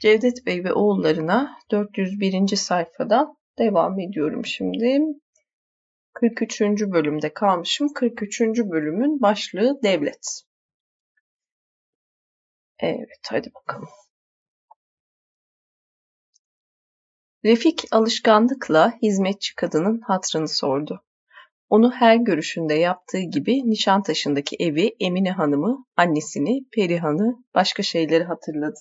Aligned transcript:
Cevdet 0.00 0.46
Bey 0.46 0.64
ve 0.64 0.72
oğullarına 0.72 1.58
401. 1.70 2.56
sayfadan 2.56 3.36
devam 3.58 4.00
ediyorum 4.00 4.46
şimdi. 4.46 5.00
43. 6.14 6.60
bölümde 6.60 7.34
kalmışım. 7.34 7.92
43. 7.92 8.40
bölümün 8.40 9.22
başlığı 9.22 9.82
devlet. 9.82 10.42
Evet 12.78 13.20
hadi 13.30 13.50
bakalım. 13.54 13.88
Refik 17.44 17.84
alışkanlıkla 17.90 18.92
hizmetçi 19.02 19.54
kadının 19.54 20.00
hatrını 20.00 20.48
sordu. 20.48 21.04
Onu 21.68 21.92
her 21.92 22.16
görüşünde 22.16 22.74
yaptığı 22.74 23.20
gibi 23.20 23.70
Nişantaşı'ndaki 23.70 24.56
evi, 24.60 24.96
Emine 25.00 25.30
Hanım'ı, 25.30 25.84
annesini, 25.96 26.64
Perihan'ı, 26.72 27.44
başka 27.54 27.82
şeyleri 27.82 28.24
hatırladı. 28.24 28.80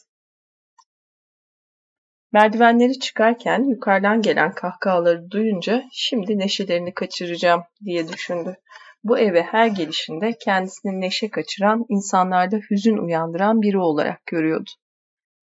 Merdivenleri 2.31 2.99
çıkarken 2.99 3.63
yukarıdan 3.63 4.21
gelen 4.21 4.51
kahkahaları 4.51 5.31
duyunca 5.31 5.83
şimdi 5.91 6.37
neşelerini 6.37 6.93
kaçıracağım 6.93 7.63
diye 7.85 8.07
düşündü. 8.07 8.57
Bu 9.03 9.19
eve 9.19 9.41
her 9.41 9.67
gelişinde 9.67 10.37
kendisini 10.41 11.01
neşe 11.01 11.29
kaçıran, 11.29 11.85
insanlarda 11.89 12.57
hüzün 12.71 12.97
uyandıran 12.97 13.61
biri 13.61 13.77
olarak 13.77 14.25
görüyordu. 14.25 14.69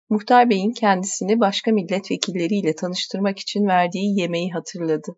Muhtar 0.10 0.50
Bey'in 0.50 0.72
kendisini 0.72 1.40
başka 1.40 1.72
milletvekilleriyle 1.72 2.76
tanıştırmak 2.76 3.40
için 3.40 3.68
verdiği 3.68 4.20
yemeği 4.20 4.52
hatırladı. 4.52 5.16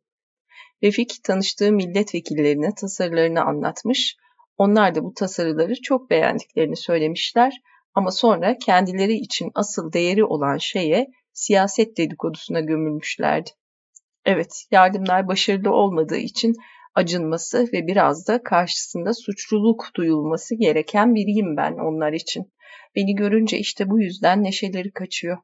Refik 0.84 1.24
tanıştığı 1.24 1.72
milletvekillerine 1.72 2.76
tasarılarını 2.76 3.42
anlatmış, 3.42 4.16
onlar 4.58 4.96
da 4.96 5.04
bu 5.04 5.14
tasarıları 5.14 5.74
çok 5.82 6.10
beğendiklerini 6.10 6.78
söylemişler 6.78 7.54
ama 7.94 8.12
sonra 8.12 8.58
kendileri 8.58 9.14
için 9.14 9.52
asıl 9.56 9.94
değeri 9.94 10.26
olan 10.26 10.58
şeye 10.58 11.08
siyaset 11.34 11.98
dedikodusuna 11.98 12.60
gömülmüşlerdi. 12.60 13.50
Evet, 14.26 14.66
yardımlar 14.72 15.28
başarılı 15.28 15.72
olmadığı 15.72 16.18
için 16.18 16.56
acınması 16.96 17.68
ve 17.74 17.88
biraz 17.88 18.28
da 18.28 18.44
karşısında 18.44 19.14
suçluluk 19.14 19.86
duyulması 19.96 20.56
gereken 20.56 21.16
biriyim 21.16 21.58
ben 21.58 21.74
onlar 21.74 22.14
için. 22.14 22.54
Beni 22.96 23.16
görünce 23.16 23.58
işte 23.58 23.90
bu 23.90 24.00
yüzden 24.00 24.44
neşeleri 24.44 24.92
kaçıyor. 24.92 25.38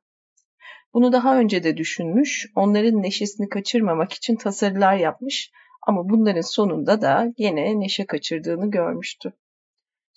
Bunu 0.94 1.12
daha 1.12 1.40
önce 1.40 1.64
de 1.64 1.78
düşünmüş, 1.78 2.52
onların 2.56 3.04
neşesini 3.04 3.50
kaçırmamak 3.50 4.14
için 4.14 4.36
tasarılar 4.36 4.96
yapmış 4.96 5.52
ama 5.88 6.10
bunların 6.10 6.42
sonunda 6.42 7.02
da 7.02 7.34
gene 7.38 7.80
neşe 7.80 8.06
kaçırdığını 8.06 8.72
görmüştü. 8.72 9.34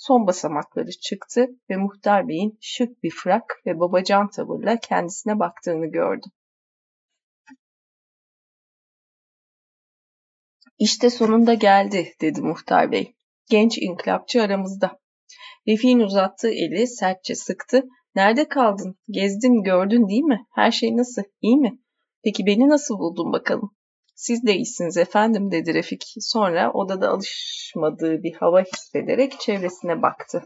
Son 0.06 0.26
basamakları 0.26 0.90
çıktı 0.90 1.48
ve 1.70 1.76
Muhtar 1.76 2.28
Bey'in 2.28 2.58
şık 2.60 3.02
bir 3.02 3.10
frak 3.10 3.62
ve 3.66 3.80
babacan 3.80 4.30
tavırla 4.30 4.76
kendisine 4.76 5.38
baktığını 5.38 5.86
gördü. 5.86 6.26
İşte 10.78 11.10
sonunda 11.10 11.54
geldi 11.54 12.14
dedi 12.20 12.40
Muhtar 12.42 12.92
Bey. 12.92 13.14
Genç 13.50 13.78
inkılapçı 13.78 14.42
aramızda. 14.42 15.00
Refik'in 15.68 16.00
uzattığı 16.00 16.50
eli 16.50 16.86
sertçe 16.86 17.34
sıktı. 17.34 17.84
Nerede 18.14 18.48
kaldın? 18.48 18.96
Gezdin, 19.10 19.62
gördün 19.62 20.08
değil 20.08 20.22
mi? 20.22 20.46
Her 20.54 20.70
şey 20.70 20.96
nasıl? 20.96 21.22
İyi 21.40 21.56
mi? 21.56 21.78
Peki 22.24 22.46
beni 22.46 22.68
nasıl 22.68 22.98
buldun 22.98 23.32
bakalım? 23.32 23.76
Siz 24.14 24.46
de 24.46 24.54
iyisiniz 24.54 24.96
efendim 24.96 25.50
dedi 25.50 25.74
Refik. 25.74 26.04
Sonra 26.20 26.72
odada 26.72 27.08
alışmadığı 27.08 28.22
bir 28.22 28.34
hava 28.34 28.62
hissederek 28.62 29.40
çevresine 29.40 30.02
baktı. 30.02 30.42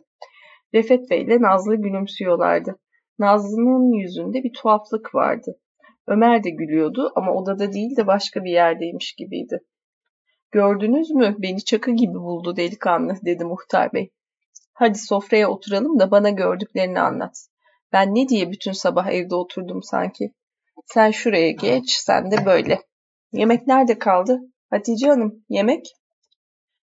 Refet 0.75 1.11
Bey 1.11 1.23
ile 1.23 1.43
Nazlı 1.43 1.77
gülümsüyorlardı. 1.77 2.79
Nazlı'nın 3.19 3.93
yüzünde 3.93 4.43
bir 4.43 4.53
tuhaflık 4.53 5.15
vardı. 5.15 5.61
Ömer 6.07 6.45
de 6.45 6.51
gülüyordu 6.51 7.13
ama 7.17 7.33
odada 7.33 7.73
değil 7.73 7.97
de 7.97 8.07
başka 8.07 8.45
bir 8.45 8.51
yerdeymiş 8.51 9.15
gibiydi. 9.15 9.61
Gördünüz 10.51 11.11
mü 11.11 11.37
beni 11.39 11.65
çakı 11.65 11.91
gibi 11.91 12.15
buldu 12.15 12.57
delikanlı 12.57 13.15
dedi 13.25 13.45
muhtar 13.45 13.93
bey. 13.93 14.11
Hadi 14.73 14.99
sofraya 14.99 15.51
oturalım 15.51 15.99
da 15.99 16.11
bana 16.11 16.31
gördüklerini 16.31 17.01
anlat. 17.01 17.47
Ben 17.93 18.15
ne 18.15 18.29
diye 18.29 18.51
bütün 18.51 18.73
sabah 18.73 19.07
evde 19.07 19.35
oturdum 19.35 19.83
sanki. 19.83 20.33
Sen 20.87 21.11
şuraya 21.11 21.51
geç, 21.51 21.91
sen 21.91 22.31
de 22.31 22.47
böyle. 22.47 22.83
Yemek 23.33 23.67
nerede 23.67 23.99
kaldı? 23.99 24.41
Hatice 24.71 25.09
Hanım, 25.09 25.45
yemek? 25.49 25.87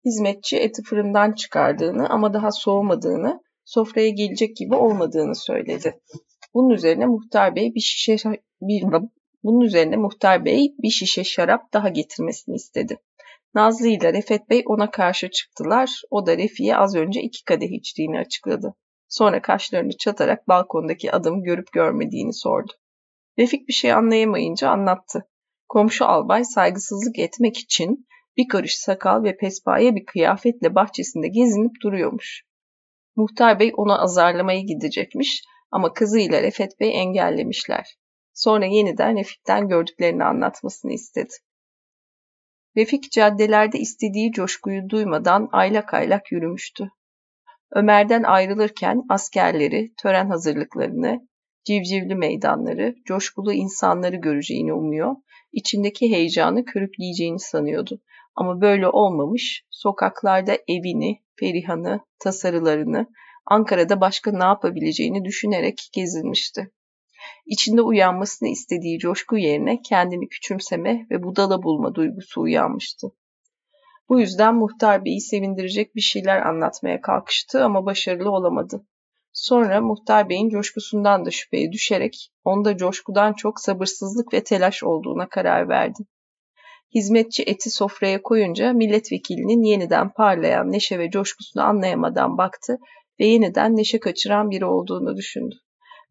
Hizmetçi 0.05 0.57
eti 0.57 0.83
fırından 0.83 1.33
çıkardığını 1.33 2.09
ama 2.09 2.35
daha 2.35 2.51
soğumadığını, 2.51 3.43
sofraya 3.65 4.09
gelecek 4.11 4.57
gibi 4.57 4.75
olmadığını 4.75 5.35
söyledi. 5.37 6.01
Bunun 6.55 6.71
üzerine 6.71 7.07
muhtar 7.07 7.57
bey 7.57 7.75
bir 7.75 7.81
şişe 7.81 8.17
bir 8.61 8.85
bunun 9.45 9.61
üzerine 9.61 9.97
muhtar 9.97 10.45
bey 10.45 10.75
bir 10.83 10.91
şişe 10.91 11.25
şarap 11.25 11.73
daha 11.73 11.89
getirmesini 11.89 12.55
istedi. 12.55 12.99
Nazlı 13.55 13.89
ile 13.89 14.13
Refet 14.13 14.51
Bey 14.51 14.63
ona 14.67 14.91
karşı 14.91 15.31
çıktılar. 15.31 16.03
O 16.11 16.27
da 16.27 16.37
Refik'e 16.37 16.77
az 16.77 16.97
önce 16.97 17.21
iki 17.21 17.45
kadeh 17.45 17.71
içtiğini 17.71 18.19
açıkladı. 18.19 18.75
Sonra 19.09 19.43
kaşlarını 19.43 19.97
çatarak 19.97 20.49
balkondaki 20.49 21.13
adamı 21.13 21.43
görüp 21.43 21.73
görmediğini 21.73 22.35
sordu. 22.35 22.73
Refik 23.39 23.69
bir 23.69 23.73
şey 23.73 23.93
anlayamayınca 23.93 24.71
anlattı. 24.71 25.30
Komşu 25.71 26.05
albay 26.05 26.45
saygısızlık 26.45 27.19
etmek 27.19 27.59
için 27.59 28.07
bir 28.37 28.49
karış 28.49 28.79
sakal 28.79 29.25
ve 29.25 29.37
pespaye 29.37 29.95
bir 29.95 30.05
kıyafetle 30.05 30.75
bahçesinde 30.75 31.29
gezinip 31.29 31.73
duruyormuş. 31.83 32.43
Muhtar 33.17 33.61
bey 33.61 33.73
onu 33.77 34.03
azarlamaya 34.03 34.61
gidecekmiş 34.61 35.43
ama 35.71 35.93
kızıyla 35.93 36.43
Refet 36.43 36.81
bey 36.81 37.01
engellemişler. 37.01 37.97
Sonra 38.35 38.67
yeniden 38.67 39.19
Refik'ten 39.19 39.69
gördüklerini 39.69 40.25
anlatmasını 40.25 40.93
istedi. 40.93 41.35
Refik 42.77 43.13
caddelerde 43.13 43.79
istediği 43.79 44.33
coşkuyu 44.33 44.89
duymadan 44.89 45.49
aylak 45.53 45.95
aylak 45.95 46.33
yürümüştü. 46.33 46.91
Ömer'den 47.73 48.23
ayrılırken 48.23 49.03
askerleri, 49.09 49.93
tören 50.03 50.31
hazırlıklarını, 50.31 51.29
civcivli 51.65 52.15
meydanları, 52.15 52.95
coşkulu 53.05 53.53
insanları 53.53 54.17
göreceğini 54.17 54.73
umuyor, 54.73 55.17
içindeki 55.53 56.11
heyecanı 56.11 56.65
körükleyeceğini 56.65 57.39
sanıyordu. 57.39 58.01
Ama 58.35 58.61
böyle 58.61 58.89
olmamış, 58.89 59.65
sokaklarda 59.71 60.59
evini, 60.69 61.21
Perihan'ı, 61.37 62.01
tasarılarını, 62.19 63.07
Ankara'da 63.47 64.01
başka 64.01 64.33
ne 64.33 64.45
yapabileceğini 64.45 65.25
düşünerek 65.25 65.91
gezinmişti. 65.93 66.71
İçinde 67.47 67.83
uyanmasını 67.83 68.49
istediği 68.49 68.99
coşku 68.99 69.37
yerine 69.37 69.83
kendini 69.83 70.29
küçümseme 70.29 71.07
ve 71.11 71.23
budala 71.23 71.63
bulma 71.63 71.95
duygusu 71.95 72.41
uyanmıştı. 72.41 73.13
Bu 74.09 74.21
yüzden 74.21 74.55
muhtar 74.55 75.05
beyi 75.05 75.21
sevindirecek 75.21 75.97
bir 75.97 76.01
şeyler 76.01 76.41
anlatmaya 76.47 77.01
kalkıştı 77.01 77.65
ama 77.65 77.87
başarılı 77.87 78.31
olamadı. 78.31 78.87
Sonra 79.33 79.81
muhtar 79.81 80.29
beyin 80.29 80.49
coşkusundan 80.49 81.25
da 81.25 81.31
şüpheye 81.31 81.73
düşerek 81.73 82.31
onda 82.45 82.77
coşkudan 82.77 83.33
çok 83.33 83.61
sabırsızlık 83.61 84.33
ve 84.33 84.45
telaş 84.45 84.83
olduğuna 84.83 85.29
karar 85.29 85.69
verdi. 85.69 86.03
Hizmetçi 86.95 87.43
eti 87.43 87.71
sofraya 87.71 88.23
koyunca 88.23 88.73
milletvekilinin 88.73 89.63
yeniden 89.63 90.09
parlayan 90.09 90.73
neşe 90.73 90.99
ve 90.99 91.11
coşkusunu 91.11 91.63
anlayamadan 91.63 92.39
baktı 92.39 92.79
ve 93.21 93.27
yeniden 93.27 93.77
neşe 93.77 94.01
kaçıran 94.01 94.51
biri 94.51 94.65
olduğunu 94.65 95.17
düşündü. 95.17 95.55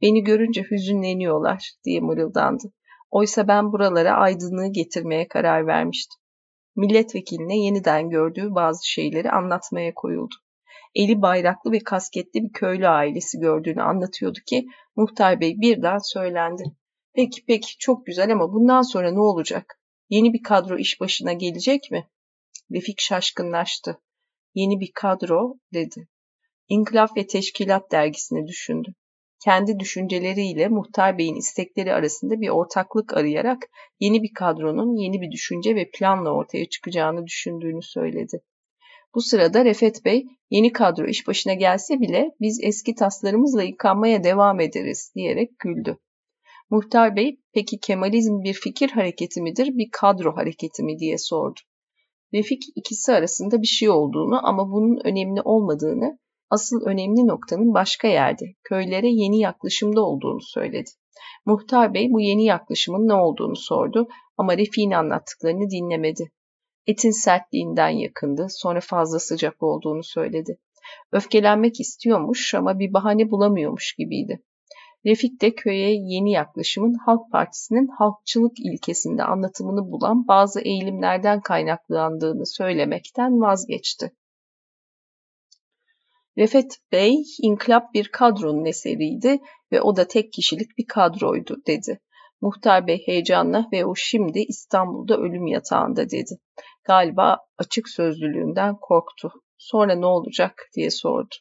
Beni 0.01 0.24
görünce 0.24 0.63
hüzünleniyorlar 0.72 1.72
diye 1.86 2.00
mırıldandı. 2.00 2.74
Oysa 3.12 3.47
ben 3.47 3.72
buralara 3.72 4.13
aydınlığı 4.13 4.68
getirmeye 4.72 5.28
karar 5.28 5.68
vermiştim. 5.68 6.19
Milletvekiline 6.75 7.57
yeniden 7.57 8.09
gördüğü 8.09 8.56
bazı 8.56 8.88
şeyleri 8.88 9.31
anlatmaya 9.31 9.94
koyuldu. 9.96 10.36
Eli 10.95 11.22
bayraklı 11.22 11.72
ve 11.72 11.79
kasketli 11.79 12.44
bir 12.44 12.51
köylü 12.53 12.88
ailesi 12.88 13.39
gördüğünü 13.39 13.81
anlatıyordu 13.81 14.39
ki 14.45 14.66
muhtar 14.95 15.39
bey 15.39 15.55
birden 15.61 15.97
söylendi. 15.97 16.63
Peki 17.13 17.45
peki 17.47 17.77
çok 17.80 18.06
güzel 18.06 18.31
ama 18.31 18.53
bundan 18.53 18.81
sonra 18.81 19.12
ne 19.12 19.19
olacak? 19.19 19.80
Yeni 20.09 20.33
bir 20.33 20.44
kadro 20.44 20.77
iş 20.77 21.01
başına 21.01 21.33
gelecek 21.33 21.91
mi? 21.91 22.09
Refik 22.71 23.00
şaşkınlaştı. 23.00 24.01
Yeni 24.53 24.80
bir 24.80 24.91
kadro 24.95 25.53
dedi. 25.74 26.07
İnkılap 26.68 27.18
ve 27.18 27.27
Teşkilat 27.27 27.92
dergisini 27.92 28.47
düşündü 28.47 28.94
kendi 29.39 29.80
düşünceleriyle 29.80 30.68
Muhtar 30.68 31.18
Bey'in 31.18 31.35
istekleri 31.35 31.94
arasında 31.94 32.42
bir 32.42 32.50
ortaklık 32.50 33.13
arayarak 33.13 33.57
yeni 34.00 34.24
bir 34.24 34.33
kadronun 34.33 34.95
yeni 34.95 35.21
bir 35.21 35.31
düşünce 35.31 35.75
ve 35.75 35.89
planla 35.94 36.30
ortaya 36.30 36.69
çıkacağını 36.69 37.25
düşündüğünü 37.25 37.81
söyledi. 37.81 38.42
Bu 39.15 39.21
sırada 39.21 39.65
Refet 39.65 40.06
Bey 40.06 40.25
yeni 40.50 40.71
kadro 40.71 41.06
iş 41.06 41.27
başına 41.27 41.53
gelse 41.53 42.00
bile 42.00 42.31
biz 42.41 42.59
eski 42.63 42.95
taslarımızla 42.95 43.63
yıkanmaya 43.63 44.23
devam 44.23 44.59
ederiz 44.59 45.11
diyerek 45.15 45.59
güldü. 45.59 45.97
Muhtar 46.69 47.15
Bey 47.15 47.39
peki 47.53 47.79
Kemalizm 47.79 48.44
bir 48.44 48.53
fikir 48.53 48.89
hareketi 48.89 49.41
midir 49.41 49.67
bir 49.67 49.89
kadro 49.91 50.35
hareketi 50.35 50.83
mi 50.83 51.00
diye 51.00 51.17
sordu. 51.17 51.59
Refik 52.33 52.63
ikisi 52.75 53.13
arasında 53.13 53.61
bir 53.61 53.67
şey 53.67 53.89
olduğunu 53.89 54.47
ama 54.47 54.71
bunun 54.71 55.00
önemli 55.03 55.41
olmadığını 55.41 56.19
Asıl 56.50 56.81
önemli 56.85 57.27
noktanın 57.27 57.73
başka 57.73 58.07
yerde, 58.07 58.45
köylere 58.63 59.07
yeni 59.07 59.39
yaklaşımda 59.39 60.01
olduğunu 60.01 60.41
söyledi. 60.41 60.89
Muhtar 61.45 61.94
Bey 61.94 62.07
bu 62.11 62.21
yeni 62.21 62.45
yaklaşımın 62.45 63.07
ne 63.07 63.13
olduğunu 63.13 63.56
sordu 63.56 64.07
ama 64.38 64.57
Refik'in 64.57 64.91
anlattıklarını 64.91 65.69
dinlemedi. 65.69 66.31
Etin 66.89 67.12
sertliğinden 67.12 67.89
yakındı, 67.89 68.47
sonra 68.50 68.80
fazla 68.81 69.19
sıcak 69.19 69.63
olduğunu 69.63 70.03
söyledi. 70.03 70.57
Öfkelenmek 71.12 71.80
istiyormuş 71.80 72.53
ama 72.56 72.80
bir 72.80 72.94
bahane 72.94 73.31
bulamıyormuş 73.31 73.95
gibiydi. 73.97 74.44
Refik 75.06 75.41
de 75.41 75.56
köye 75.56 75.89
yeni 75.91 76.31
yaklaşımın 76.31 76.94
Halk 77.06 77.31
Partisi'nin 77.31 77.88
halkçılık 77.88 78.59
ilkesinde 78.59 79.24
anlatımını 79.24 79.91
bulan 79.91 80.27
bazı 80.27 80.62
eğilimlerden 80.62 81.41
kaynaklandığını 81.41 82.45
söylemekten 82.45 83.42
vazgeçti. 83.42 84.12
Refet 86.38 86.77
Bey, 86.92 87.24
inkılap 87.42 87.94
bir 87.94 88.07
kadronun 88.12 88.65
eseriydi 88.65 89.39
ve 89.71 89.81
o 89.81 89.95
da 89.95 90.07
tek 90.07 90.33
kişilik 90.33 90.77
bir 90.77 90.85
kadroydu 90.85 91.57
dedi. 91.68 92.00
Muhtar 92.42 92.88
Bey 92.88 93.01
heyecanla 93.06 93.68
ve 93.74 93.85
o 93.85 93.95
şimdi 93.95 94.39
İstanbul'da 94.39 95.18
ölüm 95.18 95.47
yatağında 95.47 96.09
dedi. 96.09 96.39
Galiba 96.89 97.38
açık 97.57 97.89
sözlülüğünden 97.89 98.75
korktu. 98.81 99.31
Sonra 99.57 99.95
ne 99.95 100.06
olacak 100.06 100.69
diye 100.75 100.89
sordu. 100.89 101.36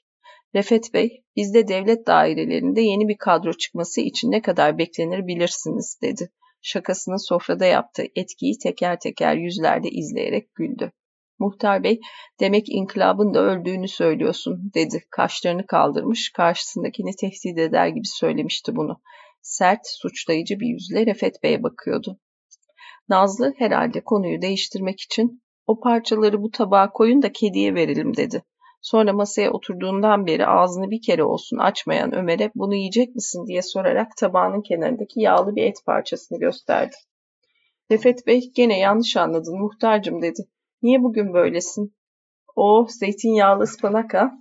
Refet 0.55 0.95
Bey, 0.95 1.23
bizde 1.37 1.69
devlet 1.69 2.07
dairelerinde 2.07 2.81
yeni 2.81 3.09
bir 3.09 3.17
kadro 3.17 3.53
çıkması 3.53 4.01
için 4.01 4.31
ne 4.31 4.43
kadar 4.43 4.79
beklenir 4.79 5.27
bilirsiniz 5.27 5.99
dedi. 6.03 6.31
Şakasını 6.63 7.19
sofrada 7.21 7.65
yaptığı 7.65 8.05
etkiyi 8.17 8.59
teker 8.59 9.01
teker 9.01 9.37
yüzlerde 9.37 9.89
izleyerek 9.89 10.55
güldü. 10.55 10.93
Muhtar 11.39 11.83
Bey, 11.83 12.01
demek 12.41 12.69
inkılabın 12.69 13.35
da 13.35 13.41
öldüğünü 13.41 13.89
söylüyorsun 13.89 14.71
dedi. 14.75 15.05
Kaşlarını 15.11 15.67
kaldırmış, 15.67 16.33
karşısındakini 16.33 17.17
tehdit 17.17 17.59
eder 17.59 17.89
gibi 17.89 18.07
söylemişti 18.07 18.77
bunu. 18.77 19.01
Sert, 19.43 19.81
suçlayıcı 19.85 20.61
bir 20.61 20.67
yüzle 20.67 21.07
Refet 21.07 21.43
Bey'e 21.43 21.63
bakıyordu. 21.63 22.19
Nazlı 23.09 23.55
herhalde 23.59 24.01
konuyu 24.01 24.43
değiştirmek 24.43 25.01
için 25.01 25.43
o 25.67 25.81
parçaları 25.81 26.43
bu 26.43 26.51
tabağa 26.51 26.93
koyun 26.93 27.23
da 27.23 27.33
kediye 27.33 27.75
verelim 27.75 28.17
dedi. 28.17 28.43
Sonra 28.83 29.13
masaya 29.13 29.51
oturduğundan 29.51 30.27
beri 30.27 30.47
ağzını 30.47 30.91
bir 30.91 31.03
kere 31.03 31.25
olsun 31.25 31.59
açmayan 31.59 32.15
Ömer'e 32.15 32.51
bunu 32.55 32.75
yiyecek 32.75 33.15
misin 33.15 33.47
diye 33.47 33.63
sorarak 33.63 34.17
tabağının 34.17 34.63
kenarındaki 34.63 35.21
yağlı 35.21 35.57
bir 35.57 35.63
et 35.63 35.77
parçasını 35.87 36.39
gösterdi. 36.39 36.97
Refet 37.91 38.27
Bey 38.27 38.53
gene 38.55 38.79
yanlış 38.79 39.17
anladın 39.17 39.61
muhtarcım 39.61 40.23
dedi. 40.23 40.49
Niye 40.83 41.03
bugün 41.03 41.35
böylesin? 41.35 41.95
O 42.57 42.87
zeytinyağlı 42.89 43.63
ıspanak 43.63 44.15
ha? 44.15 44.33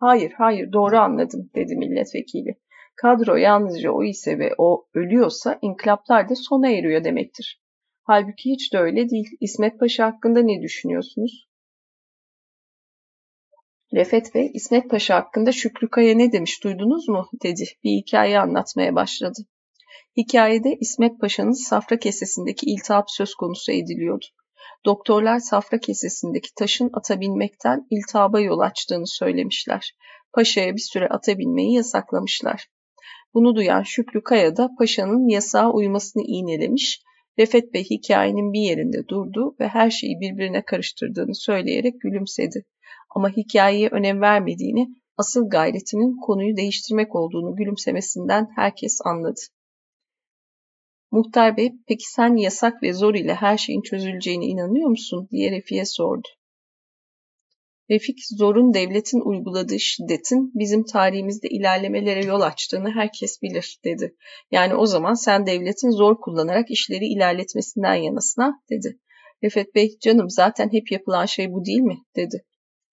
Hayır 0.00 0.32
hayır 0.38 0.72
doğru 0.72 0.96
anladım 0.96 1.50
dedi 1.54 1.76
milletvekili. 1.76 2.54
Kadro 2.96 3.36
yalnızca 3.36 3.90
o 3.90 4.04
ise 4.04 4.38
ve 4.38 4.54
o 4.58 4.86
ölüyorsa 4.94 5.58
inkılaplar 5.62 6.28
da 6.28 6.34
sona 6.36 6.70
eriyor 6.70 7.04
demektir. 7.04 7.63
Halbuki 8.06 8.50
hiç 8.50 8.72
de 8.72 8.78
öyle 8.78 9.10
değil. 9.10 9.28
İsmet 9.40 9.80
Paşa 9.80 10.06
hakkında 10.06 10.42
ne 10.42 10.62
düşünüyorsunuz? 10.62 11.48
Refet 13.94 14.34
Bey, 14.34 14.50
İsmet 14.54 14.90
Paşa 14.90 15.14
hakkında 15.16 15.52
Şükrü 15.52 15.90
Kaya 15.90 16.14
ne 16.14 16.32
demiş 16.32 16.64
duydunuz 16.64 17.08
mu? 17.08 17.28
dedi. 17.42 17.64
Bir 17.84 17.90
hikaye 17.90 18.40
anlatmaya 18.40 18.94
başladı. 18.94 19.38
Hikayede 20.16 20.76
İsmet 20.80 21.20
Paşa'nın 21.20 21.68
safra 21.68 21.98
kesesindeki 21.98 22.66
iltihap 22.66 23.04
söz 23.10 23.34
konusu 23.34 23.72
ediliyordu. 23.72 24.26
Doktorlar 24.84 25.38
safra 25.38 25.78
kesesindeki 25.80 26.54
taşın 26.54 26.90
ata 26.92 27.20
binmekten 27.20 27.86
iltihaba 27.90 28.40
yol 28.40 28.58
açtığını 28.58 29.06
söylemişler. 29.06 29.96
Paşa'ya 30.32 30.74
bir 30.74 30.90
süre 30.92 31.08
ata 31.08 31.38
binmeyi 31.38 31.74
yasaklamışlar. 31.74 32.68
Bunu 33.34 33.56
duyan 33.56 33.82
Şükrü 33.82 34.22
Kaya 34.22 34.56
da 34.56 34.70
paşanın 34.78 35.28
yasağa 35.28 35.72
uymasını 35.72 36.22
iğnelemiş, 36.26 37.00
Refet 37.38 37.74
Bey 37.74 37.84
hikayenin 37.84 38.52
bir 38.52 38.60
yerinde 38.60 39.08
durdu 39.08 39.56
ve 39.60 39.68
her 39.68 39.90
şeyi 39.90 40.20
birbirine 40.20 40.64
karıştırdığını 40.64 41.34
söyleyerek 41.34 42.00
gülümsedi. 42.00 42.64
Ama 43.16 43.28
hikayeye 43.30 43.88
önem 43.88 44.20
vermediğini, 44.20 44.88
asıl 45.16 45.48
gayretinin 45.48 46.16
konuyu 46.20 46.56
değiştirmek 46.56 47.14
olduğunu 47.14 47.56
gülümsemesinden 47.56 48.48
herkes 48.56 48.98
anladı. 49.04 49.40
Muhtar 51.10 51.56
Bey, 51.56 51.72
peki 51.88 52.10
sen 52.10 52.36
yasak 52.36 52.82
ve 52.82 52.92
zor 52.92 53.14
ile 53.14 53.34
her 53.34 53.58
şeyin 53.58 53.82
çözüleceğine 53.82 54.46
inanıyor 54.46 54.88
musun? 54.88 55.28
diye 55.30 55.50
Refik'e 55.50 55.84
sordu. 55.84 56.28
Refik, 57.90 58.18
zorun 58.38 58.74
devletin 58.74 59.20
uyguladığı 59.20 59.80
şiddetin 59.80 60.52
bizim 60.54 60.84
tarihimizde 60.84 61.48
ilerlemelere 61.48 62.24
yol 62.24 62.40
açtığını 62.40 62.90
herkes 62.90 63.42
bilir, 63.42 63.78
dedi. 63.84 64.16
Yani 64.50 64.74
o 64.74 64.86
zaman 64.86 65.14
sen 65.14 65.46
devletin 65.46 65.90
zor 65.90 66.20
kullanarak 66.20 66.70
işleri 66.70 67.06
ilerletmesinden 67.06 67.94
yanasına, 67.94 68.62
dedi. 68.70 68.98
Refet 69.42 69.74
Bey, 69.74 69.98
canım 70.00 70.30
zaten 70.30 70.72
hep 70.72 70.92
yapılan 70.92 71.26
şey 71.26 71.52
bu 71.52 71.64
değil 71.64 71.80
mi, 71.80 71.98
dedi. 72.16 72.44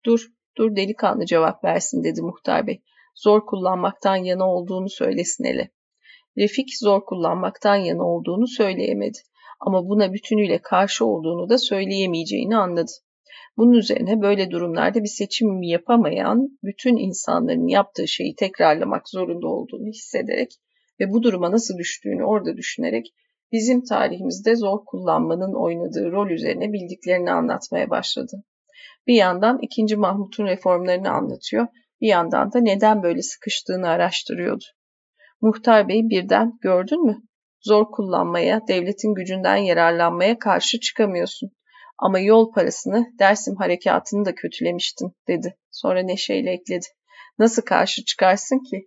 Dur, 0.04 0.26
dur 0.56 0.76
delikanlı 0.76 1.26
cevap 1.26 1.64
versin, 1.64 2.04
dedi 2.04 2.22
muhtar 2.22 2.66
bey. 2.66 2.82
Zor 3.16 3.46
kullanmaktan 3.46 4.16
yana 4.16 4.46
olduğunu 4.54 4.88
söylesin 4.88 5.44
hele. 5.44 5.70
Refik 6.38 6.68
zor 6.80 7.04
kullanmaktan 7.04 7.76
yana 7.76 8.04
olduğunu 8.04 8.48
söyleyemedi. 8.48 9.18
Ama 9.60 9.88
buna 9.88 10.12
bütünüyle 10.12 10.58
karşı 10.62 11.06
olduğunu 11.06 11.48
da 11.48 11.58
söyleyemeyeceğini 11.58 12.56
anladı. 12.56 12.92
Bunun 13.56 13.72
üzerine 13.72 14.20
böyle 14.20 14.50
durumlarda 14.50 15.02
bir 15.02 15.08
seçim 15.08 15.62
yapamayan 15.62 16.58
bütün 16.62 16.96
insanların 16.96 17.66
yaptığı 17.66 18.08
şeyi 18.08 18.34
tekrarlamak 18.34 19.08
zorunda 19.08 19.48
olduğunu 19.48 19.88
hissederek 19.88 20.50
ve 21.00 21.10
bu 21.10 21.22
duruma 21.22 21.50
nasıl 21.50 21.78
düştüğünü 21.78 22.24
orada 22.24 22.56
düşünerek 22.56 23.06
bizim 23.52 23.84
tarihimizde 23.84 24.56
zor 24.56 24.84
kullanmanın 24.84 25.54
oynadığı 25.54 26.12
rol 26.12 26.30
üzerine 26.30 26.72
bildiklerini 26.72 27.32
anlatmaya 27.32 27.90
başladı. 27.90 28.44
Bir 29.06 29.14
yandan 29.14 29.58
2. 29.62 29.96
Mahmut'un 29.96 30.46
reformlarını 30.46 31.10
anlatıyor, 31.10 31.66
bir 32.00 32.08
yandan 32.08 32.52
da 32.52 32.60
neden 32.60 33.02
böyle 33.02 33.22
sıkıştığını 33.22 33.88
araştırıyordu. 33.88 34.64
Muhtar 35.40 35.88
Bey 35.88 36.08
birden 36.08 36.58
gördün 36.60 37.06
mü? 37.06 37.22
Zor 37.60 37.90
kullanmaya, 37.90 38.68
devletin 38.68 39.14
gücünden 39.14 39.56
yararlanmaya 39.56 40.38
karşı 40.38 40.80
çıkamıyorsun. 40.80 41.50
Ama 42.00 42.18
yol 42.18 42.52
parasını, 42.52 43.06
Dersim 43.18 43.56
harekatını 43.56 44.24
da 44.24 44.34
kötülemiştin 44.34 45.12
dedi. 45.28 45.56
Sonra 45.70 46.02
neşeyle 46.02 46.50
ekledi. 46.50 46.86
Nasıl 47.38 47.62
karşı 47.62 48.04
çıkarsın 48.04 48.58
ki? 48.70 48.86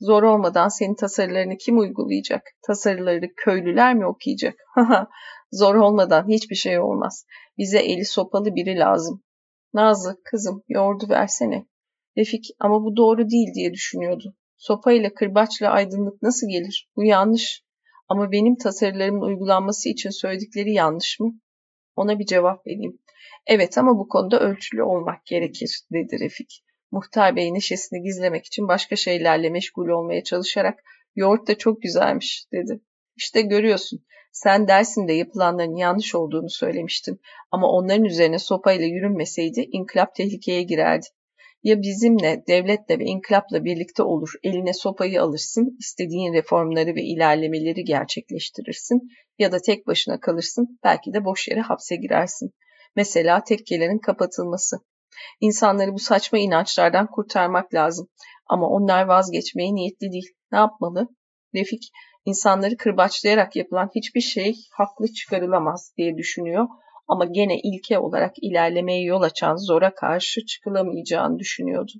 Zor 0.00 0.22
olmadan 0.22 0.68
senin 0.68 0.94
tasarılarını 0.94 1.56
kim 1.56 1.78
uygulayacak? 1.78 2.42
Tasarıları 2.66 3.34
köylüler 3.36 3.94
mi 3.94 4.06
okuyacak? 4.06 4.54
Zor 5.52 5.74
olmadan 5.74 6.28
hiçbir 6.28 6.56
şey 6.56 6.78
olmaz. 6.78 7.26
Bize 7.58 7.78
eli 7.78 8.04
sopalı 8.04 8.54
biri 8.54 8.78
lazım. 8.78 9.22
Nazlı, 9.74 10.16
kızım, 10.24 10.62
yoğurdu 10.68 11.08
versene. 11.08 11.66
Refik, 12.18 12.44
ama 12.60 12.84
bu 12.84 12.96
doğru 12.96 13.30
değil 13.30 13.54
diye 13.54 13.72
düşünüyordu. 13.72 14.34
Sopayla, 14.56 15.14
kırbaçla 15.14 15.70
aydınlık 15.70 16.22
nasıl 16.22 16.48
gelir? 16.48 16.90
Bu 16.96 17.04
yanlış. 17.04 17.62
Ama 18.08 18.32
benim 18.32 18.56
tasarılarımın 18.56 19.26
uygulanması 19.26 19.88
için 19.88 20.10
söyledikleri 20.10 20.72
yanlış 20.72 21.20
mı? 21.20 21.32
Ona 21.96 22.18
bir 22.18 22.26
cevap 22.26 22.66
vereyim. 22.66 22.98
Evet 23.46 23.78
ama 23.78 23.98
bu 23.98 24.08
konuda 24.08 24.40
ölçülü 24.40 24.82
olmak 24.82 25.26
gerekir, 25.26 25.80
dedi 25.92 26.20
Refik. 26.20 26.64
Muhtar 26.90 27.36
Bey 27.36 27.54
neşesini 27.54 28.02
gizlemek 28.02 28.46
için 28.46 28.68
başka 28.68 28.96
şeylerle 28.96 29.50
meşgul 29.50 29.88
olmaya 29.88 30.24
çalışarak 30.24 30.84
yoğurt 31.16 31.48
da 31.48 31.58
çok 31.58 31.82
güzelmiş, 31.82 32.46
dedi. 32.52 32.80
İşte 33.16 33.42
görüyorsun, 33.42 34.04
sen 34.32 34.68
dersinde 34.68 35.12
yapılanların 35.12 35.76
yanlış 35.76 36.14
olduğunu 36.14 36.50
söylemiştin 36.50 37.20
ama 37.50 37.68
onların 37.68 38.04
üzerine 38.04 38.38
sopayla 38.38 38.86
yürünmeseydi 38.86 39.60
inkılap 39.60 40.14
tehlikeye 40.14 40.62
girerdi. 40.62 41.06
Ya 41.62 41.82
bizimle, 41.82 42.44
devletle 42.48 42.98
ve 42.98 43.04
inkılapla 43.04 43.64
birlikte 43.64 44.02
olur, 44.02 44.32
eline 44.42 44.72
sopayı 44.72 45.22
alırsın, 45.22 45.76
istediğin 45.78 46.32
reformları 46.32 46.94
ve 46.94 47.02
ilerlemeleri 47.02 47.84
gerçekleştirirsin 47.84 49.00
ya 49.38 49.52
da 49.52 49.58
tek 49.58 49.86
başına 49.86 50.20
kalırsın, 50.20 50.78
belki 50.84 51.12
de 51.12 51.24
boş 51.24 51.48
yere 51.48 51.60
hapse 51.60 51.96
girersin. 51.96 52.50
Mesela 52.96 53.44
tekkelerin 53.44 53.98
kapatılması. 53.98 54.76
İnsanları 55.40 55.92
bu 55.92 55.98
saçma 55.98 56.38
inançlardan 56.38 57.06
kurtarmak 57.06 57.74
lazım. 57.74 58.08
Ama 58.46 58.68
onlar 58.68 59.04
vazgeçmeye 59.04 59.74
niyetli 59.74 60.12
değil. 60.12 60.30
Ne 60.52 60.58
yapmalı? 60.58 61.08
Refik, 61.54 61.82
insanları 62.24 62.76
kırbaçlayarak 62.76 63.56
yapılan 63.56 63.90
hiçbir 63.94 64.20
şey 64.20 64.54
haklı 64.72 65.12
çıkarılamaz 65.12 65.92
diye 65.96 66.16
düşünüyor 66.16 66.66
ama 67.12 67.24
gene 67.24 67.58
ilke 67.58 67.98
olarak 67.98 68.34
ilerlemeye 68.42 69.02
yol 69.02 69.22
açan 69.22 69.56
zora 69.56 69.94
karşı 69.94 70.46
çıkılamayacağını 70.46 71.38
düşünüyordu. 71.38 71.92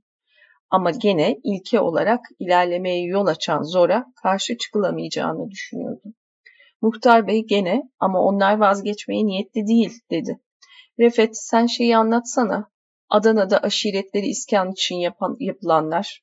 Ama 0.70 0.90
gene 0.90 1.40
ilke 1.44 1.80
olarak 1.80 2.20
ilerlemeye 2.38 3.04
yol 3.06 3.26
açan 3.26 3.62
zora 3.62 4.06
karşı 4.22 4.58
çıkılamayacağını 4.58 5.50
düşünüyordu. 5.50 6.02
Muhtar 6.82 7.26
Bey 7.26 7.46
gene 7.46 7.82
ama 8.00 8.20
onlar 8.20 8.58
vazgeçmeye 8.58 9.26
niyetli 9.26 9.66
değil 9.66 10.00
dedi. 10.10 10.40
Refet 10.98 11.36
sen 11.36 11.66
şeyi 11.66 11.96
anlatsana. 11.96 12.70
Adana'da 13.08 13.58
aşiretleri 13.58 14.26
iskan 14.26 14.72
için 14.72 14.96
yapan, 14.96 15.36
yapılanlar, 15.40 16.22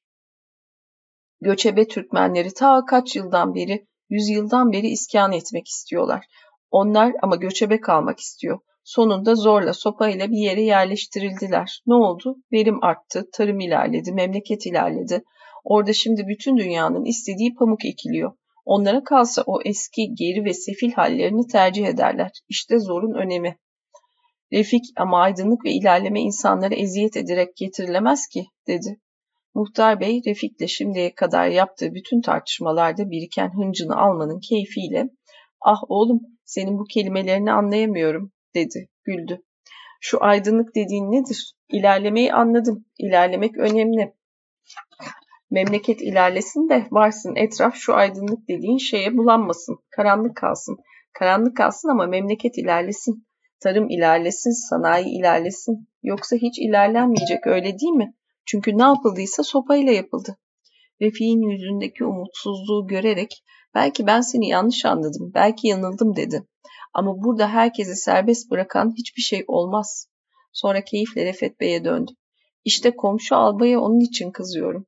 göçebe 1.41 1.87
Türkmenleri 1.87 2.53
ta 2.53 2.85
kaç 2.85 3.15
yıldan 3.15 3.55
beri, 3.55 3.87
yüzyıldan 4.09 4.71
beri 4.71 4.87
iskan 4.87 5.31
etmek 5.31 5.67
istiyorlar. 5.67 6.25
Onlar 6.71 7.13
ama 7.21 7.35
göçebe 7.35 7.81
kalmak 7.81 8.19
istiyor. 8.19 8.59
Sonunda 8.83 9.35
zorla 9.35 9.73
sopayla 9.73 10.31
bir 10.31 10.37
yere 10.37 10.61
yerleştirildiler. 10.61 11.81
Ne 11.87 11.93
oldu? 11.93 12.35
Verim 12.51 12.83
arttı, 12.83 13.29
tarım 13.33 13.59
ilerledi, 13.59 14.11
memleket 14.11 14.65
ilerledi. 14.65 15.23
Orada 15.63 15.93
şimdi 15.93 16.27
bütün 16.27 16.57
dünyanın 16.57 17.05
istediği 17.05 17.55
pamuk 17.55 17.85
ekiliyor. 17.85 18.31
Onlara 18.65 19.03
kalsa 19.03 19.43
o 19.45 19.61
eski, 19.65 20.13
geri 20.13 20.45
ve 20.45 20.53
sefil 20.53 20.91
hallerini 20.91 21.47
tercih 21.47 21.85
ederler. 21.85 22.31
İşte 22.49 22.79
zorun 22.79 23.13
önemi. 23.13 23.57
Refik 24.53 24.83
ama 24.97 25.21
aydınlık 25.21 25.65
ve 25.65 25.71
ilerleme 25.71 26.21
insanlara 26.21 26.75
eziyet 26.75 27.17
ederek 27.17 27.55
getirilemez 27.55 28.27
ki, 28.27 28.45
dedi. 28.67 28.99
Muhtar 29.53 29.99
Bey, 29.99 30.21
Refik'le 30.27 30.67
şimdiye 30.67 31.15
kadar 31.15 31.47
yaptığı 31.47 31.93
bütün 31.93 32.21
tartışmalarda 32.21 33.09
biriken 33.09 33.49
hıncını 33.49 33.97
almanın 33.97 34.39
keyfiyle, 34.39 35.09
''Ah 35.61 35.81
oğlum, 35.87 36.21
senin 36.45 36.79
bu 36.79 36.83
kelimelerini 36.83 37.51
anlayamıyorum.'' 37.51 38.38
Dedi, 38.55 38.89
güldü. 39.03 39.41
''Şu 40.01 40.23
aydınlık 40.23 40.75
dediğin 40.75 41.11
nedir? 41.11 41.53
İlerlemeyi 41.69 42.33
anladım. 42.33 42.85
İlerlemek 42.99 43.57
önemli. 43.57 44.13
Memleket 45.51 46.01
ilerlesin 46.01 46.69
de 46.69 46.87
varsın 46.91 47.35
etraf 47.35 47.75
şu 47.75 47.93
aydınlık 47.93 48.47
dediğin 48.49 48.77
şeye 48.77 49.17
bulanmasın. 49.17 49.79
Karanlık 49.89 50.37
kalsın. 50.37 50.77
Karanlık 51.13 51.57
kalsın 51.57 51.89
ama 51.89 52.05
memleket 52.05 52.57
ilerlesin. 52.57 53.27
Tarım 53.59 53.89
ilerlesin, 53.89 54.69
sanayi 54.69 55.19
ilerlesin. 55.19 55.87
Yoksa 56.03 56.35
hiç 56.35 56.59
ilerlenmeyecek 56.59 57.47
öyle 57.47 57.79
değil 57.79 57.93
mi? 57.93 58.13
Çünkü 58.45 58.77
ne 58.77 58.83
yapıldıysa 58.83 59.43
sopayla 59.43 59.91
yapıldı. 59.91 60.37
Refik'in 61.01 61.49
yüzündeki 61.49 62.05
umutsuzluğu 62.05 62.87
görerek 62.87 63.43
belki 63.75 64.07
ben 64.07 64.21
seni 64.21 64.49
yanlış 64.49 64.85
anladım, 64.85 65.31
belki 65.35 65.67
yanıldım 65.67 66.15
dedi. 66.15 66.43
Ama 66.93 67.23
burada 67.23 67.49
herkesi 67.49 67.95
serbest 67.95 68.51
bırakan 68.51 68.93
hiçbir 68.97 69.21
şey 69.21 69.43
olmaz. 69.47 70.07
Sonra 70.53 70.83
keyifle 70.83 71.25
Refet 71.25 71.59
Bey'e 71.59 71.85
döndü. 71.85 72.11
İşte 72.65 72.95
komşu 72.95 73.35
albaya 73.35 73.79
onun 73.79 73.99
için 73.99 74.31
kızıyorum. 74.31 74.85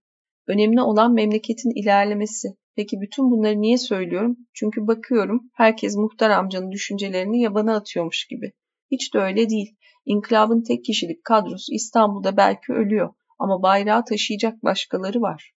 Önemli 0.47 0.81
olan 0.81 1.13
memleketin 1.13 1.81
ilerlemesi. 1.81 2.47
Peki 2.75 3.01
bütün 3.01 3.31
bunları 3.31 3.61
niye 3.61 3.77
söylüyorum? 3.77 4.37
Çünkü 4.53 4.87
bakıyorum 4.87 5.49
herkes 5.53 5.95
muhtar 5.95 6.29
amcanın 6.29 6.71
düşüncelerini 6.71 7.41
yabana 7.41 7.75
atıyormuş 7.75 8.27
gibi. 8.27 8.51
Hiç 8.91 9.13
de 9.13 9.19
öyle 9.19 9.49
değil. 9.49 9.75
İnkılabın 10.05 10.63
tek 10.63 10.85
kişilik 10.85 11.23
kadrosu 11.23 11.73
İstanbul'da 11.73 12.37
belki 12.37 12.73
ölüyor 12.73 13.13
ama 13.39 13.61
bayrağı 13.63 14.05
taşıyacak 14.05 14.63
başkaları 14.63 15.21
var. 15.21 15.53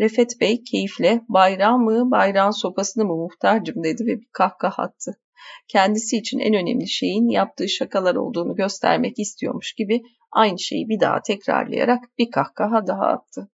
Refet 0.00 0.40
Bey 0.40 0.62
keyifle 0.62 1.20
bayrağı 1.28 1.78
mı 1.78 2.10
bayrağın 2.10 2.50
sopasını 2.50 3.04
mı 3.04 3.16
muhtarcım 3.16 3.84
dedi 3.84 4.06
ve 4.06 4.20
bir 4.20 4.28
kahkaha 4.32 4.82
attı. 4.82 5.20
Kendisi 5.68 6.16
için 6.16 6.38
en 6.38 6.54
önemli 6.54 6.88
şeyin 6.88 7.28
yaptığı 7.28 7.68
şakalar 7.68 8.14
olduğunu 8.14 8.54
göstermek 8.54 9.18
istiyormuş 9.18 9.72
gibi 9.72 10.02
aynı 10.32 10.58
şeyi 10.58 10.88
bir 10.88 11.00
daha 11.00 11.22
tekrarlayarak 11.22 12.04
bir 12.18 12.30
kahkaha 12.30 12.86
daha 12.86 13.06
attı. 13.06 13.50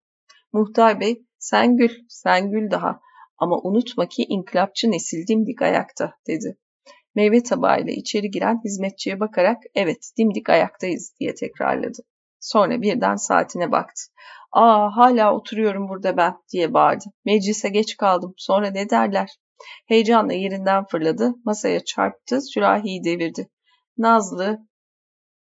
Muhtar 0.53 0.99
Bey 0.99 1.25
sen 1.39 1.77
gül, 1.77 1.89
sen 2.07 2.51
gül 2.51 2.71
daha 2.71 2.99
ama 3.37 3.59
unutma 3.63 4.07
ki 4.07 4.23
inkılapçı 4.23 4.91
nesil 4.91 5.27
dimdik 5.27 5.61
ayakta 5.61 6.13
dedi. 6.27 6.57
Meyve 7.15 7.43
tabağıyla 7.43 7.93
içeri 7.93 8.31
giren 8.31 8.61
hizmetçiye 8.65 9.19
bakarak 9.19 9.57
evet 9.75 10.11
dimdik 10.17 10.49
ayaktayız 10.49 11.13
diye 11.19 11.35
tekrarladı. 11.35 12.01
Sonra 12.39 12.81
birden 12.81 13.15
saatine 13.15 13.71
baktı. 13.71 14.01
Aa 14.51 14.97
hala 14.97 15.35
oturuyorum 15.35 15.89
burada 15.89 16.17
ben 16.17 16.33
diye 16.53 16.73
bağırdı. 16.73 17.05
Meclise 17.25 17.69
geç 17.69 17.97
kaldım 17.97 18.33
sonra 18.37 18.69
ne 18.71 18.89
derler? 18.89 19.29
Heyecanla 19.87 20.33
yerinden 20.33 20.85
fırladı, 20.85 21.33
masaya 21.45 21.85
çarptı, 21.85 22.41
sürahiyi 22.41 23.03
devirdi. 23.03 23.49
Nazlı, 23.97 24.59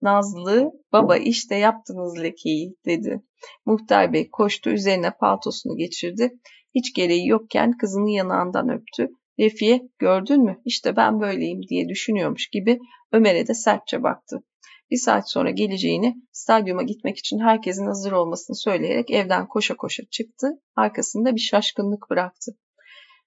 Nazlı, 0.02 0.72
baba 0.92 1.16
işte 1.16 1.54
yaptınız 1.54 2.22
lekeyi 2.22 2.76
dedi. 2.86 3.22
Muhtar 3.66 4.12
bey 4.12 4.30
koştu 4.30 4.70
üzerine 4.70 5.10
paltosunu 5.10 5.76
geçirdi. 5.76 6.32
Hiç 6.74 6.94
gereği 6.94 7.28
yokken 7.28 7.76
kızını 7.76 8.10
yanağından 8.10 8.68
öptü. 8.68 9.08
Refiye 9.40 9.82
gördün 9.98 10.44
mü 10.44 10.60
işte 10.64 10.96
ben 10.96 11.20
böyleyim 11.20 11.62
diye 11.68 11.88
düşünüyormuş 11.88 12.48
gibi 12.48 12.78
Ömer'e 13.12 13.46
de 13.46 13.54
sertçe 13.54 14.02
baktı. 14.02 14.42
Bir 14.90 14.96
saat 14.96 15.30
sonra 15.30 15.50
geleceğini 15.50 16.14
stadyuma 16.32 16.82
gitmek 16.82 17.18
için 17.18 17.38
herkesin 17.38 17.86
hazır 17.86 18.12
olmasını 18.12 18.56
söyleyerek 18.56 19.10
evden 19.10 19.48
koşa 19.48 19.76
koşa 19.76 20.02
çıktı. 20.10 20.48
Arkasında 20.76 21.34
bir 21.34 21.40
şaşkınlık 21.40 22.10
bıraktı. 22.10 22.52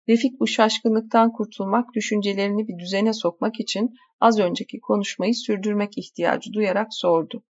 Refik 0.10 0.40
bu 0.40 0.48
şaşkınlıktan 0.48 1.32
kurtulmak, 1.32 1.94
düşüncelerini 1.94 2.68
bir 2.68 2.80
düzene 2.80 3.14
sokmak 3.14 3.60
için 3.60 3.94
az 4.20 4.40
önceki 4.40 4.80
konuşmayı 4.80 5.36
sürdürmek 5.36 5.98
ihtiyacı 5.98 6.54
duyarak 6.54 6.88
sordu. 6.92 7.44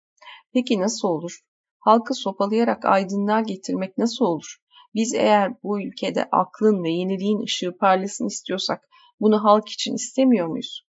Peki 0.52 0.80
nasıl 0.80 1.08
olur? 1.08 1.40
Halkı 1.78 2.14
sopalayarak 2.14 2.84
aydınlığa 2.84 3.40
getirmek 3.40 3.98
nasıl 3.98 4.24
olur? 4.24 4.56
Biz 4.94 5.14
eğer 5.14 5.52
bu 5.62 5.80
ülkede 5.80 6.24
aklın 6.32 6.84
ve 6.84 6.90
yeniliğin 6.90 7.42
ışığı 7.42 7.76
parlasın 7.76 8.26
istiyorsak 8.26 8.88
bunu 9.20 9.44
halk 9.44 9.68
için 9.68 9.94
istemiyor 9.94 10.46
muyuz? 10.46 10.86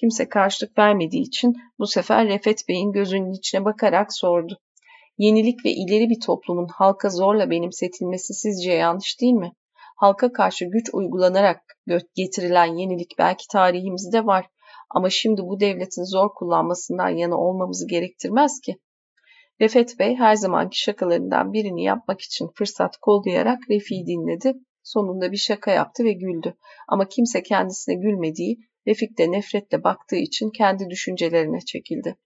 Kimse 0.00 0.28
karşılık 0.28 0.78
vermediği 0.78 1.22
için 1.22 1.56
bu 1.78 1.86
sefer 1.86 2.28
Refet 2.28 2.68
Bey'in 2.68 2.92
gözünün 2.92 3.32
içine 3.32 3.64
bakarak 3.64 4.12
sordu. 4.12 4.58
Yenilik 5.18 5.64
ve 5.64 5.70
ileri 5.70 6.10
bir 6.10 6.20
toplumun 6.20 6.68
halka 6.68 7.10
zorla 7.10 7.50
benimsetilmesi 7.50 8.34
sizce 8.34 8.72
yanlış 8.72 9.20
değil 9.20 9.32
mi? 9.32 9.52
Halka 10.02 10.32
karşı 10.32 10.64
güç 10.64 10.90
uygulanarak 10.92 11.62
getirilen 12.14 12.76
yenilik 12.76 13.14
belki 13.18 13.48
tarihimizde 13.48 14.26
var 14.26 14.46
ama 14.90 15.10
şimdi 15.10 15.42
bu 15.42 15.60
devletin 15.60 16.04
zor 16.04 16.28
kullanmasından 16.34 17.08
yana 17.08 17.36
olmamızı 17.36 17.86
gerektirmez 17.88 18.60
ki. 18.60 18.76
Refet 19.60 19.98
Bey 19.98 20.16
her 20.16 20.34
zamanki 20.34 20.80
şakalarından 20.80 21.52
birini 21.52 21.84
yapmak 21.84 22.20
için 22.20 22.48
fırsat 22.54 22.96
kollayarak 22.96 23.58
Refik'i 23.70 24.06
dinledi. 24.06 24.54
Sonunda 24.82 25.32
bir 25.32 25.36
şaka 25.36 25.70
yaptı 25.70 26.04
ve 26.04 26.12
güldü. 26.12 26.54
Ama 26.88 27.08
kimse 27.08 27.42
kendisine 27.42 27.94
gülmediği, 27.94 28.58
Refik 28.86 29.18
de 29.18 29.32
nefretle 29.32 29.84
baktığı 29.84 30.16
için 30.16 30.50
kendi 30.50 30.90
düşüncelerine 30.90 31.60
çekildi. 31.60 32.16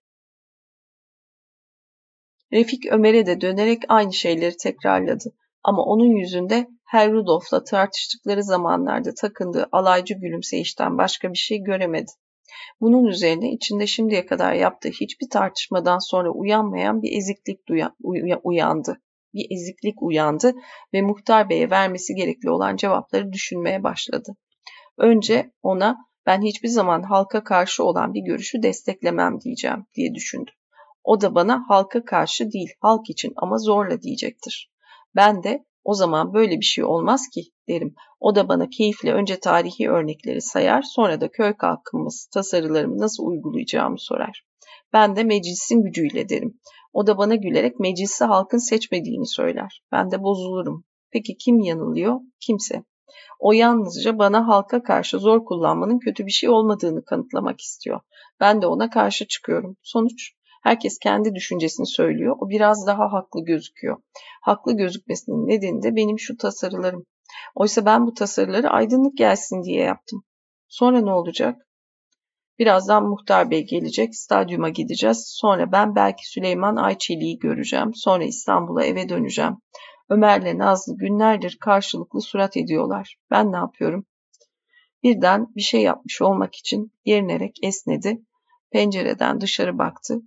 Refik 2.52 2.92
Ömer'e 2.92 3.26
de 3.26 3.40
dönerek 3.40 3.82
aynı 3.88 4.12
şeyleri 4.12 4.56
tekrarladı. 4.56 5.32
Ama 5.62 5.82
onun 5.82 6.16
yüzünde 6.16 6.66
Herr 6.86 7.12
Rudolf'la 7.12 7.64
tartıştıkları 7.64 8.42
zamanlarda 8.42 9.14
takındığı 9.14 9.68
alaycı 9.72 10.14
gülümseyişten 10.14 10.98
başka 10.98 11.32
bir 11.32 11.38
şey 11.38 11.58
göremedi. 11.58 12.12
Bunun 12.80 13.04
üzerine 13.04 13.52
içinde 13.52 13.86
şimdiye 13.86 14.26
kadar 14.26 14.52
yaptığı 14.52 14.88
hiçbir 14.88 15.30
tartışmadan 15.30 15.98
sonra 15.98 16.30
uyanmayan 16.30 17.02
bir 17.02 17.16
eziklik 17.16 17.60
uyandı. 18.42 19.00
Bir 19.34 19.46
eziklik 19.50 20.02
uyandı 20.02 20.54
ve 20.94 21.02
muhtar 21.02 21.48
beye 21.48 21.70
vermesi 21.70 22.14
gerekli 22.14 22.50
olan 22.50 22.76
cevapları 22.76 23.32
düşünmeye 23.32 23.82
başladı. 23.82 24.36
Önce 24.98 25.50
ona 25.62 25.96
ben 26.26 26.42
hiçbir 26.42 26.68
zaman 26.68 27.02
halka 27.02 27.44
karşı 27.44 27.84
olan 27.84 28.14
bir 28.14 28.20
görüşü 28.20 28.62
desteklemem 28.62 29.40
diyeceğim 29.40 29.86
diye 29.94 30.14
düşündü. 30.14 30.50
O 31.04 31.20
da 31.20 31.34
bana 31.34 31.64
halka 31.68 32.04
karşı 32.04 32.50
değil 32.50 32.70
halk 32.80 33.10
için 33.10 33.32
ama 33.36 33.58
zorla 33.58 34.02
diyecektir. 34.02 34.70
Ben 35.16 35.42
de 35.42 35.64
o 35.86 35.94
zaman 35.94 36.34
böyle 36.34 36.60
bir 36.60 36.64
şey 36.64 36.84
olmaz 36.84 37.28
ki 37.34 37.42
derim. 37.68 37.94
O 38.20 38.34
da 38.34 38.48
bana 38.48 38.68
keyifle 38.68 39.12
önce 39.12 39.40
tarihi 39.40 39.90
örnekleri 39.90 40.40
sayar, 40.40 40.82
sonra 40.82 41.20
da 41.20 41.28
köy 41.30 41.52
kalkınması 41.52 42.30
tasarılarımı 42.30 42.98
nasıl 42.98 43.26
uygulayacağımı 43.26 43.98
sorar. 43.98 44.44
Ben 44.92 45.16
de 45.16 45.24
meclisin 45.24 45.82
gücüyle 45.82 46.28
derim. 46.28 46.60
O 46.92 47.06
da 47.06 47.18
bana 47.18 47.34
gülerek 47.34 47.80
meclisi 47.80 48.24
halkın 48.24 48.58
seçmediğini 48.58 49.26
söyler. 49.26 49.82
Ben 49.92 50.10
de 50.10 50.22
bozulurum. 50.22 50.84
Peki 51.12 51.36
kim 51.36 51.60
yanılıyor? 51.60 52.20
Kimse. 52.40 52.82
O 53.38 53.52
yalnızca 53.52 54.18
bana 54.18 54.48
halka 54.48 54.82
karşı 54.82 55.18
zor 55.18 55.44
kullanmanın 55.44 55.98
kötü 55.98 56.26
bir 56.26 56.30
şey 56.30 56.50
olmadığını 56.50 57.04
kanıtlamak 57.04 57.60
istiyor. 57.60 58.00
Ben 58.40 58.62
de 58.62 58.66
ona 58.66 58.90
karşı 58.90 59.26
çıkıyorum. 59.26 59.76
Sonuç 59.82 60.32
Herkes 60.66 60.98
kendi 60.98 61.34
düşüncesini 61.34 61.86
söylüyor. 61.86 62.36
O 62.40 62.48
biraz 62.48 62.86
daha 62.86 63.12
haklı 63.12 63.44
gözüküyor. 63.44 63.96
Haklı 64.42 64.76
gözükmesinin 64.76 65.48
nedeni 65.48 65.82
de 65.82 65.96
benim 65.96 66.18
şu 66.18 66.36
tasarılarım. 66.36 67.06
Oysa 67.54 67.84
ben 67.84 68.06
bu 68.06 68.14
tasarıları 68.14 68.70
aydınlık 68.70 69.16
gelsin 69.16 69.62
diye 69.62 69.82
yaptım. 69.82 70.24
Sonra 70.68 71.00
ne 71.00 71.12
olacak? 71.12 71.66
Birazdan 72.58 73.04
Muhtar 73.04 73.50
Bey 73.50 73.66
gelecek, 73.66 74.16
stadyuma 74.16 74.68
gideceğiz. 74.68 75.24
Sonra 75.26 75.72
ben 75.72 75.94
belki 75.94 76.30
Süleyman 76.30 76.76
Ayçeli'yi 76.76 77.38
göreceğim. 77.38 77.94
Sonra 77.94 78.24
İstanbul'a 78.24 78.84
eve 78.84 79.08
döneceğim. 79.08 79.56
Ömer'le 80.08 80.58
Nazlı 80.58 80.96
günlerdir 80.96 81.56
karşılıklı 81.60 82.20
surat 82.20 82.56
ediyorlar. 82.56 83.16
Ben 83.30 83.52
ne 83.52 83.56
yapıyorum? 83.56 84.06
Birden 85.02 85.46
bir 85.56 85.62
şey 85.62 85.82
yapmış 85.82 86.22
olmak 86.22 86.54
için 86.54 86.92
gerinerek 87.04 87.56
esnedi. 87.62 88.22
Pencereden 88.70 89.40
dışarı 89.40 89.78
baktı. 89.78 90.20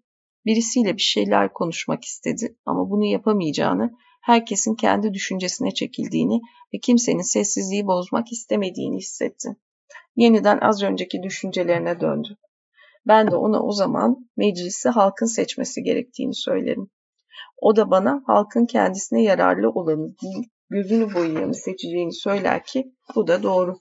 Birisiyle 0.50 0.98
bir 0.98 1.02
şeyler 1.02 1.54
konuşmak 1.54 2.04
istedi 2.04 2.56
ama 2.66 2.90
bunu 2.90 3.06
yapamayacağını, 3.06 3.98
herkesin 4.22 4.76
kendi 4.76 5.14
düşüncesine 5.14 5.74
çekildiğini 5.74 6.42
ve 6.74 6.80
kimsenin 6.80 7.22
sessizliği 7.22 7.88
bozmak 7.88 8.32
istemediğini 8.32 8.98
hissetti. 8.98 9.50
Yeniden 10.16 10.58
az 10.62 10.84
önceki 10.84 11.24
düşüncelerine 11.24 12.00
döndü. 12.00 12.38
Ben 13.08 13.32
de 13.32 13.36
ona 13.36 13.64
o 13.64 13.72
zaman 13.72 14.30
meclisi 14.38 14.90
halkın 14.90 15.26
seçmesi 15.26 15.84
gerektiğini 15.84 16.36
söylerim. 16.36 16.90
O 17.58 17.76
da 17.76 17.92
bana 17.92 18.24
halkın 18.26 18.66
kendisine 18.66 19.24
yararlı 19.24 19.70
olanı 19.70 20.18
değil, 20.22 20.50
gözünü 20.70 21.14
boyayanı 21.14 21.54
seçeceğini 21.54 22.14
söyler 22.14 22.64
ki 22.64 22.94
bu 23.16 23.28
da 23.28 23.44
doğru. 23.44 23.80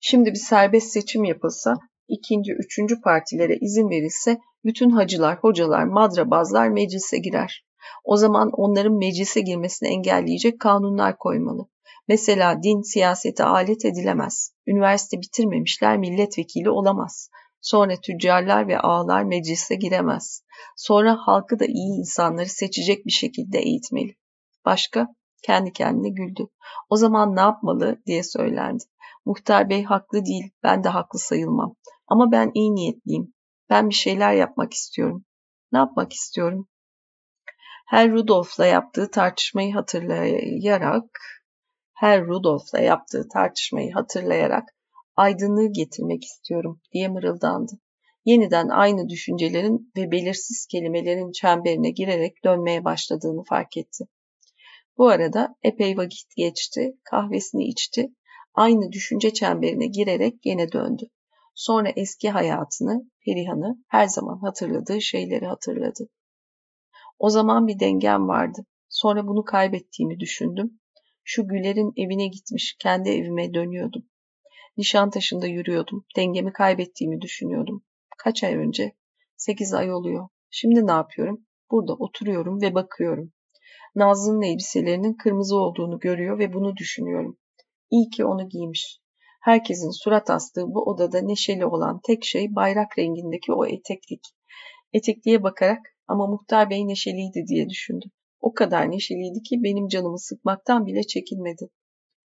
Şimdi 0.00 0.30
bir 0.30 0.38
serbest 0.38 0.92
seçim 0.92 1.24
yapılsa, 1.24 1.74
ikinci, 2.08 2.52
üçüncü 2.52 3.00
partilere 3.00 3.56
izin 3.60 3.90
verilse 3.90 4.38
bütün 4.64 4.90
hacılar, 4.90 5.38
hocalar, 5.38 5.84
madrabazlar 5.84 6.68
meclise 6.68 7.18
girer. 7.18 7.64
O 8.04 8.16
zaman 8.16 8.50
onların 8.52 8.98
meclise 8.98 9.40
girmesini 9.40 9.88
engelleyecek 9.88 10.60
kanunlar 10.60 11.18
koymalı. 11.18 11.66
Mesela 12.08 12.62
din 12.62 12.82
siyasete 12.82 13.44
alet 13.44 13.84
edilemez. 13.84 14.52
Üniversite 14.66 15.20
bitirmemişler 15.20 15.98
milletvekili 15.98 16.70
olamaz. 16.70 17.30
Sonra 17.60 17.96
tüccarlar 17.96 18.68
ve 18.68 18.78
ağalar 18.78 19.22
meclise 19.22 19.74
giremez. 19.74 20.42
Sonra 20.76 21.16
halkı 21.20 21.58
da 21.58 21.64
iyi 21.64 21.98
insanları 21.98 22.48
seçecek 22.48 23.06
bir 23.06 23.10
şekilde 23.10 23.58
eğitmeli. 23.58 24.16
Başka? 24.64 25.08
Kendi 25.42 25.72
kendine 25.72 26.08
güldü. 26.08 26.48
O 26.90 26.96
zaman 26.96 27.36
ne 27.36 27.40
yapmalı 27.40 28.02
diye 28.06 28.22
söylendi. 28.22 28.84
Muhtar 29.24 29.70
bey 29.70 29.84
haklı 29.84 30.24
değil, 30.24 30.50
ben 30.62 30.84
de 30.84 30.88
haklı 30.88 31.18
sayılmam. 31.18 31.74
Ama 32.06 32.32
ben 32.32 32.50
iyi 32.54 32.74
niyetliyim. 32.74 33.34
Ben 33.70 33.88
bir 33.88 33.94
şeyler 33.94 34.32
yapmak 34.34 34.72
istiyorum. 34.72 35.24
Ne 35.72 35.78
yapmak 35.78 36.12
istiyorum? 36.12 36.68
Her 37.86 38.12
Rudolf'la 38.12 38.66
yaptığı 38.66 39.10
tartışmayı 39.10 39.74
hatırlayarak 39.74 41.04
her 41.94 42.26
Rudolf'la 42.26 42.80
yaptığı 42.80 43.28
tartışmayı 43.28 43.92
hatırlayarak 43.92 44.64
aydınlığı 45.16 45.72
getirmek 45.72 46.24
istiyorum 46.24 46.80
diye 46.92 47.08
mırıldandı. 47.08 47.72
Yeniden 48.24 48.68
aynı 48.68 49.08
düşüncelerin 49.08 49.92
ve 49.96 50.10
belirsiz 50.10 50.66
kelimelerin 50.66 51.32
çemberine 51.32 51.90
girerek 51.90 52.44
dönmeye 52.44 52.84
başladığını 52.84 53.44
fark 53.44 53.76
etti. 53.76 54.04
Bu 54.98 55.08
arada 55.08 55.56
epey 55.62 55.96
vakit 55.96 56.36
geçti, 56.36 56.98
kahvesini 57.10 57.64
içti, 57.64 58.08
aynı 58.54 58.92
düşünce 58.92 59.32
çemberine 59.32 59.86
girerek 59.86 60.42
gene 60.42 60.72
döndü. 60.72 61.04
Sonra 61.56 61.88
eski 61.96 62.30
hayatını, 62.30 63.10
Perihan'ı 63.24 63.84
her 63.88 64.06
zaman 64.06 64.38
hatırladığı 64.38 65.00
şeyleri 65.00 65.46
hatırladı. 65.46 66.08
O 67.18 67.30
zaman 67.30 67.66
bir 67.66 67.80
dengem 67.80 68.28
vardı. 68.28 68.66
Sonra 68.88 69.26
bunu 69.26 69.44
kaybettiğimi 69.44 70.20
düşündüm. 70.20 70.80
Şu 71.24 71.48
Güler'in 71.48 71.92
evine 71.96 72.26
gitmiş, 72.28 72.76
kendi 72.78 73.10
evime 73.10 73.54
dönüyordum. 73.54 74.02
Nişantaşı'nda 74.76 75.46
yürüyordum. 75.46 76.04
Dengemi 76.16 76.52
kaybettiğimi 76.52 77.20
düşünüyordum. 77.20 77.84
Kaç 78.18 78.44
ay 78.44 78.56
önce? 78.56 78.96
Sekiz 79.36 79.74
ay 79.74 79.92
oluyor. 79.92 80.28
Şimdi 80.50 80.86
ne 80.86 80.92
yapıyorum? 80.92 81.46
Burada 81.70 81.92
oturuyorum 81.92 82.60
ve 82.62 82.74
bakıyorum. 82.74 83.32
Nazlı'nın 83.94 84.42
elbiselerinin 84.42 85.14
kırmızı 85.14 85.56
olduğunu 85.56 85.98
görüyor 85.98 86.38
ve 86.38 86.52
bunu 86.52 86.76
düşünüyorum. 86.76 87.38
İyi 87.90 88.10
ki 88.10 88.24
onu 88.24 88.48
giymiş. 88.48 89.00
Herkesin 89.46 89.90
surat 89.90 90.30
astığı 90.30 90.64
bu 90.66 90.82
odada 90.82 91.20
neşeli 91.20 91.66
olan 91.66 92.00
tek 92.06 92.24
şey 92.24 92.54
bayrak 92.54 92.98
rengindeki 92.98 93.52
o 93.52 93.66
eteklik. 93.66 94.20
Etekliğe 94.92 95.42
bakarak 95.42 95.78
ama 96.08 96.26
muhtar 96.26 96.70
bey 96.70 96.86
neşeliydi 96.86 97.44
diye 97.48 97.68
düşündüm. 97.68 98.10
O 98.40 98.54
kadar 98.54 98.90
neşeliydi 98.90 99.42
ki 99.42 99.62
benim 99.62 99.88
canımı 99.88 100.18
sıkmaktan 100.18 100.86
bile 100.86 101.02
çekinmedi. 101.02 101.68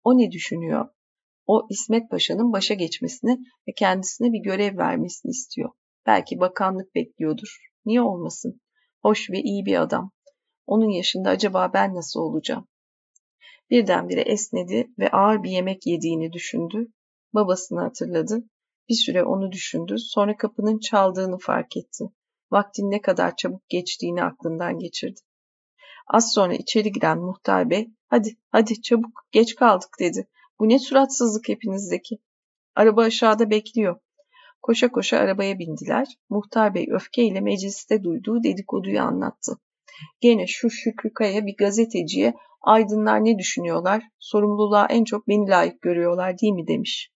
O 0.03 0.17
ne 0.17 0.31
düşünüyor? 0.31 0.89
O 1.47 1.67
İsmet 1.69 2.09
Paşa'nın 2.09 2.53
başa 2.53 2.73
geçmesini 2.73 3.37
ve 3.67 3.71
kendisine 3.77 4.33
bir 4.33 4.43
görev 4.43 4.77
vermesini 4.77 5.29
istiyor. 5.29 5.69
Belki 6.05 6.39
bakanlık 6.39 6.95
bekliyordur. 6.95 7.57
Niye 7.85 8.01
olmasın? 8.01 8.61
Hoş 9.01 9.29
ve 9.29 9.41
iyi 9.41 9.65
bir 9.65 9.81
adam. 9.81 10.11
Onun 10.67 10.89
yaşında 10.89 11.29
acaba 11.29 11.71
ben 11.73 11.95
nasıl 11.95 12.19
olacağım? 12.19 12.67
Birdenbire 13.69 14.21
esnedi 14.21 14.87
ve 14.99 15.11
ağır 15.11 15.43
bir 15.43 15.49
yemek 15.49 15.87
yediğini 15.87 16.33
düşündü. 16.33 16.87
Babasını 17.33 17.79
hatırladı. 17.79 18.43
Bir 18.89 18.95
süre 18.95 19.23
onu 19.23 19.51
düşündü. 19.51 19.95
Sonra 19.97 20.37
kapının 20.37 20.79
çaldığını 20.79 21.37
fark 21.37 21.77
etti. 21.77 22.05
Vaktin 22.51 22.91
ne 22.91 23.01
kadar 23.01 23.35
çabuk 23.35 23.69
geçtiğini 23.69 24.23
aklından 24.23 24.79
geçirdi. 24.79 25.19
Az 26.07 26.33
sonra 26.33 26.53
içeri 26.53 26.91
giren 26.91 27.19
muhtar 27.19 27.69
bey, 27.69 27.89
hadi 28.07 28.37
hadi 28.49 28.81
çabuk 28.81 29.25
geç 29.31 29.55
kaldık 29.55 29.89
dedi. 29.99 30.27
Bu 30.59 30.69
ne 30.69 30.79
suratsızlık 30.79 31.49
hepinizdeki. 31.49 32.19
Araba 32.75 33.01
aşağıda 33.01 33.49
bekliyor. 33.49 33.99
Koşa 34.61 34.91
koşa 34.91 35.17
arabaya 35.17 35.59
bindiler. 35.59 36.07
Muhtar 36.29 36.73
bey 36.73 36.87
öfkeyle 36.91 37.41
mecliste 37.41 38.03
duyduğu 38.03 38.43
dedikoduyu 38.43 39.01
anlattı. 39.01 39.51
Gene 40.21 40.47
şu 40.47 40.69
Şükrü 40.69 41.13
Kaya 41.13 41.45
bir 41.45 41.55
gazeteciye 41.57 42.33
aydınlar 42.61 43.25
ne 43.25 43.37
düşünüyorlar, 43.37 44.03
sorumluluğa 44.19 44.87
en 44.89 45.03
çok 45.03 45.27
beni 45.27 45.49
layık 45.49 45.81
görüyorlar 45.81 46.39
değil 46.39 46.53
mi 46.53 46.67
demiş. 46.67 47.11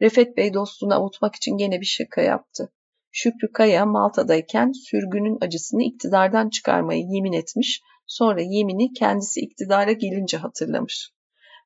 Refet 0.00 0.36
Bey 0.36 0.54
dostunu 0.54 0.94
avutmak 0.94 1.34
için 1.34 1.56
gene 1.56 1.80
bir 1.80 1.86
şaka 1.86 2.20
yaptı. 2.20 2.72
Şükrü 3.10 3.52
Kaya 3.52 3.86
Malta'dayken 3.86 4.72
sürgünün 4.72 5.38
acısını 5.40 5.82
iktidardan 5.82 6.50
çıkarmayı 6.50 7.04
yemin 7.08 7.32
etmiş, 7.32 7.82
sonra 8.06 8.40
yemini 8.42 8.92
kendisi 8.92 9.40
iktidara 9.40 9.92
gelince 9.92 10.36
hatırlamış. 10.36 11.12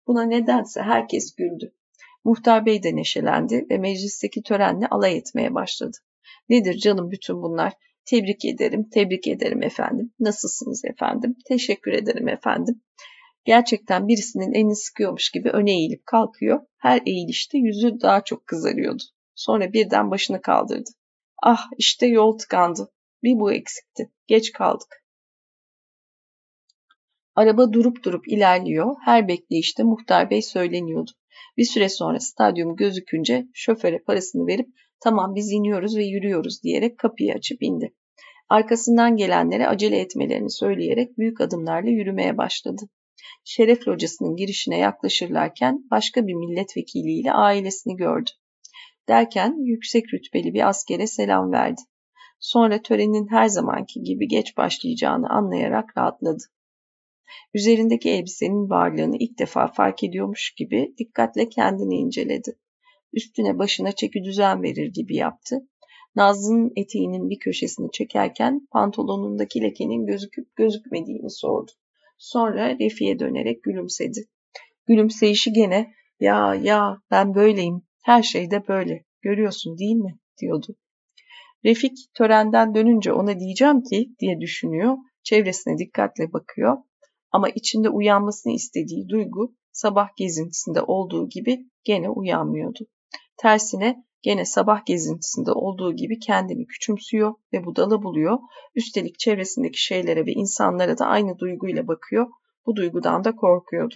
Buna 0.07 0.23
nedense 0.23 0.83
herkes 0.83 1.35
güldü. 1.35 1.73
Muhtar 2.25 2.67
Bey 2.67 2.83
de 2.83 2.97
neşelendi 2.97 3.67
ve 3.71 3.79
meclisteki 3.79 4.43
törenle 4.43 4.87
alay 4.87 5.17
etmeye 5.17 5.55
başladı. 5.55 5.97
Nedir 6.49 6.75
canım 6.75 7.11
bütün 7.11 7.43
bunlar? 7.43 7.73
Tebrik 8.05 8.45
ederim, 8.45 8.89
tebrik 8.91 9.29
ederim 9.29 9.62
efendim. 9.62 10.12
Nasılsınız 10.21 10.85
efendim? 10.85 11.37
Teşekkür 11.49 11.93
ederim 11.93 12.29
efendim. 12.29 12.83
Gerçekten 13.47 14.09
birisinin 14.09 14.53
elini 14.53 14.77
sıkıyormuş 14.77 15.31
gibi 15.31 15.51
öne 15.51 15.73
eğilip 15.73 16.07
kalkıyor. 16.07 16.61
Her 16.79 17.03
eğilişte 17.07 17.59
yüzü 17.59 18.01
daha 18.01 18.25
çok 18.25 18.47
kızarıyordu. 18.47 19.03
Sonra 19.35 19.73
birden 19.73 20.11
başını 20.11 20.41
kaldırdı. 20.41 20.91
Ah 21.43 21.67
işte 21.79 22.07
yol 22.07 22.39
tıkandı. 22.39 22.93
Bir 23.23 23.41
bu 23.41 23.53
eksikti. 23.53 24.11
Geç 24.27 24.53
kaldık. 24.53 25.05
Araba 27.35 27.73
durup 27.73 28.05
durup 28.05 28.29
ilerliyor. 28.29 28.97
Her 29.05 29.29
bekleyişte 29.29 29.83
muhtar 29.83 30.31
bey 30.31 30.43
söyleniyordu. 30.43 31.11
Bir 31.57 31.65
süre 31.65 31.89
sonra 31.89 32.21
stadyum 32.21 32.77
gözükünce 32.77 33.47
şoföre 33.55 33.99
parasını 33.99 34.47
verip 34.47 34.69
tamam 35.01 35.35
biz 35.35 35.53
iniyoruz 35.53 35.97
ve 35.97 36.05
yürüyoruz 36.05 36.63
diyerek 36.63 36.99
kapıyı 36.99 37.33
açıp 37.33 37.63
indi. 37.63 37.95
Arkasından 38.49 39.17
gelenlere 39.17 39.69
acele 39.69 39.99
etmelerini 39.99 40.51
söyleyerek 40.51 41.19
büyük 41.19 41.41
adımlarla 41.41 41.91
yürümeye 41.91 42.39
başladı. 42.39 42.83
Şeref 43.49 43.89
locasının 43.89 44.37
girişine 44.37 44.79
yaklaşırlarken 44.79 45.85
başka 45.91 46.27
bir 46.27 46.35
milletvekiliyle 46.35 47.33
ailesini 47.33 47.97
gördü. 47.97 48.31
Derken 49.09 49.57
yüksek 49.65 50.15
rütbeli 50.15 50.55
bir 50.55 50.69
askere 50.69 51.07
selam 51.07 51.53
verdi. 51.53 51.81
Sonra 52.41 52.83
törenin 52.83 53.29
her 53.31 53.49
zamanki 53.49 54.03
gibi 54.03 54.29
geç 54.29 54.57
başlayacağını 54.57 55.31
anlayarak 55.31 55.99
rahatladı. 55.99 56.43
Üzerindeki 57.55 58.11
elbisenin 58.11 58.71
varlığını 58.71 59.17
ilk 59.19 59.39
defa 59.39 59.67
fark 59.67 60.05
ediyormuş 60.05 60.55
gibi 60.55 60.95
dikkatle 60.99 61.49
kendini 61.49 61.95
inceledi. 61.95 62.59
Üstüne 63.13 63.59
başına 63.59 63.93
çeki 63.93 64.25
düzen 64.25 64.63
verir 64.63 64.93
gibi 64.93 65.17
yaptı. 65.17 65.69
Nazlı'nın 66.17 66.73
eteğinin 66.77 67.31
bir 67.31 67.39
köşesini 67.39 67.91
çekerken 67.93 68.67
pantolonundaki 68.71 69.63
lekenin 69.63 70.07
gözüküp 70.07 70.57
gözükmediğini 70.57 71.31
sordu. 71.31 71.73
Sonra 72.18 72.79
Refi'ye 72.79 73.18
dönerek 73.18 73.62
gülümsedi. 73.62 74.20
Gülümseyişi 74.87 75.52
gene 75.52 75.92
ya 76.20 76.55
ya 76.55 76.98
ben 77.11 77.35
böyleyim 77.35 77.83
her 78.05 78.22
şeyde 78.22 78.68
böyle 78.68 79.05
görüyorsun 79.22 79.79
değil 79.79 79.96
mi 79.96 80.18
diyordu. 80.40 80.76
Refik 81.64 81.98
törenden 82.14 82.74
dönünce 82.74 83.12
ona 83.12 83.40
diyeceğim 83.40 83.83
ki 83.83 84.14
diye 84.20 84.40
düşünüyor. 84.40 84.96
Çevresine 85.22 85.79
dikkatle 85.79 86.33
bakıyor 86.33 86.76
ama 87.33 87.48
içinde 87.48 87.88
uyanmasını 87.88 88.52
istediği 88.52 89.09
duygu 89.09 89.55
sabah 89.72 90.09
gezintisinde 90.16 90.83
olduğu 90.83 91.29
gibi 91.29 91.66
gene 91.85 92.09
uyanmıyordu. 92.09 92.87
Tersine 93.37 94.06
gene 94.27 94.45
sabah 94.45 94.85
gezintisinde 94.87 95.53
olduğu 95.53 95.97
gibi 95.97 96.19
kendini 96.19 96.67
küçümsüyor 96.67 97.35
ve 97.53 97.65
budala 97.65 98.03
buluyor. 98.03 98.39
Üstelik 98.75 99.19
çevresindeki 99.19 99.85
şeylere 99.85 100.27
ve 100.27 100.33
insanlara 100.33 100.99
da 100.99 101.07
aynı 101.07 101.39
duyguyla 101.39 101.87
bakıyor. 101.87 102.27
Bu 102.67 102.77
duygudan 102.77 103.25
da 103.25 103.37
korkuyordu. 103.37 103.95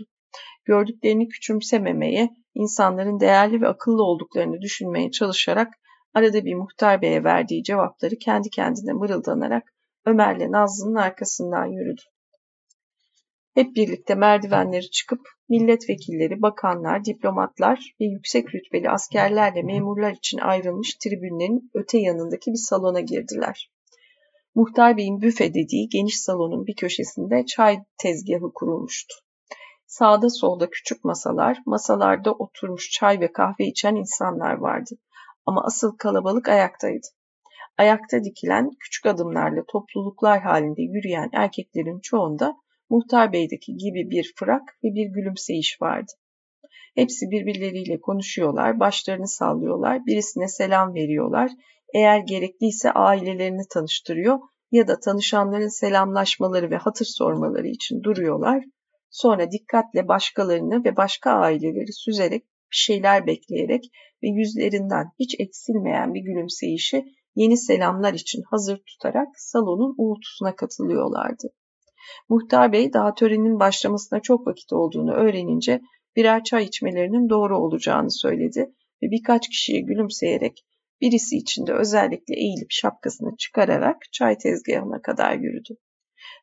Gördüklerini 0.64 1.28
küçümsememeye, 1.28 2.28
insanların 2.54 3.20
değerli 3.20 3.60
ve 3.60 3.68
akıllı 3.68 4.02
olduklarını 4.02 4.60
düşünmeye 4.60 5.10
çalışarak 5.10 5.68
Arada 6.14 6.44
bir 6.44 6.54
muhtar 6.54 7.02
beye 7.02 7.24
verdiği 7.24 7.62
cevapları 7.62 8.16
kendi 8.16 8.50
kendine 8.50 8.92
mırıldanarak 8.92 9.62
Ömer'le 10.06 10.52
Nazlı'nın 10.52 10.94
arkasından 10.94 11.66
yürüdü. 11.66 12.02
Hep 13.54 13.76
birlikte 13.76 14.14
merdivenleri 14.14 14.90
çıkıp 14.90 15.20
milletvekilleri, 15.48 16.42
bakanlar, 16.42 17.04
diplomatlar 17.04 17.94
ve 18.00 18.04
yüksek 18.04 18.54
rütbeli 18.54 18.90
askerlerle 18.90 19.62
memurlar 19.62 20.12
için 20.12 20.38
ayrılmış 20.38 20.94
tribünlerin 20.94 21.70
öte 21.74 21.98
yanındaki 21.98 22.50
bir 22.50 22.56
salona 22.68 23.00
girdiler. 23.00 23.70
Muhtar 24.54 24.96
Bey'in 24.96 25.20
büfe 25.20 25.54
dediği 25.54 25.88
geniş 25.88 26.20
salonun 26.20 26.66
bir 26.66 26.74
köşesinde 26.74 27.46
çay 27.46 27.78
tezgahı 27.98 28.52
kurulmuştu. 28.54 29.14
Sağda 29.86 30.30
solda 30.30 30.70
küçük 30.70 31.04
masalar, 31.04 31.58
masalarda 31.66 32.32
oturmuş 32.32 32.90
çay 32.90 33.20
ve 33.20 33.32
kahve 33.32 33.66
içen 33.66 33.94
insanlar 33.94 34.52
vardı. 34.52 34.90
Ama 35.46 35.64
asıl 35.64 35.96
kalabalık 35.96 36.48
ayaktaydı. 36.48 37.06
Ayakta 37.78 38.24
dikilen 38.24 38.70
küçük 38.80 39.06
adımlarla 39.06 39.62
topluluklar 39.68 40.40
halinde 40.40 40.82
yürüyen 40.82 41.30
erkeklerin 41.32 42.00
çoğunda 42.00 42.56
Muhtar 42.90 43.32
Bey'deki 43.32 43.76
gibi 43.76 44.10
bir 44.10 44.32
fırak 44.36 44.62
ve 44.84 44.88
bir 44.94 45.06
gülümseyiş 45.06 45.82
vardı. 45.82 46.12
Hepsi 46.94 47.30
birbirleriyle 47.30 48.00
konuşuyorlar, 48.00 48.80
başlarını 48.80 49.28
sallıyorlar, 49.28 50.06
birisine 50.06 50.48
selam 50.48 50.94
veriyorlar, 50.94 51.50
eğer 51.94 52.18
gerekliyse 52.18 52.92
ailelerini 52.92 53.62
tanıştırıyor 53.70 54.38
ya 54.70 54.88
da 54.88 55.00
tanışanların 55.00 55.80
selamlaşmaları 55.80 56.70
ve 56.70 56.76
hatır 56.76 57.04
sormaları 57.04 57.66
için 57.66 58.02
duruyorlar. 58.02 58.64
Sonra 59.10 59.50
dikkatle 59.50 60.08
başkalarını 60.08 60.84
ve 60.84 60.96
başka 60.96 61.30
aileleri 61.30 61.92
süzerek 61.92 62.42
bir 62.42 62.76
şeyler 62.76 63.26
bekleyerek 63.26 63.84
ve 64.22 64.28
yüzlerinden 64.28 65.06
hiç 65.18 65.40
eksilmeyen 65.40 66.14
bir 66.14 66.20
gülümseyişi 66.20 67.04
yeni 67.34 67.56
selamlar 67.56 68.14
için 68.14 68.42
hazır 68.50 68.78
tutarak 68.86 69.28
salonun 69.36 69.94
uğultusuna 69.98 70.56
katılıyorlardı. 70.56 71.48
Muhtar 72.28 72.72
Bey 72.72 72.92
daha 72.92 73.14
törenin 73.14 73.60
başlamasına 73.60 74.20
çok 74.20 74.46
vakit 74.46 74.72
olduğunu 74.72 75.12
öğrenince 75.12 75.80
birer 76.16 76.44
çay 76.44 76.64
içmelerinin 76.64 77.28
doğru 77.28 77.58
olacağını 77.58 78.10
söyledi 78.10 78.60
ve 79.02 79.10
birkaç 79.10 79.48
kişiye 79.48 79.80
gülümseyerek 79.80 80.64
birisi 81.00 81.36
için 81.36 81.66
de 81.66 81.72
özellikle 81.72 82.34
eğilip 82.34 82.70
şapkasını 82.70 83.36
çıkararak 83.36 83.96
çay 84.12 84.38
tezgahına 84.38 85.02
kadar 85.02 85.34
yürüdü. 85.34 85.76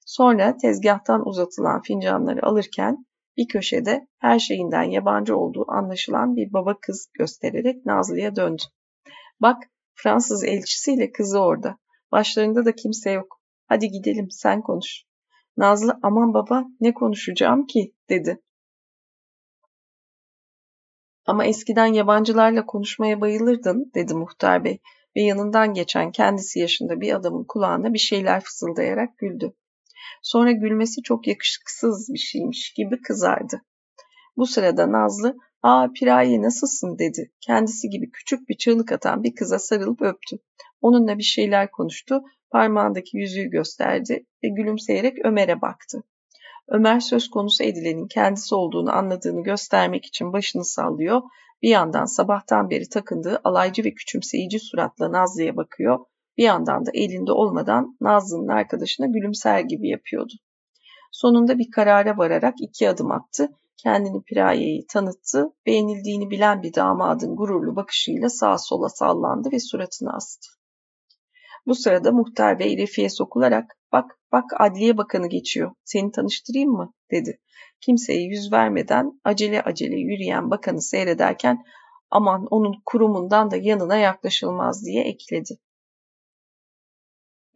Sonra 0.06 0.58
tezgahtan 0.58 1.28
uzatılan 1.28 1.82
fincanları 1.82 2.46
alırken 2.46 3.06
bir 3.38 3.48
köşede 3.48 4.08
her 4.20 4.40
şeyinden 4.40 4.84
yabancı 4.84 5.38
olduğu 5.38 5.66
anlaşılan 5.68 6.36
bir 6.36 6.54
baba 6.54 6.80
kız 6.82 7.10
göstererek 7.14 7.86
Nazlı'ya 7.86 8.36
döndü. 8.36 8.64
Bak 9.42 9.58
Fransız 9.94 10.44
elçisiyle 10.44 11.12
kızı 11.12 11.40
orada. 11.40 11.78
Başlarında 12.12 12.66
da 12.66 12.76
kimse 12.76 13.12
yok. 13.12 13.42
Hadi 13.66 13.88
gidelim 13.88 14.28
sen 14.32 14.62
konuş. 14.62 15.07
Nazlı 15.58 16.00
aman 16.04 16.34
baba 16.34 16.66
ne 16.80 16.94
konuşacağım 16.94 17.66
ki 17.66 17.94
dedi. 18.10 18.42
Ama 21.26 21.46
eskiden 21.46 21.86
yabancılarla 21.86 22.66
konuşmaya 22.66 23.22
bayılırdın 23.22 23.92
dedi 23.96 24.14
muhtar 24.14 24.64
bey 24.64 24.80
ve 25.16 25.22
yanından 25.22 25.74
geçen 25.74 26.12
kendisi 26.12 26.60
yaşında 26.60 27.02
bir 27.02 27.14
adamın 27.14 27.44
kulağına 27.44 27.94
bir 27.94 28.00
şeyler 28.00 28.42
fısıldayarak 28.42 29.18
güldü. 29.18 29.54
Sonra 30.22 30.52
gülmesi 30.52 31.02
çok 31.02 31.28
yakışıksız 31.28 32.10
bir 32.14 32.20
şeymiş 32.20 32.74
gibi 32.74 33.02
kızardı. 33.02 33.62
Bu 34.38 34.46
sırada 34.46 34.92
Nazlı 34.92 35.38
''Aa 35.64 35.88
Piraye 35.96 36.42
nasılsın?'' 36.42 37.00
dedi. 37.00 37.32
Kendisi 37.42 37.90
gibi 37.90 38.12
küçük 38.12 38.50
bir 38.50 38.58
çığlık 38.58 38.92
atan 38.92 39.24
bir 39.24 39.36
kıza 39.36 39.60
sarılıp 39.60 40.02
öptü. 40.02 40.38
Onunla 40.82 41.18
bir 41.18 41.24
şeyler 41.24 41.72
konuştu, 41.72 42.22
parmağındaki 42.52 43.18
yüzüğü 43.18 43.50
gösterdi 43.50 44.26
ve 44.44 44.48
gülümseyerek 44.48 45.26
Ömer'e 45.26 45.62
baktı. 45.62 46.04
Ömer 46.68 47.00
söz 47.00 47.30
konusu 47.30 47.64
edilenin 47.64 48.08
kendisi 48.08 48.56
olduğunu 48.56 48.92
anladığını 48.92 49.44
göstermek 49.44 50.06
için 50.06 50.34
başını 50.34 50.66
sallıyor, 50.66 51.22
bir 51.62 51.70
yandan 51.70 52.06
sabahtan 52.06 52.70
beri 52.70 52.90
takındığı 52.90 53.42
alaycı 53.44 53.84
ve 53.84 53.94
küçümseyici 53.94 54.60
suratla 54.60 55.12
Nazlı'ya 55.12 55.56
bakıyor, 55.56 56.00
bir 56.38 56.44
yandan 56.44 56.86
da 56.86 56.92
elinde 56.94 57.32
olmadan 57.32 57.98
Nazlı'nın 58.02 58.48
arkadaşına 58.48 59.06
gülümser 59.06 59.60
gibi 59.60 59.90
yapıyordu. 59.90 60.34
Sonunda 61.12 61.58
bir 61.58 61.72
karara 61.72 62.18
vararak 62.18 62.56
iki 62.60 62.90
adım 62.90 63.12
attı, 63.12 63.50
kendini 63.78 64.24
Piraye'yi 64.24 64.86
tanıttı, 64.88 65.54
beğenildiğini 65.66 66.30
bilen 66.30 66.64
bir 66.64 66.74
damadın 66.74 67.36
gururlu 67.36 67.76
bakışıyla 67.76 68.30
sağa 68.30 68.58
sola 68.58 68.90
sallandı 68.90 69.52
ve 69.52 69.60
suratını 69.60 70.14
astı. 70.14 70.50
Bu 71.68 71.76
sırada 71.76 72.12
muhtar 72.12 72.60
bey 72.60 72.78
Refi'ye 72.78 73.10
sokularak 73.10 73.78
bak 73.92 74.20
bak 74.32 74.46
adliye 74.60 74.98
bakanı 74.98 75.28
geçiyor 75.28 75.72
seni 75.84 76.12
tanıştırayım 76.12 76.72
mı 76.72 76.94
dedi. 77.12 77.40
Kimseye 77.82 78.22
yüz 78.22 78.52
vermeden 78.52 79.22
acele 79.24 79.62
acele 79.62 79.96
yürüyen 79.96 80.52
bakanı 80.52 80.82
seyrederken 80.82 81.64
aman 82.10 82.46
onun 82.50 82.82
kurumundan 82.86 83.52
da 83.52 83.58
yanına 83.58 83.98
yaklaşılmaz 83.98 84.86
diye 84.86 85.04
ekledi. 85.04 85.58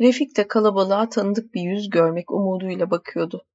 Refik 0.02 0.38
de 0.38 0.48
kalabalığa 0.48 1.10
tanıdık 1.10 1.54
bir 1.54 1.62
yüz 1.62 1.90
görmek 1.90 2.32
umuduyla 2.32 2.92
bakıyordu. 2.92 3.46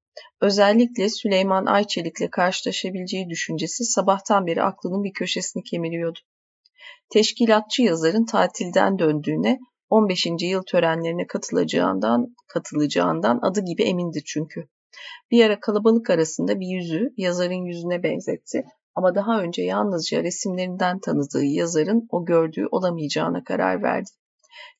Özellikle 0.40 1.08
Süleyman 1.08 1.66
Ayçelik'le 1.66 2.30
karşılaşabileceği 2.30 3.28
düşüncesi 3.28 3.84
sabahtan 3.84 4.46
beri 4.46 4.62
aklının 4.62 5.04
bir 5.04 5.12
köşesini 5.12 5.62
kemiriyordu. 5.62 6.18
Teşkilatçı 7.10 7.82
yazarın 7.82 8.24
tatilden 8.24 8.98
döndüğüne 8.98 9.58
15. 9.90 10.26
yıl 10.42 10.62
törenlerine 10.62 11.26
katılacağından, 11.26 12.34
katılacağından 12.48 13.38
adı 13.42 13.60
gibi 13.60 13.82
emindi 13.82 14.24
çünkü. 14.24 14.68
Bir 15.30 15.44
ara 15.44 15.60
kalabalık 15.60 16.10
arasında 16.10 16.60
bir 16.60 16.66
yüzü 16.66 17.14
yazarın 17.16 17.64
yüzüne 17.64 18.02
benzetti 18.02 18.64
ama 18.94 19.14
daha 19.14 19.40
önce 19.40 19.62
yalnızca 19.62 20.22
resimlerinden 20.22 20.98
tanıdığı 21.00 21.44
yazarın 21.44 22.06
o 22.10 22.24
gördüğü 22.24 22.66
olamayacağına 22.70 23.44
karar 23.44 23.82
verdi. 23.82 24.10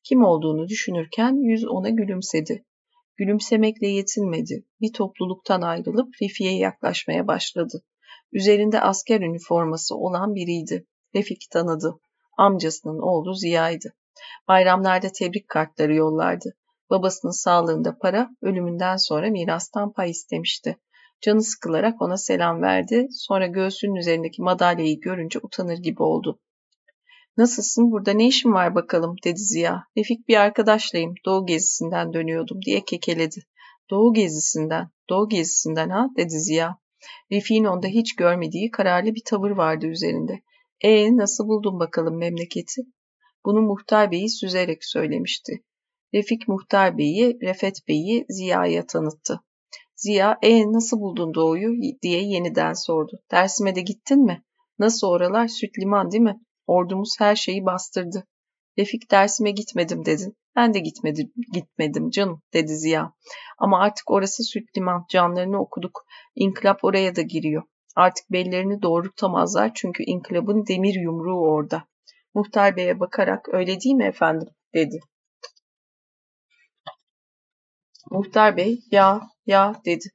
Kim 0.03 0.23
olduğunu 0.23 0.67
düşünürken 0.67 1.35
yüz 1.35 1.67
ona 1.67 1.89
gülümsedi. 1.89 2.65
Gülümsemekle 3.17 3.87
yetinmedi. 3.87 4.65
Bir 4.81 4.93
topluluktan 4.93 5.61
ayrılıp 5.61 6.09
Refik'e 6.21 6.49
yaklaşmaya 6.49 7.27
başladı. 7.27 7.83
Üzerinde 8.31 8.81
asker 8.81 9.21
üniforması 9.21 9.95
olan 9.95 10.35
biriydi. 10.35 10.85
Refik 11.15 11.47
tanıdı. 11.51 11.99
Amcasının 12.37 12.99
oğlu 12.99 13.33
Ziya'ydı. 13.33 13.93
Bayramlarda 14.47 15.11
tebrik 15.11 15.47
kartları 15.49 15.95
yollardı. 15.95 16.53
Babasının 16.89 17.31
sağlığında 17.31 17.97
para, 17.97 18.29
ölümünden 18.41 18.95
sonra 18.97 19.29
mirastan 19.29 19.93
pay 19.93 20.09
istemişti. 20.09 20.77
Canı 21.21 21.43
sıkılarak 21.43 22.01
ona 22.01 22.17
selam 22.17 22.61
verdi. 22.61 23.07
Sonra 23.11 23.47
göğsünün 23.47 23.95
üzerindeki 23.95 24.41
madalyayı 24.41 24.99
görünce 24.99 25.39
utanır 25.43 25.77
gibi 25.77 26.03
oldu. 26.03 26.39
Nasılsın 27.37 27.91
burada 27.91 28.11
ne 28.11 28.27
işin 28.27 28.53
var 28.53 28.75
bakalım 28.75 29.15
dedi 29.23 29.39
Ziya. 29.39 29.83
Refik 29.97 30.27
bir 30.27 30.35
arkadaşlayım 30.35 31.13
doğu 31.25 31.45
gezisinden 31.45 32.13
dönüyordum 32.13 32.61
diye 32.61 32.85
kekeledi. 32.85 33.39
Doğu 33.89 34.13
gezisinden, 34.13 34.89
doğu 35.09 35.29
gezisinden 35.29 35.89
ha 35.89 36.07
dedi 36.17 36.39
Ziya. 36.39 36.77
Refik'in 37.31 37.65
onda 37.65 37.87
hiç 37.87 38.15
görmediği 38.15 38.71
kararlı 38.71 39.15
bir 39.15 39.23
tavır 39.25 39.51
vardı 39.51 39.85
üzerinde. 39.85 40.41
E 40.81 41.17
nasıl 41.17 41.47
buldun 41.47 41.79
bakalım 41.79 42.17
memleketi? 42.17 42.81
Bunu 43.47 43.61
Muhtar 43.61 44.11
Bey'i 44.11 44.29
süzerek 44.29 44.85
söylemişti. 44.85 45.63
Refik 46.13 46.47
Muhtar 46.47 46.97
Bey'i, 46.97 47.37
Refet 47.41 47.87
Bey'i 47.87 48.25
Ziya'ya 48.29 48.85
tanıttı. 48.85 49.41
Ziya, 49.95 50.37
e 50.41 50.71
nasıl 50.71 50.99
buldun 50.99 51.33
doğuyu 51.33 51.69
diye 52.01 52.23
yeniden 52.23 52.73
sordu. 52.73 53.19
Dersime 53.31 53.75
de 53.75 53.81
gittin 53.81 54.25
mi? 54.25 54.43
Nasıl 54.79 55.07
oralar? 55.07 55.47
Süt 55.47 55.79
liman 55.79 56.11
değil 56.11 56.23
mi? 56.23 56.39
Ordumuz 56.67 57.15
her 57.19 57.35
şeyi 57.35 57.65
bastırdı. 57.65 58.27
Refik 58.77 59.11
dersime 59.11 59.51
gitmedim 59.51 60.05
dedin. 60.05 60.33
Ben 60.55 60.73
de 60.73 60.79
gitmedim, 60.79 61.31
gitmedim 61.53 62.09
canım 62.09 62.41
dedi 62.53 62.75
Ziya. 62.75 63.13
Ama 63.57 63.79
artık 63.79 64.11
orası 64.11 64.43
süt 64.43 64.77
liman. 64.77 65.05
Canlarını 65.09 65.59
okuduk. 65.61 66.05
İnkılap 66.35 66.83
oraya 66.83 67.15
da 67.15 67.21
giriyor. 67.21 67.63
Artık 67.95 68.31
bellerini 68.31 68.81
doğrultamazlar 68.81 69.71
çünkü 69.75 70.03
inkılabın 70.03 70.65
demir 70.67 70.95
yumruğu 70.95 71.41
orada. 71.41 71.83
Muhtar 72.37 72.75
Bey'e 72.75 72.99
bakarak 72.99 73.49
öyle 73.53 73.79
değil 73.81 73.95
mi 73.95 74.05
efendim 74.05 74.47
dedi. 74.73 74.99
Muhtar 78.11 78.57
Bey 78.57 78.79
ya 78.91 79.21
ya 79.45 79.73
dedi. 79.85 80.05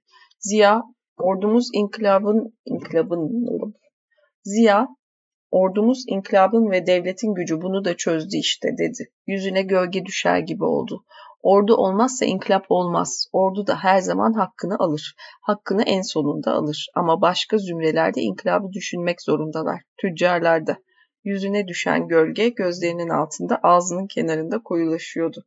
Ziya 0.41 0.83
ordumuz 1.17 1.69
inkılabın 1.75 2.59
inkılabın 2.65 3.47
Ziya 4.45 4.89
ordumuz 5.51 6.05
inkılabın 6.09 6.71
ve 6.71 6.87
devletin 6.87 7.35
gücü 7.35 7.63
bunu 7.63 7.85
da 7.85 7.97
çözdü 7.97 8.37
işte 8.37 8.69
dedi. 8.79 9.11
Yüzüne 9.27 9.63
gölge 9.63 10.05
düşer 10.05 10.39
gibi 10.39 10.65
oldu. 10.65 11.05
Ordu 11.43 11.75
olmazsa 11.77 12.25
inkılap 12.25 12.67
olmaz. 12.69 13.27
Ordu 13.33 13.67
da 13.67 13.77
her 13.77 13.99
zaman 13.99 14.33
hakkını 14.33 14.77
alır. 14.79 15.15
Hakkını 15.43 15.83
en 15.83 16.03
sonunda 16.03 16.53
alır. 16.53 16.89
Ama 16.95 17.21
başka 17.21 17.59
zümrelerde 17.59 18.21
inkılabı 18.21 18.73
düşünmek 18.73 19.23
zorundalar. 19.23 19.83
Tüccarlarda. 20.01 20.77
Yüzüne 21.25 21.69
düşen 21.69 22.09
gölge 22.09 22.49
gözlerinin 22.49 23.09
altında 23.09 23.61
ağzının 23.63 24.07
kenarında 24.07 24.63
koyulaşıyordu. 24.63 25.45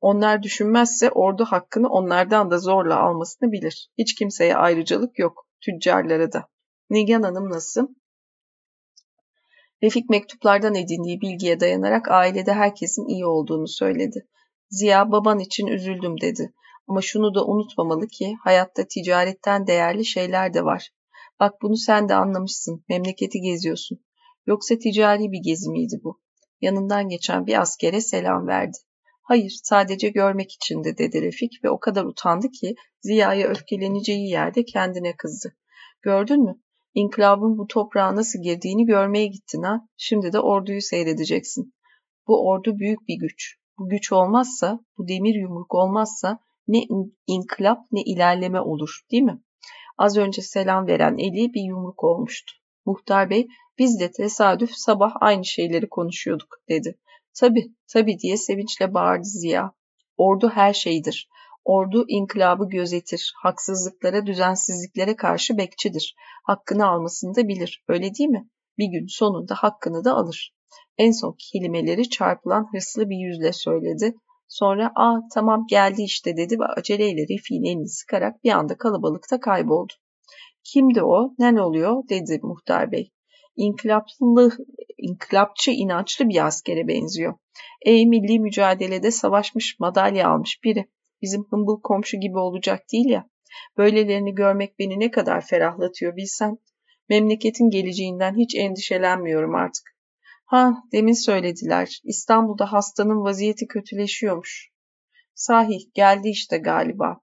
Onlar 0.00 0.42
düşünmezse 0.42 1.10
ordu 1.10 1.44
hakkını 1.44 1.88
onlardan 1.88 2.50
da 2.50 2.58
zorla 2.58 3.00
almasını 3.00 3.52
bilir. 3.52 3.90
Hiç 3.98 4.14
kimseye 4.14 4.56
ayrıcalık 4.56 5.18
yok, 5.18 5.46
tüccarlara 5.60 6.32
da. 6.32 6.48
Nigan 6.90 7.22
Hanım 7.22 7.50
nasıl? 7.50 7.88
Refik 9.82 10.10
mektuplardan 10.10 10.74
edindiği 10.74 11.20
bilgiye 11.20 11.60
dayanarak 11.60 12.08
ailede 12.10 12.52
herkesin 12.52 13.08
iyi 13.08 13.26
olduğunu 13.26 13.68
söyledi. 13.68 14.28
Ziya 14.70 15.12
baban 15.12 15.38
için 15.38 15.66
üzüldüm 15.66 16.20
dedi. 16.20 16.54
Ama 16.88 17.00
şunu 17.02 17.34
da 17.34 17.44
unutmamalı 17.44 18.06
ki 18.06 18.34
hayatta 18.44 18.84
ticaretten 18.88 19.66
değerli 19.66 20.04
şeyler 20.04 20.54
de 20.54 20.64
var. 20.64 20.90
Bak 21.40 21.62
bunu 21.62 21.76
sen 21.76 22.08
de 22.08 22.14
anlamışsın. 22.14 22.84
Memleketi 22.88 23.40
geziyorsun. 23.40 23.98
Yoksa 24.48 24.78
ticari 24.78 25.32
bir 25.32 25.42
gezi 25.44 25.70
miydi 25.70 26.00
bu? 26.04 26.20
Yanından 26.60 27.08
geçen 27.08 27.46
bir 27.46 27.60
askere 27.60 28.00
selam 28.00 28.46
verdi. 28.46 28.76
Hayır, 29.22 29.60
sadece 29.62 30.08
görmek 30.08 30.52
içindi 30.52 30.98
dedi 30.98 31.22
Refik 31.22 31.64
ve 31.64 31.70
o 31.70 31.80
kadar 31.80 32.04
utandı 32.04 32.48
ki 32.48 32.74
Ziya'ya 33.00 33.48
öfkeleneceği 33.48 34.28
yerde 34.28 34.64
kendine 34.64 35.16
kızdı. 35.16 35.56
Gördün 36.02 36.44
mü? 36.44 36.60
İnkılabın 36.94 37.58
bu 37.58 37.66
toprağa 37.66 38.16
nasıl 38.16 38.42
girdiğini 38.42 38.86
görmeye 38.86 39.26
gittin 39.26 39.62
ha. 39.62 39.88
Şimdi 39.96 40.32
de 40.32 40.40
orduyu 40.40 40.82
seyredeceksin. 40.82 41.74
Bu 42.28 42.48
ordu 42.48 42.78
büyük 42.78 43.08
bir 43.08 43.18
güç. 43.18 43.56
Bu 43.78 43.88
güç 43.88 44.12
olmazsa, 44.12 44.80
bu 44.98 45.08
demir 45.08 45.34
yumruk 45.34 45.74
olmazsa 45.74 46.38
ne 46.68 46.78
inkılap 47.26 47.78
ne 47.92 48.02
ilerleme 48.02 48.60
olur, 48.60 49.00
değil 49.10 49.22
mi? 49.22 49.42
Az 49.98 50.16
önce 50.16 50.42
selam 50.42 50.86
veren 50.86 51.18
eli 51.18 51.54
bir 51.54 51.62
yumruk 51.62 52.04
olmuştu. 52.04 52.52
Muhtar 52.86 53.30
Bey, 53.30 53.48
biz 53.78 54.00
de 54.00 54.10
tesadüf 54.10 54.70
sabah 54.72 55.12
aynı 55.20 55.44
şeyleri 55.44 55.88
konuşuyorduk, 55.88 56.58
dedi. 56.68 56.98
Tabi, 57.34 57.72
tabi 57.92 58.18
diye 58.18 58.36
sevinçle 58.36 58.94
bağırdı 58.94 59.24
Ziya. 59.24 59.72
Ordu 60.16 60.48
her 60.48 60.72
şeydir. 60.72 61.28
Ordu 61.64 62.04
inkılabı 62.08 62.68
gözetir, 62.68 63.32
haksızlıklara, 63.42 64.26
düzensizliklere 64.26 65.16
karşı 65.16 65.58
bekçidir. 65.58 66.14
Hakkını 66.44 66.86
almasını 66.86 67.34
da 67.34 67.48
bilir, 67.48 67.84
öyle 67.88 68.14
değil 68.14 68.30
mi? 68.30 68.48
Bir 68.78 68.86
gün 68.86 69.06
sonunda 69.08 69.54
hakkını 69.54 70.04
da 70.04 70.14
alır. 70.14 70.54
En 70.98 71.10
son 71.10 71.36
kelimeleri 71.38 72.10
çarpılan 72.10 72.68
hırslı 72.72 73.10
bir 73.10 73.16
yüzle 73.16 73.52
söyledi. 73.52 74.14
Sonra 74.48 74.92
''Aa 74.94 75.20
tamam 75.34 75.66
geldi 75.70 76.02
işte'' 76.02 76.36
dedi 76.36 76.60
ve 76.60 76.64
aceleyle 76.64 77.22
Refik'in 77.22 77.64
elini 77.64 77.88
sıkarak 77.88 78.44
bir 78.44 78.50
anda 78.50 78.78
kalabalıkta 78.78 79.40
kayboldu. 79.40 79.92
''Kimdi 80.64 81.02
o? 81.02 81.34
Ne 81.38 81.62
oluyor?'' 81.62 82.08
dedi 82.08 82.40
muhtar 82.42 82.92
bey. 82.92 83.10
İnkılaplı, 83.58 84.50
inkılapçı 84.98 85.70
inançlı 85.70 86.28
bir 86.28 86.46
askere 86.46 86.88
benziyor. 86.88 87.34
Ey 87.82 88.06
milli 88.06 88.40
mücadelede 88.40 89.10
savaşmış, 89.10 89.76
madalya 89.80 90.28
almış 90.28 90.60
biri. 90.64 90.88
Bizim 91.22 91.44
hımbıl 91.50 91.80
komşu 91.82 92.20
gibi 92.20 92.38
olacak 92.38 92.82
değil 92.92 93.08
ya. 93.08 93.28
Böylelerini 93.76 94.34
görmek 94.34 94.78
beni 94.78 95.00
ne 95.00 95.10
kadar 95.10 95.46
ferahlatıyor 95.46 96.16
bilsen. 96.16 96.58
Memleketin 97.08 97.70
geleceğinden 97.70 98.36
hiç 98.36 98.54
endişelenmiyorum 98.54 99.54
artık. 99.54 99.84
Ha, 100.44 100.72
demin 100.92 101.24
söylediler. 101.24 102.00
İstanbul'da 102.04 102.72
hastanın 102.72 103.24
vaziyeti 103.24 103.66
kötüleşiyormuş. 103.66 104.70
Sahi, 105.34 105.78
geldi 105.94 106.28
işte 106.28 106.58
galiba. 106.58 107.20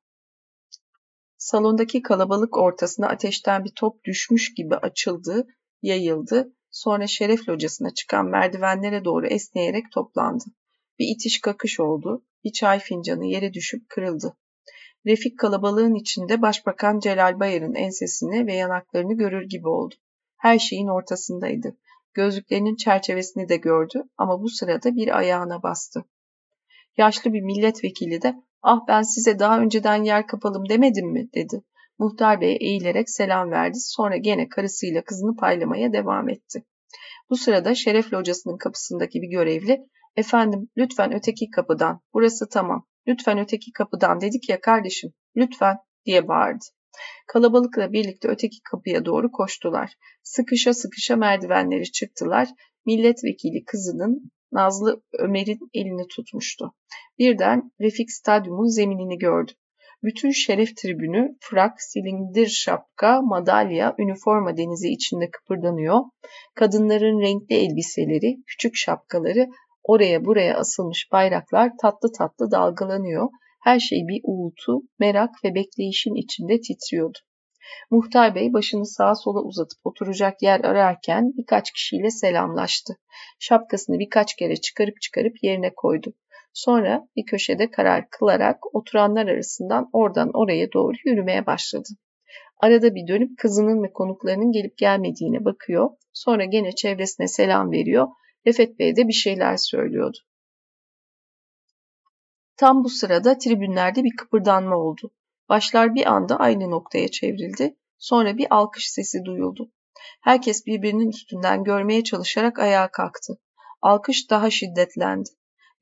Salondaki 1.38 2.02
kalabalık 2.02 2.58
ortasına 2.58 3.08
ateşten 3.08 3.63
bir 3.63 3.71
top 3.76 4.04
düşmüş 4.04 4.54
gibi 4.54 4.76
açıldı, 4.76 5.48
yayıldı. 5.86 6.54
Sonra 6.71 7.08
şeref 7.08 7.50
locasına 7.50 7.93
çıkan 7.93 8.26
merdivenlere 8.26 9.06
doğru 9.06 9.28
esneyerek 9.28 9.91
toplandı. 9.91 10.43
Bir 11.00 11.08
itiş 11.08 11.41
kakış 11.41 11.80
oldu. 11.80 12.26
Bir 12.43 12.52
çay 12.52 12.80
fincanı 12.80 13.26
yere 13.26 13.54
düşüp 13.54 13.89
kırıldı. 13.89 14.38
Refik 15.06 15.39
kalabalığın 15.39 15.95
içinde 15.95 16.41
Başbakan 16.41 17.00
Celal 17.00 17.39
Bayar'ın 17.39 17.76
ensesini 17.76 18.48
ve 18.48 18.54
yanaklarını 18.54 19.13
görür 19.13 19.50
gibi 19.50 19.67
oldu. 19.67 19.95
Her 20.38 20.60
şeyin 20.60 20.88
ortasındaydı. 20.88 21.78
Gözlüklerinin 22.13 22.76
çerçevesini 22.76 23.50
de 23.50 23.58
gördü 23.58 24.04
ama 24.17 24.41
bu 24.41 24.50
sırada 24.50 24.95
bir 24.95 25.17
ayağına 25.17 25.63
bastı. 25.63 26.04
Yaşlı 26.98 27.34
bir 27.34 27.41
milletvekili 27.41 28.21
de 28.21 28.36
ah 28.62 28.80
ben 28.88 29.02
size 29.02 29.39
daha 29.39 29.60
önceden 29.60 30.04
yer 30.04 30.28
kapalım 30.28 30.69
demedim 30.69 31.12
mi 31.12 31.30
dedi. 31.34 31.62
Muhtar 31.99 32.41
Bey 32.41 32.58
eğilerek 32.62 33.10
selam 33.10 33.51
verdi 33.51 33.77
sonra 33.79 34.17
gene 34.17 34.49
karısıyla 34.49 35.03
kızını 35.03 35.36
paylamaya 35.36 35.93
devam 35.93 36.29
etti. 36.29 36.63
Bu 37.29 37.36
sırada 37.36 37.75
Şeref 37.75 38.13
Locası'nın 38.13 38.58
kapısındaki 38.58 39.21
bir 39.21 39.27
görevli 39.27 39.86
efendim 40.15 40.69
lütfen 40.77 41.13
öteki 41.13 41.49
kapıdan 41.49 42.01
burası 42.13 42.49
tamam 42.49 42.88
lütfen 43.08 43.39
öteki 43.39 43.71
kapıdan 43.71 44.21
dedik 44.21 44.49
ya 44.49 44.62
kardeşim 44.62 45.10
lütfen 45.36 45.77
diye 46.05 46.27
bağırdı. 46.27 46.65
Kalabalıkla 47.27 47.91
birlikte 47.91 48.27
öteki 48.27 48.58
kapıya 48.71 49.05
doğru 49.05 49.31
koştular. 49.31 49.93
Sıkışa 50.23 50.73
sıkışa 50.73 51.15
merdivenleri 51.15 51.91
çıktılar. 51.91 52.49
Milletvekili 52.86 53.63
kızının 53.65 54.31
Nazlı 54.51 55.01
Ömer'in 55.19 55.60
elini 55.73 56.08
tutmuştu. 56.08 56.73
Birden 57.19 57.71
Refik 57.81 58.12
Stadyum'un 58.12 58.67
zeminini 58.67 59.17
gördü. 59.17 59.51
Bütün 60.03 60.31
şeref 60.31 60.75
tribünü 60.75 61.36
frak, 61.39 61.81
silindir 61.81 62.47
şapka, 62.47 63.21
madalya, 63.21 63.95
üniforma 63.99 64.58
denizi 64.58 64.89
içinde 64.89 65.29
kıpırdanıyor. 65.31 65.99
Kadınların 66.55 67.21
renkli 67.21 67.55
elbiseleri, 67.55 68.38
küçük 68.47 68.75
şapkaları, 68.75 69.47
oraya 69.84 70.25
buraya 70.25 70.58
asılmış 70.58 71.08
bayraklar 71.12 71.71
tatlı 71.81 72.12
tatlı 72.12 72.51
dalgalanıyor 72.51 73.29
her 73.65 73.79
şey 73.79 73.99
bir 74.08 74.21
uğultu, 74.23 74.81
merak 74.99 75.29
ve 75.43 75.55
bekleyişin 75.55 76.15
içinde 76.15 76.62
titriyordu. 76.62 77.17
Muhtar 77.91 78.36
Bey 78.36 78.53
başını 78.53 78.86
sağa 78.86 79.15
sola 79.15 79.41
uzatıp 79.41 79.79
oturacak 79.84 80.41
yer 80.41 80.60
ararken 80.60 81.31
birkaç 81.38 81.71
kişiyle 81.71 82.10
selamlaştı. 82.10 82.93
Şapkasını 83.39 83.99
birkaç 83.99 84.36
kere 84.36 84.55
çıkarıp 84.55 85.01
çıkarıp 85.01 85.43
yerine 85.43 85.73
koydu. 85.75 86.13
Sonra 86.55 87.07
bir 87.15 87.25
köşede 87.25 87.71
karar 87.71 88.09
kılarak 88.09 88.75
oturanlar 88.75 89.27
arasından 89.27 89.89
oradan 89.93 90.31
oraya 90.33 90.71
doğru 90.73 90.93
yürümeye 91.05 91.45
başladı. 91.45 91.89
Arada 92.57 92.95
bir 92.95 93.07
dönüp 93.07 93.37
kızının 93.37 93.83
ve 93.83 93.93
konuklarının 93.93 94.51
gelip 94.51 94.77
gelmediğine 94.77 95.45
bakıyor. 95.45 95.89
Sonra 96.13 96.45
gene 96.45 96.75
çevresine 96.75 97.27
selam 97.27 97.71
veriyor. 97.71 98.07
Refet 98.47 98.79
Bey 98.79 98.95
de 98.95 99.07
bir 99.07 99.13
şeyler 99.13 99.57
söylüyordu. 99.57 100.17
Tam 102.57 102.83
bu 102.83 102.89
sırada 102.89 103.37
tribünlerde 103.37 104.03
bir 104.03 104.15
kıpırdanma 104.15 104.75
oldu. 104.75 105.11
Başlar 105.49 105.95
bir 105.95 106.05
anda 106.05 106.39
aynı 106.39 106.71
noktaya 106.71 107.07
çevrildi. 107.07 107.75
Sonra 107.97 108.37
bir 108.37 108.47
alkış 108.49 108.91
sesi 108.91 109.25
duyuldu. 109.25 109.71
Herkes 110.21 110.65
birbirinin 110.65 111.09
üstünden 111.09 111.63
görmeye 111.63 112.03
çalışarak 112.03 112.59
ayağa 112.59 112.91
kalktı. 112.91 113.33
Alkış 113.81 114.29
daha 114.29 114.49
şiddetlendi. 114.49 115.29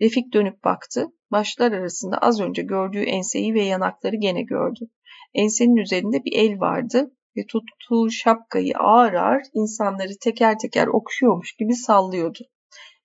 Refik 0.03 0.33
dönüp 0.33 0.63
baktı. 0.63 1.05
Başlar 1.31 1.71
arasında 1.71 2.17
az 2.17 2.41
önce 2.41 2.61
gördüğü 2.61 3.03
enseyi 3.03 3.53
ve 3.53 3.63
yanakları 3.63 4.15
gene 4.15 4.41
gördü. 4.41 4.79
Ensenin 5.33 5.75
üzerinde 5.75 6.23
bir 6.25 6.33
el 6.35 6.59
vardı 6.59 7.11
ve 7.37 7.41
tuttuğu 7.47 8.11
şapkayı 8.11 8.77
ağır 8.77 9.13
ağır 9.13 9.41
insanları 9.53 10.13
teker 10.21 10.57
teker 10.59 10.87
okşuyormuş 10.87 11.55
gibi 11.55 11.73
sallıyordu. 11.75 12.39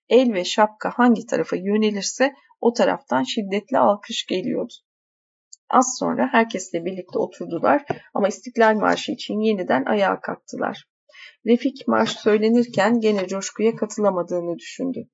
El 0.09 0.33
ve 0.33 0.45
şapka 0.45 0.91
hangi 0.95 1.25
tarafa 1.25 1.55
yönelirse 1.55 2.33
o 2.61 2.73
taraftan 2.73 3.23
şiddetli 3.23 3.77
alkış 3.77 4.25
geliyordu. 4.25 4.73
Az 5.69 5.97
sonra 5.99 6.29
herkesle 6.31 6.85
birlikte 6.85 7.19
oturdular 7.19 7.85
ama 8.13 8.27
İstiklal 8.27 8.75
Marşı 8.75 9.11
için 9.11 9.39
yeniden 9.39 9.85
ayağa 9.85 10.21
kalktılar. 10.21 10.85
Refik 11.45 11.87
marş 11.87 12.09
söylenirken 12.09 12.99
gene 12.99 13.27
coşkuya 13.27 13.75
katılamadığını 13.75 14.57
düşündü. 14.57 15.09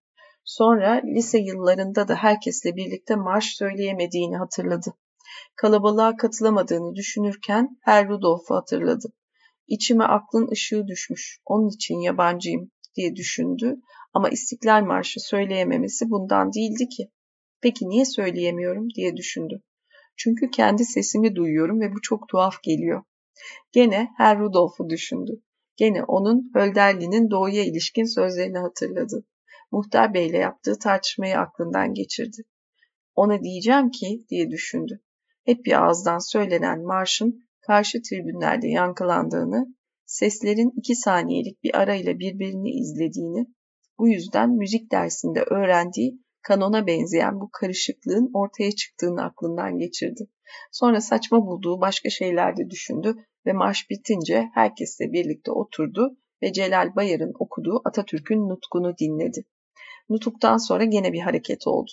Sonra 0.45 1.01
lise 1.05 1.39
yıllarında 1.39 2.07
da 2.07 2.15
herkesle 2.15 2.75
birlikte 2.75 3.15
marş 3.15 3.55
söyleyemediğini 3.55 4.37
hatırladı. 4.37 4.93
Kalabalığa 5.55 6.17
katılamadığını 6.17 6.95
düşünürken 6.95 7.77
Herr 7.81 8.09
Rudolf'u 8.09 8.55
hatırladı. 8.55 9.07
İçime 9.67 10.03
aklın 10.03 10.51
ışığı 10.51 10.87
düşmüş, 10.87 11.39
onun 11.45 11.69
için 11.69 11.99
yabancıyım 11.99 12.71
diye 12.95 13.15
düşündü 13.15 13.75
ama 14.13 14.29
İstiklal 14.29 14.81
Marşı 14.81 15.19
söyleyememesi 15.19 16.09
bundan 16.09 16.53
değildi 16.53 16.89
ki. 16.89 17.09
Peki 17.61 17.89
niye 17.89 18.05
söyleyemiyorum 18.05 18.89
diye 18.89 19.17
düşündü. 19.17 19.61
Çünkü 20.17 20.49
kendi 20.49 20.85
sesimi 20.85 21.35
duyuyorum 21.35 21.81
ve 21.81 21.91
bu 21.91 22.01
çok 22.01 22.29
tuhaf 22.29 22.63
geliyor. 22.63 23.03
Gene 23.71 24.09
Herr 24.17 24.39
Rudolf'u 24.39 24.89
düşündü. 24.89 25.41
Gene 25.77 26.03
onun 26.03 26.51
Hölderlin'in 26.55 27.31
doğuya 27.31 27.63
ilişkin 27.63 28.05
sözlerini 28.15 28.57
hatırladı. 28.57 29.25
Muhtar 29.71 30.13
Bey'le 30.13 30.39
yaptığı 30.39 30.79
tartışmayı 30.79 31.37
aklından 31.37 31.93
geçirdi. 31.93 32.41
Ona 33.15 33.43
diyeceğim 33.43 33.91
ki 33.91 34.25
diye 34.29 34.51
düşündü. 34.51 35.01
Hep 35.45 35.65
bir 35.65 35.85
ağızdan 35.85 36.31
söylenen 36.31 36.83
marşın 36.83 37.39
karşı 37.61 38.01
tribünlerde 38.01 38.67
yankılandığını, 38.67 39.75
seslerin 40.05 40.73
iki 40.77 40.95
saniyelik 40.95 41.63
bir 41.63 41.79
arayla 41.79 42.19
birbirini 42.19 42.71
izlediğini, 42.71 43.45
Bu 43.99 44.09
yüzden 44.09 44.49
müzik 44.49 44.91
dersinde 44.91 45.41
öğrendiği 45.41 46.19
kanona 46.41 46.87
benzeyen 46.87 47.39
bu 47.39 47.49
karışıklığın 47.51 48.31
ortaya 48.33 48.71
çıktığını 48.71 49.23
aklından 49.23 49.77
geçirdi. 49.77 50.27
Sonra 50.71 51.01
saçma 51.01 51.45
bulduğu 51.45 51.81
başka 51.81 52.09
şeyler 52.09 52.57
de 52.57 52.69
düşündü 52.69 53.15
ve 53.45 53.53
marş 53.53 53.89
bitince 53.89 54.49
herkesle 54.53 55.11
birlikte 55.11 55.51
oturdu 55.51 56.17
ve 56.43 56.53
Celal 56.53 56.95
Bayar'ın 56.95 57.33
okuduğu 57.39 57.81
Atatürk'ün 57.85 58.49
nutkunu 58.49 58.97
dinledi. 58.97 59.45
Nutuktan 60.09 60.57
sonra 60.57 60.83
gene 60.83 61.13
bir 61.13 61.19
hareket 61.19 61.67
oldu. 61.67 61.91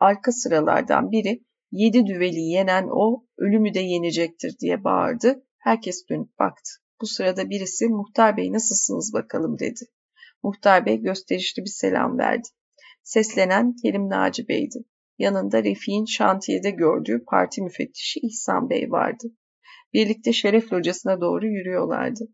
Arka 0.00 0.32
sıralardan 0.32 1.10
biri 1.10 1.44
yedi 1.72 2.06
düveli 2.06 2.40
yenen 2.40 2.88
o 2.90 3.24
ölümü 3.38 3.74
de 3.74 3.80
yenecektir 3.80 4.58
diye 4.58 4.84
bağırdı. 4.84 5.46
Herkes 5.58 6.08
dönüp 6.10 6.38
baktı. 6.38 6.70
Bu 7.00 7.06
sırada 7.06 7.50
birisi 7.50 7.88
muhtar 7.88 8.36
bey 8.36 8.52
nasılsınız 8.52 9.12
bakalım 9.12 9.58
dedi. 9.58 9.84
Muhtar 10.42 10.86
bey 10.86 11.00
gösterişli 11.00 11.62
bir 11.62 11.70
selam 11.70 12.18
verdi. 12.18 12.48
Seslenen 13.02 13.74
Kerim 13.82 14.08
Naci 14.08 14.48
Bey'di. 14.48 14.84
Yanında 15.18 15.64
Refik'in 15.64 16.04
şantiyede 16.04 16.70
gördüğü 16.70 17.24
parti 17.24 17.62
müfettişi 17.62 18.20
İhsan 18.20 18.70
Bey 18.70 18.90
vardı. 18.90 19.26
Birlikte 19.92 20.32
Şeref 20.32 20.72
Locası'na 20.72 21.20
doğru 21.20 21.46
yürüyorlardı. 21.46 22.24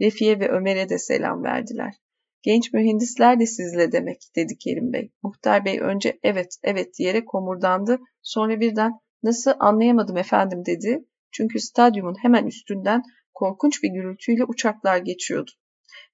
Refi'ye 0.00 0.40
ve 0.40 0.48
Ömer'e 0.48 0.88
de 0.88 0.98
selam 0.98 1.42
verdiler. 1.44 1.94
Genç 2.42 2.72
mühendisler 2.72 3.40
de 3.40 3.46
sizle 3.46 3.92
demek 3.92 4.22
dedi 4.36 4.58
Kerim 4.58 4.92
Bey. 4.92 5.12
Muhtar 5.22 5.64
Bey 5.64 5.80
önce 5.80 6.18
evet 6.22 6.56
evet 6.62 6.98
diyerek 6.98 7.28
komurdandı. 7.28 7.98
Sonra 8.22 8.60
birden 8.60 8.92
nasıl 9.22 9.52
anlayamadım 9.58 10.16
efendim 10.16 10.62
dedi. 10.66 11.04
Çünkü 11.32 11.60
stadyumun 11.60 12.14
hemen 12.22 12.46
üstünden 12.46 13.02
korkunç 13.34 13.82
bir 13.82 13.88
gürültüyle 13.88 14.44
uçaklar 14.44 14.98
geçiyordu. 14.98 15.50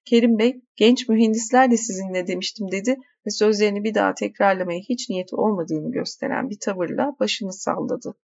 Kerim 0.05 0.39
Bey 0.39 0.61
genç 0.75 1.09
mühendisler 1.09 1.71
de 1.71 1.77
sizinle 1.77 2.27
demiştim 2.27 2.71
dedi 2.71 2.97
ve 3.27 3.31
sözlerini 3.31 3.83
bir 3.83 3.95
daha 3.95 4.13
tekrarlamaya 4.13 4.79
hiç 4.79 5.09
niyeti 5.09 5.35
olmadığını 5.35 5.91
gösteren 5.91 6.49
bir 6.49 6.57
tavırla 6.59 7.15
başını 7.19 7.53
salladı. 7.53 8.15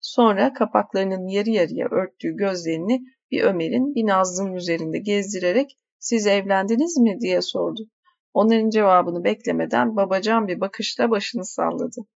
Sonra 0.00 0.52
kapaklarının 0.52 1.28
yarı 1.28 1.50
yarıya 1.50 1.88
örttüğü 1.90 2.36
gözlerini 2.36 3.00
bir 3.30 3.42
Ömer'in 3.42 3.94
bir 3.94 4.06
Nazlı'nın 4.06 4.54
üzerinde 4.54 4.98
gezdirerek 4.98 5.78
siz 5.98 6.26
evlendiniz 6.26 6.98
mi 6.98 7.20
diye 7.20 7.42
sordu. 7.42 7.88
Onların 8.34 8.70
cevabını 8.70 9.24
beklemeden 9.24 9.96
babacan 9.96 10.48
bir 10.48 10.60
bakışla 10.60 11.10
başını 11.10 11.44
salladı. 11.44 12.06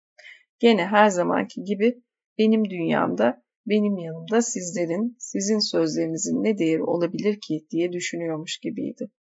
Gene 0.58 0.86
her 0.86 1.08
zamanki 1.08 1.64
gibi 1.64 2.02
benim 2.38 2.70
dünyamda, 2.70 3.42
benim 3.66 3.98
yanımda 3.98 4.42
sizlerin, 4.42 5.16
sizin 5.18 5.58
sözlerinizin 5.58 6.44
ne 6.44 6.58
değeri 6.58 6.82
olabilir 6.82 7.40
ki 7.40 7.66
diye 7.70 7.92
düşünüyormuş 7.92 8.58
gibiydi. 8.58 9.10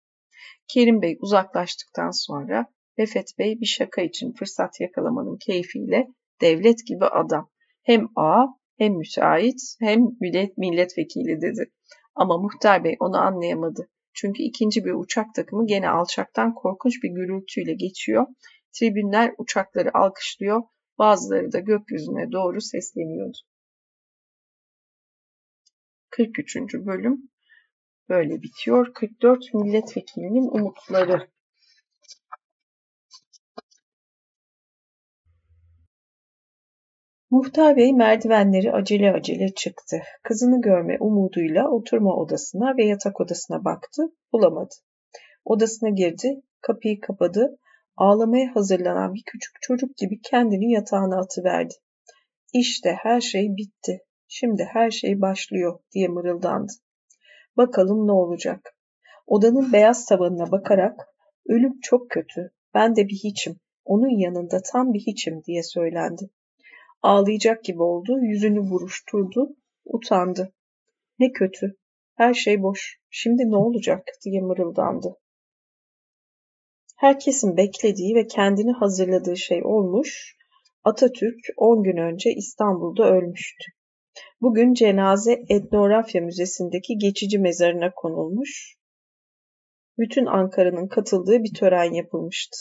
Kerim 0.68 1.02
Bey 1.02 1.16
uzaklaştıktan 1.20 2.10
sonra 2.10 2.66
Refet 2.98 3.38
Bey 3.38 3.60
bir 3.60 3.66
şaka 3.66 4.02
için 4.02 4.32
fırsat 4.32 4.80
yakalamanın 4.80 5.36
keyfiyle 5.36 6.08
devlet 6.40 6.86
gibi 6.86 7.04
adam. 7.04 7.50
Hem 7.82 8.08
ağa 8.16 8.46
hem 8.78 8.94
müteahhit 8.94 9.60
hem 9.80 10.06
millet 10.20 10.58
milletvekili 10.58 11.40
dedi. 11.40 11.70
Ama 12.14 12.38
muhtar 12.38 12.84
bey 12.84 12.96
onu 13.00 13.16
anlayamadı. 13.16 13.88
Çünkü 14.14 14.42
ikinci 14.42 14.84
bir 14.84 14.92
uçak 14.92 15.34
takımı 15.34 15.66
gene 15.66 15.88
alçaktan 15.88 16.54
korkunç 16.54 17.02
bir 17.02 17.08
gürültüyle 17.08 17.74
geçiyor. 17.74 18.26
Tribünler 18.72 19.34
uçakları 19.38 19.90
alkışlıyor, 19.94 20.62
bazıları 20.98 21.52
da 21.52 21.58
gökyüzüne 21.58 22.32
doğru 22.32 22.60
sesleniyordu. 22.60 23.38
43. 26.10 26.56
bölüm 26.74 27.30
böyle 28.08 28.42
bitiyor. 28.42 28.94
44 28.94 29.54
milletvekilinin 29.54 30.48
umutları. 30.60 31.28
Muhtar 37.32 37.76
Bey 37.76 37.92
merdivenleri 37.92 38.72
acele 38.72 39.12
acele 39.12 39.54
çıktı. 39.54 39.96
Kızını 40.22 40.60
görme 40.60 40.96
umuduyla 41.00 41.68
oturma 41.68 42.16
odasına 42.16 42.76
ve 42.76 42.84
yatak 42.84 43.20
odasına 43.20 43.64
baktı, 43.64 44.02
bulamadı. 44.32 44.74
Odasına 45.44 45.88
girdi, 45.90 46.42
kapıyı 46.60 47.00
kapadı, 47.00 47.58
ağlamaya 47.96 48.54
hazırlanan 48.54 49.14
bir 49.14 49.22
küçük 49.26 49.52
çocuk 49.62 49.96
gibi 49.96 50.20
kendini 50.20 50.72
yatağına 50.72 51.20
atıverdi. 51.20 51.74
İşte 52.52 52.96
her 53.02 53.20
şey 53.20 53.56
bitti, 53.56 54.00
şimdi 54.28 54.64
her 54.72 54.90
şey 54.90 55.20
başlıyor 55.20 55.80
diye 55.92 56.08
mırıldandı. 56.08 56.72
Bakalım 57.56 58.06
ne 58.06 58.12
olacak? 58.12 58.76
Odanın 59.26 59.72
beyaz 59.72 60.06
tavanına 60.06 60.50
bakarak 60.50 61.08
ölüm 61.48 61.80
çok 61.80 62.10
kötü, 62.10 62.50
ben 62.74 62.96
de 62.96 63.08
bir 63.08 63.20
hiçim, 63.24 63.56
onun 63.84 64.18
yanında 64.18 64.60
tam 64.72 64.92
bir 64.92 65.00
hiçim 65.00 65.42
diye 65.44 65.62
söylendi. 65.62 66.30
Ağlayacak 67.02 67.64
gibi 67.64 67.82
oldu, 67.82 68.18
yüzünü 68.20 68.70
buruşturdu, 68.70 69.56
utandı. 69.84 70.52
Ne 71.18 71.32
kötü, 71.32 71.76
her 72.14 72.34
şey 72.34 72.62
boş, 72.62 72.98
şimdi 73.10 73.50
ne 73.50 73.56
olacak 73.56 74.08
diye 74.24 74.40
mırıldandı. 74.40 75.16
Herkesin 76.96 77.56
beklediği 77.56 78.14
ve 78.14 78.26
kendini 78.26 78.72
hazırladığı 78.72 79.36
şey 79.36 79.60
olmuş, 79.64 80.36
Atatürk 80.84 81.40
10 81.56 81.82
gün 81.82 81.96
önce 81.96 82.30
İstanbul'da 82.30 83.10
ölmüştü. 83.10 83.64
Bugün 84.40 84.74
cenaze 84.74 85.32
etnografya 85.48 86.22
müzesindeki 86.22 86.98
geçici 86.98 87.38
mezarına 87.38 87.92
konulmuş. 87.94 88.76
Bütün 89.98 90.26
Ankara'nın 90.26 90.88
katıldığı 90.88 91.42
bir 91.42 91.54
tören 91.54 91.92
yapılmıştı. 91.92 92.56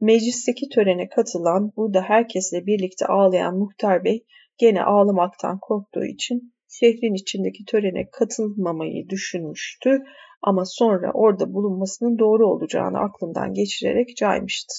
Meclisteki 0.00 0.68
törene 0.68 1.08
katılan, 1.08 1.72
burada 1.76 2.02
herkesle 2.02 2.66
birlikte 2.66 3.06
ağlayan 3.06 3.58
muhtar 3.58 4.04
bey 4.04 4.24
gene 4.58 4.82
ağlamaktan 4.82 5.58
korktuğu 5.58 6.04
için 6.04 6.54
şehrin 6.68 7.14
içindeki 7.14 7.64
törene 7.64 8.10
katılmamayı 8.10 9.08
düşünmüştü 9.08 10.02
ama 10.42 10.64
sonra 10.64 11.10
orada 11.14 11.54
bulunmasının 11.54 12.18
doğru 12.18 12.46
olacağını 12.46 12.98
aklından 12.98 13.52
geçirerek 13.52 14.16
caymıştı. 14.16 14.74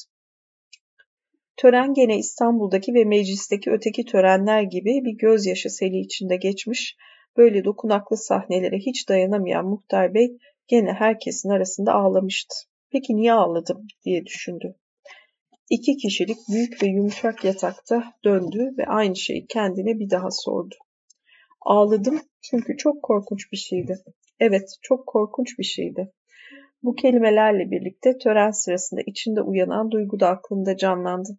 Tören 1.58 1.94
gene 1.94 2.18
İstanbul'daki 2.18 2.94
ve 2.94 3.04
meclisteki 3.04 3.72
öteki 3.72 4.06
törenler 4.06 4.62
gibi 4.62 5.02
bir 5.06 5.18
gözyaşı 5.18 5.70
seli 5.70 6.00
içinde 6.00 6.36
geçmiş, 6.36 6.96
böyle 7.38 7.64
dokunaklı 7.64 8.18
sahnelere 8.18 8.78
hiç 8.78 9.10
dayanamayan 9.10 9.66
muhtar 9.66 10.14
bey 10.14 10.38
gene 10.68 10.94
herkesin 10.94 11.50
arasında 11.50 11.94
ağlamıştı. 11.94 12.56
Peki 12.92 13.16
niye 13.16 13.34
ağladım 13.34 13.88
diye 14.06 14.26
düşündü. 14.26 14.76
İki 15.70 15.98
kişilik 15.98 16.38
büyük 16.52 16.84
ve 16.84 16.88
yumuşak 16.88 17.44
yatakta 17.44 18.14
döndü 18.24 18.74
ve 18.78 18.86
aynı 18.86 19.16
şeyi 19.16 19.48
kendine 19.48 20.00
bir 20.00 20.10
daha 20.10 20.32
sordu. 20.32 20.76
Ağladım 21.62 22.22
çünkü 22.42 22.78
çok 22.78 23.04
korkunç 23.04 23.52
bir 23.52 23.58
şeydi. 23.58 23.98
Evet, 24.40 24.70
çok 24.82 25.08
korkunç 25.08 25.60
bir 25.60 25.64
şeydi. 25.64 26.12
Bu 26.84 26.96
kelimelerle 26.96 27.72
birlikte 27.72 28.18
tören 28.18 28.52
sırasında 28.52 29.02
içinde 29.06 29.42
uyanan 29.42 29.92
duygu 29.92 30.20
da 30.20 30.30
aklında 30.30 30.78
canlandı. 30.78 31.38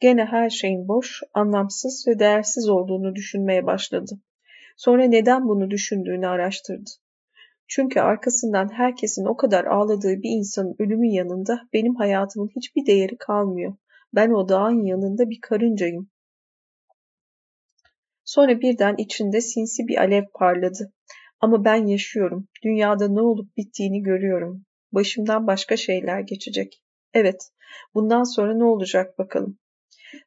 Gene 0.00 0.24
her 0.24 0.50
şeyin 0.50 0.88
boş, 0.88 1.22
anlamsız 1.32 2.04
ve 2.08 2.18
değersiz 2.18 2.68
olduğunu 2.68 3.14
düşünmeye 3.14 3.66
başladı. 3.66 4.20
Sonra 4.76 5.04
neden 5.04 5.48
bunu 5.48 5.70
düşündüğünü 5.70 6.26
araştırdı. 6.26 6.90
Çünkü 7.76 8.00
arkasından 8.00 8.72
herkesin 8.72 9.24
o 9.24 9.36
kadar 9.36 9.64
ağladığı 9.64 10.22
bir 10.22 10.30
insanın 10.30 10.76
ölümü 10.78 11.06
yanında 11.06 11.60
benim 11.72 11.94
hayatımın 11.94 12.50
hiçbir 12.56 12.86
değeri 12.86 13.16
kalmıyor. 13.16 13.76
Ben 14.12 14.30
o 14.30 14.48
dağın 14.48 14.86
yanında 14.86 15.30
bir 15.30 15.40
karıncayım. 15.40 16.10
Sonra 18.24 18.60
birden 18.60 18.94
içinde 18.98 19.40
sinsi 19.40 19.88
bir 19.88 19.96
alev 19.96 20.24
parladı. 20.34 20.92
Ama 21.40 21.64
ben 21.64 21.86
yaşıyorum. 21.86 22.48
Dünyada 22.64 23.08
ne 23.08 23.20
olup 23.20 23.56
bittiğini 23.56 24.02
görüyorum. 24.02 24.64
Başımdan 24.92 25.46
başka 25.46 25.76
şeyler 25.76 26.20
geçecek. 26.20 26.82
Evet, 27.14 27.50
bundan 27.94 28.22
sonra 28.22 28.54
ne 28.54 28.64
olacak 28.64 29.18
bakalım. 29.18 29.58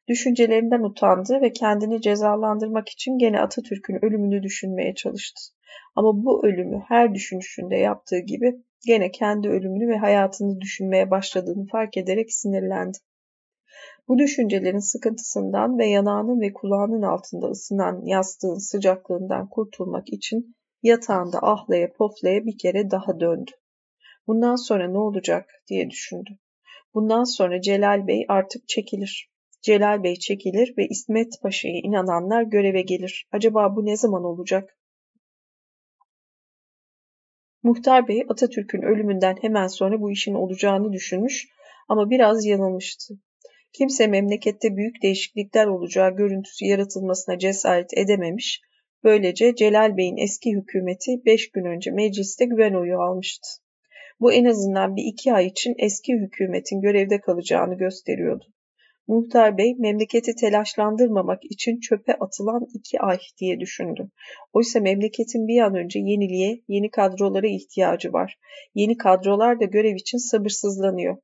Düşüncelerinden 0.08 0.82
utandı 0.82 1.40
ve 1.42 1.52
kendini 1.52 2.00
cezalandırmak 2.00 2.88
için 2.88 3.18
gene 3.18 3.40
Atatürk'ün 3.40 4.04
ölümünü 4.04 4.42
düşünmeye 4.42 4.94
çalıştı. 4.94 5.57
Ama 5.96 6.24
bu 6.24 6.46
ölümü 6.46 6.82
her 6.88 7.14
düşünüşünde 7.14 7.76
yaptığı 7.76 8.18
gibi 8.18 8.62
gene 8.86 9.10
kendi 9.10 9.48
ölümünü 9.48 9.88
ve 9.88 9.98
hayatını 9.98 10.60
düşünmeye 10.60 11.10
başladığını 11.10 11.66
fark 11.66 11.96
ederek 11.96 12.32
sinirlendi. 12.32 12.98
Bu 14.08 14.18
düşüncelerin 14.18 14.78
sıkıntısından 14.78 15.78
ve 15.78 15.86
yanağının 15.86 16.40
ve 16.40 16.52
kulağının 16.52 17.02
altında 17.02 17.46
ısınan 17.46 18.04
yastığın 18.04 18.58
sıcaklığından 18.58 19.48
kurtulmak 19.48 20.12
için 20.12 20.56
yatağında 20.82 21.38
ahlaya 21.42 21.92
poflaya 21.92 22.44
bir 22.46 22.58
kere 22.58 22.90
daha 22.90 23.20
döndü. 23.20 23.50
Bundan 24.26 24.56
sonra 24.56 24.88
ne 24.88 24.98
olacak 24.98 25.50
diye 25.68 25.90
düşündü. 25.90 26.30
Bundan 26.94 27.24
sonra 27.24 27.60
Celal 27.60 28.06
Bey 28.06 28.24
artık 28.28 28.68
çekilir. 28.68 29.30
Celal 29.62 30.02
Bey 30.02 30.16
çekilir 30.16 30.74
ve 30.78 30.86
İsmet 30.86 31.42
Paşa'ya 31.42 31.80
inananlar 31.82 32.42
göreve 32.42 32.82
gelir. 32.82 33.28
Acaba 33.32 33.76
bu 33.76 33.86
ne 33.86 33.96
zaman 33.96 34.24
olacak? 34.24 34.78
Muhtar 37.62 38.08
Bey 38.08 38.24
Atatürk'ün 38.28 38.82
ölümünden 38.82 39.36
hemen 39.40 39.66
sonra 39.66 40.00
bu 40.00 40.10
işin 40.10 40.34
olacağını 40.34 40.92
düşünmüş 40.92 41.48
ama 41.88 42.10
biraz 42.10 42.46
yanılmıştı. 42.46 43.14
Kimse 43.72 44.06
memlekette 44.06 44.76
büyük 44.76 45.02
değişiklikler 45.02 45.66
olacağı 45.66 46.16
görüntüsü 46.16 46.64
yaratılmasına 46.64 47.38
cesaret 47.38 47.94
edememiş, 47.96 48.60
böylece 49.04 49.54
Celal 49.54 49.96
Bey'in 49.96 50.16
eski 50.16 50.56
hükümeti 50.56 51.10
beş 51.26 51.50
gün 51.50 51.64
önce 51.64 51.90
mecliste 51.90 52.44
güven 52.44 52.74
oyu 52.74 53.00
almıştı. 53.00 53.48
Bu 54.20 54.32
en 54.32 54.44
azından 54.44 54.96
bir 54.96 55.02
iki 55.12 55.32
ay 55.32 55.46
için 55.46 55.74
eski 55.78 56.14
hükümetin 56.14 56.80
görevde 56.80 57.20
kalacağını 57.20 57.74
gösteriyordu. 57.74 58.44
Muhtar 59.08 59.58
Bey 59.58 59.74
memleketi 59.78 60.34
telaşlandırmamak 60.34 61.44
için 61.44 61.80
çöpe 61.80 62.14
atılan 62.14 62.66
iki 62.74 63.00
ay 63.00 63.18
diye 63.40 63.60
düşündü. 63.60 64.10
Oysa 64.52 64.80
memleketin 64.80 65.48
bir 65.48 65.60
an 65.60 65.74
önce 65.74 65.98
yeniliğe, 65.98 66.62
yeni 66.68 66.90
kadrolara 66.90 67.46
ihtiyacı 67.46 68.12
var. 68.12 68.38
Yeni 68.74 68.96
kadrolar 68.96 69.60
da 69.60 69.64
görev 69.64 69.94
için 69.94 70.18
sabırsızlanıyor. 70.18 71.16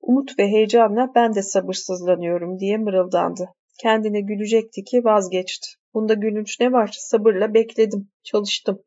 Umut 0.00 0.38
ve 0.38 0.48
heyecanla 0.48 1.12
ben 1.14 1.34
de 1.34 1.42
sabırsızlanıyorum 1.42 2.58
diye 2.58 2.76
mırıldandı. 2.76 3.48
Kendine 3.82 4.20
gülecekti 4.20 4.84
ki 4.84 5.04
vazgeçti. 5.04 5.68
Bunda 5.94 6.14
gülünç 6.14 6.60
ne 6.60 6.72
var? 6.72 6.96
Sabırla 6.98 7.54
bekledim, 7.54 8.10
çalıştım. 8.22 8.82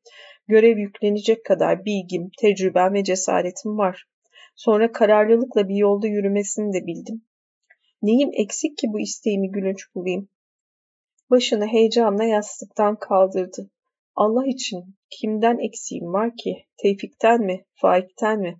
Görev 0.47 0.77
yüklenecek 0.77 1.45
kadar 1.45 1.85
bilgim, 1.85 2.29
tecrübem 2.41 2.93
ve 2.93 3.03
cesaretim 3.03 3.77
var. 3.77 4.05
Sonra 4.55 4.91
kararlılıkla 4.91 5.69
bir 5.69 5.75
yolda 5.75 6.07
yürümesini 6.07 6.73
de 6.73 6.85
bildim. 6.87 7.21
Neyim 8.01 8.29
eksik 8.33 8.77
ki 8.77 8.87
bu 8.93 8.99
isteğimi 8.99 9.51
gülünç 9.51 9.95
bulayım? 9.95 10.29
Başını 11.29 11.67
heyecanla 11.67 12.23
yastıktan 12.23 12.95
kaldırdı. 12.95 13.69
Allah 14.15 14.47
için 14.47 14.95
kimden 15.09 15.57
eksiğim 15.57 16.13
var 16.13 16.35
ki? 16.37 16.65
Tevfik'ten 16.77 17.41
mi? 17.41 17.65
Faik'ten 17.73 18.39
mi? 18.39 18.57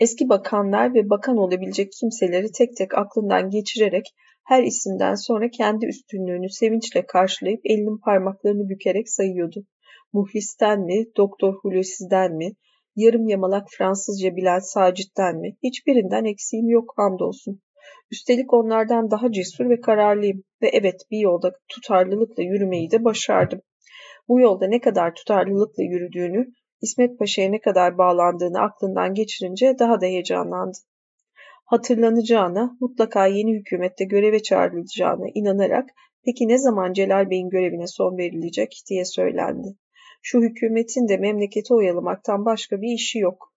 Eski 0.00 0.28
bakanlar 0.28 0.94
ve 0.94 1.10
bakan 1.10 1.36
olabilecek 1.36 1.92
kimseleri 1.92 2.52
tek 2.52 2.76
tek 2.76 2.94
aklından 2.94 3.50
geçirerek 3.50 4.06
her 4.44 4.62
isimden 4.62 5.14
sonra 5.14 5.50
kendi 5.50 5.86
üstünlüğünü 5.86 6.50
sevinçle 6.50 7.06
karşılayıp 7.06 7.60
elinin 7.64 7.98
parmaklarını 7.98 8.68
bükerek 8.68 9.08
sayıyordu. 9.08 9.66
Muhlis'ten 10.12 10.80
mi, 10.80 11.04
Doktor 11.16 11.54
Hulusi'den 11.54 12.36
mi, 12.36 12.52
yarım 12.96 13.28
yamalak 13.28 13.66
Fransızca 13.70 14.36
bilen 14.36 14.58
Sacit'ten 14.58 15.36
mi? 15.36 15.56
Hiçbirinden 15.62 16.24
eksiğim 16.24 16.68
yok 16.68 16.92
hamdolsun. 16.96 17.60
Üstelik 18.10 18.52
onlardan 18.52 19.10
daha 19.10 19.32
cesur 19.32 19.70
ve 19.70 19.80
kararlıyım 19.80 20.42
ve 20.62 20.68
evet 20.68 21.00
bir 21.10 21.18
yolda 21.18 21.52
tutarlılıkla 21.68 22.42
yürümeyi 22.42 22.90
de 22.90 23.04
başardım. 23.04 23.60
Bu 24.28 24.40
yolda 24.40 24.66
ne 24.66 24.80
kadar 24.80 25.14
tutarlılıkla 25.14 25.82
yürüdüğünü, 25.82 26.46
İsmet 26.82 27.18
Paşa'ya 27.18 27.50
ne 27.50 27.60
kadar 27.60 27.98
bağlandığını 27.98 28.60
aklından 28.60 29.14
geçirince 29.14 29.78
daha 29.78 30.00
da 30.00 30.06
heyecanlandı. 30.06 30.78
Hatırlanacağına, 31.64 32.76
mutlaka 32.80 33.26
yeni 33.26 33.54
hükümette 33.54 34.04
göreve 34.04 34.42
çağrılacağına 34.42 35.26
inanarak 35.34 35.90
peki 36.24 36.48
ne 36.48 36.58
zaman 36.58 36.92
Celal 36.92 37.30
Bey'in 37.30 37.50
görevine 37.50 37.86
son 37.86 38.18
verilecek 38.18 38.82
diye 38.90 39.04
söylendi. 39.04 39.76
Şu 40.28 40.40
hükümetin 40.42 41.08
de 41.08 41.16
memleketi 41.16 41.74
oyalamaktan 41.74 42.44
başka 42.44 42.80
bir 42.82 42.94
işi 42.94 43.18
yok. 43.18 43.54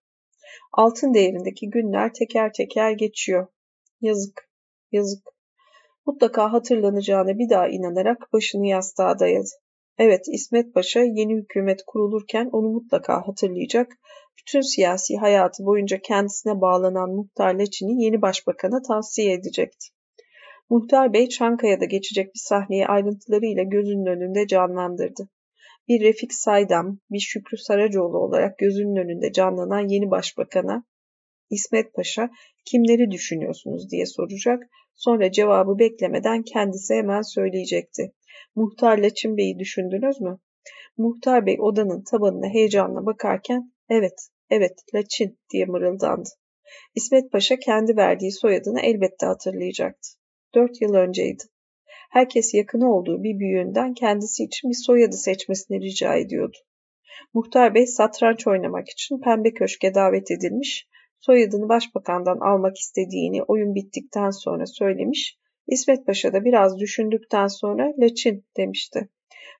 Altın 0.73 1.13
değerindeki 1.13 1.69
günler 1.69 2.13
teker 2.13 2.53
teker 2.53 2.91
geçiyor. 2.91 3.47
Yazık, 4.01 4.49
yazık. 4.91 5.23
Mutlaka 6.05 6.53
hatırlanacağına 6.53 7.37
bir 7.37 7.49
daha 7.49 7.67
inanarak 7.67 8.33
başını 8.33 8.67
yastığa 8.67 9.19
dayadı. 9.19 9.49
Evet, 9.97 10.25
İsmet 10.27 10.73
Paşa 10.73 10.99
yeni 10.99 11.35
hükümet 11.35 11.83
kurulurken 11.87 12.49
onu 12.51 12.69
mutlaka 12.69 13.27
hatırlayacak. 13.27 13.91
Bütün 14.39 14.61
siyasi 14.61 15.17
hayatı 15.17 15.65
boyunca 15.65 15.99
kendisine 16.03 16.61
bağlanan 16.61 17.09
Muhtar 17.09 17.59
Leçin'i 17.59 18.03
yeni 18.03 18.21
başbakana 18.21 18.81
tavsiye 18.81 19.33
edecekti. 19.33 19.87
Muhtar 20.69 21.13
Bey 21.13 21.29
Çankaya'da 21.29 21.85
geçecek 21.85 22.27
bir 22.27 22.39
sahneyi 22.39 22.87
ayrıntılarıyla 22.87 23.63
gözünün 23.63 24.05
önünde 24.05 24.47
canlandırdı 24.47 25.29
bir 25.89 26.01
Refik 26.01 26.33
Saydam, 26.33 26.99
bir 27.11 27.19
Şükrü 27.19 27.57
Saracoğlu 27.57 28.17
olarak 28.17 28.57
gözünün 28.57 28.95
önünde 28.95 29.31
canlanan 29.31 29.87
yeni 29.87 30.11
başbakana 30.11 30.83
İsmet 31.49 31.93
Paşa 31.93 32.29
kimleri 32.65 33.11
düşünüyorsunuz 33.11 33.91
diye 33.91 34.05
soracak. 34.05 34.63
Sonra 34.95 35.31
cevabı 35.31 35.79
beklemeden 35.79 36.43
kendisi 36.43 36.93
hemen 36.93 37.21
söyleyecekti. 37.21 38.13
Muhtar 38.55 38.97
Laçın 38.97 39.37
Bey'i 39.37 39.59
düşündünüz 39.59 40.21
mü? 40.21 40.39
Muhtar 40.97 41.45
Bey 41.45 41.57
odanın 41.59 42.03
tabanına 42.03 42.49
heyecanla 42.49 43.05
bakarken 43.05 43.73
evet, 43.89 44.29
evet 44.49 44.73
Laçin 44.95 45.39
diye 45.53 45.65
mırıldandı. 45.65 46.29
İsmet 46.95 47.31
Paşa 47.31 47.55
kendi 47.55 47.97
verdiği 47.97 48.31
soyadını 48.31 48.81
elbette 48.81 49.25
hatırlayacaktı. 49.25 50.09
Dört 50.55 50.81
yıl 50.81 50.93
önceydi 50.93 51.43
herkes 52.09 52.53
yakını 52.53 52.93
olduğu 52.93 53.23
bir 53.23 53.39
büyüğünden 53.39 53.93
kendisi 53.93 54.43
için 54.43 54.69
bir 54.69 54.85
soyadı 54.85 55.15
seçmesini 55.15 55.81
rica 55.81 56.15
ediyordu. 56.15 56.57
Muhtar 57.33 57.73
Bey 57.73 57.87
satranç 57.87 58.47
oynamak 58.47 58.89
için 58.89 59.21
Pembe 59.21 59.53
Köşk'e 59.53 59.95
davet 59.95 60.31
edilmiş, 60.31 60.87
soyadını 61.19 61.69
başbakandan 61.69 62.39
almak 62.39 62.77
istediğini 62.77 63.43
oyun 63.43 63.75
bittikten 63.75 64.29
sonra 64.29 64.65
söylemiş, 64.65 65.37
İsmet 65.67 66.05
Paşa 66.05 66.33
da 66.33 66.45
biraz 66.45 66.79
düşündükten 66.79 67.47
sonra 67.47 67.93
Laçin 67.97 68.45
demişti. 68.57 69.09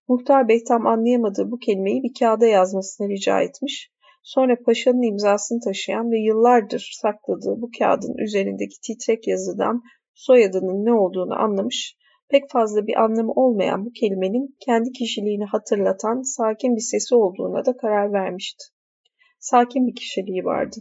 Muhtar 0.07 0.47
Bey 0.47 0.63
tam 0.63 0.87
anlayamadığı 0.87 1.51
bu 1.51 1.59
kelimeyi 1.59 2.03
bir 2.03 2.13
kağıda 2.19 2.45
yazmasını 2.45 3.09
rica 3.09 3.41
etmiş. 3.41 3.91
Sonra 4.23 4.55
paşanın 4.65 5.01
imzasını 5.01 5.59
taşıyan 5.59 6.11
ve 6.11 6.19
yıllardır 6.19 6.97
sakladığı 7.01 7.61
bu 7.61 7.69
kağıdın 7.79 8.17
üzerindeki 8.17 8.75
titrek 8.81 9.27
yazıdan 9.27 9.81
soyadının 10.13 10.85
ne 10.85 10.93
olduğunu 10.93 11.39
anlamış 11.39 11.95
pek 12.29 12.49
fazla 12.49 12.87
bir 12.87 13.03
anlamı 13.03 13.31
olmayan 13.31 13.85
bu 13.85 13.91
kelimenin 13.91 14.55
kendi 14.59 14.91
kişiliğini 14.91 15.45
hatırlatan 15.45 16.21
sakin 16.21 16.75
bir 16.75 16.81
sesi 16.81 17.15
olduğuna 17.15 17.65
da 17.65 17.77
karar 17.77 18.13
vermişti. 18.13 18.65
Sakin 19.39 19.87
bir 19.87 19.95
kişiliği 19.95 20.45
vardı. 20.45 20.75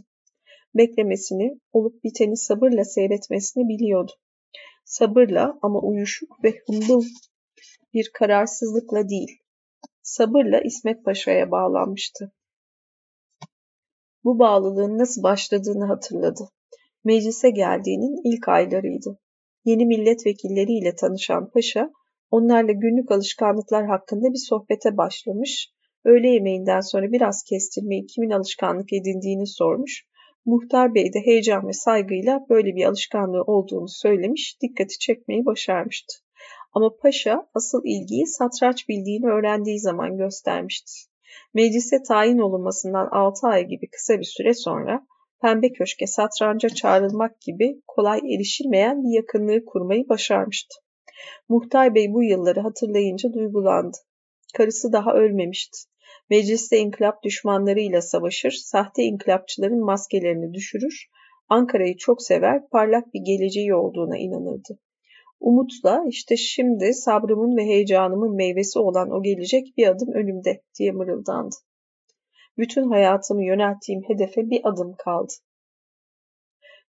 Beklemesini, 0.75 1.59
olup 1.73 2.03
biteni 2.03 2.37
sabırla 2.37 2.83
seyretmesini 2.83 3.67
biliyordu. 3.67 4.11
Sabırla 4.85 5.59
ama 5.61 5.79
uyuşuk 5.79 6.43
ve 6.43 6.53
hımbıl 6.67 7.03
bir 7.93 8.11
kararsızlıkla 8.13 9.09
değil. 9.09 9.37
Sabırla 10.01 10.61
İsmet 10.61 11.05
Paşa'ya 11.05 11.51
bağlanmıştı. 11.51 12.31
Bu 14.23 14.39
bağlılığın 14.39 14.97
nasıl 14.97 15.23
başladığını 15.23 15.85
hatırladı. 15.85 16.49
Meclise 17.03 17.49
geldiğinin 17.49 18.33
ilk 18.33 18.47
aylarıydı. 18.47 19.19
Yeni 19.69 19.85
milletvekilleriyle 19.85 20.95
tanışan 20.95 21.49
paşa, 21.49 21.91
onlarla 22.31 22.71
günlük 22.71 23.11
alışkanlıklar 23.11 23.85
hakkında 23.85 24.33
bir 24.33 24.47
sohbete 24.49 24.97
başlamış, 24.97 25.69
öğle 26.05 26.29
yemeğinden 26.29 26.79
sonra 26.79 27.11
biraz 27.11 27.43
kestirmeyi 27.43 28.05
kimin 28.05 28.29
alışkanlık 28.29 28.93
edindiğini 28.93 29.47
sormuş, 29.47 30.05
Muhtar 30.45 30.95
Bey 30.95 31.13
de 31.13 31.19
heyecan 31.25 31.67
ve 31.67 31.73
saygıyla 31.73 32.45
böyle 32.49 32.75
bir 32.75 32.85
alışkanlığı 32.85 33.41
olduğunu 33.41 33.87
söylemiş, 33.87 34.57
dikkati 34.61 34.99
çekmeyi 34.99 35.45
başarmıştı. 35.45 36.13
Ama 36.73 36.89
paşa 37.01 37.47
asıl 37.53 37.81
ilgiyi 37.83 38.27
satranç 38.27 38.89
bildiğini 38.89 39.25
öğrendiği 39.25 39.79
zaman 39.79 40.17
göstermişti. 40.17 40.91
Meclise 41.53 42.03
tayin 42.03 42.37
olunmasından 42.37 43.07
6 43.11 43.47
ay 43.47 43.67
gibi 43.67 43.89
kısa 43.89 44.19
bir 44.19 44.31
süre 44.37 44.53
sonra 44.53 45.05
Pembe 45.41 45.71
Köşk'e 45.73 46.07
satranca 46.07 46.69
çağrılmak 46.69 47.41
gibi 47.41 47.81
kolay 47.87 48.19
erişilmeyen 48.19 49.03
bir 49.03 49.15
yakınlığı 49.15 49.65
kurmayı 49.65 50.09
başarmıştı. 50.09 50.75
Muhtar 51.49 51.95
Bey 51.95 52.13
bu 52.13 52.23
yılları 52.23 52.59
hatırlayınca 52.59 53.33
duygulandı. 53.33 53.97
Karısı 54.53 54.93
daha 54.93 55.13
ölmemişti. 55.13 55.77
Mecliste 56.29 56.77
inkılap 56.77 57.23
düşmanlarıyla 57.23 58.01
savaşır, 58.01 58.51
sahte 58.51 59.03
inkılapçıların 59.03 59.85
maskelerini 59.85 60.53
düşürür, 60.53 61.09
Ankara'yı 61.49 61.97
çok 61.97 62.21
sever, 62.21 62.69
parlak 62.69 63.13
bir 63.13 63.21
geleceği 63.25 63.75
olduğuna 63.75 64.17
inanırdı. 64.17 64.79
Umutla 65.39 66.03
işte 66.07 66.37
şimdi 66.37 66.93
sabrımın 66.93 67.57
ve 67.57 67.65
heyecanımın 67.65 68.35
meyvesi 68.35 68.79
olan 68.79 69.11
o 69.11 69.23
gelecek 69.23 69.73
bir 69.77 69.87
adım 69.87 70.13
önümde 70.13 70.61
diye 70.79 70.91
mırıldandı. 70.91 71.55
Bütün 72.59 72.89
hayatımı 72.89 73.45
yönelttiğim 73.45 74.01
hedefe 74.07 74.49
bir 74.49 74.61
adım 74.63 74.95
kaldı. 74.97 75.33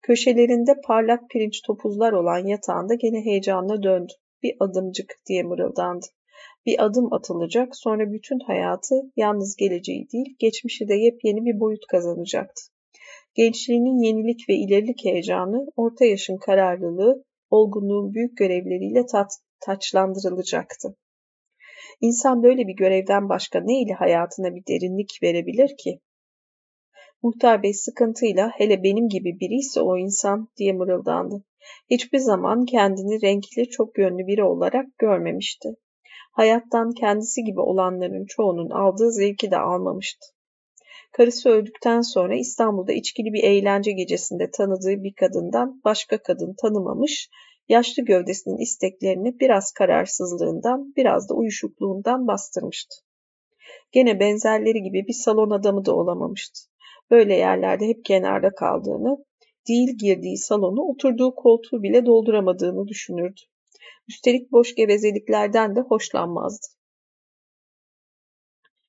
Köşelerinde 0.02 0.80
parlak 0.84 1.30
pirinç 1.30 1.62
topuzlar 1.66 2.12
olan 2.12 2.46
yatağında 2.46 2.94
gene 2.94 3.24
heyecanla 3.24 3.82
döndü. 3.82 4.12
Bir 4.42 4.56
adımcık 4.60 5.14
diye 5.28 5.42
mırıldandı. 5.42 6.06
Bir 6.66 6.84
adım 6.84 7.12
atılacak, 7.12 7.76
sonra 7.76 8.12
bütün 8.12 8.38
hayatı 8.46 8.94
yalnız 9.16 9.56
geleceği 9.56 10.08
değil, 10.12 10.36
geçmişi 10.38 10.88
de 10.88 10.94
yepyeni 10.94 11.44
bir 11.44 11.60
boyut 11.60 11.86
kazanacaktı. 11.90 12.62
Gençliğinin 13.34 14.02
yenilik 14.02 14.48
ve 14.48 14.54
ilerilik 14.54 15.04
heyecanı, 15.04 15.66
orta 15.76 16.04
yaşın 16.04 16.36
kararlılığı, 16.36 17.24
olgunluğun 17.50 18.14
büyük 18.14 18.36
görevleriyle 18.36 19.06
tat, 19.06 19.30
taçlandırılacaktı. 19.60 20.96
İnsan 22.00 22.42
böyle 22.42 22.66
bir 22.66 22.76
görevden 22.76 23.28
başka 23.28 23.60
ne 23.60 23.82
ile 23.82 23.92
hayatına 23.92 24.54
bir 24.54 24.62
derinlik 24.68 25.18
verebilir 25.22 25.76
ki? 25.76 26.00
Muhtar 27.22 27.62
Bey 27.62 27.74
sıkıntıyla 27.74 28.50
hele 28.54 28.82
benim 28.82 29.08
gibi 29.08 29.40
biri 29.40 29.54
ise 29.54 29.80
o 29.80 29.98
insan 29.98 30.48
diye 30.56 30.72
mırıldandı. 30.72 31.44
Hiçbir 31.90 32.18
zaman 32.18 32.64
kendini 32.64 33.22
renkli, 33.22 33.68
çok 33.68 33.98
yönlü 33.98 34.26
biri 34.26 34.44
olarak 34.44 34.98
görmemişti. 34.98 35.68
Hayattan 36.32 36.92
kendisi 36.92 37.44
gibi 37.44 37.60
olanların 37.60 38.26
çoğunun 38.28 38.70
aldığı 38.70 39.12
zevki 39.12 39.50
de 39.50 39.58
almamıştı. 39.58 40.26
Karısı 41.12 41.48
öldükten 41.48 42.00
sonra 42.00 42.36
İstanbul'da 42.36 42.92
içkili 42.92 43.32
bir 43.32 43.42
eğlence 43.42 43.92
gecesinde 43.92 44.50
tanıdığı 44.50 45.02
bir 45.02 45.14
kadından 45.14 45.80
başka 45.84 46.22
kadın 46.22 46.54
tanımamış, 46.62 47.28
yaşlı 47.70 48.04
gövdesinin 48.04 48.56
isteklerini 48.56 49.40
biraz 49.40 49.72
kararsızlığından, 49.72 50.92
biraz 50.96 51.28
da 51.28 51.34
uyuşukluğundan 51.34 52.26
bastırmıştı. 52.26 52.96
Gene 53.92 54.20
benzerleri 54.20 54.82
gibi 54.82 55.06
bir 55.08 55.12
salon 55.12 55.50
adamı 55.50 55.84
da 55.84 55.96
olamamıştı. 55.96 56.60
Böyle 57.10 57.34
yerlerde 57.34 57.86
hep 57.86 58.04
kenarda 58.04 58.54
kaldığını, 58.54 59.24
değil 59.68 59.98
girdiği 59.98 60.38
salonu 60.38 60.80
oturduğu 60.82 61.34
koltuğu 61.34 61.82
bile 61.82 62.06
dolduramadığını 62.06 62.88
düşünürdü. 62.88 63.40
Üstelik 64.08 64.52
boş 64.52 64.74
gevezeliklerden 64.74 65.76
de 65.76 65.80
hoşlanmazdı. 65.80 66.66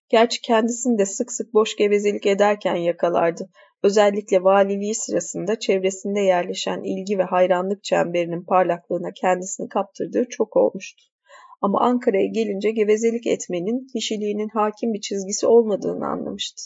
Gerçi 0.09 0.41
kendisini 0.41 0.97
de 0.97 1.05
sık 1.05 1.31
sık 1.31 1.53
boş 1.53 1.75
gevezelik 1.75 2.25
ederken 2.25 2.75
yakalardı. 2.75 3.49
Özellikle 3.83 4.43
valiliği 4.43 4.95
sırasında 4.95 5.59
çevresinde 5.59 6.19
yerleşen 6.19 6.83
ilgi 6.83 7.17
ve 7.17 7.23
hayranlık 7.23 7.83
çemberinin 7.83 8.43
parlaklığına 8.43 9.11
kendisini 9.11 9.69
kaptırdığı 9.69 10.25
çok 10.29 10.57
olmuştu. 10.57 11.03
Ama 11.61 11.81
Ankara'ya 11.81 12.27
gelince 12.27 12.71
gevezelik 12.71 13.27
etmenin 13.27 13.87
kişiliğinin 13.93 14.49
hakim 14.49 14.93
bir 14.93 15.01
çizgisi 15.01 15.47
olmadığını 15.47 16.07
anlamıştı. 16.07 16.63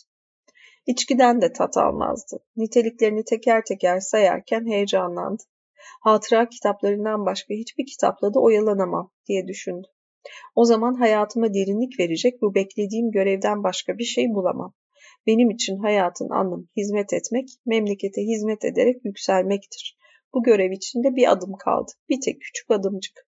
İçkiden 0.85 1.41
de 1.41 1.53
tat 1.53 1.77
almazdı. 1.77 2.39
Niteliklerini 2.55 3.23
teker 3.23 3.63
teker 3.65 3.99
sayarken 3.99 4.65
heyecanlandı. 4.65 5.43
Hatıra 6.01 6.49
kitaplarından 6.49 7.25
başka 7.25 7.53
hiçbir 7.53 7.85
kitapla 7.85 8.33
da 8.33 8.39
oyalanamam 8.39 9.11
diye 9.27 9.47
düşündü. 9.47 9.87
O 10.55 10.65
zaman 10.65 10.93
hayatıma 10.93 11.53
derinlik 11.53 11.99
verecek 11.99 12.41
bu 12.41 12.55
beklediğim 12.55 13.11
görevden 13.11 13.63
başka 13.63 13.97
bir 13.97 14.03
şey 14.03 14.25
bulamam. 14.33 14.73
Benim 15.27 15.49
için 15.49 15.77
hayatın 15.77 16.29
anlamı 16.29 16.65
hizmet 16.77 17.13
etmek, 17.13 17.49
memlekete 17.65 18.21
hizmet 18.21 18.65
ederek 18.65 19.05
yükselmektir. 19.05 19.97
Bu 20.33 20.43
görev 20.43 20.71
içinde 20.71 21.15
bir 21.15 21.31
adım 21.31 21.53
kaldı. 21.53 21.91
Bir 22.09 22.21
tek 22.21 22.41
küçük 22.41 22.71
adımcık. 22.71 23.27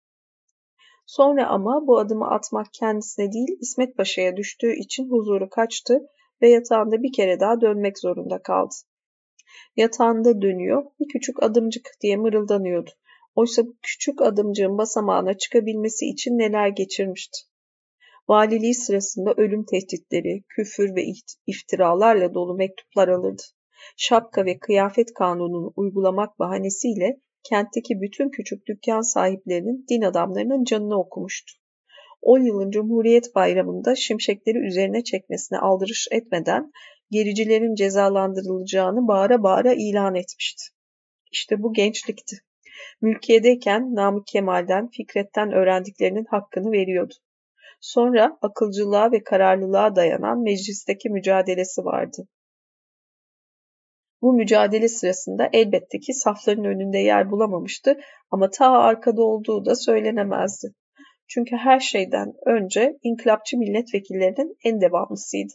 Sonra 1.06 1.48
ama 1.48 1.88
bu 1.88 2.00
adımı 2.00 2.30
atmak 2.30 2.68
kendisine 2.74 3.32
değil 3.32 3.58
İsmet 3.60 3.98
Paşa'ya 3.98 4.38
düştüğü 4.38 4.74
için 4.74 5.10
huzuru 5.10 5.50
kaçtı 5.50 6.00
ve 6.41 6.50
yatağında 6.50 7.04
bir 7.04 7.14
kere 7.14 7.39
daha 7.39 7.62
dönmek 7.62 8.00
zorunda 8.00 8.41
kaldı. 8.41 8.74
Yatağında 9.76 10.41
dönüyor, 10.41 10.84
bir 11.00 11.08
küçük 11.08 11.43
adımcık 11.43 11.89
diye 12.02 12.18
mırıldanıyordu. 12.18 12.89
Oysa 13.36 13.66
bu 13.66 13.76
küçük 13.82 14.22
adımcığın 14.22 14.78
basamağına 14.78 15.38
çıkabilmesi 15.38 16.06
için 16.06 16.32
neler 16.32 16.68
geçirmişti. 16.68 17.38
Valiliği 18.30 18.73
sırasında 18.73 19.34
ölüm 19.38 19.65
tehditleri, 19.65 20.43
küfür 20.49 20.95
ve 20.95 21.03
iftiralarla 21.47 22.34
dolu 22.34 22.55
mektuplar 22.55 23.07
alırdı. 23.07 23.41
Şapka 23.97 24.45
ve 24.45 24.59
kıyafet 24.59 25.13
kanununu 25.13 25.73
uygulamak 25.75 26.39
bahanesiyle 26.39 27.19
kentteki 27.43 28.01
bütün 28.01 28.30
küçük 28.30 28.67
dükkan 28.67 29.01
sahiplerinin 29.01 29.86
din 29.89 30.01
adamlarının 30.01 30.63
canını 30.63 30.99
okumuştu. 30.99 31.53
O 32.21 32.38
yılın 32.38 32.71
Cumhuriyet 32.71 33.36
Bayramı'nda 33.36 33.95
şimşekleri 33.95 34.57
üzerine 34.57 35.03
çekmesine 35.03 35.59
aldırış 35.59 36.07
etmeden 36.11 36.71
gericilerin 37.11 37.75
cezalandırılacağını 37.75 39.07
bağıra 39.07 39.43
bağıra 39.43 39.73
ilan 39.73 40.15
etmişti. 40.15 40.63
İşte 41.32 41.63
bu 41.63 41.73
gençlikti. 41.73 42.36
Mülkiyedeyken 43.01 43.95
Namık 43.95 44.28
Kemal'den, 44.28 44.89
Fikret'ten 44.89 45.51
öğrendiklerinin 45.51 46.25
hakkını 46.30 46.71
veriyordu. 46.71 47.13
Sonra 47.93 48.38
akılcılığa 48.41 49.11
ve 49.11 49.23
kararlılığa 49.23 49.95
dayanan 49.95 50.43
meclisteki 50.43 51.09
mücadelesi 51.09 51.85
vardı. 51.85 52.27
Bu 54.21 54.33
mücadele 54.33 54.88
sırasında 54.88 55.49
elbette 55.53 55.99
ki 55.99 56.13
safların 56.13 56.65
önünde 56.65 56.97
yer 56.97 57.31
bulamamıştı 57.31 57.99
ama 58.31 58.49
ta 58.49 58.71
arkada 58.71 59.23
olduğu 59.23 59.65
da 59.65 59.75
söylenemezdi. 59.75 60.67
Çünkü 61.27 61.55
her 61.55 61.79
şeyden 61.79 62.33
önce 62.45 62.97
inkılapçı 63.03 63.57
milletvekillerinin 63.57 64.57
en 64.63 64.81
devamlısıydı. 64.81 65.53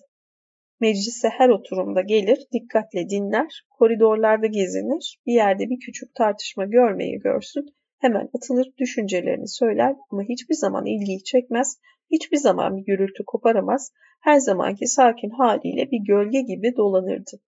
Meclise 0.80 1.28
her 1.28 1.48
oturumda 1.48 2.00
gelir, 2.00 2.38
dikkatle 2.52 3.08
dinler, 3.08 3.66
koridorlarda 3.70 4.46
gezinir, 4.46 5.18
bir 5.26 5.32
yerde 5.32 5.70
bir 5.70 5.80
küçük 5.86 6.14
tartışma 6.14 6.64
görmeyi 6.64 7.18
görsün, 7.18 7.66
hemen 7.98 8.28
atılır 8.36 8.72
düşüncelerini 8.78 9.48
söyler 9.48 9.96
ama 10.10 10.22
hiçbir 10.22 10.54
zaman 10.54 10.86
ilgiyi 10.86 11.24
çekmez, 11.24 11.78
hiçbir 12.12 12.36
zaman 12.36 12.76
bir 12.76 12.84
gürültü 12.84 13.24
koparamaz, 13.26 13.92
her 14.20 14.38
zamanki 14.38 14.86
sakin 14.86 15.30
haliyle 15.30 15.90
bir 15.90 16.06
gölge 16.06 16.40
gibi 16.40 16.76
dolanırdı. 16.76 17.40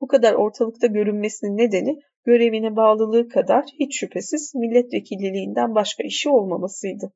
Bu 0.00 0.06
kadar 0.06 0.34
ortalıkta 0.34 0.86
görünmesinin 0.86 1.56
nedeni 1.56 1.98
görevine 2.24 2.76
bağlılığı 2.76 3.28
kadar 3.28 3.64
hiç 3.80 4.00
şüphesiz 4.00 4.54
milletvekilliliğinden 4.54 5.74
başka 5.74 6.02
işi 6.02 6.28
olmamasıydı. 6.28 7.12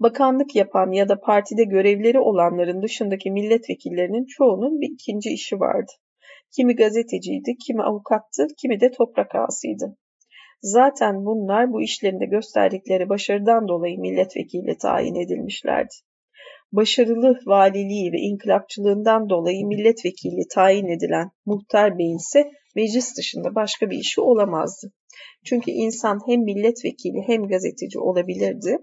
Bakanlık 0.00 0.56
yapan 0.56 0.92
ya 0.92 1.08
da 1.08 1.20
partide 1.20 1.64
görevleri 1.64 2.20
olanların 2.20 2.82
dışındaki 2.82 3.30
milletvekillerinin 3.30 4.26
çoğunun 4.26 4.80
bir 4.80 4.88
ikinci 4.92 5.30
işi 5.30 5.60
vardı. 5.60 5.92
Kimi 6.56 6.76
gazeteciydi, 6.76 7.56
kimi 7.66 7.82
avukattı, 7.82 8.46
kimi 8.58 8.80
de 8.80 8.90
toprak 8.90 9.34
ağasıydı. 9.34 9.96
Zaten 10.62 11.24
bunlar 11.24 11.72
bu 11.72 11.82
işlerinde 11.82 12.26
gösterdikleri 12.26 13.08
başarıdan 13.08 13.68
dolayı 13.68 13.98
milletvekili 13.98 14.78
tayin 14.78 15.14
edilmişlerdi. 15.14 15.94
Başarılı 16.72 17.38
valiliği 17.46 18.12
ve 18.12 18.18
inkılapçılığından 18.18 19.28
dolayı 19.28 19.66
milletvekili 19.66 20.48
tayin 20.54 20.86
edilen 20.86 21.30
Muhtar 21.46 21.98
Bey'in 21.98 22.16
ise 22.16 22.50
meclis 22.76 23.16
dışında 23.16 23.54
başka 23.54 23.90
bir 23.90 23.98
işi 23.98 24.20
olamazdı. 24.20 24.92
Çünkü 25.44 25.70
insan 25.70 26.20
hem 26.26 26.40
milletvekili 26.40 27.22
hem 27.26 27.48
gazeteci 27.48 27.98
olabilirdi 27.98 28.78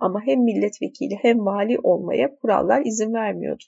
ama 0.00 0.20
hem 0.26 0.40
milletvekili 0.40 1.14
hem 1.22 1.46
vali 1.46 1.78
olmaya 1.82 2.36
kurallar 2.36 2.82
izin 2.86 3.14
vermiyordu. 3.14 3.64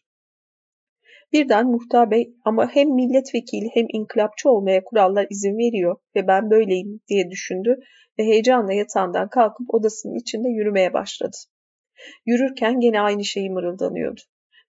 Birden 1.33 1.67
Muhtar 1.67 2.11
Bey 2.11 2.35
ama 2.45 2.69
hem 2.75 2.89
milletvekili 2.95 3.69
hem 3.75 3.87
inkılapçı 3.93 4.51
olmaya 4.51 4.85
kurallar 4.85 5.27
izin 5.31 5.59
veriyor 5.59 5.97
ve 6.17 6.27
ben 6.27 6.51
böyleyim 6.51 7.01
diye 7.09 7.31
düşündü 7.31 7.77
ve 8.19 8.25
heyecanla 8.25 8.73
yatağından 8.73 9.29
kalkıp 9.29 9.75
odasının 9.75 10.15
içinde 10.15 10.49
yürümeye 10.49 10.93
başladı. 10.93 11.37
Yürürken 12.27 12.81
gene 12.81 13.01
aynı 13.01 13.25
şeyi 13.25 13.51
mırıldanıyordu. 13.51 14.21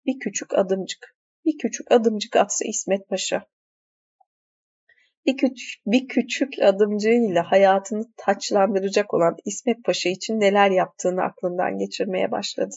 Bir 0.06 0.20
küçük 0.20 0.58
adımcık, 0.58 1.18
bir 1.46 1.58
küçük 1.58 1.92
adımcık 1.92 2.36
atsa 2.36 2.66
İsmet 2.66 3.10
Paşa. 3.10 3.46
Bir 5.26 5.38
küçük, 5.38 5.82
bir 5.86 6.08
küçük 6.08 6.54
adımcığıyla 6.62 7.52
hayatını 7.52 8.04
taçlandıracak 8.18 9.14
olan 9.14 9.36
İsmet 9.46 9.84
Paşa 9.84 10.10
için 10.10 10.40
neler 10.40 10.72
yaptığını 10.72 11.22
aklından 11.22 11.78
geçirmeye 11.78 12.32
başladı. 12.32 12.76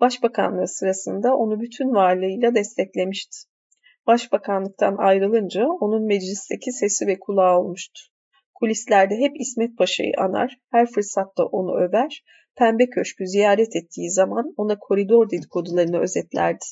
Başbakanlığı 0.00 0.68
sırasında 0.68 1.36
onu 1.36 1.60
bütün 1.60 1.94
varlığıyla 1.94 2.54
desteklemişti. 2.54 3.36
Başbakanlıktan 4.06 4.96
ayrılınca 4.98 5.66
onun 5.66 6.06
meclisteki 6.06 6.72
sesi 6.72 7.06
ve 7.06 7.18
kulağı 7.18 7.58
olmuştu. 7.58 8.00
Kulislerde 8.54 9.16
hep 9.16 9.40
İsmet 9.40 9.78
Paşa'yı 9.78 10.12
anar, 10.18 10.58
her 10.70 10.90
fırsatta 10.90 11.44
onu 11.44 11.80
över, 11.80 12.24
Pembe 12.56 12.90
Köşk'ü 12.90 13.26
ziyaret 13.26 13.76
ettiği 13.76 14.10
zaman 14.10 14.54
ona 14.56 14.78
koridor 14.78 15.30
dedikodularını 15.30 16.00
özetlerdi. 16.00 16.64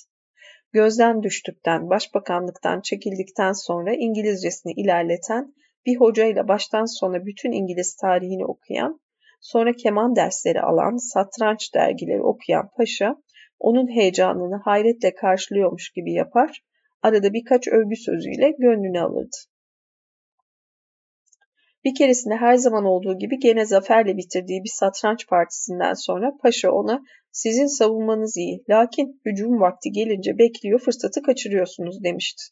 Gözden 0.73 1.23
düştükten, 1.23 1.91
başbakanlıktan 1.91 2.81
çekildikten 2.81 3.53
sonra 3.53 3.95
İngilizcesini 3.95 4.73
ilerleten, 4.73 5.55
bir 5.87 5.97
hocayla 5.97 6.49
baştan 6.49 7.01
sona 7.01 7.27
bütün 7.27 7.53
İngiliz 7.53 7.97
tarihini 7.97 8.45
okuyan, 8.45 9.01
sonra 9.47 9.73
keman 9.73 10.17
dersleri 10.17 10.61
alan, 10.61 10.97
satranç 10.97 11.75
dergileri 11.75 12.23
okuyan 12.23 12.71
paşa, 12.77 13.17
onun 13.59 13.89
heyecanını 13.97 14.61
hayretle 14.65 15.15
karşılıyormuş 15.15 15.91
gibi 15.91 16.13
yapar, 16.13 16.63
arada 17.03 17.33
birkaç 17.33 17.69
övgü 17.69 17.97
sözüyle 17.97 18.51
gönlünü 18.59 19.01
alırdı. 19.01 19.37
Bir 21.85 21.95
keresinde 21.95 22.35
her 22.37 22.57
zaman 22.57 22.85
olduğu 22.85 23.19
gibi 23.19 23.39
gene 23.39 23.67
zaferle 23.67 24.17
bitirdiği 24.17 24.65
bir 24.65 24.73
satranç 24.75 25.27
partisinden 25.29 25.95
sonra 25.95 26.33
paşa 26.43 26.71
ona 26.71 27.03
sizin 27.33 27.67
savunmanız 27.67 28.37
iyi 28.37 28.65
lakin 28.71 29.21
hücum 29.27 29.61
vakti 29.61 29.93
gelince 29.93 30.39
bekliyor 30.39 30.81
fırsatı 30.81 31.23
kaçırıyorsunuz 31.23 32.05
demişti. 32.05 32.43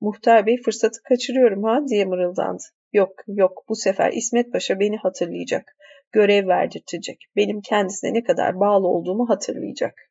Muhtar 0.00 0.46
bey 0.46 0.62
fırsatı 0.62 1.02
kaçırıyorum 1.02 1.62
ha 1.62 1.78
diye 1.88 2.04
mırıldandı. 2.04 2.62
Yok 2.92 3.12
yok 3.26 3.64
bu 3.68 3.76
sefer 3.76 4.12
İsmet 4.12 4.52
Paşa 4.52 4.80
beni 4.80 4.96
hatırlayacak. 4.96 5.75
Görev 6.16 6.48
verdirtecek. 6.48 7.18
Benim 7.36 7.60
kendisine 7.60 8.14
ne 8.14 8.22
kadar 8.22 8.60
bağlı 8.60 8.88
olduğumu 8.88 9.28
hatırlayacak. 9.28 10.10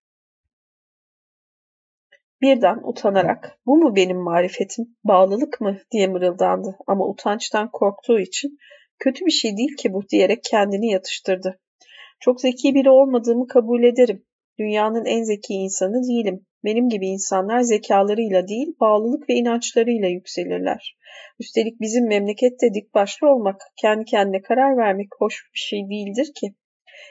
Birden 2.41 2.79
utanarak 2.83 3.59
bu 3.65 3.77
mu 3.77 3.95
benim 3.95 4.17
marifetim, 4.17 4.85
bağlılık 5.03 5.61
mı 5.61 5.77
diye 5.91 6.07
mırıldandı 6.07 6.77
ama 6.87 7.07
utançtan 7.07 7.69
korktuğu 7.71 8.19
için 8.19 8.57
kötü 8.99 9.25
bir 9.25 9.31
şey 9.31 9.57
değil 9.57 9.75
ki 9.77 9.93
bu 9.93 10.09
diyerek 10.09 10.43
kendini 10.43 10.91
yatıştırdı. 10.91 11.59
Çok 12.19 12.41
zeki 12.41 12.75
biri 12.75 12.89
olmadığımı 12.89 13.47
kabul 13.47 13.83
ederim. 13.83 14.25
Dünyanın 14.59 15.05
en 15.05 15.23
zeki 15.23 15.53
insanı 15.53 16.03
değilim. 16.03 16.45
Benim 16.65 16.89
gibi 16.89 17.07
insanlar 17.07 17.61
zekalarıyla 17.61 18.47
değil, 18.47 18.75
bağlılık 18.79 19.29
ve 19.29 19.33
inançlarıyla 19.33 20.07
yükselirler. 20.07 20.97
Üstelik 21.39 21.81
bizim 21.81 22.07
memlekette 22.07 22.73
dik 22.73 22.93
başlı 22.93 23.29
olmak, 23.29 23.61
kendi 23.81 24.05
kendine 24.05 24.41
karar 24.41 24.77
vermek 24.77 25.07
hoş 25.19 25.49
bir 25.53 25.59
şey 25.59 25.79
değildir 25.89 26.31
ki. 26.35 26.55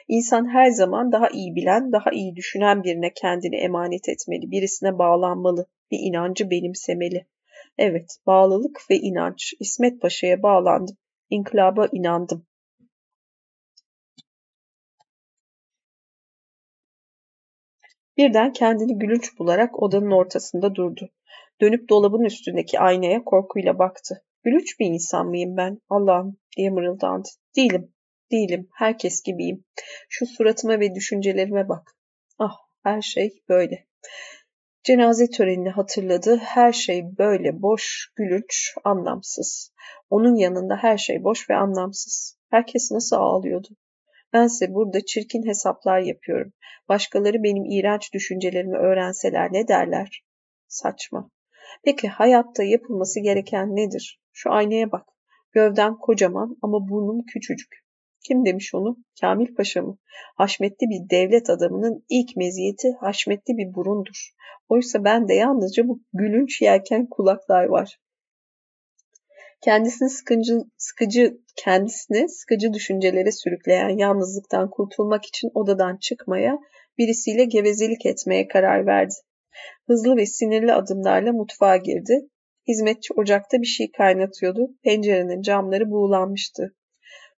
İnsan 0.07 0.53
her 0.53 0.69
zaman 0.69 1.11
daha 1.11 1.29
iyi 1.29 1.55
bilen, 1.55 1.91
daha 1.91 2.11
iyi 2.11 2.35
düşünen 2.35 2.83
birine 2.83 3.13
kendini 3.13 3.55
emanet 3.55 4.09
etmeli, 4.09 4.51
birisine 4.51 4.97
bağlanmalı, 4.97 5.65
bir 5.91 5.99
inancı 6.01 6.49
benimsemeli. 6.49 7.25
Evet, 7.77 8.17
bağlılık 8.27 8.81
ve 8.89 8.95
inanç. 8.95 9.53
İsmet 9.59 10.01
Paşa'ya 10.01 10.43
bağlandım. 10.43 10.97
İnkılaba 11.29 11.87
inandım. 11.91 12.45
Birden 18.17 18.53
kendini 18.53 18.99
gülünç 18.99 19.39
bularak 19.39 19.83
odanın 19.83 20.11
ortasında 20.11 20.75
durdu. 20.75 21.09
Dönüp 21.61 21.89
dolabın 21.89 22.23
üstündeki 22.23 22.79
aynaya 22.79 23.23
korkuyla 23.23 23.79
baktı. 23.79 24.23
Gülünç 24.43 24.79
bir 24.79 24.85
insan 24.85 25.27
mıyım 25.27 25.57
ben? 25.57 25.81
Allah'ım 25.89 26.37
diye 26.57 26.69
mırıldandı. 26.69 27.27
Değilim, 27.55 27.93
değilim. 28.31 28.69
Herkes 28.73 29.23
gibiyim. 29.23 29.65
Şu 30.09 30.25
suratıma 30.25 30.79
ve 30.79 30.95
düşüncelerime 30.95 31.69
bak. 31.69 31.95
Ah, 32.39 32.57
her 32.83 33.01
şey 33.01 33.43
böyle. 33.49 33.87
Cenaze 34.83 35.29
törenini 35.29 35.69
hatırladı. 35.69 36.37
Her 36.37 36.71
şey 36.71 37.17
böyle 37.17 37.61
boş, 37.61 38.11
gülünç, 38.15 38.73
anlamsız. 38.83 39.73
Onun 40.09 40.35
yanında 40.35 40.75
her 40.75 40.97
şey 40.97 41.23
boş 41.23 41.49
ve 41.49 41.55
anlamsız. 41.55 42.37
Herkes 42.49 42.91
nasıl 42.91 43.15
ağlıyordu? 43.15 43.67
Bense 44.33 44.73
burada 44.73 45.05
çirkin 45.05 45.47
hesaplar 45.47 45.99
yapıyorum. 45.99 46.53
Başkaları 46.89 47.43
benim 47.43 47.65
iğrenç 47.65 48.13
düşüncelerimi 48.13 48.77
öğrenseler 48.77 49.53
ne 49.53 49.67
derler? 49.67 50.23
Saçma. 50.67 51.31
Peki 51.83 52.07
hayatta 52.07 52.63
yapılması 52.63 53.19
gereken 53.19 53.75
nedir? 53.75 54.21
Şu 54.33 54.51
aynaya 54.51 54.91
bak. 54.91 55.05
Gövdem 55.51 55.95
kocaman 55.97 56.57
ama 56.61 56.89
burnum 56.89 57.25
küçücük. 57.25 57.85
Kim 58.27 58.45
demiş 58.45 58.75
onu? 58.75 58.97
Kamil 59.21 59.55
Paşa 59.55 59.81
mı? 59.81 59.97
Haşmetli 60.35 60.89
bir 60.89 61.09
devlet 61.09 61.49
adamının 61.49 62.05
ilk 62.09 62.35
meziyeti 62.35 62.93
haşmetli 62.99 63.57
bir 63.57 63.73
burundur. 63.73 64.31
Oysa 64.69 65.03
ben 65.03 65.27
de 65.27 65.33
yalnızca 65.33 65.87
bu 65.87 66.01
gülünç 66.13 66.61
yelken 66.61 67.07
kulaklar 67.09 67.65
var. 67.65 67.97
Kendisini 69.65 70.09
sıkıcı, 70.09 70.59
sıkıcı, 70.77 71.37
kendisini 71.55 72.29
sıkıcı 72.29 72.73
düşüncelere 72.73 73.31
sürükleyen 73.31 73.97
yalnızlıktan 73.97 74.69
kurtulmak 74.69 75.25
için 75.25 75.51
odadan 75.53 75.97
çıkmaya, 75.97 76.57
birisiyle 76.97 77.45
gevezelik 77.45 78.05
etmeye 78.05 78.47
karar 78.47 78.85
verdi. 78.85 79.13
Hızlı 79.87 80.17
ve 80.17 80.25
sinirli 80.25 80.73
adımlarla 80.73 81.31
mutfağa 81.31 81.77
girdi. 81.77 82.19
Hizmetçi 82.67 83.13
ocakta 83.13 83.61
bir 83.61 83.67
şey 83.67 83.91
kaynatıyordu. 83.91 84.67
Pencerenin 84.83 85.41
camları 85.41 85.91
buğulanmıştı. 85.91 86.75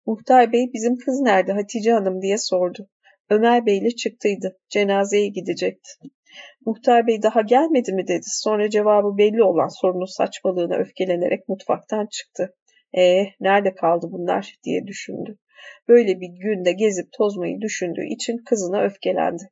Muhtar 0.06 0.52
Bey 0.52 0.70
bizim 0.74 0.98
kız 0.98 1.20
nerede 1.22 1.52
Hatice 1.52 1.92
Hanım 1.92 2.22
diye 2.22 2.38
sordu. 2.38 2.90
Ömer 3.30 3.66
Bey 3.66 3.78
ile 3.78 3.90
çıktıydı. 3.90 4.58
Cenazeye 4.70 5.28
gidecekti. 5.28 5.92
Muhtar 6.66 7.08
Bey 7.08 7.24
daha 7.24 7.42
gelmedi 7.42 7.94
mi 7.94 8.08
dedi. 8.08 8.26
Sonra 8.26 8.70
cevabı 8.70 9.18
belli 9.18 9.44
olan 9.44 9.82
sorunun 9.82 10.18
saçmalığına 10.18 10.76
öfkelenerek 10.76 11.50
mutfaktan 11.50 12.06
çıktı. 12.06 12.56
Ee, 12.98 13.24
nerede 13.40 13.76
kaldı 13.76 14.08
bunlar 14.12 14.56
diye 14.64 14.88
düşündü. 14.88 15.38
Böyle 15.88 16.20
bir 16.20 16.28
günde 16.28 16.72
gezip 16.72 17.08
tozmayı 17.18 17.62
düşündüğü 17.62 18.06
için 18.06 18.38
kızına 18.46 18.82
öfkelendi. 18.82 19.44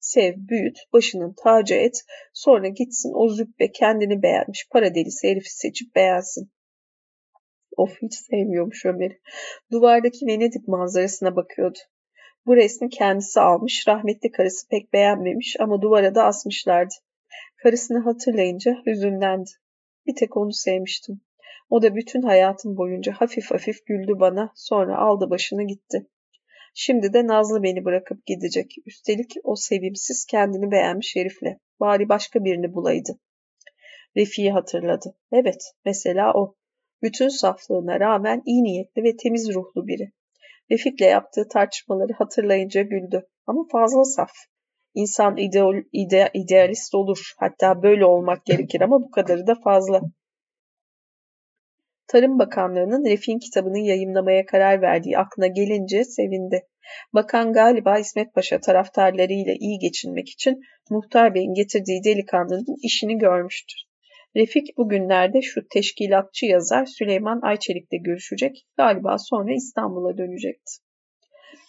Sev, 0.00 0.34
büyüt, 0.36 0.78
başının 0.92 1.34
tacı 1.44 1.74
et, 1.74 2.04
sonra 2.32 2.68
gitsin 2.68 3.12
o 3.14 3.28
züppe 3.28 3.72
kendini 3.72 4.22
beğenmiş 4.22 4.68
para 4.70 4.94
delisi 4.94 5.28
herifi 5.28 5.56
seçip 5.56 5.94
beğensin. 5.94 6.50
Of 7.76 8.02
hiç 8.02 8.14
sevmiyormuş 8.14 8.86
Ömer'i. 8.86 9.20
Duvardaki 9.72 10.26
Venedik 10.26 10.68
manzarasına 10.68 11.36
bakıyordu. 11.36 11.78
Bu 12.46 12.56
resmi 12.56 12.88
kendisi 12.88 13.40
almış, 13.40 13.88
rahmetli 13.88 14.30
karısı 14.30 14.68
pek 14.68 14.92
beğenmemiş 14.92 15.56
ama 15.60 15.82
duvara 15.82 16.14
da 16.14 16.24
asmışlardı. 16.24 16.94
Karısını 17.56 17.98
hatırlayınca 17.98 18.76
hüzünlendi. 18.86 19.50
Bir 20.06 20.14
tek 20.14 20.36
onu 20.36 20.52
sevmiştim. 20.52 21.20
O 21.70 21.82
da 21.82 21.96
bütün 21.96 22.22
hayatım 22.22 22.76
boyunca 22.76 23.12
hafif 23.12 23.50
hafif 23.50 23.86
güldü 23.86 24.12
bana, 24.20 24.52
sonra 24.54 24.98
aldı 24.98 25.30
başını 25.30 25.66
gitti. 25.66 26.06
Şimdi 26.74 27.12
de 27.12 27.26
Nazlı 27.26 27.62
beni 27.62 27.84
bırakıp 27.84 28.26
gidecek. 28.26 28.74
Üstelik 28.86 29.32
o 29.44 29.56
sevimsiz 29.56 30.26
kendini 30.26 30.70
beğenmiş 30.70 31.16
herifle. 31.16 31.58
Bari 31.80 32.08
başka 32.08 32.44
birini 32.44 32.74
bulaydı. 32.74 33.18
Refi'yi 34.16 34.52
hatırladı. 34.52 35.16
Evet, 35.32 35.62
mesela 35.84 36.32
o. 36.34 36.56
Bütün 37.02 37.28
saflığına 37.28 38.00
rağmen 38.00 38.42
iyi 38.46 38.64
niyetli 38.64 39.02
ve 39.02 39.16
temiz 39.16 39.54
ruhlu 39.54 39.86
biri. 39.86 40.12
Refik'le 40.72 41.00
yaptığı 41.00 41.48
tartışmaları 41.48 42.12
hatırlayınca 42.12 42.82
güldü. 42.82 43.26
Ama 43.46 43.64
fazla 43.72 44.04
saf. 44.04 44.30
İnsan 44.94 45.36
ideal, 45.36 45.82
ide, 45.92 46.30
idealist 46.34 46.94
olur. 46.94 47.32
Hatta 47.38 47.82
böyle 47.82 48.04
olmak 48.04 48.44
gerekir 48.44 48.80
ama 48.80 49.02
bu 49.02 49.10
kadarı 49.10 49.46
da 49.46 49.54
fazla. 49.64 50.00
Tarım 52.06 52.38
Bakanlığı'nın 52.38 53.04
Refik'in 53.04 53.38
kitabını 53.38 53.78
yayımlamaya 53.78 54.46
karar 54.46 54.82
verdiği 54.82 55.18
aklına 55.18 55.46
gelince 55.46 56.04
sevindi. 56.04 56.66
Bakan 57.14 57.52
galiba 57.52 57.98
İsmet 57.98 58.34
Paşa 58.34 58.60
taraftarlarıyla 58.60 59.54
iyi 59.60 59.78
geçinmek 59.78 60.28
için 60.28 60.60
Muhtar 60.90 61.34
Bey'in 61.34 61.54
getirdiği 61.54 62.04
delikanlının 62.04 62.76
işini 62.82 63.18
görmüştür. 63.18 63.91
Refik 64.36 64.78
bugünlerde 64.78 65.42
şu 65.42 65.68
teşkilatçı 65.68 66.46
yazar 66.46 66.86
Süleyman 66.86 67.40
Ayçelik'le 67.42 68.04
görüşecek, 68.04 68.66
galiba 68.76 69.18
sonra 69.18 69.52
İstanbul'a 69.52 70.18
dönecekti. 70.18 70.72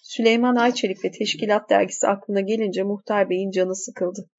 Süleyman 0.03 0.55
Ayçelik 0.55 1.05
ve 1.05 1.11
Teşkilat 1.11 1.69
dergisi 1.69 2.07
aklına 2.07 2.41
gelince 2.41 2.83
Muhtar 2.83 3.29
Bey'in 3.29 3.51
canı 3.51 3.75
sıkıldı. 3.75 4.29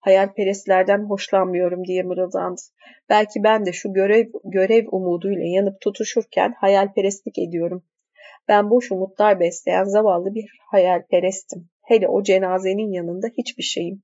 Hayalperestlerden 0.00 1.04
hoşlanmıyorum 1.08 1.84
diye 1.84 2.02
mırıldandı. 2.02 2.60
Belki 3.08 3.42
ben 3.44 3.66
de 3.66 3.72
şu 3.72 3.92
görev, 3.92 4.26
görev 4.44 4.86
umuduyla 4.90 5.44
yanıp 5.46 5.80
tutuşurken 5.80 6.54
hayalperestlik 6.60 7.38
ediyorum. 7.38 7.84
Ben 8.48 8.70
boş 8.70 8.92
umutlar 8.92 9.40
besleyen 9.40 9.84
zavallı 9.84 10.34
bir 10.34 10.58
hayalperestim. 10.70 11.68
Hele 11.82 12.08
o 12.08 12.22
cenazenin 12.22 12.92
yanında 12.92 13.26
hiçbir 13.38 13.62
şeyim. 13.62 14.02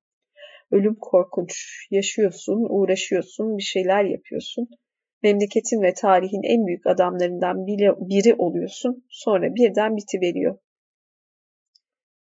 Ölüm 0.71 0.95
korkunç. 0.95 1.87
Yaşıyorsun, 1.91 2.67
uğraşıyorsun, 2.71 3.59
bir 3.59 3.63
şeyler 3.63 4.05
yapıyorsun. 4.05 4.69
Memleketin 5.23 5.83
ve 5.83 5.95
tarihin 5.95 6.43
en 6.43 6.67
büyük 6.67 6.87
adamlarından 6.87 7.67
biri 8.09 8.35
oluyorsun. 8.35 9.05
Sonra 9.11 9.55
birden 9.55 9.97
bitiveriyor. 9.97 10.59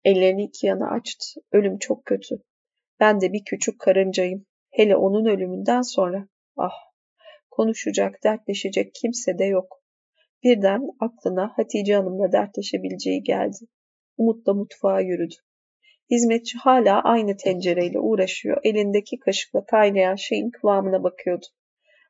Ellerini 0.03 0.43
iki 0.43 0.67
yana 0.67 0.91
açtı. 0.91 1.41
Ölüm 1.51 1.77
çok 1.77 2.05
kötü. 2.05 2.35
Ben 2.99 3.21
de 3.21 3.33
bir 3.33 3.43
küçük 3.45 3.79
karıncayım. 3.79 4.45
Hele 4.71 4.95
onun 4.95 5.25
ölümünden 5.25 5.81
sonra. 5.81 6.27
Ah, 6.57 6.73
konuşacak, 7.51 8.23
dertleşecek 8.23 8.93
kimse 8.93 9.37
de 9.37 9.45
yok. 9.45 9.81
Birden 10.43 10.81
aklına 10.99 11.53
Hatice 11.55 11.95
Hanım'la 11.95 12.31
dertleşebileceği 12.31 13.23
geldi. 13.23 13.57
Umutla 14.17 14.53
mutfağa 14.53 15.01
yürüdü. 15.01 15.35
Hizmetçi 16.11 16.57
hala 16.57 17.01
aynı 17.01 17.37
tencereyle 17.37 17.99
uğraşıyor. 17.99 18.57
Elindeki 18.63 19.19
kaşıkla 19.19 19.65
kaynayan 19.65 20.15
şeyin 20.15 20.49
kıvamına 20.49 21.03
bakıyordu. 21.03 21.45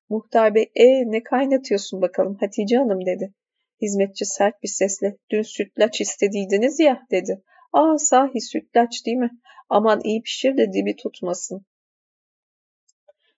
Muhtar 0.10 0.56
bey, 0.56 0.72
e 0.76 1.12
ne 1.12 1.24
kaynatıyorsun 1.24 2.02
bakalım 2.02 2.38
Hatice 2.40 2.78
Hanım 2.78 3.06
dedi. 3.06 3.34
Hizmetçi 3.82 4.26
sert 4.26 4.64
bir 4.64 4.68
sesle, 4.68 5.18
dün 5.32 5.42
sütlaç 5.42 6.02
istediydiniz 6.02 6.80
ya 6.80 7.02
dedi. 7.12 7.42
Aa 7.74 7.98
sahi 7.98 8.42
sütlaç 8.42 9.06
değil 9.06 9.18
mi? 9.18 9.32
Aman 9.70 10.02
iyi 10.04 10.22
pişir 10.22 10.58
de 10.58 10.74
dibi 10.74 10.96
tutmasın. 10.96 11.66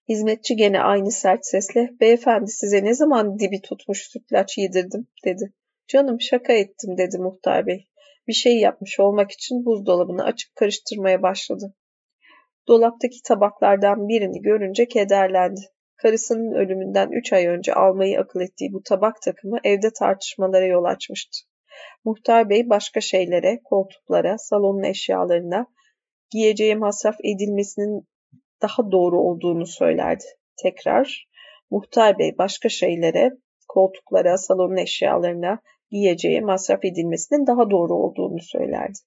Hizmetçi 0.10 0.56
gene 0.56 0.80
aynı 0.80 1.12
sert 1.12 1.46
sesle, 1.46 1.90
beyefendi 2.00 2.52
size 2.52 2.84
ne 2.84 2.94
zaman 2.94 3.40
dibi 3.40 3.62
tutmuş 3.62 4.08
sütlaç 4.08 4.58
yedirdim 4.58 5.08
dedi. 5.26 5.54
Canım 5.88 6.22
şaka 6.22 6.54
ettim 6.54 6.98
dedi 6.98 7.18
muhtar 7.18 7.68
bey 7.68 7.88
bir 8.28 8.34
şey 8.34 8.60
yapmış 8.60 9.00
olmak 9.00 9.32
için 9.32 9.66
buzdolabını 9.66 10.24
açıp 10.24 10.56
karıştırmaya 10.56 11.22
başladı. 11.22 11.74
Dolaptaki 12.68 13.22
tabaklardan 13.28 14.08
birini 14.08 14.42
görünce 14.42 14.88
kederlendi. 14.88 15.62
Karısının 15.96 16.54
ölümünden 16.56 17.10
üç 17.12 17.34
ay 17.34 17.48
önce 17.48 17.74
almayı 17.74 18.20
akıl 18.20 18.42
ettiği 18.42 18.74
bu 18.74 18.84
tabak 18.84 19.22
takımı 19.22 19.60
evde 19.64 19.90
tartışmalara 20.00 20.66
yol 20.66 20.84
açmıştı. 20.84 21.38
Muhtar 22.06 22.50
Bey 22.50 22.70
başka 22.70 23.02
şeylere, 23.02 23.60
koltuklara, 23.64 24.38
salonun 24.38 24.84
eşyalarına, 24.84 25.68
giyeceğe 26.32 26.76
masraf 26.76 27.16
edilmesinin 27.24 28.08
daha 28.62 28.92
doğru 28.92 29.20
olduğunu 29.20 29.66
söylerdi. 29.66 30.24
Tekrar, 30.64 31.28
Muhtar 31.72 32.20
Bey 32.20 32.38
başka 32.38 32.70
şeylere, 32.70 33.32
koltuklara, 33.68 34.38
salonun 34.38 34.78
eşyalarına, 34.78 35.60
giyeceğe 35.92 36.42
masraf 36.42 36.86
edilmesinin 36.86 37.48
daha 37.48 37.70
doğru 37.70 37.94
olduğunu 37.94 38.42
söylerdi. 38.42 38.98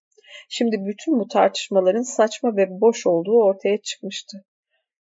Şimdi 0.48 0.76
bütün 0.84 1.20
bu 1.20 1.28
tartışmaların 1.28 2.02
saçma 2.02 2.56
ve 2.56 2.80
boş 2.80 3.06
olduğu 3.06 3.42
ortaya 3.42 3.78
çıkmıştı. 3.78 4.44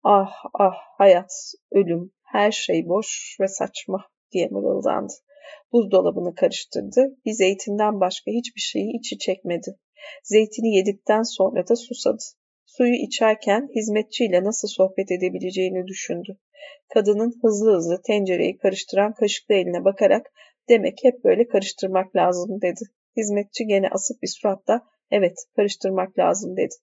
Ah 0.04 0.32
ah 0.54 0.76
hayat, 0.98 1.32
ölüm, 1.72 2.12
her 2.24 2.52
şey 2.52 2.88
boş 2.88 3.38
ve 3.42 3.48
saçma 3.48 4.06
diye 4.32 4.48
mırıldandı. 4.48 5.14
Buzdolabını 5.72 6.36
karıştırdı. 6.36 7.18
Bir 7.26 7.32
zeytinden 7.32 8.00
başka 8.00 8.32
hiçbir 8.32 8.62
şeyi 8.62 8.98
içi 9.00 9.18
çekmedi. 9.18 9.78
Zeytini 10.24 10.76
yedikten 10.76 11.24
sonra 11.24 11.68
da 11.68 11.76
susadı. 11.76 12.24
Suyu 12.66 12.94
içerken 12.94 13.70
hizmetçiyle 13.76 14.44
nasıl 14.44 14.68
sohbet 14.68 15.12
edebileceğini 15.12 15.88
düşündü. 15.88 16.38
Kadının 16.94 17.34
hızlı 17.42 17.76
hızlı 17.76 18.02
tencereyi 18.02 18.58
karıştıran 18.58 19.14
kaşıklı 19.14 19.56
eline 19.56 19.86
bakarak 19.86 20.32
demek 20.70 21.00
hep 21.04 21.24
böyle 21.24 21.48
karıştırmak 21.48 22.16
lazım 22.16 22.62
dedi. 22.62 22.82
Hizmetçi 23.18 23.66
gene 23.68 23.90
asık 23.90 24.22
bir 24.22 24.28
suratla 24.28 24.82
evet 25.12 25.38
karıştırmak 25.56 26.20
lazım 26.20 26.58
dedi. 26.58 26.76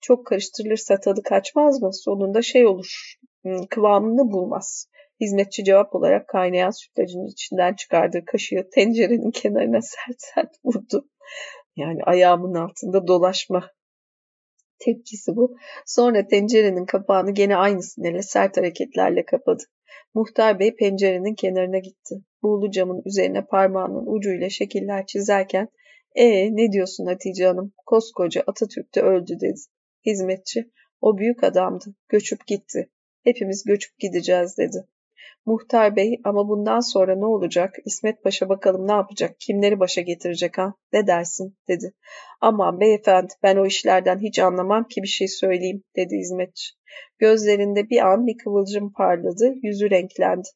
Çok 0.00 0.26
karıştırılırsa 0.26 1.00
tadı 1.00 1.22
kaçmaz 1.22 1.82
mı? 1.82 1.90
Sonunda 1.92 2.42
şey 2.42 2.66
olur, 2.66 3.14
kıvamını 3.70 4.32
bulmaz. 4.32 4.88
Hizmetçi 5.20 5.64
cevap 5.64 5.94
olarak 5.94 6.28
kaynayan 6.28 6.70
sütlacın 6.70 7.26
içinden 7.26 7.74
çıkardığı 7.74 8.24
kaşığı 8.24 8.68
tencerenin 8.74 9.30
kenarına 9.30 9.80
sert 9.82 10.16
sert 10.16 10.50
vurdu. 10.64 11.08
Yani 11.76 12.02
ayağımın 12.04 12.54
altında 12.54 13.06
dolaşma 13.06 13.70
tepkisi 14.78 15.36
bu. 15.36 15.56
Sonra 15.86 16.26
tencerenin 16.26 16.86
kapağını 16.86 17.30
gene 17.30 17.56
aynı 17.56 17.82
sinirle 17.82 18.22
sert 18.22 18.56
hareketlerle 18.56 19.24
kapadı. 19.24 19.62
Muhtar 20.14 20.58
Bey 20.58 20.76
pencerenin 20.76 21.34
kenarına 21.34 21.78
gitti. 21.78 22.14
Buğulu 22.44 22.70
camın 22.70 23.02
üzerine 23.04 23.44
parmağının 23.44 24.06
ucuyla 24.06 24.50
şekiller 24.50 25.06
çizerken 25.06 25.68
''E 26.14 26.56
ne 26.56 26.72
diyorsun 26.72 27.06
Hatice 27.06 27.46
Hanım? 27.46 27.72
Koskoca 27.86 28.42
Atatürk 28.46 28.94
de 28.94 29.00
öldü.'' 29.02 29.40
dedi. 29.40 29.60
Hizmetçi 30.06 30.70
''O 31.00 31.18
büyük 31.18 31.44
adamdı. 31.44 31.84
Göçüp 32.08 32.46
gitti. 32.46 32.90
Hepimiz 33.22 33.64
göçüp 33.64 33.98
gideceğiz.'' 33.98 34.58
dedi. 34.58 34.86
Muhtar 35.46 35.96
bey 35.96 36.20
ama 36.24 36.48
bundan 36.48 36.80
sonra 36.80 37.16
ne 37.16 37.26
olacak? 37.26 37.74
İsmet 37.84 38.22
Paşa 38.22 38.48
bakalım 38.48 38.88
ne 38.88 38.92
yapacak? 38.92 39.40
Kimleri 39.40 39.80
başa 39.80 40.00
getirecek 40.00 40.58
ha? 40.58 40.74
Ne 40.92 41.06
dersin? 41.06 41.56
dedi. 41.68 41.92
Aman 42.40 42.80
beyefendi 42.80 43.32
ben 43.42 43.56
o 43.56 43.66
işlerden 43.66 44.18
hiç 44.18 44.38
anlamam 44.38 44.88
ki 44.88 45.02
bir 45.02 45.08
şey 45.08 45.28
söyleyeyim 45.28 45.82
dedi 45.96 46.16
hizmetçi. 46.16 46.72
Gözlerinde 47.18 47.90
bir 47.90 48.06
an 48.12 48.26
bir 48.26 48.38
kıvılcım 48.38 48.92
parladı, 48.92 49.54
yüzü 49.62 49.90
renklendi. 49.90 50.48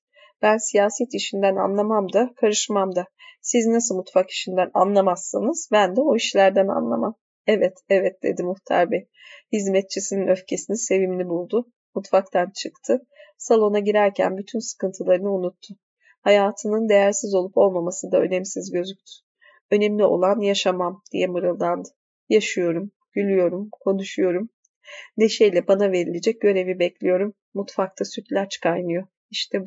Ben 0.42 0.56
siyaset 0.56 1.14
işinden 1.14 1.56
anlamam 1.56 2.12
da 2.12 2.32
karışmam 2.36 2.94
da. 2.94 3.06
Siz 3.42 3.66
nasıl 3.66 3.96
mutfak 3.96 4.30
işinden 4.30 4.70
anlamazsanız 4.74 5.68
ben 5.72 5.96
de 5.96 6.00
o 6.00 6.16
işlerden 6.16 6.68
anlamam. 6.68 7.14
Evet, 7.46 7.78
evet 7.88 8.22
dedi 8.22 8.42
muhtar 8.42 8.90
bey. 8.90 9.08
Hizmetçisinin 9.52 10.28
öfkesini 10.28 10.76
sevimli 10.76 11.28
buldu. 11.28 11.72
Mutfaktan 11.94 12.50
çıktı. 12.50 13.06
Salona 13.38 13.78
girerken 13.78 14.36
bütün 14.36 14.58
sıkıntılarını 14.58 15.32
unuttu. 15.34 15.74
Hayatının 16.20 16.88
değersiz 16.88 17.34
olup 17.34 17.56
olmaması 17.56 18.12
da 18.12 18.20
önemsiz 18.20 18.70
gözüktü. 18.72 19.12
Önemli 19.70 20.04
olan 20.04 20.40
yaşamam 20.40 21.02
diye 21.12 21.26
mırıldandı. 21.26 21.88
Yaşıyorum, 22.28 22.90
gülüyorum, 23.12 23.68
konuşuyorum. 23.80 24.48
Neşeyle 25.16 25.68
bana 25.68 25.92
verilecek 25.92 26.40
görevi 26.40 26.78
bekliyorum. 26.78 27.34
Mutfakta 27.54 28.04
sütlaç 28.04 28.60
kaynıyor. 28.60 29.06
İşte 29.30 29.60
bu. 29.60 29.66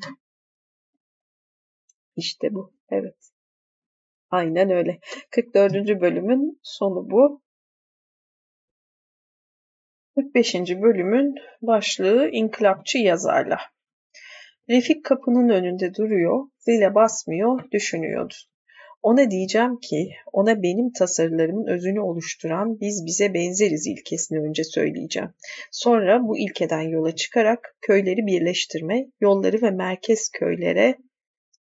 İşte 2.16 2.54
bu. 2.54 2.74
Evet. 2.90 3.16
Aynen 4.30 4.70
öyle. 4.70 5.00
44. 5.32 5.74
bölümün 6.02 6.60
sonu 6.64 7.10
bu. 7.12 7.42
45. 10.16 10.56
bölümün 10.56 11.36
başlığı 11.62 12.30
İnkılapçı 12.32 12.98
yazarlar. 12.98 13.62
Refik 14.70 15.06
kapının 15.06 15.50
önünde 15.50 15.94
duruyor, 15.94 16.48
zile 16.60 16.96
basmıyor, 16.96 17.72
düşünüyordu. 17.72 18.34
Ona 19.02 19.32
diyeceğim 19.32 19.80
ki, 19.80 20.10
ona 20.34 20.64
benim 20.64 20.92
tasarılarımın 20.92 21.68
özünü 21.68 22.00
oluşturan 22.00 22.80
biz 22.80 23.06
bize 23.06 23.34
benzeriz 23.34 23.88
ilkesini 23.88 24.40
önce 24.40 24.64
söyleyeceğim. 24.64 25.30
Sonra 25.72 26.24
bu 26.24 26.38
ilkeden 26.38 26.82
yola 26.82 27.16
çıkarak 27.16 27.76
köyleri 27.82 28.26
birleştirme, 28.26 29.06
yolları 29.22 29.62
ve 29.62 29.72
merkez 29.72 30.30
köylere 30.30 30.98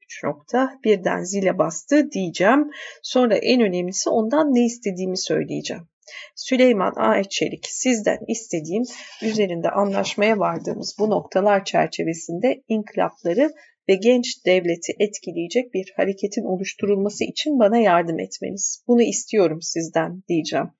3 0.06 0.24
nokta 0.24 0.78
birden 0.84 1.22
zile 1.22 1.58
bastı 1.58 2.10
diyeceğim. 2.10 2.70
Sonra 3.02 3.36
en 3.36 3.60
önemlisi 3.60 4.10
ondan 4.10 4.54
ne 4.54 4.64
istediğimi 4.64 5.18
söyleyeceğim. 5.18 5.88
Süleyman 6.34 6.92
A. 6.96 7.22
Çelik, 7.24 7.66
sizden 7.66 8.18
istediğim 8.28 8.82
üzerinde 9.22 9.70
anlaşmaya 9.70 10.38
vardığımız 10.38 10.96
bu 10.98 11.10
noktalar 11.10 11.64
çerçevesinde 11.64 12.62
inkılapları 12.68 13.52
ve 13.88 13.94
genç 13.94 14.46
devleti 14.46 14.92
etkileyecek 14.98 15.74
bir 15.74 15.92
hareketin 15.96 16.44
oluşturulması 16.44 17.24
için 17.24 17.58
bana 17.58 17.78
yardım 17.78 18.20
etmeniz. 18.20 18.84
Bunu 18.88 19.02
istiyorum 19.02 19.62
sizden 19.62 20.22
diyeceğim. 20.28 20.70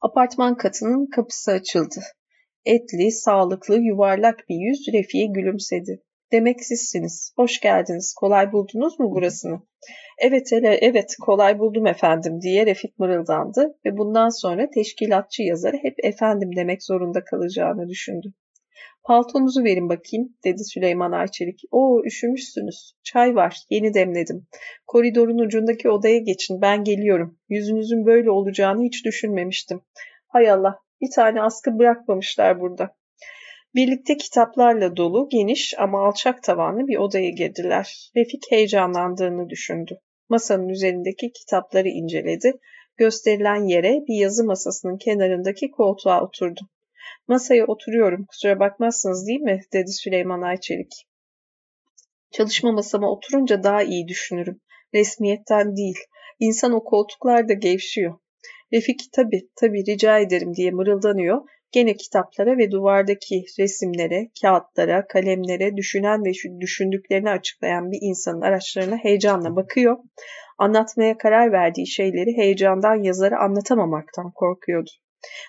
Apartman 0.00 0.56
katının 0.56 1.06
kapısı 1.06 1.52
açıldı. 1.52 2.00
Etli, 2.64 3.12
sağlıklı, 3.12 3.78
yuvarlak 3.80 4.48
bir 4.48 4.56
yüz 4.56 4.88
Refi'ye 4.92 5.26
gülümsedi. 5.26 6.02
Demek 6.32 6.64
sizsiniz. 6.64 7.32
Hoş 7.36 7.60
geldiniz. 7.60 8.14
Kolay 8.14 8.52
buldunuz 8.52 9.00
mu 9.00 9.10
burasını? 9.10 9.60
Evet 10.18 10.52
hele 10.52 10.78
evet 10.80 11.16
kolay 11.20 11.58
buldum 11.58 11.86
efendim 11.86 12.40
diye 12.40 12.66
Refik 12.66 12.98
mırıldandı 12.98 13.78
ve 13.84 13.96
bundan 13.96 14.28
sonra 14.28 14.70
teşkilatçı 14.70 15.42
yazarı 15.42 15.76
hep 15.76 15.94
efendim 16.04 16.50
demek 16.56 16.82
zorunda 16.82 17.24
kalacağını 17.24 17.88
düşündü. 17.88 18.32
Paltonuzu 19.04 19.64
verin 19.64 19.88
bakayım 19.88 20.36
dedi 20.44 20.64
Süleyman 20.64 21.12
Ayçelik. 21.12 21.60
Oo 21.70 22.04
üşümüşsünüz. 22.04 22.92
Çay 23.02 23.34
var 23.34 23.56
yeni 23.70 23.94
demledim. 23.94 24.46
Koridorun 24.86 25.38
ucundaki 25.38 25.90
odaya 25.90 26.18
geçin 26.18 26.60
ben 26.60 26.84
geliyorum. 26.84 27.38
Yüzünüzün 27.48 28.06
böyle 28.06 28.30
olacağını 28.30 28.82
hiç 28.82 29.04
düşünmemiştim. 29.04 29.80
Hay 30.28 30.50
Allah 30.50 30.78
bir 31.00 31.10
tane 31.14 31.42
askı 31.42 31.78
bırakmamışlar 31.78 32.60
burada. 32.60 32.96
Birlikte 33.74 34.16
kitaplarla 34.16 34.96
dolu, 34.96 35.28
geniş 35.28 35.74
ama 35.78 36.06
alçak 36.06 36.42
tavanlı 36.42 36.86
bir 36.88 36.96
odaya 36.96 37.30
girdiler. 37.30 38.10
Refik 38.16 38.42
heyecanlandığını 38.50 39.48
düşündü. 39.48 39.98
Masanın 40.28 40.68
üzerindeki 40.68 41.32
kitapları 41.32 41.88
inceledi. 41.88 42.52
Gösterilen 42.96 43.68
yere 43.68 43.92
bir 44.08 44.20
yazı 44.20 44.44
masasının 44.44 44.98
kenarındaki 44.98 45.70
koltuğa 45.70 46.24
oturdu. 46.24 46.60
Masaya 47.28 47.66
oturuyorum, 47.66 48.26
kusura 48.26 48.60
bakmazsınız 48.60 49.26
değil 49.26 49.40
mi? 49.40 49.60
dedi 49.72 49.92
Süleyman 49.92 50.42
Ayçelik. 50.42 50.92
Çalışma 52.30 52.72
masama 52.72 53.10
oturunca 53.10 53.62
daha 53.62 53.82
iyi 53.82 54.08
düşünürüm. 54.08 54.60
Resmiyetten 54.94 55.76
değil. 55.76 55.98
İnsan 56.38 56.72
o 56.72 56.84
koltuklarda 56.84 57.52
gevşiyor. 57.52 58.18
Refik 58.72 59.00
tabi 59.12 59.48
tabi 59.56 59.86
rica 59.86 60.18
ederim 60.18 60.54
diye 60.54 60.70
mırıldanıyor 60.70 61.40
Gene 61.72 61.96
kitaplara 61.96 62.58
ve 62.58 62.70
duvardaki 62.70 63.44
resimlere, 63.58 64.28
kağıtlara, 64.42 65.06
kalemlere, 65.06 65.76
düşünen 65.76 66.24
ve 66.24 66.32
düşündüklerini 66.60 67.30
açıklayan 67.30 67.90
bir 67.90 67.98
insanın 68.02 68.40
araçlarına 68.40 68.96
heyecanla 68.96 69.56
bakıyor. 69.56 69.98
Anlatmaya 70.58 71.18
karar 71.18 71.52
verdiği 71.52 71.86
şeyleri 71.86 72.36
heyecandan 72.36 73.02
yazarı 73.02 73.38
anlatamamaktan 73.38 74.30
korkuyordu. 74.34 74.90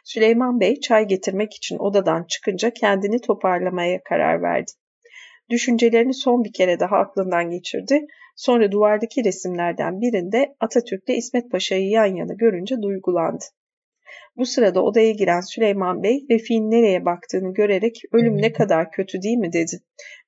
Süleyman 0.05 0.59
Bey 0.59 0.80
çay 0.80 1.07
getirmek 1.07 1.53
için 1.53 1.78
odadan 1.78 2.26
çıkınca 2.30 2.70
kendini 2.70 3.22
toparlamaya 3.22 4.03
karar 4.03 4.41
verdi. 4.41 4.72
Düşüncelerini 5.49 6.13
son 6.13 6.43
bir 6.43 6.53
kere 6.53 6.80
daha 6.80 6.97
aklından 6.97 7.49
geçirdi. 7.49 8.05
Sonra 8.36 8.72
duvardaki 8.72 9.24
resimlerden 9.24 10.01
birinde 10.01 10.55
Atatürk'le 10.59 11.09
İsmet 11.09 11.51
Paşa'yı 11.51 11.89
yan 11.89 12.15
yana 12.15 12.34
görünce 12.34 12.82
duygulandı. 12.82 13.45
Bu 14.36 14.45
sırada 14.45 14.84
odaya 14.84 15.12
giren 15.12 15.41
Süleyman 15.41 16.03
Bey 16.03 16.26
Refik'in 16.32 16.72
nereye 16.72 17.05
baktığını 17.05 17.53
görerek 17.53 18.01
ölüm 18.14 18.41
ne 18.41 18.53
kadar 18.53 18.91
kötü 18.91 19.22
değil 19.22 19.38
mi 19.38 19.53
dedi. 19.53 19.80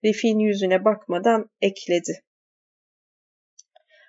Refik'in 0.05 0.39
yüzüne 0.39 0.85
bakmadan 0.85 1.49
ekledi. 1.61 2.23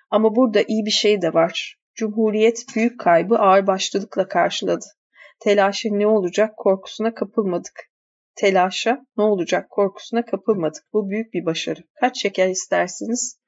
Ama 0.09 0.35
burada 0.35 0.61
iyi 0.67 0.85
bir 0.85 0.91
şey 0.91 1.21
de 1.21 1.33
var. 1.33 1.77
Cumhuriyet 1.95 2.65
büyük 2.75 2.99
kaybı 2.99 3.35
ağır 3.35 3.67
başlılıkla 3.67 4.27
karşıladı. 4.27 4.85
Telaşa 5.39 5.89
ne 5.91 6.07
olacak 6.07 6.57
korkusuna 6.57 7.13
kapılmadık. 7.13 7.89
Telaşa 8.35 9.05
ne 9.17 9.23
olacak 9.23 9.69
korkusuna 9.69 10.25
kapılmadık. 10.25 10.83
Bu 10.93 11.09
büyük 11.09 11.33
bir 11.33 11.45
başarı. 11.45 11.79
Kaç 11.99 12.21
şeker 12.21 12.47
istersiniz? 12.47 13.39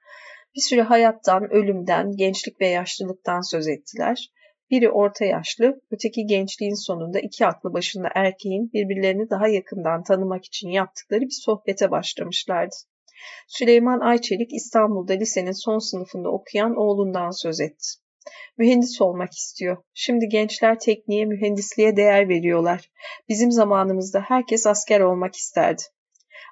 Bir 0.56 0.62
süre 0.62 0.82
hayattan, 0.82 1.54
ölümden, 1.54 2.12
gençlik 2.16 2.62
ve 2.62 2.68
yaşlılıktan 2.68 3.42
söz 3.42 3.68
ettiler. 3.68 4.30
Biri 4.72 4.89
orta 4.89 5.26
yaşlı, 5.26 5.82
öteki 5.91 6.26
gençliğin 6.26 6.86
sonunda 6.86 7.20
iki 7.20 7.45
aklı 7.45 7.74
başında 7.74 8.09
erkeğin 8.16 8.72
birbirlerini 8.74 9.30
daha 9.30 9.47
yakından 9.47 10.03
tanımak 10.03 10.45
için 10.45 10.70
yaptıkları 10.70 11.22
bir 11.22 11.41
sohbete 11.45 11.91
başlamışlardı. 11.91 12.76
Süleyman 13.47 13.99
Ayçelik 13.99 14.53
İstanbul'da 14.53 15.13
lisenin 15.13 15.63
son 15.66 15.80
sınıfında 15.80 16.30
okuyan 16.30 16.76
oğlundan 16.76 17.32
söz 17.32 17.59
etti. 17.59 17.88
Mühendis 18.57 19.01
olmak 19.01 19.34
istiyor. 19.34 19.78
Şimdi 19.93 20.28
gençler 20.28 20.80
tekniğe, 20.80 21.26
mühendisliğe 21.26 21.97
değer 21.97 22.30
veriyorlar. 22.30 22.91
Bizim 23.30 23.51
zamanımızda 23.51 24.20
herkes 24.20 24.68
asker 24.68 24.99
olmak 24.99 25.36
isterdi. 25.36 25.82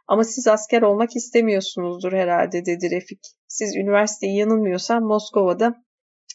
Ama 0.07 0.23
siz 0.23 0.47
asker 0.47 0.81
olmak 0.81 1.15
istemiyorsunuzdur 1.15 2.13
herhalde 2.13 2.65
dedi 2.65 2.91
Refik. 2.91 3.19
Siz 3.47 3.75
üniversiteyi 3.75 4.37
yanılmıyorsam 4.37 5.03
Moskova'da 5.03 5.83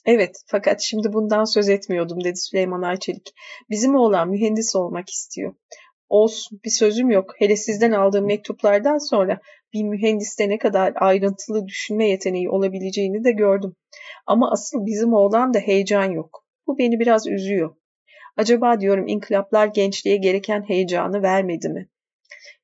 Evet, 0.06 0.42
fakat 0.46 0.80
şimdi 0.80 1.12
bundan 1.12 1.44
söz 1.44 1.68
etmiyordum 1.68 2.24
dedi 2.24 2.36
Süleyman 2.36 2.82
Ayçelik. 2.82 3.34
Bizim 3.70 3.94
oğlan 3.94 4.28
mühendis 4.28 4.76
olmak 4.76 5.10
istiyor. 5.10 5.54
Olsun, 6.08 6.60
bir 6.64 6.70
sözüm 6.70 7.10
yok. 7.10 7.32
Hele 7.38 7.56
sizden 7.56 7.92
aldığım 7.92 8.26
mektuplardan 8.26 8.98
sonra 8.98 9.40
bir 9.72 9.82
mühendiste 9.82 10.48
ne 10.48 10.58
kadar 10.58 10.92
ayrıntılı 10.96 11.66
düşünme 11.66 12.08
yeteneği 12.08 12.50
olabileceğini 12.50 13.24
de 13.24 13.32
gördüm. 13.32 13.76
Ama 14.26 14.50
asıl 14.50 14.86
bizim 14.86 15.12
oğlan 15.12 15.54
da 15.54 15.58
heyecan 15.58 16.10
yok. 16.10 16.44
Bu 16.66 16.78
beni 16.78 17.00
biraz 17.00 17.26
üzüyor. 17.26 17.74
Acaba 18.36 18.80
diyorum 18.80 19.06
inkılaplar 19.06 19.66
gençliğe 19.66 20.16
gereken 20.16 20.68
heyecanı 20.68 21.22
vermedi 21.22 21.68
mi? 21.68 21.88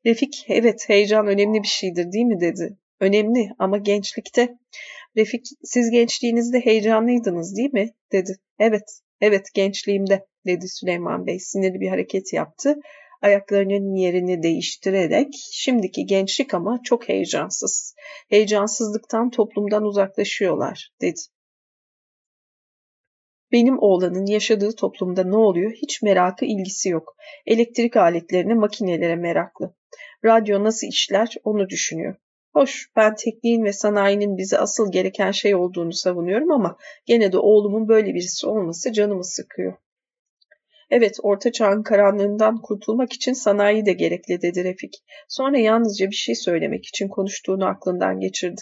Refik, 0.07 0.45
evet 0.49 0.85
heyecan 0.89 1.27
önemli 1.27 1.63
bir 1.63 1.69
şeydir 1.69 2.13
değil 2.13 2.25
mi 2.25 2.41
dedi. 2.41 2.77
Önemli 3.01 3.51
ama 3.59 3.79
gençlikte 3.79 4.59
Refik 5.17 5.47
siz 5.65 5.91
gençliğinizde 5.91 6.61
heyecanlıydınız 6.61 7.57
değil 7.57 7.73
mi? 7.73 7.91
dedi. 8.13 8.37
Evet, 8.59 9.01
evet 9.21 9.49
gençliğimde 9.55 10.27
dedi 10.47 10.69
Süleyman 10.69 11.27
Bey 11.27 11.39
sinirli 11.39 11.81
bir 11.81 11.89
hareket 11.89 12.33
yaptı. 12.33 12.77
Ayaklarının 13.23 13.95
yerini 13.95 14.43
değiştirerek 14.43 15.29
şimdiki 15.53 16.07
gençlik 16.07 16.55
ama 16.55 16.81
çok 16.85 17.09
heyecansız. 17.09 17.95
Heyecansızlıktan 18.29 19.31
toplumdan 19.31 19.83
uzaklaşıyorlar 19.85 20.91
dedi. 21.01 21.21
Benim 23.53 23.79
oğlanın 23.79 24.27
yaşadığı 24.27 24.77
toplumda 24.77 25.25
ne 25.25 25.37
oluyor 25.37 25.73
hiç 25.73 26.03
merakı 26.03 26.45
ilgisi 26.45 26.89
yok. 26.89 27.17
Elektrik 27.47 27.97
aletlerine, 27.97 28.55
makinelere 28.55 29.17
meraklı. 29.17 29.75
Radyo 30.25 30.65
nasıl 30.65 30.87
işler 30.87 31.35
onu 31.45 31.69
düşünüyor. 31.69 32.17
Hoş, 32.55 32.89
ben 32.97 33.15
tekniğin 33.15 33.65
ve 33.65 33.73
sanayinin 33.73 34.37
bize 34.37 34.59
asıl 34.59 34.93
gereken 34.93 35.31
şey 35.31 35.55
olduğunu 35.55 35.93
savunuyorum 35.93 36.51
ama 36.51 36.77
gene 37.07 37.33
de 37.33 37.39
oğlumun 37.39 37.89
böyle 37.89 38.15
birisi 38.15 38.47
olması 38.47 38.93
canımı 38.93 39.25
sıkıyor. 39.25 39.75
Evet, 40.91 41.17
orta 41.23 41.53
çağın 41.53 41.83
karanlığından 41.83 42.63
kurtulmak 42.63 43.13
için 43.13 43.33
sanayi 43.33 43.87
de 43.87 43.93
gerekli 43.93 44.43
dedi 44.43 44.65
Refik. 44.65 44.95
Sonra 45.29 45.59
yalnızca 45.59 46.11
bir 46.11 46.15
şey 46.15 46.35
söylemek 46.35 46.87
için 46.87 47.09
konuştuğunu 47.09 47.67
aklından 47.67 48.21
geçirdi. 48.21 48.61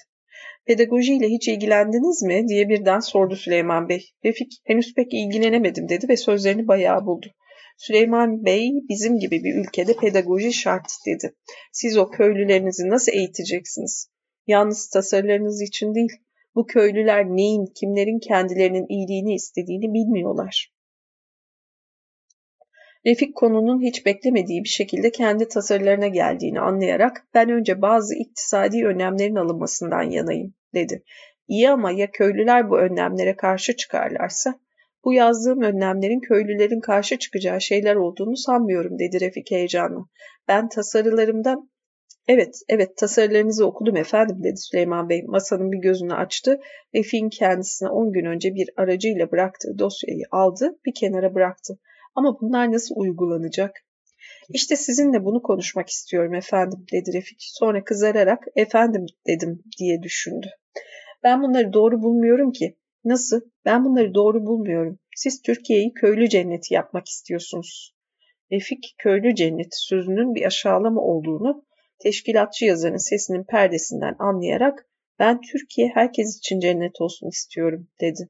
Pedagojiyle 0.64 1.28
hiç 1.28 1.48
ilgilendiniz 1.48 2.22
mi 2.22 2.48
diye 2.48 2.68
birden 2.68 3.00
sordu 3.00 3.36
Süleyman 3.36 3.88
Bey. 3.88 4.10
Refik 4.24 4.52
henüz 4.64 4.94
pek 4.94 5.14
ilgilenemedim 5.14 5.88
dedi 5.88 6.08
ve 6.08 6.16
sözlerini 6.16 6.68
bayağı 6.68 7.06
buldu. 7.06 7.26
Süleyman 7.82 8.44
Bey 8.44 8.72
bizim 8.88 9.18
gibi 9.18 9.44
bir 9.44 9.54
ülkede 9.54 9.96
pedagoji 9.96 10.52
şart 10.52 10.92
dedi. 11.06 11.34
Siz 11.72 11.98
o 11.98 12.10
köylülerinizi 12.10 12.88
nasıl 12.88 13.12
eğiteceksiniz? 13.12 14.10
Yalnız 14.46 14.88
tasarılarınız 14.88 15.62
için 15.62 15.94
değil. 15.94 16.12
Bu 16.54 16.66
köylüler 16.66 17.24
neyin, 17.26 17.66
kimlerin 17.74 18.18
kendilerinin 18.18 18.86
iyiliğini 18.88 19.34
istediğini 19.34 19.94
bilmiyorlar. 19.94 20.72
Refik 23.06 23.36
konunun 23.36 23.82
hiç 23.82 24.06
beklemediği 24.06 24.64
bir 24.64 24.68
şekilde 24.68 25.10
kendi 25.10 25.48
tasarılarına 25.48 26.08
geldiğini 26.08 26.60
anlayarak 26.60 27.26
ben 27.34 27.50
önce 27.50 27.82
bazı 27.82 28.14
iktisadi 28.14 28.86
önlemlerin 28.86 29.36
alınmasından 29.36 30.02
yanayım 30.02 30.54
dedi. 30.74 31.04
İyi 31.48 31.70
ama 31.70 31.90
ya 31.90 32.10
köylüler 32.10 32.70
bu 32.70 32.78
önlemlere 32.78 33.36
karşı 33.36 33.76
çıkarlarsa? 33.76 34.60
Bu 35.04 35.12
yazdığım 35.12 35.62
önlemlerin 35.62 36.20
köylülerin 36.20 36.80
karşı 36.80 37.18
çıkacağı 37.18 37.60
şeyler 37.60 37.96
olduğunu 37.96 38.36
sanmıyorum 38.36 38.98
dedi 38.98 39.20
Refik 39.20 39.50
heyecanla. 39.50 40.00
Ben 40.48 40.68
tasarılarımda 40.68 41.56
Evet, 42.28 42.54
evet 42.68 42.96
tasarılarınızı 42.96 43.66
okudum 43.66 43.96
efendim 43.96 44.36
dedi 44.44 44.56
Süleyman 44.56 45.08
Bey. 45.08 45.22
Masanın 45.26 45.72
bir 45.72 45.78
gözünü 45.78 46.14
açtı. 46.14 46.60
Refik'in 46.94 47.28
kendisine 47.28 47.88
10 47.88 48.12
gün 48.12 48.24
önce 48.24 48.54
bir 48.54 48.68
aracıyla 48.76 49.30
bıraktığı 49.30 49.78
dosyayı 49.78 50.24
aldı, 50.30 50.78
bir 50.86 50.94
kenara 50.94 51.34
bıraktı. 51.34 51.78
Ama 52.14 52.40
bunlar 52.40 52.72
nasıl 52.72 52.94
uygulanacak? 52.96 53.70
İşte 54.48 54.76
sizinle 54.76 55.24
bunu 55.24 55.42
konuşmak 55.42 55.88
istiyorum 55.88 56.34
efendim 56.34 56.86
dedi 56.92 57.12
Refik. 57.16 57.38
Sonra 57.40 57.84
kızararak 57.84 58.44
efendim 58.56 59.06
dedim 59.26 59.62
diye 59.78 60.02
düşündü. 60.02 60.46
Ben 61.22 61.42
bunları 61.42 61.72
doğru 61.72 62.02
bulmuyorum 62.02 62.52
ki. 62.52 62.76
Nasıl? 63.04 63.40
Ben 63.64 63.84
bunları 63.84 64.14
doğru 64.14 64.46
bulmuyorum. 64.46 64.98
Siz 65.16 65.42
Türkiye'yi 65.42 65.94
köylü 65.94 66.28
cenneti 66.28 66.74
yapmak 66.74 67.08
istiyorsunuz. 67.08 67.94
Refik 68.52 68.94
köylü 68.98 69.34
cenneti 69.34 69.76
sözünün 69.76 70.34
bir 70.34 70.46
aşağılama 70.46 71.00
olduğunu 71.00 71.64
teşkilatçı 71.98 72.64
yazarın 72.64 72.96
sesinin 72.96 73.44
perdesinden 73.44 74.16
anlayarak 74.18 74.86
ben 75.18 75.40
Türkiye 75.40 75.88
herkes 75.94 76.38
için 76.38 76.60
cennet 76.60 77.00
olsun 77.00 77.28
istiyorum 77.28 77.88
dedi. 78.00 78.28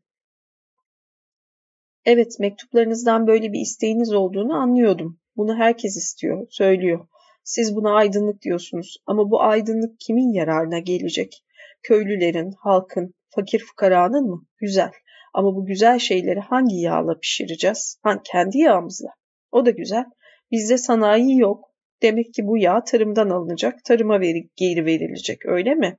Evet 2.04 2.40
mektuplarınızdan 2.40 3.26
böyle 3.26 3.52
bir 3.52 3.60
isteğiniz 3.60 4.12
olduğunu 4.12 4.54
anlıyordum. 4.54 5.20
Bunu 5.36 5.56
herkes 5.56 5.96
istiyor, 5.96 6.46
söylüyor. 6.50 7.08
Siz 7.44 7.76
buna 7.76 7.94
aydınlık 7.94 8.42
diyorsunuz 8.42 8.96
ama 9.06 9.30
bu 9.30 9.42
aydınlık 9.42 10.00
kimin 10.00 10.32
yararına 10.32 10.78
gelecek? 10.78 11.44
Köylülerin, 11.82 12.52
halkın, 12.58 13.14
fakir 13.34 13.64
fukaranın 13.64 14.30
mı? 14.30 14.46
Güzel. 14.58 14.90
Ama 15.34 15.54
bu 15.54 15.66
güzel 15.66 15.98
şeyleri 15.98 16.40
hangi 16.40 16.76
yağla 16.76 17.18
pişireceğiz? 17.18 17.98
Ha, 18.02 18.22
kendi 18.24 18.58
yağımızla. 18.58 19.08
O 19.52 19.66
da 19.66 19.70
güzel. 19.70 20.04
Bizde 20.50 20.78
sanayi 20.78 21.38
yok. 21.38 21.72
Demek 22.02 22.34
ki 22.34 22.46
bu 22.46 22.58
yağ 22.58 22.84
tarımdan 22.84 23.30
alınacak, 23.30 23.84
tarıma 23.84 24.20
veri, 24.20 24.48
geri 24.56 24.84
verilecek 24.86 25.46
öyle 25.46 25.74
mi? 25.74 25.98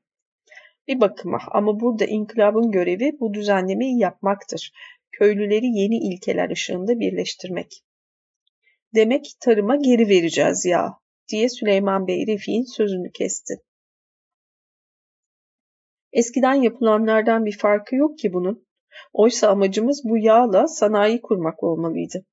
Bir 0.87 1.01
bakıma 1.01 1.39
ama 1.51 1.79
burada 1.79 2.05
inkılabın 2.05 2.71
görevi 2.71 3.11
bu 3.19 3.33
düzenlemeyi 3.33 3.99
yapmaktır. 3.99 4.71
Köylüleri 5.11 5.65
yeni 5.65 5.97
ilkeler 5.97 6.49
ışığında 6.49 6.99
birleştirmek. 6.99 7.83
Demek 8.95 9.25
tarıma 9.39 9.75
geri 9.75 10.09
vereceğiz 10.09 10.65
ya 10.65 10.93
diye 11.31 11.49
Süleyman 11.49 12.07
Bey 12.07 12.27
Refik'in 12.27 12.75
sözünü 12.75 13.11
kesti. 13.11 13.53
Eskiden 16.13 16.53
yapılanlardan 16.53 17.45
bir 17.45 17.57
farkı 17.57 17.95
yok 17.95 18.17
ki 18.19 18.33
bunun. 18.33 18.67
Oysa 19.13 19.47
amacımız 19.47 20.01
bu 20.05 20.17
yağla 20.17 20.67
sanayi 20.67 21.21
kurmak 21.21 21.63
olmalıydı. 21.63 22.25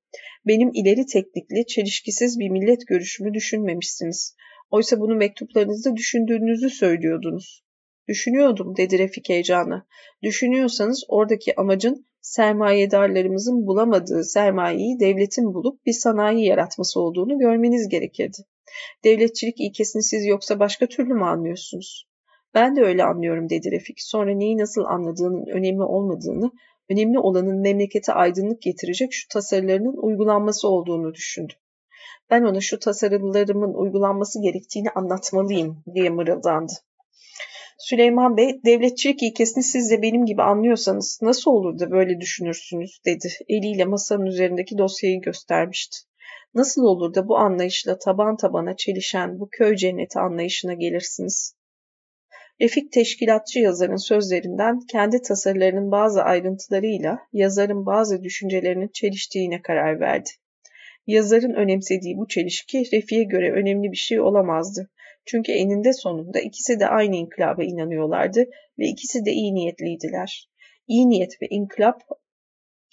Benim 0.47 0.70
ileri 0.74 1.07
teknikli, 1.07 1.66
çelişkisiz 1.66 2.39
bir 2.39 2.51
millet 2.51 2.87
görüşümü 2.87 3.35
düşünmemişsiniz. 3.35 4.37
Oysa 4.70 5.01
bunu 5.01 5.16
mektuplarınızda 5.16 5.97
düşündüğünüzü 5.97 6.70
söylüyordunuz. 6.70 7.64
Düşünüyordum 8.09 8.76
dedi 8.76 8.99
Refik 8.99 9.28
heyecanla. 9.28 9.87
Düşünüyorsanız 10.22 11.05
oradaki 11.09 11.61
amacın 11.61 12.07
sermayedarlarımızın 12.20 13.66
bulamadığı 13.66 14.24
sermayeyi 14.24 15.01
devletin 15.01 15.55
bulup 15.55 15.87
bir 15.87 15.93
sanayi 15.93 16.47
yaratması 16.47 17.01
olduğunu 17.01 17.39
görmeniz 17.39 17.89
gerekirdi. 17.89 18.39
Devletçilik 19.05 19.61
ilkesini 19.61 20.03
siz 20.03 20.26
yoksa 20.26 20.59
başka 20.59 20.87
türlü 20.87 21.14
mü 21.14 21.24
anlıyorsunuz? 21.24 22.10
Ben 22.55 22.77
de 22.77 22.81
öyle 22.81 23.05
anlıyorum 23.05 23.51
dedi 23.51 23.71
Refik. 23.71 24.03
Sonra 24.03 24.35
neyi 24.35 24.59
nasıl 24.59 24.85
anladığının 24.85 25.47
önemli 25.47 25.83
olmadığını, 25.83 26.51
önemli 26.91 27.19
olanın 27.19 27.61
memlekete 27.61 28.13
aydınlık 28.13 28.63
getirecek 28.63 29.13
şu 29.13 29.29
tasarılarının 29.29 29.97
uygulanması 29.97 30.69
olduğunu 30.69 31.15
düşündü. 31.15 31.53
Ben 32.31 32.43
ona 32.43 32.61
şu 32.61 32.79
tasarılarımın 32.79 33.75
uygulanması 33.75 34.43
gerektiğini 34.43 34.91
anlatmalıyım 34.91 35.85
diye 35.95 36.11
mırıldandı. 36.11 36.73
Süleyman 37.79 38.37
Bey, 38.37 38.61
devletçilik 38.65 39.23
ilkesini 39.23 39.65
siz 39.65 39.91
de 39.91 40.03
benim 40.03 40.27
gibi 40.27 40.43
anlıyorsanız 40.43 41.19
nasıl 41.23 41.51
olur 41.51 41.79
da 41.79 41.91
böyle 41.91 42.21
düşünürsünüz 42.21 43.01
dedi. 43.07 43.29
Eliyle 43.49 43.85
masanın 43.85 44.27
üzerindeki 44.27 44.79
dosyayı 44.79 45.21
göstermişti. 45.21 45.97
Nasıl 46.55 46.83
olur 46.83 47.15
da 47.15 47.29
bu 47.29 47.39
anlayışla 47.39 47.99
taban 47.99 48.37
tabana 48.37 48.77
çelişen 48.77 49.41
bu 49.41 49.49
köy 49.53 49.77
cenneti 49.77 50.19
anlayışına 50.19 50.75
gelirsiniz? 50.75 51.55
Refik 52.61 52.93
teşkilatçı 52.93 53.59
yazarın 53.59 53.97
sözlerinden 53.97 54.81
kendi 54.81 55.23
tasarılarının 55.23 55.91
bazı 55.91 56.23
ayrıntılarıyla 56.23 57.19
yazarın 57.33 57.87
bazı 57.87 58.23
düşüncelerinin 58.23 58.91
çeliştiğine 58.93 59.63
karar 59.63 60.01
verdi. 60.01 60.31
Yazarın 61.07 61.55
önemsediği 61.55 62.17
bu 62.17 62.29
çelişki 62.29 62.79
Refik'e 62.79 63.23
göre 63.23 63.53
önemli 63.53 63.93
bir 63.93 63.97
şey 63.97 64.21
olamazdı. 64.21 64.91
Çünkü 65.25 65.53
eninde 65.53 65.93
sonunda 65.93 66.41
ikisi 66.41 66.81
de 66.81 66.87
aynı 66.87 67.17
inkılaba 67.17 67.65
inanıyorlardı 67.65 68.45
ve 68.79 68.87
ikisi 68.87 69.25
de 69.25 69.33
iyi 69.33 69.55
niyetliydiler. 69.55 70.49
İyi 70.87 71.09
niyet 71.09 71.43
ve 71.43 71.47
inkılap 71.51 72.03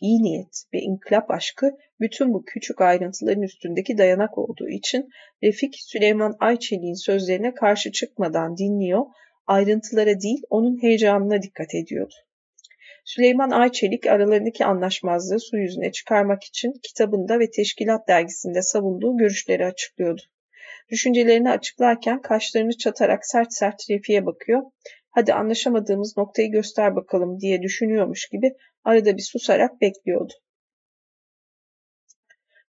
iyi 0.01 0.23
niyet 0.23 0.63
ve 0.73 0.79
inkılap 0.79 1.31
aşkı 1.31 1.77
bütün 1.99 2.33
bu 2.33 2.43
küçük 2.45 2.81
ayrıntıların 2.81 3.43
üstündeki 3.43 3.97
dayanak 3.97 4.37
olduğu 4.37 4.69
için 4.69 5.09
Refik 5.43 5.75
Süleyman 5.75 6.35
Ayçelik'in 6.39 7.05
sözlerine 7.05 7.53
karşı 7.53 7.91
çıkmadan 7.91 8.57
dinliyor, 8.57 9.05
ayrıntılara 9.47 10.21
değil 10.21 10.41
onun 10.49 10.81
heyecanına 10.81 11.41
dikkat 11.41 11.75
ediyordu. 11.75 12.13
Süleyman 13.05 13.49
Ayçelik 13.49 14.07
aralarındaki 14.07 14.65
anlaşmazlığı 14.65 15.39
su 15.39 15.57
yüzüne 15.57 15.91
çıkarmak 15.91 16.43
için 16.43 16.73
kitabında 16.83 17.39
ve 17.39 17.51
teşkilat 17.51 18.07
dergisinde 18.07 18.61
savunduğu 18.61 19.17
görüşleri 19.17 19.65
açıklıyordu. 19.65 20.21
Düşüncelerini 20.89 21.49
açıklarken 21.49 22.21
kaşlarını 22.21 22.77
çatarak 22.77 23.25
sert 23.25 23.53
sert 23.53 23.89
Refik'e 23.89 24.25
bakıyor. 24.25 24.61
Hadi 25.09 25.33
anlaşamadığımız 25.33 26.17
noktayı 26.17 26.51
göster 26.51 26.95
bakalım 26.95 27.39
diye 27.39 27.61
düşünüyormuş 27.61 28.29
gibi 28.29 28.53
arada 28.83 29.17
bir 29.17 29.21
susarak 29.21 29.81
bekliyordu. 29.81 30.33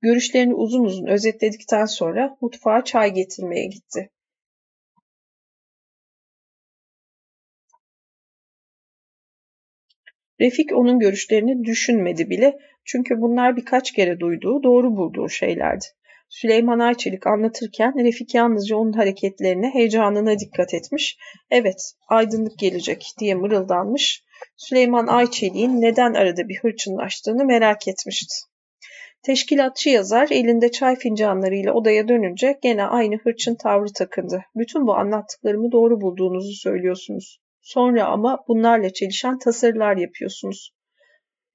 Görüşlerini 0.01 0.53
uzun 0.53 0.83
uzun 0.83 1.07
özetledikten 1.07 1.85
sonra 1.85 2.37
mutfağa 2.41 2.83
çay 2.83 3.13
getirmeye 3.13 3.65
gitti. 3.65 4.09
Refik 10.41 10.71
onun 10.73 10.99
görüşlerini 10.99 11.63
düşünmedi 11.63 12.29
bile 12.29 12.57
çünkü 12.85 13.21
bunlar 13.21 13.55
birkaç 13.55 13.91
kere 13.91 14.19
duyduğu, 14.19 14.63
doğru 14.63 14.97
bulduğu 14.97 15.29
şeylerdi. 15.29 15.85
Süleyman 16.29 16.79
Ayçelik 16.79 17.27
anlatırken 17.27 17.93
Refik 18.03 18.35
yalnızca 18.35 18.75
onun 18.75 18.93
hareketlerine, 18.93 19.69
heyecanına 19.73 20.39
dikkat 20.39 20.73
etmiş. 20.73 21.17
Evet, 21.51 21.93
aydınlık 22.07 22.59
gelecek 22.59 23.11
diye 23.19 23.35
mırıldanmış. 23.35 24.23
Süleyman 24.57 25.07
Ayçelik'in 25.07 25.81
neden 25.81 26.13
arada 26.13 26.49
bir 26.49 26.59
hırçınlaştığını 26.61 27.45
merak 27.45 27.87
etmişti. 27.87 28.35
Teşkilatçı 29.23 29.89
yazar 29.89 30.27
elinde 30.31 30.71
çay 30.71 30.95
fincanlarıyla 30.95 31.73
odaya 31.73 32.07
dönünce 32.07 32.59
gene 32.61 32.83
aynı 32.83 33.15
hırçın 33.15 33.55
tavrı 33.55 33.93
takındı. 33.93 34.43
Bütün 34.55 34.87
bu 34.87 34.95
anlattıklarımı 34.95 35.71
doğru 35.71 36.01
bulduğunuzu 36.01 36.53
söylüyorsunuz. 36.53 37.39
Sonra 37.67 38.05
ama 38.05 38.43
bunlarla 38.47 38.93
çelişen 38.93 39.37
tasarılar 39.39 39.97
yapıyorsunuz. 39.97 40.73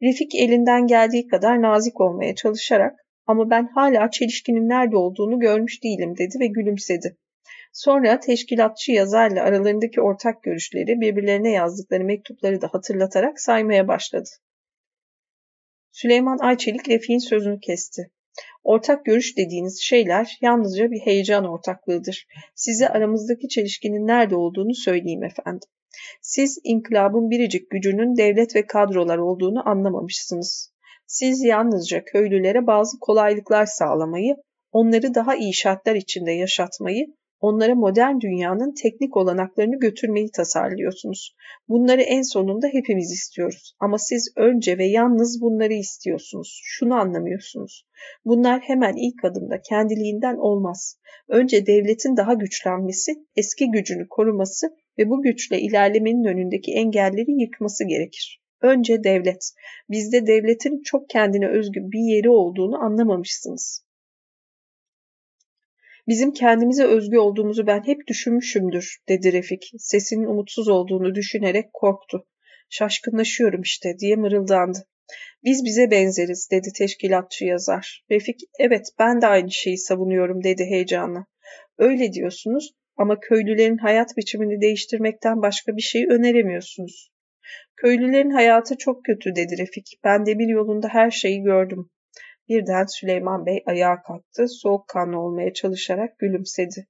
Refik 0.02 0.34
elinden 0.34 0.86
geldiği 0.86 1.28
kadar 1.28 1.62
nazik 1.62 2.00
olmaya 2.00 2.34
çalışarak 2.34 2.98
ama 3.26 3.50
ben 3.50 3.68
hala 3.74 4.10
çelişkinin 4.10 4.68
nerede 4.68 4.96
olduğunu 4.96 5.40
görmüş 5.40 5.84
değilim 5.84 6.18
dedi 6.18 6.40
ve 6.40 6.46
gülümsedi. 6.46 7.16
Sonra 7.72 8.20
teşkilatçı 8.20 8.92
yazarla 8.92 9.42
aralarındaki 9.42 10.00
ortak 10.00 10.42
görüşleri 10.42 11.00
birbirlerine 11.00 11.50
yazdıkları 11.50 12.04
mektupları 12.04 12.60
da 12.60 12.68
hatırlatarak 12.72 13.40
saymaya 13.40 13.88
başladı. 13.88 14.28
Süleyman 15.92 16.38
Ayçelik 16.38 16.88
Refik'in 16.88 17.28
sözünü 17.28 17.60
kesti. 17.60 18.10
Ortak 18.62 19.04
görüş 19.04 19.36
dediğiniz 19.36 19.80
şeyler 19.82 20.38
yalnızca 20.40 20.90
bir 20.90 21.00
heyecan 21.00 21.44
ortaklığıdır. 21.44 22.26
Size 22.54 22.88
aramızdaki 22.88 23.48
çelişkinin 23.48 24.06
nerede 24.06 24.36
olduğunu 24.36 24.74
söyleyeyim 24.74 25.24
efendim. 25.24 25.68
Siz 26.20 26.58
inkılabın 26.64 27.30
biricik 27.30 27.70
gücünün 27.70 28.16
devlet 28.16 28.56
ve 28.56 28.66
kadrolar 28.66 29.18
olduğunu 29.18 29.68
anlamamışsınız. 29.68 30.72
Siz 31.06 31.44
yalnızca 31.44 32.04
köylülere 32.04 32.66
bazı 32.66 32.98
kolaylıklar 33.00 33.66
sağlamayı, 33.66 34.34
onları 34.72 35.14
daha 35.14 35.36
iyi 35.36 35.54
şartlar 35.54 35.94
içinde 35.94 36.32
yaşatmayı, 36.32 37.06
onlara 37.42 37.74
modern 37.74 38.20
dünyanın 38.20 38.74
teknik 38.82 39.16
olanaklarını 39.16 39.78
götürmeyi 39.78 40.30
tasarlıyorsunuz. 40.30 41.36
Bunları 41.68 42.02
en 42.02 42.22
sonunda 42.22 42.66
hepimiz 42.66 43.12
istiyoruz. 43.12 43.74
Ama 43.80 43.98
siz 43.98 44.32
önce 44.36 44.78
ve 44.78 44.86
yalnız 44.86 45.40
bunları 45.40 45.72
istiyorsunuz. 45.72 46.60
Şunu 46.64 46.94
anlamıyorsunuz. 46.94 47.86
Bunlar 48.24 48.60
hemen 48.60 48.94
ilk 48.96 49.24
adımda 49.24 49.60
kendiliğinden 49.68 50.36
olmaz. 50.36 50.98
Önce 51.28 51.66
devletin 51.66 52.16
daha 52.16 52.34
güçlenmesi, 52.34 53.12
eski 53.36 53.70
gücünü 53.70 54.08
koruması 54.08 54.66
ve 54.98 55.08
bu 55.08 55.22
güçle 55.22 55.60
ilerlemenin 55.60 56.24
önündeki 56.24 56.72
engelleri 56.72 57.40
yıkması 57.42 57.84
gerekir. 57.88 58.42
Önce 58.60 59.04
devlet. 59.04 59.52
Bizde 59.90 60.26
devletin 60.26 60.82
çok 60.82 61.08
kendine 61.08 61.48
özgü 61.48 61.80
bir 61.80 62.14
yeri 62.16 62.30
olduğunu 62.30 62.84
anlamamışsınız. 62.84 63.84
Bizim 66.12 66.32
kendimize 66.32 66.84
özgü 66.84 67.18
olduğumuzu 67.18 67.66
ben 67.66 67.82
hep 67.86 68.06
düşünmüşümdür, 68.06 68.96
dedi 69.08 69.32
Refik. 69.32 69.70
Sesinin 69.78 70.24
umutsuz 70.24 70.68
olduğunu 70.68 71.14
düşünerek 71.14 71.72
korktu. 71.72 72.26
Şaşkınlaşıyorum 72.70 73.60
işte, 73.60 73.98
diye 73.98 74.16
mırıldandı. 74.16 74.78
Biz 75.44 75.64
bize 75.64 75.90
benzeriz, 75.90 76.48
dedi 76.50 76.68
teşkilatçı 76.78 77.44
yazar. 77.44 78.04
Refik, 78.10 78.40
evet 78.58 78.88
ben 78.98 79.22
de 79.22 79.26
aynı 79.26 79.50
şeyi 79.50 79.78
savunuyorum, 79.78 80.44
dedi 80.44 80.64
heyecanla. 80.64 81.26
Öyle 81.78 82.12
diyorsunuz 82.12 82.74
ama 82.96 83.20
köylülerin 83.20 83.78
hayat 83.78 84.16
biçimini 84.16 84.60
değiştirmekten 84.60 85.42
başka 85.42 85.76
bir 85.76 85.82
şey 85.82 86.06
öneremiyorsunuz. 86.10 87.12
Köylülerin 87.76 88.30
hayatı 88.30 88.76
çok 88.76 89.04
kötü 89.04 89.34
dedi 89.34 89.58
Refik. 89.58 90.00
Ben 90.04 90.26
demir 90.26 90.48
yolunda 90.48 90.88
her 90.88 91.10
şeyi 91.10 91.42
gördüm. 91.42 91.90
Birden 92.48 92.86
Süleyman 92.86 93.46
Bey 93.46 93.62
ayağa 93.66 94.02
kalktı. 94.02 94.48
Soğukkanlı 94.48 95.20
olmaya 95.20 95.52
çalışarak 95.52 96.18
gülümsedi. 96.18 96.86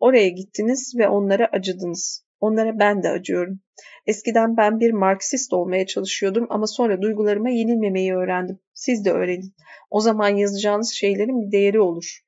Oraya 0.00 0.28
gittiniz 0.28 0.94
ve 0.98 1.08
onlara 1.08 1.48
acıdınız. 1.52 2.24
Onlara 2.40 2.78
ben 2.78 3.02
de 3.02 3.08
acıyorum. 3.08 3.60
Eskiden 4.06 4.56
ben 4.56 4.80
bir 4.80 4.90
Marksist 4.90 5.52
olmaya 5.52 5.86
çalışıyordum 5.86 6.46
ama 6.50 6.66
sonra 6.66 7.02
duygularıma 7.02 7.50
yenilmemeyi 7.50 8.14
öğrendim. 8.14 8.58
Siz 8.74 9.04
de 9.04 9.12
öğrenin. 9.12 9.54
O 9.90 10.00
zaman 10.00 10.28
yazacağınız 10.28 10.92
şeylerin 10.92 11.40
bir 11.40 11.52
değeri 11.52 11.80
olur. 11.80 12.20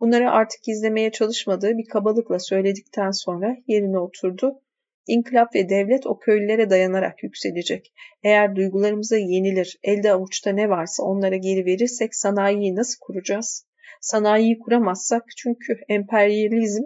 Bunları 0.00 0.30
artık 0.30 0.62
gizlemeye 0.62 1.12
çalışmadığı 1.12 1.78
bir 1.78 1.88
kabalıkla 1.88 2.38
söyledikten 2.38 3.10
sonra 3.10 3.56
yerine 3.66 3.98
oturdu. 3.98 4.60
İnkılap 5.08 5.54
ve 5.54 5.68
devlet 5.68 6.06
o 6.06 6.18
köylülere 6.18 6.70
dayanarak 6.70 7.22
yükselecek. 7.22 7.92
Eğer 8.22 8.56
duygularımıza 8.56 9.16
yenilir, 9.16 9.78
elde 9.82 10.12
avuçta 10.12 10.50
ne 10.50 10.68
varsa 10.68 11.02
onlara 11.02 11.36
geri 11.36 11.66
verirsek 11.66 12.14
sanayiyi 12.14 12.76
nasıl 12.76 12.98
kuracağız? 13.00 13.66
Sanayiyi 14.00 14.58
kuramazsak 14.58 15.24
çünkü 15.36 15.80
emperyalizm 15.88 16.82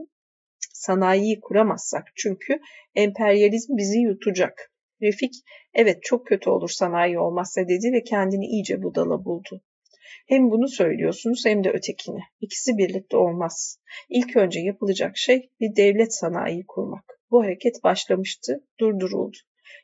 sanayiyi 0.72 1.40
kuramazsak 1.40 2.12
çünkü 2.16 2.60
emperyalizm 2.94 3.76
bizi 3.76 3.98
yutacak. 3.98 4.72
Refik, 5.02 5.34
evet 5.74 6.02
çok 6.02 6.26
kötü 6.26 6.50
olur 6.50 6.68
sanayi 6.68 7.18
olmazsa 7.18 7.68
dedi 7.68 7.92
ve 7.92 8.02
kendini 8.02 8.46
iyice 8.46 8.82
budala 8.82 9.24
buldu. 9.24 9.62
Hem 10.28 10.50
bunu 10.50 10.68
söylüyorsunuz 10.68 11.42
hem 11.46 11.64
de 11.64 11.70
ötekini. 11.70 12.20
İkisi 12.40 12.78
birlikte 12.78 13.16
olmaz. 13.16 13.78
İlk 14.08 14.36
önce 14.36 14.60
yapılacak 14.60 15.16
şey 15.16 15.50
bir 15.60 15.76
devlet 15.76 16.14
sanayi 16.14 16.66
kurmak. 16.66 17.21
Bu 17.32 17.42
hareket 17.42 17.84
başlamıştı, 17.84 18.64
durduruldu. 18.80 19.36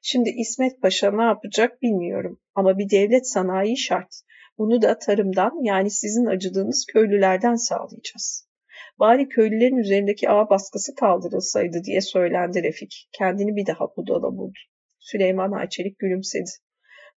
Şimdi 0.02 0.30
İsmet 0.30 0.82
Paşa 0.82 1.10
ne 1.10 1.22
yapacak 1.22 1.82
bilmiyorum 1.82 2.40
ama 2.54 2.78
bir 2.78 2.90
devlet 2.90 3.28
sanayi 3.28 3.78
şart. 3.78 4.14
Bunu 4.58 4.82
da 4.82 4.98
tarımdan 4.98 5.64
yani 5.64 5.90
sizin 5.90 6.26
acıdığınız 6.26 6.86
köylülerden 6.92 7.54
sağlayacağız. 7.54 8.48
Bari 8.98 9.28
köylülerin 9.28 9.76
üzerindeki 9.76 10.30
ağ 10.30 10.50
baskısı 10.50 10.94
kaldırılsaydı 10.94 11.84
diye 11.84 12.00
söylendi 12.00 12.62
Refik. 12.62 13.08
Kendini 13.12 13.56
bir 13.56 13.66
daha 13.66 13.96
budala 13.96 14.36
buldu. 14.36 14.58
Süleyman 14.98 15.52
Ayçelik 15.52 15.98
gülümsedi. 15.98 16.50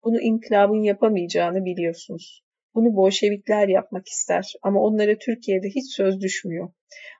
Bunu 0.04 0.22
inkılabın 0.22 0.84
yapamayacağını 0.84 1.66
biliyorsunuz. 1.66 2.44
Bunu 2.76 2.96
Bolşevikler 2.96 3.68
yapmak 3.68 4.08
ister 4.08 4.54
ama 4.62 4.82
onlara 4.82 5.18
Türkiye'de 5.18 5.68
hiç 5.68 5.96
söz 5.96 6.22
düşmüyor. 6.22 6.70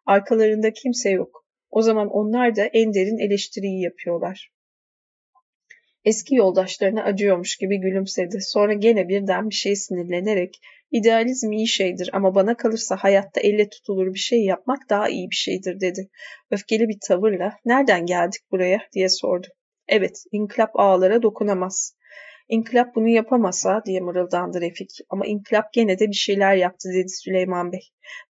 Arkalarında 0.06 0.74
kimse 0.74 1.10
yok. 1.10 1.49
O 1.70 1.82
zaman 1.82 2.08
onlar 2.10 2.56
da 2.56 2.66
en 2.66 2.94
derin 2.94 3.18
eleştiriyi 3.18 3.82
yapıyorlar. 3.82 4.52
Eski 6.06 6.36
yoldaşlarına 6.36 7.04
acıyormuş 7.04 7.58
gibi 7.58 7.80
gülümsedi. 7.80 8.42
Sonra 8.42 8.74
gene 8.74 9.08
birden 9.08 9.50
bir 9.50 9.56
şey 9.56 9.76
sinirlenerek 9.76 10.60
idealizm 10.92 11.52
iyi 11.52 11.68
şeydir 11.68 12.10
ama 12.14 12.36
bana 12.36 12.58
kalırsa 12.58 12.96
hayatta 12.96 13.42
elle 13.42 13.70
tutulur 13.70 14.14
bir 14.14 14.20
şey 14.20 14.44
yapmak 14.44 14.90
daha 14.90 15.10
iyi 15.10 15.30
bir 15.30 15.36
şeydir 15.36 15.80
dedi. 15.80 16.10
Öfkeli 16.52 16.88
bir 16.88 16.98
tavırla 17.08 17.58
nereden 17.66 18.06
geldik 18.06 18.42
buraya 18.52 18.80
diye 18.94 19.10
sordu. 19.10 19.48
Evet, 19.88 20.24
inkılap 20.32 20.72
ağlara 20.74 21.22
dokunamaz. 21.22 21.96
İnkılap 22.50 22.96
bunu 22.96 23.08
yapamasa 23.08 23.84
diye 23.86 24.00
mırıldandı 24.00 24.62
Refik 24.62 24.90
ama 25.10 25.26
inkılap 25.26 25.74
gene 25.74 26.00
de 26.00 26.08
bir 26.08 26.14
şeyler 26.14 26.56
yaptı 26.56 26.90
dedi 26.94 27.10
Süleyman 27.10 27.72
Bey. 27.72 27.82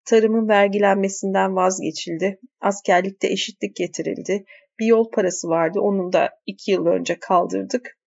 Tarımın 0.06 0.48
vergilenmesinden 0.48 1.56
vazgeçildi, 1.56 2.40
askerlikte 2.62 3.28
eşitlik 3.28 3.76
getirildi, 3.76 4.46
bir 4.80 4.86
yol 4.86 5.12
parası 5.12 5.48
vardı 5.48 5.80
onu 5.80 6.14
da 6.14 6.30
iki 6.46 6.72
yıl 6.72 6.86
önce 6.86 7.20
kaldırdık. 7.20 7.99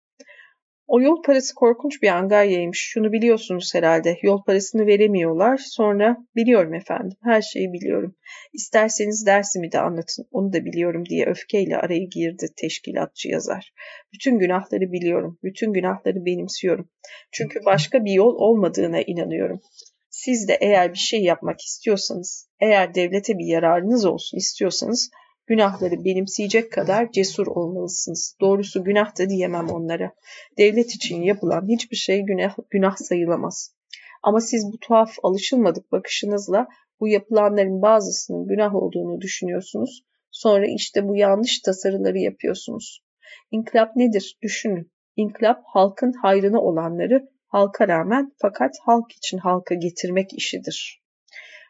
O 0.88 1.02
yol 1.02 1.24
parası 1.24 1.56
korkunç 1.56 2.02
bir 2.02 2.08
angaryaymış. 2.08 2.80
Şunu 2.80 3.12
biliyorsunuz 3.12 3.76
herhalde. 3.76 4.18
Yol 4.22 4.44
parasını 4.44 4.86
veremiyorlar. 4.86 5.58
Sonra 5.58 6.18
biliyorum 6.36 6.74
efendim. 6.74 7.18
Her 7.24 7.42
şeyi 7.42 7.74
biliyorum. 7.74 8.16
İsterseniz 8.54 9.26
dersimi 9.26 9.72
de 9.72 9.80
anlatın. 9.80 10.26
Onu 10.32 10.54
da 10.54 10.66
biliyorum 10.66 11.06
diye 11.06 11.26
öfkeyle 11.26 11.78
araya 11.78 12.04
girdi 12.04 12.48
teşkilatçı 12.58 13.30
yazar. 13.30 13.74
Bütün 14.14 14.40
günahları 14.40 14.92
biliyorum. 14.92 15.40
Bütün 15.44 15.74
günahları 15.74 16.26
benimsiyorum. 16.26 16.90
Çünkü 17.32 17.60
başka 17.66 18.06
bir 18.06 18.12
yol 18.12 18.36
olmadığına 18.36 19.02
inanıyorum. 19.02 19.62
Siz 20.10 20.48
de 20.48 20.58
eğer 20.62 20.94
bir 20.94 20.98
şey 20.98 21.24
yapmak 21.24 21.62
istiyorsanız, 21.62 22.50
eğer 22.60 22.96
devlete 22.96 23.38
bir 23.38 23.46
yararınız 23.46 24.06
olsun 24.06 24.38
istiyorsanız 24.38 25.10
Günahları 25.52 26.06
benimseyecek 26.06 26.72
kadar 26.72 27.12
cesur 27.12 27.48
olmalısınız. 27.48 28.36
Doğrusu 28.42 28.84
günah 28.84 29.20
da 29.20 29.30
diyemem 29.30 29.70
onlara. 29.70 30.12
Devlet 30.58 30.96
için 30.96 31.22
yapılan 31.22 31.68
hiçbir 31.68 31.96
şey 31.96 32.22
günah, 32.22 32.56
günah 32.70 32.96
sayılamaz. 32.96 33.76
Ama 34.24 34.42
siz 34.42 34.66
bu 34.74 34.78
tuhaf 34.78 35.16
alışılmadık 35.24 35.92
bakışınızla 35.92 36.68
bu 37.00 37.08
yapılanların 37.08 37.82
bazısının 37.82 38.48
günah 38.48 38.76
olduğunu 38.76 39.22
düşünüyorsunuz. 39.22 40.04
Sonra 40.32 40.66
işte 40.68 41.08
bu 41.08 41.16
yanlış 41.16 41.60
tasarıları 41.60 42.18
yapıyorsunuz. 42.18 43.04
İnkılap 43.52 43.96
nedir? 43.96 44.38
Düşünün. 44.42 44.92
İnkılap 45.16 45.64
halkın 45.66 46.14
hayrına 46.22 46.62
olanları 46.62 47.30
halka 47.48 47.88
rağmen 47.88 48.32
fakat 48.42 48.72
halk 48.86 49.12
için 49.12 49.38
halka 49.38 49.76
getirmek 49.76 50.34
işidir. 50.34 51.02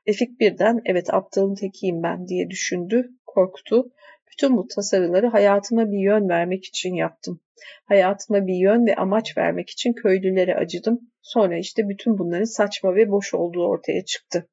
Refik 0.07 0.39
birden 0.39 0.81
evet 0.85 1.13
aptalın 1.13 1.55
tekiyim 1.55 2.03
ben 2.03 2.27
diye 2.27 2.49
düşündü 2.49 3.09
korktu. 3.33 3.91
Bütün 4.31 4.57
bu 4.57 4.67
tasarıları 4.67 5.27
hayatıma 5.27 5.91
bir 5.91 5.99
yön 5.99 6.29
vermek 6.29 6.65
için 6.65 6.95
yaptım. 6.95 7.39
Hayatıma 7.85 8.47
bir 8.47 8.55
yön 8.55 8.85
ve 8.85 8.95
amaç 8.95 9.37
vermek 9.37 9.69
için 9.69 9.93
köylülere 9.93 10.55
acıdım. 10.55 10.99
Sonra 11.21 11.57
işte 11.57 11.89
bütün 11.89 12.17
bunların 12.17 12.43
saçma 12.43 12.95
ve 12.95 13.11
boş 13.11 13.33
olduğu 13.33 13.67
ortaya 13.67 14.05
çıktı. 14.05 14.47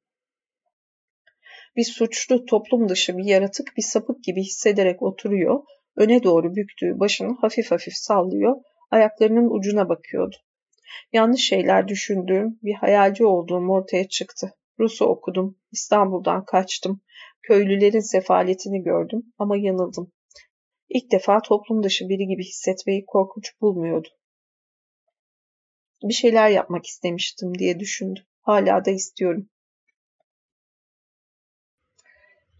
Bir 1.75 1.83
suçlu 1.83 2.45
toplum 2.45 2.89
dışı 2.89 3.17
bir 3.17 3.23
yaratık 3.23 3.67
bir 3.77 3.81
sapık 3.81 4.23
gibi 4.23 4.41
hissederek 4.41 5.01
oturuyor, 5.01 5.63
öne 5.95 6.23
doğru 6.23 6.55
büktüğü 6.55 6.99
başını 6.99 7.37
hafif 7.41 7.71
hafif 7.71 7.93
sallıyor, 7.93 8.55
ayaklarının 8.91 9.49
ucuna 9.59 9.89
bakıyordu. 9.89 10.35
Yanlış 11.13 11.41
şeyler 11.41 11.87
düşündüğüm, 11.87 12.59
bir 12.63 12.73
hayalci 12.73 13.25
olduğum 13.25 13.69
ortaya 13.69 14.07
çıktı. 14.07 14.53
Rus'u 14.79 15.05
okudum, 15.05 15.57
İstanbul'dan 15.71 16.45
kaçtım, 16.45 17.01
Köylülerin 17.41 17.99
sefaletini 17.99 18.83
gördüm 18.83 19.33
ama 19.37 19.57
yanıldım. 19.57 20.11
İlk 20.89 21.11
defa 21.11 21.41
toplum 21.41 21.83
dışı 21.83 22.09
biri 22.09 22.27
gibi 22.27 22.43
hissetmeyi 22.43 23.05
korkunç 23.05 23.61
bulmuyordu. 23.61 24.07
Bir 26.03 26.13
şeyler 26.13 26.49
yapmak 26.49 26.85
istemiştim 26.85 27.57
diye 27.57 27.79
düşündü. 27.79 28.19
Hala 28.41 28.85
da 28.85 28.91
istiyorum. 28.91 29.49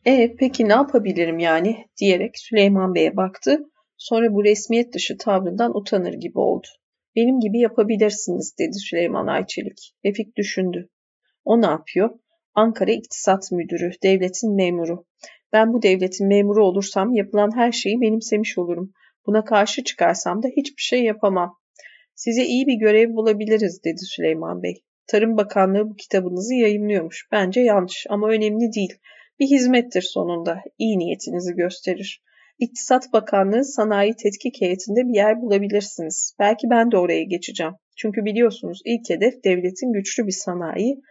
E 0.06 0.36
peki 0.40 0.70
ne 0.70 0.74
yapabilirim 0.74 1.40
yani 1.40 1.86
diyerek 1.98 2.40
Süleyman 2.40 2.96
Bey'e 2.96 3.18
baktı. 3.18 3.60
Sonra 3.98 4.34
bu 4.34 4.44
resmiyet 4.44 4.94
dışı 4.94 5.18
tavrından 5.18 5.78
utanır 5.78 6.14
gibi 6.14 6.40
oldu. 6.40 6.68
Benim 7.16 7.40
gibi 7.40 7.60
yapabilirsiniz 7.60 8.56
dedi 8.60 8.74
Süleyman 8.74 9.28
Ayçelik. 9.28 9.96
Refik 10.06 10.38
düşündü. 10.38 10.90
O 11.46 11.62
ne 11.62 11.66
yapıyor? 11.66 12.10
Ankara 12.56 12.92
İktisat 12.92 13.52
Müdürü, 13.52 13.92
devletin 14.04 14.56
memuru. 14.56 15.06
Ben 15.54 15.74
bu 15.74 15.82
devletin 15.82 16.28
memuru 16.28 16.66
olursam 16.66 17.14
yapılan 17.14 17.56
her 17.56 17.72
şeyi 17.72 18.02
benimsemiş 18.02 18.58
olurum. 18.58 18.92
Buna 19.26 19.46
karşı 19.46 19.84
çıkarsam 19.84 20.44
da 20.44 20.48
hiçbir 20.48 20.82
şey 20.82 21.04
yapamam. 21.04 21.58
Size 22.16 22.46
iyi 22.46 22.68
bir 22.68 22.80
görev 22.80 23.14
bulabiliriz 23.16 23.84
dedi 23.84 24.00
Süleyman 24.00 24.64
Bey. 24.64 24.84
Tarım 25.08 25.38
Bakanlığı 25.38 25.90
bu 25.90 25.96
kitabınızı 25.96 26.54
yayınlıyormuş. 26.54 27.28
Bence 27.32 27.62
yanlış 27.62 28.06
ama 28.10 28.30
önemli 28.30 28.74
değil. 28.76 28.94
Bir 29.40 29.48
hizmettir 29.48 30.02
sonunda. 30.02 30.62
İyi 30.78 31.00
niyetinizi 31.00 31.54
gösterir. 31.54 32.24
İktisat 32.60 33.14
Bakanlığı 33.14 33.66
Sanayi 33.66 34.16
Tetkik 34.16 34.62
Heyeti'nde 34.62 35.08
bir 35.08 35.16
yer 35.16 35.42
bulabilirsiniz. 35.42 36.36
Belki 36.40 36.70
ben 36.70 36.92
de 36.92 36.98
oraya 36.98 37.24
geçeceğim. 37.24 37.74
Çünkü 37.98 38.26
biliyorsunuz 38.26 38.82
ilk 38.86 39.10
hedef 39.10 39.44
devletin 39.44 39.94
güçlü 39.94 40.28
bir 40.28 40.32
sanayi, 40.32 41.02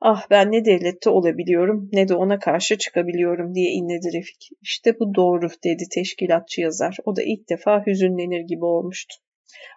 Ah 0.00 0.26
ben 0.30 0.52
ne 0.52 0.64
devlette 0.64 1.10
olabiliyorum 1.10 1.88
ne 1.92 2.08
de 2.08 2.14
ona 2.14 2.38
karşı 2.38 2.78
çıkabiliyorum 2.78 3.54
diye 3.54 3.70
inledi 3.70 4.12
Refik. 4.12 4.50
İşte 4.62 5.00
bu 5.00 5.14
doğru 5.14 5.48
dedi 5.64 5.84
teşkilatçı 5.90 6.60
yazar. 6.60 6.96
O 7.04 7.16
da 7.16 7.22
ilk 7.22 7.48
defa 7.48 7.86
hüzünlenir 7.86 8.40
gibi 8.40 8.64
olmuştu. 8.64 9.14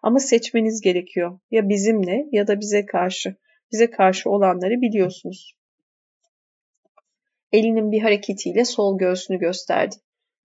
Ama 0.03 0.19
seçmeniz 0.19 0.81
gerekiyor. 0.81 1.39
Ya 1.51 1.69
bizimle 1.69 2.25
ya 2.31 2.47
da 2.47 2.59
bize 2.59 2.85
karşı. 2.85 3.35
Bize 3.71 3.89
karşı 3.89 4.29
olanları 4.29 4.81
biliyorsunuz. 4.81 5.55
Elinin 7.51 7.91
bir 7.91 8.01
hareketiyle 8.01 8.65
sol 8.65 8.97
göğsünü 8.97 9.39
gösterdi. 9.39 9.95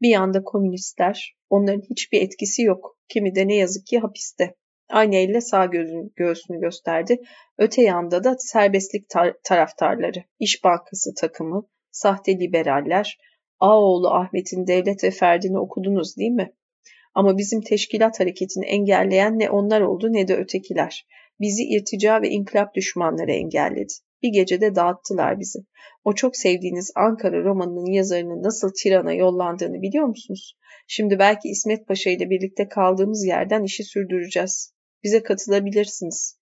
Bir 0.02 0.08
yanda 0.08 0.44
komünistler, 0.44 1.36
onların 1.50 1.82
hiçbir 1.90 2.22
etkisi 2.22 2.62
yok. 2.62 2.98
Kimi 3.08 3.34
de 3.34 3.48
ne 3.48 3.56
yazık 3.56 3.86
ki 3.86 3.98
hapiste. 3.98 4.54
Aynı 4.90 5.16
elle 5.16 5.40
sağ 5.40 5.70
göğsünü 6.16 6.60
gösterdi. 6.60 7.20
Öte 7.58 7.82
yanda 7.82 8.24
da 8.24 8.36
serbestlik 8.38 9.10
tar- 9.10 9.34
taraftarları, 9.44 10.24
İş 10.38 10.64
Bankası 10.64 11.14
takımı, 11.14 11.68
sahte 11.90 12.40
liberaller, 12.40 13.18
Ağoğlu 13.60 14.08
Ahmet'in 14.08 14.66
Devlet 14.66 15.04
ve 15.04 15.10
Ferdini 15.10 15.58
okudunuz 15.58 16.16
değil 16.16 16.30
mi? 16.30 16.52
Ama 17.14 17.38
bizim 17.38 17.60
teşkilat 17.60 18.20
hareketini 18.20 18.66
engelleyen 18.66 19.38
ne 19.38 19.50
onlar 19.50 19.80
oldu 19.80 20.12
ne 20.12 20.28
de 20.28 20.36
ötekiler. 20.36 21.06
Bizi 21.40 21.62
irtica 21.62 22.22
ve 22.22 22.28
inkılap 22.28 22.74
düşmanları 22.74 23.32
engelledi. 23.32 23.92
Bir 24.22 24.32
gecede 24.32 24.74
dağıttılar 24.74 25.40
bizi. 25.40 25.58
O 26.04 26.14
çok 26.14 26.36
sevdiğiniz 26.36 26.92
Ankara 26.96 27.44
romanının 27.44 27.92
yazarının 27.92 28.42
nasıl 28.42 28.70
Tiran'a 28.82 29.12
yollandığını 29.12 29.82
biliyor 29.82 30.06
musunuz? 30.06 30.54
Şimdi 30.86 31.18
belki 31.18 31.48
İsmet 31.48 31.86
Paşa 31.86 32.10
ile 32.10 32.30
birlikte 32.30 32.68
kaldığımız 32.68 33.24
yerden 33.26 33.62
işi 33.62 33.84
sürdüreceğiz. 33.84 34.77
Bize 35.04 35.22
katılabilirsiniz. 35.22 36.38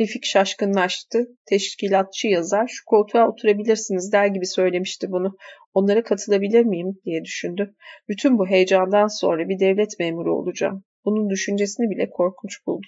Refik 0.00 0.24
şaşkınlaştı. 0.24 1.26
Teşkilatçı 1.46 2.28
yazar 2.28 2.68
şu 2.68 2.84
koltuğa 2.86 3.28
oturabilirsiniz 3.28 4.12
der 4.12 4.26
gibi 4.26 4.46
söylemişti 4.46 5.06
bunu. 5.10 5.36
Onlara 5.74 6.02
katılabilir 6.02 6.64
miyim 6.64 7.00
diye 7.04 7.24
düşündü. 7.24 7.74
Bütün 8.08 8.38
bu 8.38 8.46
heyecandan 8.46 9.06
sonra 9.06 9.48
bir 9.48 9.58
devlet 9.58 9.98
memuru 9.98 10.36
olacağım. 10.36 10.84
Bunun 11.04 11.30
düşüncesini 11.30 11.90
bile 11.90 12.10
korkunç 12.10 12.66
buldu. 12.66 12.86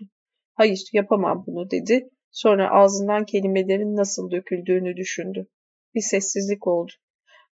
Hayır 0.55 0.85
yapamam 0.93 1.45
bunu 1.47 1.71
dedi. 1.71 2.09
Sonra 2.31 2.71
ağzından 2.71 3.25
kelimelerin 3.25 3.97
nasıl 3.97 4.31
döküldüğünü 4.31 4.97
düşündü. 4.97 5.47
Bir 5.95 6.01
sessizlik 6.01 6.67
oldu. 6.67 6.93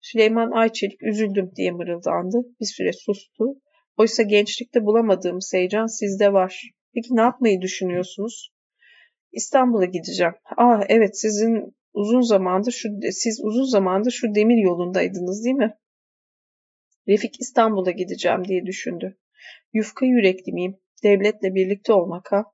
Süleyman 0.01 0.51
Ayçelik 0.51 1.03
üzüldüm 1.03 1.51
diye 1.55 1.71
mırıldandı. 1.71 2.37
Bir 2.59 2.65
süre 2.65 2.93
sustu. 2.93 3.45
Oysa 3.97 4.23
gençlikte 4.23 4.85
bulamadığım 4.85 5.39
heyecan 5.53 5.85
sizde 5.85 6.33
var. 6.33 6.71
Peki 6.93 7.15
ne 7.15 7.21
yapmayı 7.21 7.61
düşünüyorsunuz? 7.61 8.53
İstanbul'a 9.31 9.85
gideceğim. 9.85 10.33
Ah 10.57 10.81
evet 10.89 11.19
sizin 11.19 11.75
uzun 11.93 12.21
zamandır 12.21 12.71
şu 12.71 12.89
siz 13.11 13.41
uzun 13.43 13.63
zamandır 13.63 14.11
şu 14.11 14.35
demir 14.35 14.63
yolundaydınız 14.63 15.43
değil 15.45 15.55
mi? 15.55 15.77
Refik 17.07 17.41
İstanbul'a 17.41 17.91
gideceğim 17.91 18.47
diye 18.47 18.65
düşündü. 18.65 19.17
Yufka 19.73 20.05
yürekli 20.05 20.53
miyim? 20.53 20.77
Devletle 21.03 21.55
birlikte 21.55 21.93
olmak 21.93 22.31
ha? 22.31 22.45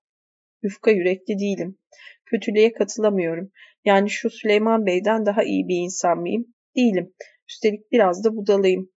Yufka 0.63 0.91
yürekli 0.91 1.39
değilim. 1.39 1.77
Kötülüğe 2.25 2.73
katılamıyorum. 2.73 3.51
Yani 3.85 4.09
şu 4.09 4.29
Süleyman 4.29 4.85
Bey'den 4.85 5.25
daha 5.25 5.43
iyi 5.43 5.67
bir 5.67 5.75
insan 5.75 6.17
mıyım? 6.17 6.53
Değilim. 6.75 7.13
Üstelik 7.49 7.91
biraz 7.91 8.23
da 8.23 8.35
budalıyım. 8.35 8.89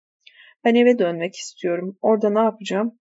Ben 0.64 0.74
eve 0.74 0.98
dönmek 0.98 1.34
istiyorum. 1.34 1.98
Orada 2.00 2.30
ne 2.30 2.40
yapacağım? 2.40 2.99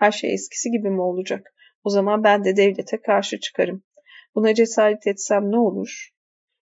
Her 0.00 0.10
şey 0.10 0.34
eskisi 0.34 0.70
gibi 0.70 0.90
mi 0.90 1.00
olacak? 1.00 1.54
O 1.84 1.90
zaman 1.90 2.24
ben 2.24 2.44
de 2.44 2.56
devlete 2.56 3.00
karşı 3.00 3.40
çıkarım. 3.40 3.82
Buna 4.34 4.54
cesaret 4.54 5.06
etsem 5.06 5.52
ne 5.52 5.58
olur? 5.58 6.10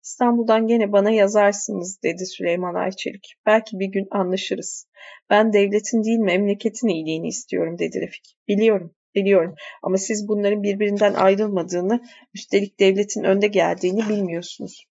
İstanbul'dan 0.04 0.66
gene 0.66 0.92
bana 0.92 1.10
yazarsınız 1.10 2.02
dedi 2.02 2.26
Süleyman 2.26 2.74
Ayçelik. 2.74 3.34
Belki 3.46 3.78
bir 3.78 3.86
gün 3.86 4.06
anlaşırız. 4.10 4.88
Ben 5.30 5.52
devletin 5.52 6.04
değil 6.04 6.18
memleketin 6.18 6.88
iyiliğini 6.88 7.28
istiyorum 7.28 7.78
dedi 7.78 8.00
Refik. 8.00 8.36
Biliyorum, 8.48 8.94
biliyorum 9.14 9.54
ama 9.82 9.96
siz 9.96 10.28
bunların 10.28 10.62
birbirinden 10.62 11.14
ayrılmadığını, 11.14 12.00
üstelik 12.34 12.80
devletin 12.80 13.24
önde 13.24 13.46
geldiğini 13.46 14.08
bilmiyorsunuz. 14.08 14.84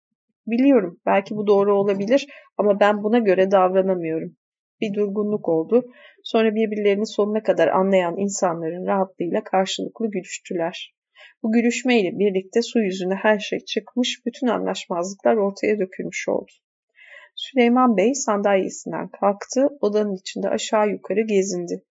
Biliyorum, 0.46 1.00
belki 1.06 1.36
bu 1.36 1.46
doğru 1.46 1.78
olabilir 1.78 2.26
ama 2.56 2.80
ben 2.80 3.02
buna 3.02 3.18
göre 3.18 3.50
davranamıyorum. 3.50 4.36
Bir 4.80 4.94
durgunluk 4.94 5.48
oldu. 5.48 5.84
Sonra 6.24 6.54
birbirlerini 6.54 7.06
sonuna 7.06 7.42
kadar 7.42 7.68
anlayan 7.68 8.16
insanların 8.16 8.86
rahatlığıyla 8.86 9.44
karşılıklı 9.44 10.10
gülüştüler. 10.10 10.94
Bu 11.42 11.52
gülüşmeyle 11.52 12.18
birlikte 12.18 12.62
su 12.62 12.80
yüzüne 12.80 13.14
her 13.14 13.38
şey 13.38 13.58
çıkmış, 13.58 14.26
bütün 14.26 14.46
anlaşmazlıklar 14.46 15.36
ortaya 15.36 15.78
dökülmüş 15.78 16.28
oldu. 16.28 16.52
Süleyman 17.36 17.96
Bey 17.96 18.14
sandalyesinden 18.14 19.08
kalktı, 19.08 19.68
odanın 19.80 20.14
içinde 20.14 20.48
aşağı 20.48 20.88
yukarı 20.88 21.20
gezindi. 21.20 21.82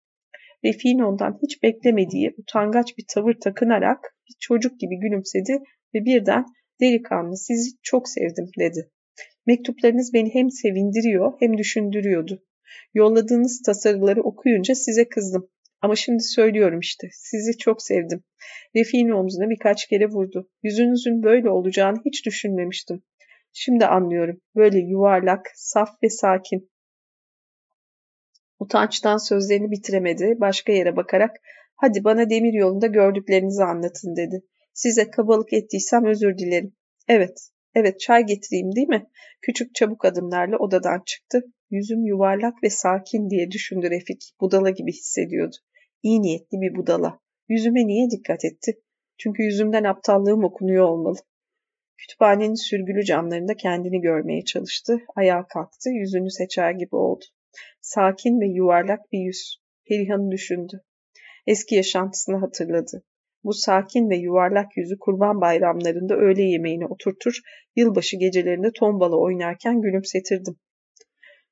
Refik'in 0.66 1.00
ondan 1.00 1.40
hiç 1.44 1.64
beklemediği 1.64 2.34
utangaç 2.38 2.98
bir 2.98 3.06
tavır 3.14 3.34
takınarak 3.44 4.16
bir 4.30 4.36
çocuk 4.40 4.80
gibi 4.80 5.00
gülümsedi 5.00 5.60
ve 5.94 6.06
birden 6.06 6.46
delikanlı 6.82 7.38
sizi 7.38 7.78
çok 7.82 8.10
sevdim 8.10 8.50
dedi. 8.60 8.90
Mektuplarınız 9.46 10.14
beni 10.14 10.34
hem 10.34 10.52
sevindiriyor 10.52 11.34
hem 11.40 11.58
düşündürüyordu. 11.58 12.44
Yolladığınız 12.94 13.62
tasarıları 13.62 14.24
okuyunca 14.24 14.76
size 14.76 15.10
kızdım. 15.10 15.50
Ama 15.82 15.96
şimdi 15.96 16.24
söylüyorum 16.24 16.80
işte. 16.80 17.08
Sizi 17.12 17.58
çok 17.58 17.82
sevdim. 17.82 18.24
Refik'in 18.76 19.10
omzuna 19.10 19.50
birkaç 19.50 19.88
kere 19.88 20.08
vurdu. 20.08 20.50
Yüzünüzün 20.64 21.24
böyle 21.24 21.50
olacağını 21.50 21.98
hiç 22.06 22.26
düşünmemiştim. 22.26 23.04
Şimdi 23.54 23.86
anlıyorum. 23.86 24.42
Böyle 24.56 24.80
yuvarlak, 24.80 25.52
saf 25.56 25.90
ve 26.04 26.10
sakin. 26.10 26.72
Utançtan 28.60 29.18
sözlerini 29.18 29.72
bitiremedi. 29.72 30.36
Başka 30.40 30.72
yere 30.72 30.96
bakarak 30.96 31.36
hadi 31.76 32.04
bana 32.04 32.30
demir 32.30 32.54
yolunda 32.54 32.88
gördüklerinizi 32.88 33.64
anlatın 33.64 34.16
dedi. 34.16 34.44
Size 34.74 35.12
kabalık 35.12 35.54
ettiysem 35.54 36.06
özür 36.06 36.38
dilerim. 36.38 36.76
Evet, 37.08 37.50
evet 37.76 38.00
çay 38.00 38.26
getireyim 38.26 38.76
değil 38.76 38.88
mi? 38.88 39.10
Küçük 39.42 39.76
çabuk 39.76 40.06
adımlarla 40.06 40.58
odadan 40.58 41.02
çıktı. 41.06 41.42
Yüzüm 41.70 42.06
yuvarlak 42.06 42.64
ve 42.64 42.70
sakin 42.70 43.30
diye 43.30 43.52
düşündü 43.52 43.90
Refik. 43.90 44.34
Budala 44.42 44.70
gibi 44.70 44.92
hissediyordu. 44.92 45.56
İyi 46.04 46.22
niyetli 46.22 46.62
bir 46.62 46.76
budala. 46.76 47.20
Yüzüme 47.50 47.88
niye 47.88 48.10
dikkat 48.10 48.46
etti? 48.46 48.82
Çünkü 49.18 49.44
yüzümden 49.44 49.84
aptallığım 49.84 50.44
okunuyor 50.44 50.86
olmalı. 50.86 51.18
Kütüphanenin 51.98 52.70
sürgülü 52.70 53.04
camlarında 53.04 53.56
kendini 53.56 54.02
görmeye 54.02 54.44
çalıştı. 54.46 55.00
Ayağa 55.16 55.48
kalktı, 55.48 55.90
yüzünü 55.90 56.32
seçer 56.32 56.72
gibi 56.72 56.96
oldu. 56.96 57.26
Sakin 57.82 58.42
ve 58.42 58.48
yuvarlak 58.48 59.12
bir 59.12 59.20
yüz. 59.20 59.58
Perihan'ı 59.88 60.32
düşündü. 60.32 60.82
Eski 61.48 61.76
yaşantısını 61.76 62.38
hatırladı. 62.38 63.04
Bu 63.44 63.54
sakin 63.54 64.10
ve 64.10 64.16
yuvarlak 64.18 64.78
yüzü 64.78 65.00
kurban 65.00 65.42
bayramlarında 65.42 66.16
öğle 66.16 66.44
yemeğine 66.44 66.86
oturtur, 66.86 67.34
yılbaşı 67.76 68.18
gecelerinde 68.18 68.72
tombala 68.80 69.16
oynarken 69.16 69.82
gülümsetirdim. 69.82 70.56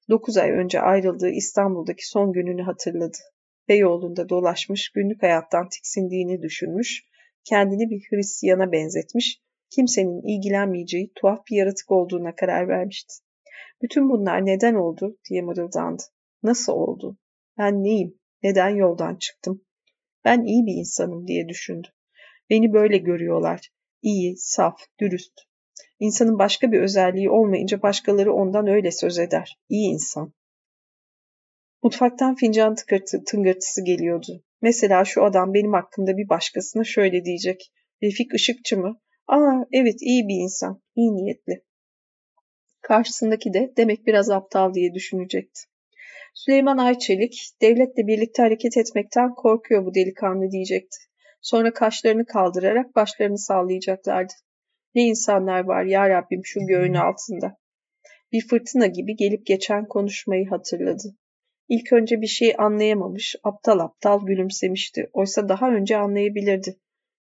Dokuz 0.10 0.38
ay 0.38 0.52
önce 0.52 0.80
ayrıldığı 0.80 1.30
İstanbul'daki 1.30 2.08
son 2.08 2.32
gününü 2.34 2.62
hatırladı. 2.62 3.18
Beyoğlu'nda 3.68 4.30
dolaşmış, 4.30 4.90
günlük 4.90 5.24
hayattan 5.24 5.70
tiksindiğini 5.70 6.42
düşünmüş, 6.42 7.04
kendini 7.44 7.90
bir 7.90 8.02
Hristiyana 8.10 8.72
benzetmiş, 8.72 9.42
kimsenin 9.70 10.38
ilgilenmeyeceği 10.38 11.12
tuhaf 11.16 11.40
bir 11.52 11.56
yaratık 11.56 11.92
olduğuna 11.92 12.36
karar 12.36 12.68
vermişti. 12.68 13.14
Bütün 13.82 14.10
bunlar 14.10 14.46
neden 14.46 14.74
oldu 14.74 15.18
diye 15.30 15.42
mırıldandı. 15.42 16.04
Nasıl 16.44 16.74
oldu? 16.74 17.18
Ben 17.58 17.84
neyim? 17.84 18.20
Neden 18.44 18.70
yoldan 18.70 19.16
çıktım? 19.16 19.62
Ben 20.26 20.44
iyi 20.44 20.66
bir 20.66 20.74
insanım 20.74 21.28
diye 21.28 21.48
düşündü. 21.48 21.88
Beni 22.50 22.74
böyle 22.74 22.98
görüyorlar. 22.98 23.70
İyi, 24.02 24.38
saf, 24.38 24.80
dürüst. 25.00 25.34
İnsanın 26.00 26.40
başka 26.40 26.72
bir 26.72 26.82
özelliği 26.82 27.30
olmayınca 27.30 27.82
başkaları 27.82 28.34
ondan 28.34 28.68
öyle 28.68 28.92
söz 28.92 29.20
eder. 29.20 29.58
İyi 29.70 29.94
insan. 29.94 30.34
Mutfaktan 31.84 32.36
fincan 32.36 32.76
tıkırtı, 32.76 33.24
tıngırtısı 33.24 33.84
geliyordu. 33.84 34.44
Mesela 34.62 35.06
şu 35.06 35.24
adam 35.24 35.54
benim 35.54 35.74
hakkımda 35.74 36.18
bir 36.18 36.30
başkasına 36.30 36.84
şöyle 36.84 37.26
diyecek. 37.26 37.72
Refik 38.04 38.34
Işıkçı 38.34 38.78
mı? 38.78 39.00
Aa 39.28 39.66
evet 39.72 40.02
iyi 40.02 40.28
bir 40.28 40.36
insan, 40.36 40.82
iyi 40.96 41.16
niyetli. 41.16 41.64
Karşısındaki 42.82 43.54
de 43.54 43.74
demek 43.78 44.08
biraz 44.08 44.30
aptal 44.30 44.74
diye 44.74 44.94
düşünecekti. 44.94 45.62
Süleyman 46.34 46.78
Ayçelik, 46.78 47.52
devletle 47.62 48.08
birlikte 48.08 48.42
hareket 48.42 48.78
etmekten 48.78 49.34
korkuyor 49.36 49.86
bu 49.86 49.94
delikanlı 49.94 50.52
diyecekti. 50.52 50.98
Sonra 51.42 51.74
kaşlarını 51.74 52.26
kaldırarak 52.26 52.96
başlarını 52.96 53.38
sallayacaklardı. 53.38 54.34
Ne 54.96 55.04
insanlar 55.04 55.64
var 55.64 55.84
ya 55.84 56.10
Rabbim 56.10 56.42
şu 56.44 56.60
göğün 56.60 56.94
altında. 56.94 57.58
Bir 58.32 58.48
fırtına 58.48 58.88
gibi 58.88 59.16
gelip 59.16 59.46
geçen 59.46 59.86
konuşmayı 59.86 60.50
hatırladı. 60.50 61.16
İlk 61.70 61.94
önce 61.94 62.22
bir 62.22 62.28
şey 62.28 62.56
anlayamamış, 62.58 63.36
aptal 63.44 63.80
aptal 63.80 64.26
gülümsemişti. 64.26 65.10
Oysa 65.14 65.50
daha 65.50 65.72
önce 65.72 65.98
anlayabilirdi. 65.98 66.78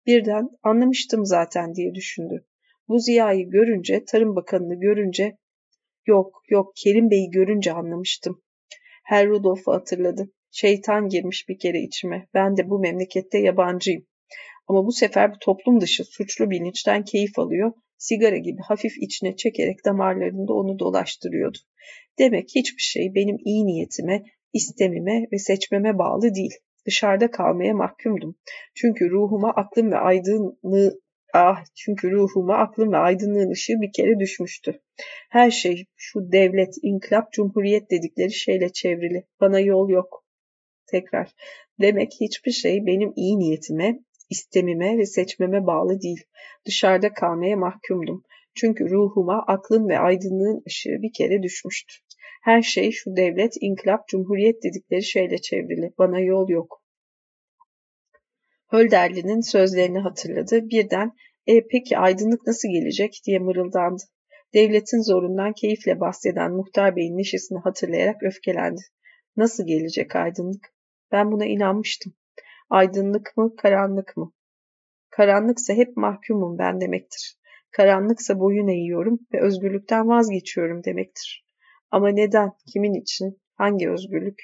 Birden 0.06 0.48
anlamıştım 0.62 1.26
zaten 1.26 1.74
diye 1.74 1.94
düşündü. 1.94 2.46
Bu 2.88 2.98
Ziya'yı 2.98 3.50
görünce, 3.50 4.04
Tarım 4.04 4.36
Bakanı'nı 4.36 4.80
görünce, 4.80 5.36
yok 6.06 6.42
yok 6.48 6.72
Kerim 6.76 7.10
Bey'i 7.10 7.30
görünce 7.30 7.72
anlamıştım. 7.72 8.42
Her 9.08 9.28
Rudolf'u 9.28 9.72
hatırladı. 9.72 10.30
Şeytan 10.50 11.08
girmiş 11.08 11.48
bir 11.48 11.58
kere 11.58 11.80
içime. 11.80 12.28
Ben 12.34 12.56
de 12.56 12.70
bu 12.70 12.78
memlekette 12.78 13.38
yabancıyım. 13.38 14.06
Ama 14.66 14.86
bu 14.86 14.92
sefer 14.92 15.34
bu 15.34 15.38
toplum 15.38 15.80
dışı 15.80 16.04
suçlu 16.04 16.50
bilinçten 16.50 17.04
keyif 17.04 17.38
alıyor, 17.38 17.72
sigara 17.98 18.36
gibi 18.36 18.60
hafif 18.68 18.92
içine 18.98 19.36
çekerek 19.36 19.84
damarlarında 19.84 20.52
onu 20.52 20.78
dolaştırıyordu. 20.78 21.58
Demek 22.18 22.48
hiçbir 22.54 22.82
şey 22.82 23.14
benim 23.14 23.36
iyi 23.44 23.66
niyetime, 23.66 24.24
istemime 24.52 25.26
ve 25.32 25.38
seçmeme 25.38 25.98
bağlı 25.98 26.34
değil. 26.34 26.54
Dışarıda 26.86 27.30
kalmaya 27.30 27.74
mahkumdum. 27.74 28.36
Çünkü 28.74 29.10
ruhuma 29.10 29.50
aklım 29.50 29.90
ve 29.92 29.96
aydınlığı 29.96 31.00
Ah 31.34 31.64
çünkü 31.74 32.10
ruhuma 32.10 32.56
aklım 32.56 32.92
ve 32.92 32.96
aydınlığın 32.96 33.50
ışığı 33.50 33.80
bir 33.80 33.92
kere 33.92 34.20
düşmüştü. 34.20 34.80
Her 35.30 35.50
şey 35.50 35.84
şu 35.96 36.32
devlet, 36.32 36.74
inkılap, 36.82 37.32
cumhuriyet 37.32 37.90
dedikleri 37.90 38.32
şeyle 38.32 38.68
çevrili. 38.72 39.24
Bana 39.40 39.60
yol 39.60 39.88
yok. 39.88 40.24
Tekrar. 40.86 41.34
Demek 41.80 42.12
hiçbir 42.20 42.50
şey 42.50 42.86
benim 42.86 43.12
iyi 43.16 43.38
niyetime, 43.38 43.98
istemime 44.30 44.98
ve 44.98 45.06
seçmeme 45.06 45.66
bağlı 45.66 46.00
değil. 46.00 46.24
Dışarıda 46.66 47.12
kalmaya 47.12 47.56
mahkumdum. 47.56 48.24
Çünkü 48.54 48.90
ruhuma 48.90 49.44
aklın 49.46 49.88
ve 49.88 49.98
aydınlığın 49.98 50.62
ışığı 50.66 51.02
bir 51.02 51.12
kere 51.12 51.42
düşmüştü. 51.42 51.94
Her 52.42 52.62
şey 52.62 52.90
şu 52.90 53.16
devlet, 53.16 53.54
inkılap, 53.60 54.08
cumhuriyet 54.08 54.62
dedikleri 54.62 55.02
şeyle 55.02 55.38
çevrili. 55.38 55.92
Bana 55.98 56.20
yol 56.20 56.48
yok. 56.48 56.82
Hölderli'nin 58.70 59.40
sözlerini 59.40 59.98
hatırladı. 59.98 60.68
Birden 60.68 61.12
e 61.46 61.66
peki 61.66 61.98
aydınlık 61.98 62.46
nasıl 62.46 62.68
gelecek 62.68 63.20
diye 63.26 63.38
mırıldandı. 63.38 64.02
Devletin 64.54 65.02
zorundan 65.02 65.52
keyifle 65.52 66.00
bahseden 66.00 66.52
muhtar 66.52 66.96
beyin 66.96 67.18
neşesini 67.18 67.58
hatırlayarak 67.58 68.22
öfkelendi. 68.22 68.80
Nasıl 69.36 69.66
gelecek 69.66 70.16
aydınlık? 70.16 70.74
Ben 71.12 71.32
buna 71.32 71.44
inanmıştım. 71.46 72.14
Aydınlık 72.70 73.36
mı, 73.36 73.56
karanlık 73.56 74.16
mı? 74.16 74.32
Karanlıksa 75.10 75.74
hep 75.74 75.96
mahkumum 75.96 76.58
ben 76.58 76.80
demektir. 76.80 77.38
Karanlıksa 77.70 78.40
boyun 78.40 78.68
eğiyorum 78.68 79.18
ve 79.34 79.40
özgürlükten 79.40 80.08
vazgeçiyorum 80.08 80.84
demektir. 80.84 81.46
Ama 81.90 82.08
neden, 82.08 82.52
kimin 82.72 82.94
için, 82.94 83.40
hangi 83.54 83.90
özgürlük? 83.90 84.42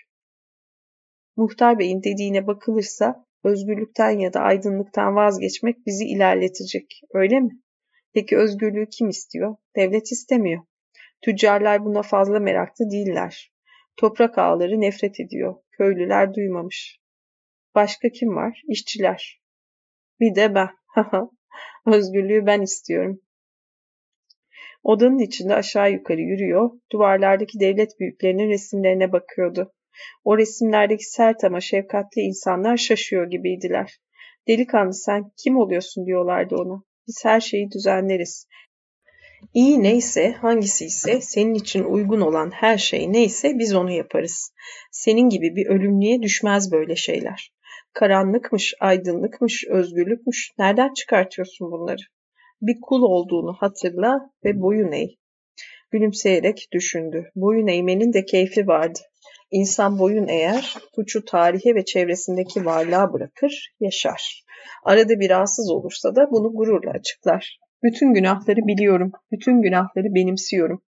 Muhtar 1.36 1.78
Bey'in 1.78 2.02
dediğine 2.02 2.46
bakılırsa 2.46 3.26
özgürlükten 3.44 4.18
ya 4.18 4.32
da 4.32 4.40
aydınlıktan 4.40 5.16
vazgeçmek 5.16 5.86
bizi 5.86 6.04
ilerletecek, 6.04 7.00
öyle 7.14 7.40
mi? 7.40 7.50
Peki 8.14 8.36
özgürlüğü 8.36 8.88
kim 8.88 9.08
istiyor? 9.08 9.56
Devlet 9.76 10.12
istemiyor. 10.12 10.62
Tüccarlar 11.22 11.84
buna 11.84 12.02
fazla 12.02 12.40
meraklı 12.40 12.90
değiller. 12.90 13.52
Toprak 13.96 14.38
ağları 14.38 14.80
nefret 14.80 15.20
ediyor. 15.20 15.54
Köylüler 15.70 16.34
duymamış. 16.34 17.00
Başka 17.74 18.08
kim 18.08 18.36
var? 18.36 18.62
İşçiler. 18.68 19.42
Bir 20.20 20.34
de 20.34 20.54
ben. 20.54 20.70
Özgürlüğü 21.86 22.46
ben 22.46 22.62
istiyorum. 22.62 23.20
Odanın 24.82 25.18
içinde 25.18 25.54
aşağı 25.54 25.92
yukarı 25.92 26.20
yürüyor, 26.20 26.70
duvarlardaki 26.92 27.60
devlet 27.60 28.00
büyüklerinin 28.00 28.48
resimlerine 28.48 29.12
bakıyordu. 29.12 29.73
O 30.24 30.38
resimlerdeki 30.38 31.04
sert 31.04 31.44
ama 31.44 31.60
şefkatli 31.60 32.20
insanlar 32.20 32.76
şaşıyor 32.76 33.30
gibiydiler. 33.30 33.98
Delikanlı 34.48 34.94
sen 34.94 35.30
kim 35.44 35.56
oluyorsun 35.56 36.06
diyorlardı 36.06 36.56
ona. 36.56 36.82
Biz 37.06 37.24
her 37.24 37.40
şeyi 37.40 37.70
düzenleriz. 37.70 38.46
İyi 39.54 39.82
neyse, 39.82 40.32
hangisi 40.32 40.84
ise 40.84 41.20
senin 41.20 41.54
için 41.54 41.84
uygun 41.84 42.20
olan 42.20 42.50
her 42.50 42.78
şey 42.78 43.12
neyse 43.12 43.58
biz 43.58 43.74
onu 43.74 43.90
yaparız. 43.90 44.52
Senin 44.90 45.28
gibi 45.28 45.56
bir 45.56 45.66
ölümlüye 45.66 46.22
düşmez 46.22 46.72
böyle 46.72 46.96
şeyler. 46.96 47.52
Karanlıkmış, 47.92 48.74
aydınlıkmış, 48.80 49.64
özgürlükmüş. 49.68 50.52
Nereden 50.58 50.94
çıkartıyorsun 50.94 51.72
bunları? 51.72 52.02
Bir 52.62 52.80
kul 52.82 53.02
olduğunu 53.02 53.56
hatırla 53.60 54.30
ve 54.44 54.60
boyun 54.60 54.92
eğ. 54.92 55.08
Gülümseyerek 55.90 56.68
düşündü. 56.72 57.30
Boyun 57.34 57.66
eğmenin 57.66 58.12
de 58.12 58.24
keyfi 58.24 58.66
vardı. 58.66 58.98
İnsan 59.54 59.98
boyun 59.98 60.28
eğer, 60.28 60.74
suçu 60.94 61.24
tarihe 61.24 61.74
ve 61.74 61.84
çevresindeki 61.84 62.64
varlığa 62.64 63.12
bırakır, 63.12 63.74
yaşar. 63.80 64.44
Arada 64.84 65.20
bir 65.20 65.30
rahatsız 65.30 65.70
olursa 65.70 66.16
da 66.16 66.30
bunu 66.30 66.52
gururla 66.54 66.90
açıklar. 66.90 67.58
Bütün 67.82 68.14
günahları 68.14 68.56
biliyorum, 68.56 69.12
bütün 69.32 69.62
günahları 69.62 70.14
benimsiyorum. 70.14 70.82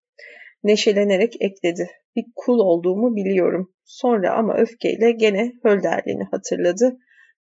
Neşelenerek 0.64 1.36
ekledi. 1.40 1.90
bir 2.16 2.24
kul 2.36 2.58
olduğumu 2.58 3.16
biliyorum. 3.16 3.72
Sonra 3.84 4.34
ama 4.34 4.56
öfkeyle 4.56 5.12
gene 5.12 5.52
Hölderlin'i 5.64 6.24
hatırladı. 6.30 6.98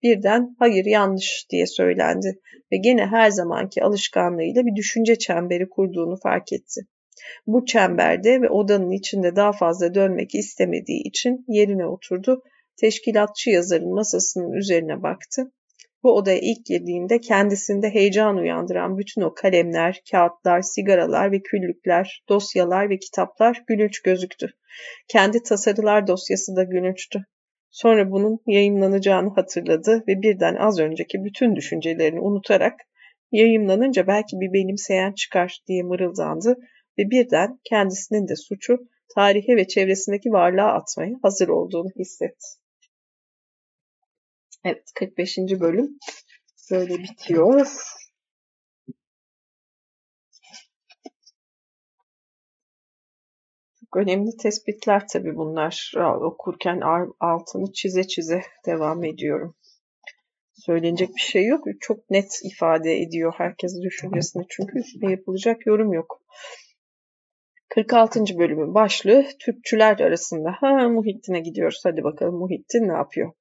Birden 0.04 0.56
hayır 0.60 0.86
yanlış 0.86 1.46
diye 1.52 1.66
söylendi 1.66 2.40
ve 2.72 2.78
gene 2.78 3.06
her 3.06 3.30
zamanki 3.30 3.84
alışkanlığıyla 3.84 4.66
bir 4.66 4.76
düşünce 4.76 5.16
çemberi 5.16 5.70
kurduğunu 5.70 6.18
fark 6.24 6.54
etti. 6.54 6.82
Bu 7.48 7.66
çemberde 7.66 8.42
ve 8.42 8.50
odanın 8.50 8.92
içinde 8.92 9.36
daha 9.36 9.52
fazla 9.52 9.94
dönmek 9.94 10.36
istemediği 10.36 11.08
için 11.08 11.46
yerine 11.48 11.86
oturdu. 11.86 12.44
Teşkilatçı 12.78 13.50
yazarın 13.50 13.94
masasının 13.94 14.52
üzerine 14.52 15.04
baktı. 15.04 15.52
Bu 16.04 16.16
odaya 16.16 16.40
ilk 16.40 16.66
girdiğinde 16.66 17.20
kendisinde 17.20 17.90
heyecan 17.90 18.38
uyandıran 18.38 18.98
bütün 18.98 19.22
o 19.22 19.34
kalemler, 19.34 20.02
kağıtlar, 20.12 20.62
sigaralar 20.62 21.32
ve 21.32 21.42
küllükler, 21.42 22.24
dosyalar 22.30 22.90
ve 22.90 23.00
kitaplar 23.00 23.64
gülünç 23.68 24.02
gözüktü. 24.02 24.48
Kendi 25.08 25.44
tasarılar 25.44 26.08
dosyası 26.08 26.56
da 26.56 26.64
gülünçtü. 26.64 27.26
Sonra 27.72 28.12
bunun 28.12 28.40
yayınlanacağını 28.48 29.30
hatırladı 29.30 30.04
ve 30.08 30.22
birden 30.22 30.56
az 30.56 30.80
önceki 30.80 31.24
bütün 31.24 31.56
düşüncelerini 31.56 32.20
unutarak 32.20 32.80
yayınlanınca 33.32 34.08
belki 34.08 34.40
bir 34.40 34.54
benimseyen 34.54 35.12
çıkar 35.12 35.60
diye 35.68 35.84
mırıldandı 35.84 36.56
ve 37.00 37.10
birden 37.10 37.60
kendisinin 37.64 38.28
de 38.28 38.36
suçu 38.36 38.78
tarihe 39.16 39.56
ve 39.56 39.68
çevresindeki 39.68 40.32
varlığa 40.32 40.74
atmaya 40.74 41.16
hazır 41.22 41.48
olduğunu 41.48 41.90
hissetti. 42.00 42.48
Evet 44.64 44.92
45. 44.96 45.38
bölüm 45.38 46.00
böyle 46.72 46.98
bitiyor. 46.98 47.68
Çok 53.80 53.98
önemli 53.98 54.38
tespitler 54.38 55.08
tabii 55.08 55.36
bunlar. 55.36 55.94
Okurken 56.22 56.82
altını 57.20 57.74
çize 57.74 58.08
çize 58.08 58.42
devam 58.66 59.04
ediyorum. 59.04 59.56
Söylenecek 60.54 61.10
bir 61.16 61.22
şey 61.22 61.46
yok. 61.46 61.66
Çok 61.80 62.10
net 62.10 62.40
ifade 62.44 63.02
ediyor 63.02 63.34
herkes 63.38 63.82
düşüncesini. 63.82 64.46
Çünkü 64.50 64.80
üstüne 64.80 65.12
yapılacak 65.12 65.66
yorum 65.66 65.94
yok. 65.94 66.22
46. 67.76 68.20
bölümün 68.38 68.74
başlığı 68.74 69.26
Türkçüler 69.40 70.00
arasında. 70.00 70.52
Ha 70.60 70.90
Muhittin'e 70.90 71.40
gidiyoruz. 71.40 71.82
Hadi 71.84 72.04
bakalım 72.04 72.36
Muhittin 72.36 72.88
ne 72.88 72.94
yapıyor? 72.94 73.32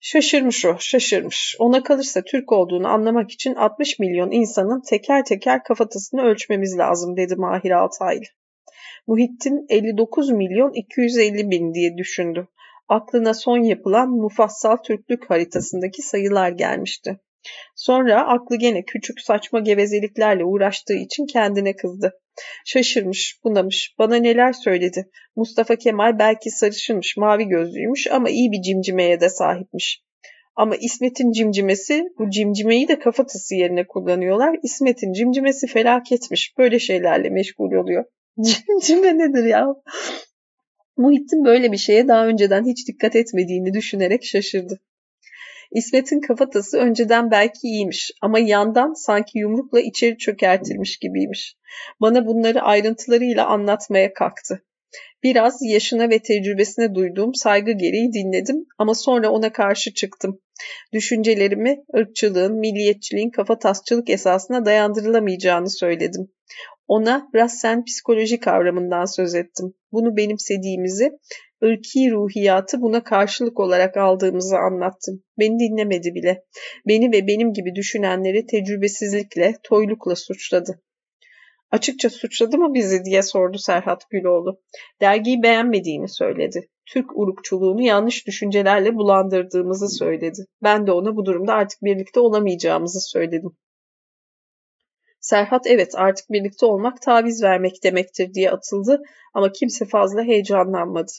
Şaşırmış 0.00 0.64
o, 0.64 0.76
şaşırmış. 0.78 1.56
Ona 1.58 1.82
kalırsa 1.82 2.22
Türk 2.22 2.52
olduğunu 2.52 2.88
anlamak 2.88 3.30
için 3.30 3.54
60 3.54 3.98
milyon 3.98 4.30
insanın 4.30 4.82
teker 4.90 5.24
teker 5.24 5.62
kafatasını 5.62 6.22
ölçmemiz 6.22 6.78
lazım 6.78 7.16
dedi 7.16 7.36
Mahir 7.36 7.70
Altaylı. 7.70 8.24
Muhittin 9.06 9.66
59 9.68 10.30
milyon 10.30 10.72
250 10.74 11.50
bin 11.50 11.74
diye 11.74 11.96
düşündü. 11.96 12.48
Aklına 12.88 13.34
son 13.34 13.58
yapılan 13.58 14.08
mufassal 14.10 14.76
Türklük 14.76 15.30
haritasındaki 15.30 16.02
sayılar 16.02 16.50
gelmişti. 16.50 17.20
Sonra 17.76 18.26
aklı 18.26 18.56
gene 18.56 18.84
küçük 18.84 19.20
saçma 19.20 19.60
gevezeliklerle 19.60 20.44
uğraştığı 20.44 20.94
için 20.94 21.26
kendine 21.26 21.76
kızdı. 21.76 22.12
Şaşırmış, 22.64 23.40
bunamış, 23.44 23.94
bana 23.98 24.16
neler 24.16 24.52
söyledi. 24.52 25.10
Mustafa 25.36 25.76
Kemal 25.76 26.18
belki 26.18 26.50
sarışınmış, 26.50 27.16
mavi 27.16 27.44
gözlüymüş 27.44 28.06
ama 28.10 28.30
iyi 28.30 28.52
bir 28.52 28.62
cimcimeye 28.62 29.20
de 29.20 29.28
sahipmiş. 29.28 30.04
Ama 30.56 30.76
İsmet'in 30.76 31.32
cimcimesi, 31.32 32.04
bu 32.18 32.30
cimcimeyi 32.30 32.88
de 32.88 32.98
kafatası 32.98 33.54
yerine 33.54 33.86
kullanıyorlar. 33.86 34.56
İsmet'in 34.62 35.12
cimcimesi 35.12 35.66
felaketmiş. 35.66 36.58
Böyle 36.58 36.78
şeylerle 36.78 37.30
meşgul 37.30 37.72
oluyor. 37.72 38.04
Cimcime 38.42 39.18
nedir 39.18 39.44
ya? 39.44 39.66
Muhittin 40.96 41.44
böyle 41.44 41.72
bir 41.72 41.76
şeye 41.76 42.08
daha 42.08 42.26
önceden 42.26 42.64
hiç 42.64 42.88
dikkat 42.88 43.16
etmediğini 43.16 43.74
düşünerek 43.74 44.24
şaşırdı. 44.24 44.80
İsmet'in 45.72 46.20
kafatası 46.20 46.78
önceden 46.78 47.30
belki 47.30 47.66
iyiymiş 47.68 48.10
ama 48.20 48.38
yandan 48.38 48.92
sanki 48.92 49.38
yumrukla 49.38 49.80
içeri 49.80 50.18
çökertilmiş 50.18 50.96
gibiymiş. 50.96 51.56
Bana 52.00 52.26
bunları 52.26 52.62
ayrıntılarıyla 52.62 53.46
anlatmaya 53.46 54.14
kalktı. 54.14 54.62
Biraz 55.22 55.58
yaşına 55.62 56.10
ve 56.10 56.18
tecrübesine 56.18 56.94
duyduğum 56.94 57.34
saygı 57.34 57.72
gereği 57.72 58.12
dinledim 58.12 58.66
ama 58.78 58.94
sonra 58.94 59.30
ona 59.30 59.52
karşı 59.52 59.94
çıktım. 59.94 60.40
Düşüncelerimi 60.92 61.84
ırkçılığın, 61.96 62.58
milliyetçiliğin 62.58 63.30
kafatasçılık 63.30 64.10
esasına 64.10 64.64
dayandırılamayacağını 64.64 65.70
söyledim. 65.70 66.28
Ona 66.88 67.28
Rassen 67.34 67.84
psikoloji 67.84 68.40
kavramından 68.40 69.04
söz 69.04 69.34
ettim. 69.34 69.74
Bunu 69.92 70.16
benimsediğimizi, 70.16 71.10
ırki 71.64 72.10
ruhiyatı 72.10 72.82
buna 72.82 73.04
karşılık 73.04 73.60
olarak 73.60 73.96
aldığımızı 73.96 74.56
anlattım. 74.56 75.22
Beni 75.38 75.58
dinlemedi 75.58 76.14
bile. 76.14 76.44
Beni 76.88 77.12
ve 77.12 77.26
benim 77.26 77.52
gibi 77.52 77.74
düşünenleri 77.74 78.46
tecrübesizlikle, 78.46 79.54
toylukla 79.62 80.16
suçladı. 80.16 80.80
Açıkça 81.70 82.10
suçladı 82.10 82.58
mı 82.58 82.74
bizi 82.74 83.04
diye 83.04 83.22
sordu 83.22 83.58
Serhat 83.58 84.10
Güloğlu. 84.10 84.60
Dergiyi 85.00 85.42
beğenmediğini 85.42 86.08
söyledi. 86.08 86.68
Türk 86.86 87.18
urukçuluğunu 87.18 87.82
yanlış 87.82 88.26
düşüncelerle 88.26 88.94
bulandırdığımızı 88.94 89.88
söyledi. 89.88 90.44
Ben 90.62 90.86
de 90.86 90.92
ona 90.92 91.16
bu 91.16 91.26
durumda 91.26 91.54
artık 91.54 91.82
birlikte 91.82 92.20
olamayacağımızı 92.20 93.00
söyledim. 93.00 93.50
Serhat 95.24 95.66
evet 95.66 95.92
artık 95.94 96.30
birlikte 96.30 96.66
olmak 96.66 97.02
taviz 97.02 97.42
vermek 97.42 97.84
demektir 97.84 98.34
diye 98.34 98.50
atıldı 98.50 99.02
ama 99.34 99.52
kimse 99.52 99.84
fazla 99.84 100.22
heyecanlanmadı. 100.22 101.12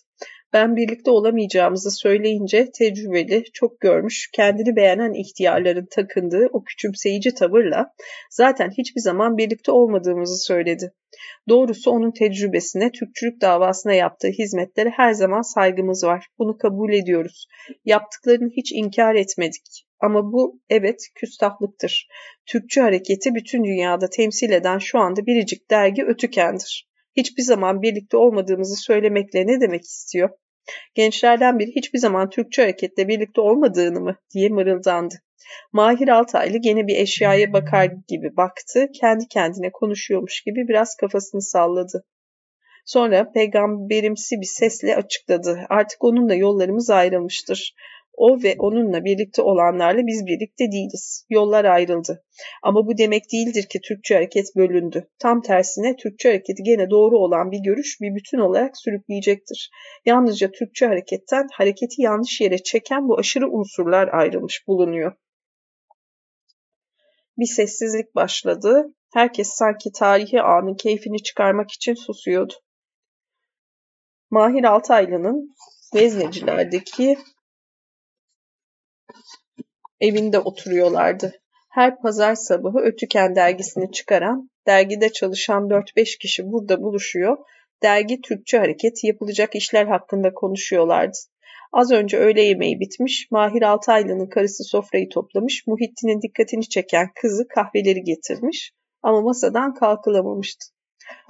Ben 0.54 0.76
birlikte 0.76 1.12
olamayacağımızı 1.12 1.92
söyleyince 1.92 2.72
tecrübeli, 2.72 3.44
çok 3.54 3.80
görmüş, 3.80 4.30
kendini 4.34 4.76
beğenen 4.76 5.14
ihtiyarların 5.14 5.88
takındığı 5.92 6.50
o 6.54 6.64
küçümseyici 6.64 7.34
tavırla 7.34 7.92
zaten 8.32 8.72
hiçbir 8.78 9.02
zaman 9.02 9.38
birlikte 9.38 9.72
olmadığımızı 9.72 10.38
söyledi. 10.38 10.92
Doğrusu 11.50 11.92
onun 11.92 12.12
tecrübesine, 12.12 12.92
Türkçülük 12.92 13.42
davasına 13.42 13.94
yaptığı 13.94 14.28
hizmetlere 14.28 14.90
her 14.90 15.14
zaman 15.14 15.42
saygımız 15.42 16.04
var. 16.04 16.28
Bunu 16.40 16.58
kabul 16.58 16.94
ediyoruz. 16.94 17.48
Yaptıklarını 17.86 18.50
hiç 18.58 18.72
inkar 18.72 19.16
etmedik. 19.16 19.86
Ama 20.06 20.32
bu 20.32 20.62
evet 20.70 21.02
küstahlıktır. 21.16 22.08
Türkçü 22.46 22.82
hareketi 22.82 23.36
bütün 23.36 23.64
dünyada 23.64 24.10
temsil 24.10 24.52
eden 24.52 24.78
şu 24.78 25.00
anda 25.00 25.26
biricik 25.26 25.72
dergi 25.72 26.04
Ötüken'dir. 26.04 26.90
Hiçbir 27.18 27.44
zaman 27.44 27.82
birlikte 27.82 28.18
olmadığımızı 28.18 28.76
söylemekle 28.76 29.48
ne 29.48 29.62
demek 29.62 29.84
istiyor? 29.84 30.30
Gençlerden 30.96 31.60
biri 31.60 31.72
hiçbir 31.76 32.00
zaman 32.00 32.30
Türkçü 32.30 32.62
hareketle 32.62 33.08
birlikte 33.08 33.42
olmadığını 33.42 34.00
mı 34.00 34.16
diye 34.34 34.50
mırıldandı. 34.50 35.16
Mahir 35.72 36.08
Altaylı 36.08 36.58
gene 36.58 36.88
bir 36.88 36.96
eşyaya 36.96 37.54
bakar 37.54 37.92
gibi 38.08 38.38
baktı, 38.38 38.88
kendi 39.02 39.28
kendine 39.28 39.72
konuşuyormuş 39.72 40.42
gibi 40.42 40.68
biraz 40.68 40.96
kafasını 40.96 41.42
salladı. 41.42 42.06
Sonra 42.86 43.32
peygamberimsi 43.32 44.42
bir 44.42 44.46
sesle 44.46 44.96
açıkladı. 44.96 45.66
Artık 45.70 46.04
onunla 46.04 46.36
yollarımız 46.36 46.90
ayrılmıştır. 46.90 47.76
O 48.18 48.44
ve 48.44 48.56
onunla 48.60 49.06
birlikte 49.06 49.42
olanlarla 49.42 50.08
biz 50.08 50.26
birlikte 50.26 50.72
değiliz. 50.72 51.26
Yollar 51.30 51.66
ayrıldı. 51.66 52.24
Ama 52.64 52.88
bu 52.88 52.98
demek 52.98 53.24
değildir 53.34 53.66
ki 53.70 53.80
Türkçe 53.82 54.16
hareket 54.16 54.56
bölündü. 54.56 55.08
Tam 55.20 55.42
tersine 55.42 55.96
Türkçe 55.96 56.30
hareketi 56.30 56.64
gene 56.64 56.90
doğru 56.90 57.18
olan 57.18 57.52
bir 57.52 57.60
görüş 57.60 57.98
bir 58.02 58.16
bütün 58.16 58.38
olarak 58.38 58.78
sürükleyecektir. 58.78 59.72
Yalnızca 60.06 60.52
Türkçe 60.52 60.86
hareketten 60.86 61.48
hareketi 61.54 62.02
yanlış 62.02 62.42
yere 62.42 62.58
çeken 62.58 63.08
bu 63.08 63.20
aşırı 63.20 63.50
unsurlar 63.52 64.08
ayrılmış 64.08 64.68
bulunuyor. 64.68 65.12
Bir 67.38 67.46
sessizlik 67.46 68.16
başladı. 68.16 68.94
Herkes 69.14 69.48
sanki 69.48 69.92
tarihi 69.92 70.42
anın 70.42 70.76
keyfini 70.76 71.24
çıkarmak 71.24 71.72
için 71.72 71.94
susuyordu. 71.94 72.54
Mahir 74.30 74.64
Altaylı'nın 74.64 75.56
Veznecilerdeki 75.96 77.18
evinde 80.06 80.40
oturuyorlardı. 80.40 81.34
Her 81.72 82.02
pazar 82.02 82.36
sabahı 82.36 82.80
Ötüken 82.80 83.36
dergisini 83.36 83.92
çıkaran, 83.92 84.50
dergide 84.68 85.10
çalışan 85.10 85.64
4-5 85.64 86.18
kişi 86.18 86.52
burada 86.52 86.82
buluşuyor, 86.82 87.38
dergi 87.84 88.22
Türkçe 88.22 88.58
hareket 88.58 89.04
yapılacak 89.04 89.56
işler 89.56 89.86
hakkında 89.86 90.34
konuşuyorlardı. 90.34 91.18
Az 91.74 91.92
önce 91.92 92.18
öğle 92.18 92.42
yemeği 92.42 92.80
bitmiş, 92.80 93.28
Mahir 93.32 93.62
Altaylı'nın 93.62 94.30
karısı 94.30 94.64
sofrayı 94.64 95.10
toplamış, 95.10 95.68
Muhittin'in 95.68 96.22
dikkatini 96.22 96.70
çeken 96.70 97.10
kızı 97.22 97.48
kahveleri 97.48 98.04
getirmiş 98.04 98.72
ama 99.04 99.22
masadan 99.22 99.74
kalkılamamıştı. 99.74 100.66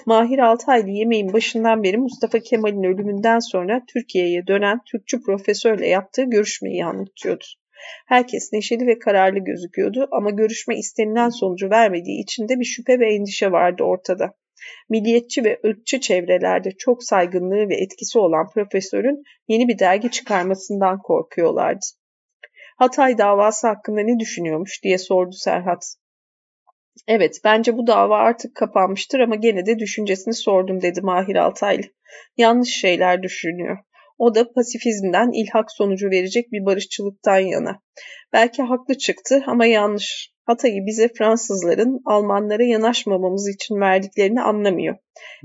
Mahir 0.06 0.40
Altaylı 0.40 0.90
yemeğin 0.90 1.34
başından 1.34 1.84
beri 1.84 1.98
Mustafa 1.98 2.40
Kemal'in 2.40 2.84
ölümünden 2.84 3.40
sonra 3.40 3.82
Türkiye'ye 3.88 4.48
dönen 4.48 4.80
Türkçü 4.92 5.22
profesörle 5.22 5.88
yaptığı 5.88 6.24
görüşmeyi 6.24 6.86
anlatıyordu. 6.86 7.46
Herkes 8.08 8.54
neşeli 8.54 8.88
ve 8.88 9.00
kararlı 9.00 9.40
gözüküyordu 9.40 10.08
ama 10.12 10.30
görüşme 10.30 10.78
istenilen 10.78 11.30
sonucu 11.30 11.70
vermediği 11.70 12.24
için 12.24 12.50
de 12.50 12.60
bir 12.60 12.66
şüphe 12.66 13.00
ve 13.00 13.14
endişe 13.14 13.52
vardı 13.52 13.84
ortada. 13.84 14.34
Milliyetçi 14.90 15.44
ve 15.44 15.60
ırkçı 15.66 16.00
çevrelerde 16.00 16.72
çok 16.72 17.04
saygınlığı 17.04 17.70
ve 17.70 17.76
etkisi 17.76 18.20
olan 18.20 18.50
profesörün 18.50 19.24
yeni 19.48 19.68
bir 19.68 19.80
dergi 19.80 20.12
çıkarmasından 20.12 21.02
korkuyorlardı. 21.02 21.86
Hatay 22.78 23.18
davası 23.18 23.68
hakkında 23.68 24.02
ne 24.02 24.20
düşünüyormuş 24.20 24.84
diye 24.84 24.98
sordu 24.98 25.32
Serhat. 25.32 25.96
Evet, 27.08 27.40
bence 27.44 27.78
bu 27.78 27.88
dava 27.88 28.18
artık 28.18 28.56
kapanmıştır 28.56 29.20
ama 29.20 29.36
gene 29.36 29.66
de 29.66 29.80
düşüncesini 29.80 30.34
sordum 30.34 30.82
dedi 30.82 31.02
Mahir 31.02 31.36
Altaylı. 31.36 31.84
Yanlış 32.38 32.70
şeyler 32.70 33.24
düşünüyor. 33.24 33.78
O 34.18 34.36
da 34.36 34.52
pasifizmden 34.52 35.32
ilhak 35.32 35.72
sonucu 35.72 36.10
verecek 36.10 36.52
bir 36.52 36.66
barışçılıktan 36.66 37.40
yana. 37.40 37.82
Belki 38.34 38.64
haklı 38.64 38.98
çıktı 38.98 39.44
ama 39.48 39.66
yanlış. 39.66 40.36
Hatay'ı 40.46 40.86
bize 40.86 41.10
Fransızların 41.18 42.02
Almanlara 42.06 42.64
yanaşmamamız 42.64 43.50
için 43.50 43.76
verdiklerini 43.76 44.42
anlamıyor. 44.42 44.96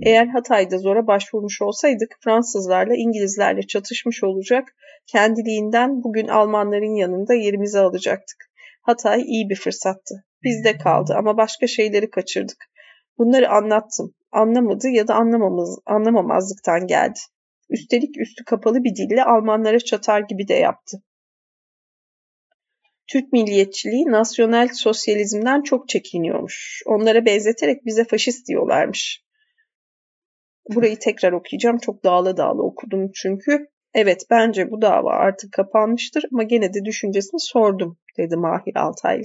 Eğer 0.02 0.26
Hatay'da 0.26 0.78
zora 0.78 1.06
başvurmuş 1.06 1.62
olsaydık 1.62 2.16
Fransızlarla 2.24 2.94
İngilizlerle 2.94 3.62
çatışmış 3.62 4.24
olacak, 4.24 4.68
kendiliğinden 5.06 6.02
bugün 6.02 6.28
Almanların 6.28 6.94
yanında 6.94 7.34
yerimizi 7.34 7.78
alacaktık. 7.78 8.51
Hatay 8.82 9.22
iyi 9.22 9.48
bir 9.48 9.56
fırsattı. 9.56 10.24
Bizde 10.42 10.78
kaldı 10.78 11.14
ama 11.16 11.36
başka 11.36 11.66
şeyleri 11.66 12.10
kaçırdık. 12.10 12.70
Bunları 13.18 13.51
anlattım. 13.51 14.14
Anlamadı 14.32 14.88
ya 14.88 15.09
da 15.09 15.14
anlamamız, 15.14 15.78
anlamamazlıktan 15.86 16.86
geldi. 16.86 17.18
Üstelik 17.70 18.20
üstü 18.20 18.44
kapalı 18.44 18.84
bir 18.84 18.97
dille 18.97 19.24
Almanlara 19.24 19.78
çatar 19.78 20.20
gibi 20.20 20.48
de 20.48 20.55
yaptı. 20.55 21.02
Türk 23.06 23.32
milliyetçiliği 23.32 24.06
nasyonel 24.06 24.68
sosyalizmden 24.72 25.62
çok 25.62 25.88
çekiniyormuş. 25.88 26.82
Onlara 26.86 27.24
benzeterek 27.24 27.86
bize 27.86 28.05
faşist 28.05 28.48
diyorlarmış. 28.48 29.24
Burayı 30.68 30.98
tekrar 30.98 31.32
okuyacağım. 31.32 31.78
Çok 31.78 32.05
dağla 32.05 32.36
dağla 32.36 32.62
okudum 32.62 33.10
çünkü. 33.14 33.66
Evet 33.94 34.26
bence 34.30 34.70
bu 34.70 34.82
dava 34.82 35.12
artık 35.12 35.52
kapanmıştır 35.52 36.24
ama 36.32 36.42
gene 36.42 36.74
de 36.74 36.84
düşüncesini 36.84 37.40
sordum 37.40 37.98
dedi 38.18 38.36
Mahir 38.36 38.76
Altaylı. 38.76 39.24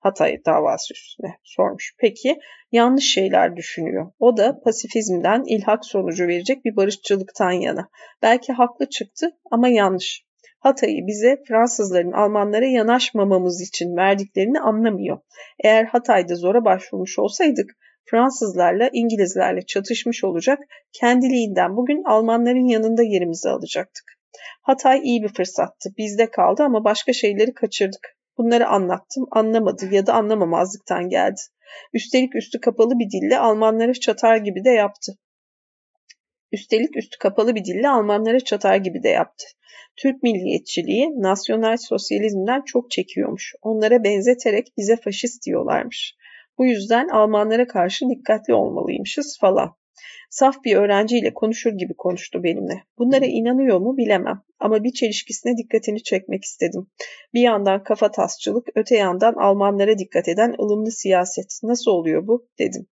Hatay 0.00 0.44
davası 0.46 0.94
üstüne 0.94 1.36
sormuş. 1.44 1.94
Peki 1.98 2.38
yanlış 2.72 3.12
şeyler 3.12 3.56
düşünüyor. 3.56 4.12
O 4.18 4.36
da 4.36 4.60
pasifizmden 4.60 5.44
ilhak 5.46 5.84
sonucu 5.84 6.26
verecek 6.26 6.64
bir 6.64 6.76
barışçılıktan 6.76 7.50
yana. 7.50 7.88
Belki 8.22 8.52
haklı 8.52 8.88
çıktı 8.88 9.30
ama 9.50 9.68
yanlış. 9.68 10.24
Hatay'ı 10.58 11.06
bize 11.06 11.42
Fransızların 11.48 12.12
Almanlara 12.12 12.66
yanaşmamamız 12.66 13.60
için 13.60 13.96
verdiklerini 13.96 14.60
anlamıyor. 14.60 15.18
Eğer 15.64 15.84
Hatay'da 15.84 16.34
zora 16.34 16.64
başvurmuş 16.64 17.18
olsaydık 17.18 17.70
Fransızlarla 18.10 18.90
İngilizlerle 18.92 19.62
çatışmış 19.62 20.24
olacak, 20.24 20.58
kendiliğinden 20.92 21.76
bugün 21.76 22.02
Almanların 22.04 22.68
yanında 22.68 23.02
yerimizi 23.02 23.48
alacaktık. 23.48 24.04
Hatay 24.62 25.00
iyi 25.02 25.22
bir 25.22 25.28
fırsattı. 25.28 25.90
Bizde 25.98 26.30
kaldı 26.30 26.62
ama 26.62 26.84
başka 26.84 27.12
şeyleri 27.12 27.54
kaçırdık. 27.54 28.19
Bunları 28.40 28.68
anlattım, 28.68 29.26
anlamadı 29.30 29.94
ya 29.94 30.06
da 30.06 30.14
anlamamazlıktan 30.14 31.08
geldi. 31.08 31.40
Üstelik 31.92 32.36
üstü 32.36 32.60
kapalı 32.60 32.98
bir 32.98 33.10
dille 33.10 33.38
Almanlara 33.38 33.92
çatar 33.92 34.36
gibi 34.36 34.64
de 34.64 34.70
yaptı. 34.70 35.12
Üstelik 36.52 36.96
üstü 36.96 37.18
kapalı 37.18 37.54
bir 37.54 37.64
dille 37.64 37.88
Almanlara 37.88 38.40
çatar 38.40 38.76
gibi 38.76 39.02
de 39.02 39.08
yaptı. 39.08 39.44
Türk 39.96 40.22
milliyetçiliği 40.22 41.22
nasyonel 41.22 41.76
sosyalizmden 41.76 42.62
çok 42.66 42.90
çekiyormuş. 42.90 43.54
Onlara 43.62 44.04
benzeterek 44.04 44.66
bize 44.76 44.96
faşist 44.96 45.46
diyorlarmış. 45.46 46.14
Bu 46.58 46.66
yüzden 46.66 47.08
Almanlara 47.08 47.66
karşı 47.66 48.08
dikkatli 48.08 48.54
olmalıymışız 48.54 49.38
falan. 49.40 49.76
Saf 50.30 50.64
bir 50.64 50.76
öğrenciyle 50.76 51.34
konuşur 51.34 51.72
gibi 51.72 51.94
konuştu 51.94 52.42
benimle. 52.42 52.82
Bunlara 52.98 53.24
inanıyor 53.26 53.78
mu 53.78 53.96
bilemem 53.96 54.42
ama 54.58 54.84
bir 54.84 54.92
çelişkisine 54.92 55.56
dikkatini 55.56 56.02
çekmek 56.02 56.44
istedim. 56.44 56.86
Bir 57.34 57.40
yandan 57.40 57.82
kafa 57.82 58.10
tasçılık, 58.10 58.68
öte 58.74 58.96
yandan 58.96 59.34
Almanlara 59.34 59.98
dikkat 59.98 60.28
eden 60.28 60.54
ılımlı 60.60 60.90
siyaset. 60.90 61.60
Nasıl 61.62 61.90
oluyor 61.90 62.26
bu? 62.26 62.48
dedim. 62.58 62.86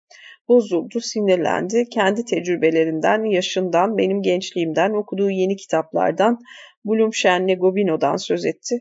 Bozuldu, 0.48 1.01
sinirlendi. 1.01 1.89
Kendi 1.89 2.24
tecrübelerinden, 2.24 3.24
yaşından, 3.24 3.98
benim 3.98 4.22
gençliğimden, 4.22 4.93
okuduğu 4.93 5.31
yeni 5.31 5.56
kitaplardan, 5.56 6.39
Blumschen'le 6.85 7.59
Gobino'dan 7.59 8.16
söz 8.16 8.44
etti. 8.44 8.81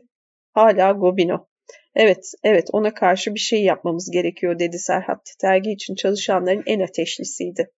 Hala 0.52 0.92
Gobino. 0.92 1.46
Evet, 1.94 2.32
evet 2.44 2.68
ona 2.72 2.94
karşı 2.94 3.34
bir 3.34 3.40
şey 3.40 3.62
yapmamız 3.62 4.10
gerekiyor 4.10 4.58
dedi 4.58 4.78
Serhat. 4.78 5.34
Dergi 5.42 5.70
için 5.70 5.94
çalışanların 5.94 6.62
en 6.66 6.80
ateşlisiydi. 6.80 7.70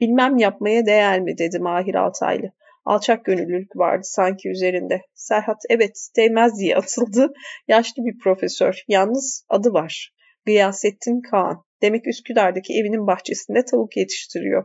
Bilmem 0.00 0.36
yapmaya 0.36 0.86
değer 0.86 1.20
mi 1.20 1.38
dedi 1.38 1.58
Mahir 1.58 1.94
Altaylı. 1.94 2.50
Alçak 2.84 3.24
gönüllülük 3.24 3.76
vardı 3.76 4.02
sanki 4.04 4.48
üzerinde. 4.48 5.00
Serhat 5.14 5.62
evet 5.70 6.08
değmez 6.16 6.58
diye 6.60 6.76
atıldı. 6.76 7.32
Yaşlı 7.68 8.04
bir 8.04 8.18
profesör. 8.18 8.84
Yalnız 8.88 9.44
adı 9.48 9.72
var. 9.72 10.14
Gıyasettin 10.46 11.20
Kaan. 11.30 11.64
Demek 11.82 12.06
Üsküdar'daki 12.06 12.72
evinin 12.72 13.06
bahçesinde 13.06 13.64
tavuk 13.64 13.96
yetiştiriyor. 13.96 14.64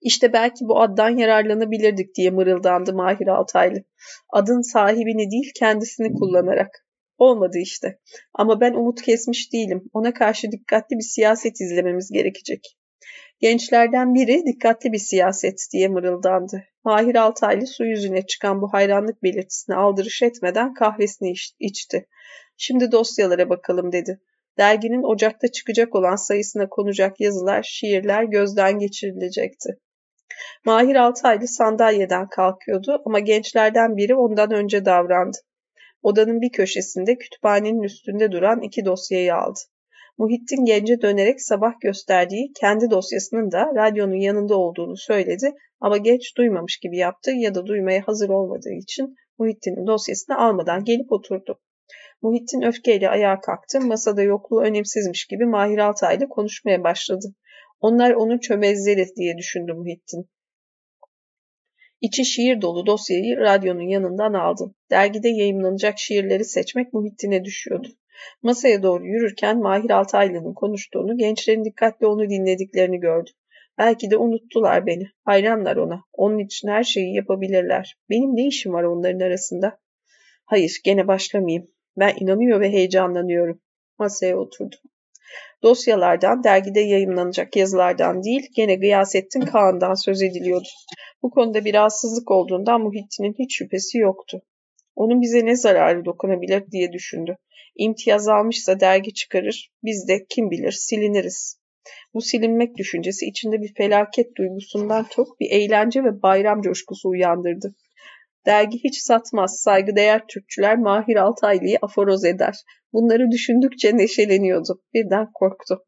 İşte 0.00 0.32
belki 0.32 0.64
bu 0.64 0.80
addan 0.80 1.16
yararlanabilirdik 1.16 2.14
diye 2.14 2.30
mırıldandı 2.30 2.94
Mahir 2.94 3.26
Altaylı. 3.26 3.84
Adın 4.32 4.72
sahibini 4.72 5.30
değil 5.30 5.52
kendisini 5.58 6.12
kullanarak. 6.12 6.85
Olmadı 7.18 7.58
işte. 7.58 7.98
Ama 8.34 8.60
ben 8.60 8.72
umut 8.74 9.02
kesmiş 9.02 9.52
değilim. 9.52 9.90
Ona 9.92 10.14
karşı 10.14 10.52
dikkatli 10.52 10.96
bir 10.96 11.02
siyaset 11.02 11.60
izlememiz 11.60 12.10
gerekecek. 12.12 12.76
Gençlerden 13.40 14.14
biri 14.14 14.42
dikkatli 14.46 14.92
bir 14.92 14.98
siyaset 14.98 15.68
diye 15.72 15.88
mırıldandı. 15.88 16.64
Mahir 16.84 17.14
Altaylı 17.14 17.66
su 17.66 17.84
yüzüne 17.84 18.26
çıkan 18.26 18.62
bu 18.62 18.72
hayranlık 18.72 19.22
belirtisine 19.22 19.76
aldırış 19.76 20.22
etmeden 20.22 20.74
kahvesini 20.74 21.32
içti. 21.60 22.06
Şimdi 22.56 22.92
dosyalara 22.92 23.48
bakalım 23.48 23.92
dedi. 23.92 24.20
Derginin 24.58 25.02
Ocak'ta 25.02 25.48
çıkacak 25.48 25.94
olan 25.94 26.16
sayısına 26.16 26.68
konacak 26.68 27.20
yazılar, 27.20 27.62
şiirler 27.62 28.24
gözden 28.24 28.78
geçirilecekti. 28.78 29.78
Mahir 30.64 30.96
Altaylı 30.96 31.48
sandalyeden 31.48 32.28
kalkıyordu 32.28 33.02
ama 33.06 33.18
gençlerden 33.18 33.96
biri 33.96 34.14
ondan 34.14 34.50
önce 34.50 34.84
davrandı. 34.84 35.36
Odanın 36.06 36.40
bir 36.40 36.50
köşesinde 36.52 37.18
kütüphanenin 37.18 37.82
üstünde 37.82 38.32
duran 38.32 38.60
iki 38.60 38.84
dosyayı 38.84 39.34
aldı. 39.34 39.58
Muhittin 40.18 40.64
gence 40.64 41.00
dönerek 41.00 41.42
sabah 41.42 41.72
gösterdiği 41.80 42.52
kendi 42.60 42.90
dosyasının 42.90 43.52
da 43.52 43.72
radyonun 43.74 44.20
yanında 44.20 44.56
olduğunu 44.56 44.96
söyledi 44.96 45.52
ama 45.80 45.96
genç 45.96 46.36
duymamış 46.36 46.78
gibi 46.78 46.96
yaptı 46.96 47.30
ya 47.30 47.54
da 47.54 47.66
duymaya 47.66 48.02
hazır 48.06 48.28
olmadığı 48.28 48.72
için 48.82 49.14
Muhittin'in 49.38 49.86
dosyasını 49.86 50.38
almadan 50.38 50.84
gelip 50.84 51.12
oturdu. 51.12 51.60
Muhittin 52.22 52.62
öfkeyle 52.62 53.08
ayağa 53.08 53.40
kalktı. 53.40 53.80
Masada 53.80 54.22
yokluğu 54.22 54.60
önemsizmiş 54.60 55.26
gibi 55.26 55.46
Mahir 55.46 55.78
Altay'la 55.78 56.28
konuşmaya 56.28 56.84
başladı. 56.84 57.34
Onlar 57.80 58.10
onun 58.10 58.38
çömezleri 58.38 59.06
diye 59.16 59.36
düşündü 59.38 59.72
Muhittin. 59.72 60.28
İçi 62.06 62.24
şiir 62.24 62.60
dolu 62.62 62.86
dosyayı 62.86 63.36
radyonun 63.36 63.88
yanından 63.88 64.32
aldı. 64.32 64.74
Dergide 64.90 65.28
yayımlanacak 65.28 65.98
şiirleri 65.98 66.44
seçmek 66.44 66.92
Muhittin'e 66.92 67.44
düşüyordu. 67.44 67.88
Masaya 68.42 68.82
doğru 68.82 69.06
yürürken 69.06 69.58
Mahir 69.58 69.90
Altaylı'nın 69.90 70.54
konuştuğunu, 70.54 71.18
gençlerin 71.18 71.64
dikkatli 71.64 72.06
onu 72.06 72.30
dinlediklerini 72.30 73.00
gördü. 73.00 73.30
Belki 73.78 74.10
de 74.10 74.16
unuttular 74.16 74.86
beni. 74.86 75.06
Hayranlar 75.24 75.76
ona. 75.76 76.00
Onun 76.12 76.38
için 76.38 76.68
her 76.68 76.84
şeyi 76.84 77.14
yapabilirler. 77.14 77.96
Benim 78.10 78.36
ne 78.36 78.46
işim 78.46 78.72
var 78.72 78.82
onların 78.82 79.20
arasında? 79.20 79.78
Hayır, 80.44 80.80
gene 80.84 81.06
başlamayayım. 81.06 81.66
Ben 81.96 82.14
inanıyor 82.20 82.60
ve 82.60 82.72
heyecanlanıyorum. 82.72 83.60
Masaya 83.98 84.36
oturdu. 84.36 84.76
Dosyalardan, 85.62 86.44
dergide 86.44 86.80
yayınlanacak 86.80 87.56
yazılardan 87.56 88.22
değil, 88.22 88.48
gene 88.56 88.74
Gıyasettin 88.74 89.40
Kağan'dan 89.40 89.94
söz 89.94 90.22
ediliyordu. 90.22 90.68
Bu 91.22 91.30
konuda 91.30 91.64
bir 91.64 91.74
rahatsızlık 91.74 92.30
olduğundan 92.30 92.80
Muhittin'in 92.80 93.34
hiç 93.38 93.56
şüphesi 93.58 93.98
yoktu. 93.98 94.42
Onun 94.96 95.20
bize 95.22 95.46
ne 95.46 95.56
zararı 95.56 96.04
dokunabilir 96.04 96.70
diye 96.70 96.92
düşündü. 96.92 97.36
İmtiyaz 97.76 98.28
almışsa 98.28 98.80
dergi 98.80 99.14
çıkarır, 99.14 99.70
biz 99.84 100.08
de 100.08 100.26
kim 100.28 100.50
bilir 100.50 100.72
siliniriz. 100.72 101.58
Bu 102.14 102.20
silinmek 102.20 102.76
düşüncesi 102.76 103.26
içinde 103.26 103.60
bir 103.62 103.74
felaket 103.74 104.36
duygusundan 104.36 105.06
çok 105.10 105.40
bir 105.40 105.50
eğlence 105.50 106.04
ve 106.04 106.22
bayram 106.22 106.62
coşkusu 106.62 107.08
uyandırdı. 107.08 107.74
Dergi 108.46 108.78
hiç 108.84 108.98
satmaz, 108.98 109.60
saygıdeğer 109.60 110.26
Türkçüler 110.26 110.78
Mahir 110.78 111.16
Altaylı'yı 111.16 111.78
aforoz 111.82 112.24
eder. 112.24 112.54
Bunları 112.92 113.30
düşündükçe 113.30 113.96
neşeleniyordu. 113.96 114.82
Birden 114.94 115.32
korktu. 115.34 115.84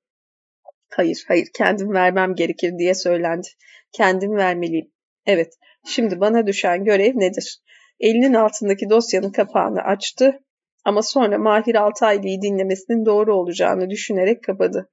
Hayır, 0.90 1.24
hayır, 1.28 1.48
kendim 1.54 1.92
vermem 1.92 2.34
gerekir 2.34 2.78
diye 2.78 2.94
söylendi. 2.94 3.48
Kendim 3.92 4.36
vermeliyim. 4.36 4.92
Evet, 5.26 5.54
şimdi 5.86 6.20
bana 6.20 6.46
düşen 6.46 6.84
görev 6.84 7.12
nedir? 7.14 7.60
Elinin 8.00 8.34
altındaki 8.34 8.90
dosyanın 8.90 9.32
kapağını 9.32 9.80
açtı 9.80 10.40
Ama 10.84 11.02
sonra 11.02 11.38
Mahir 11.38 11.74
Altaylı'yı 11.74 12.42
dinlemesinin 12.42 13.06
doğru 13.06 13.36
olacağını 13.36 13.90
düşünerek 13.90 14.44
kapadı. 14.44 14.90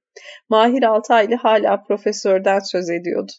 Mahir 0.48 0.82
Altaylı 0.82 1.34
hala 1.34 1.82
profesörden 1.82 2.58
söz 2.58 2.90
ediyordu. 2.90 3.32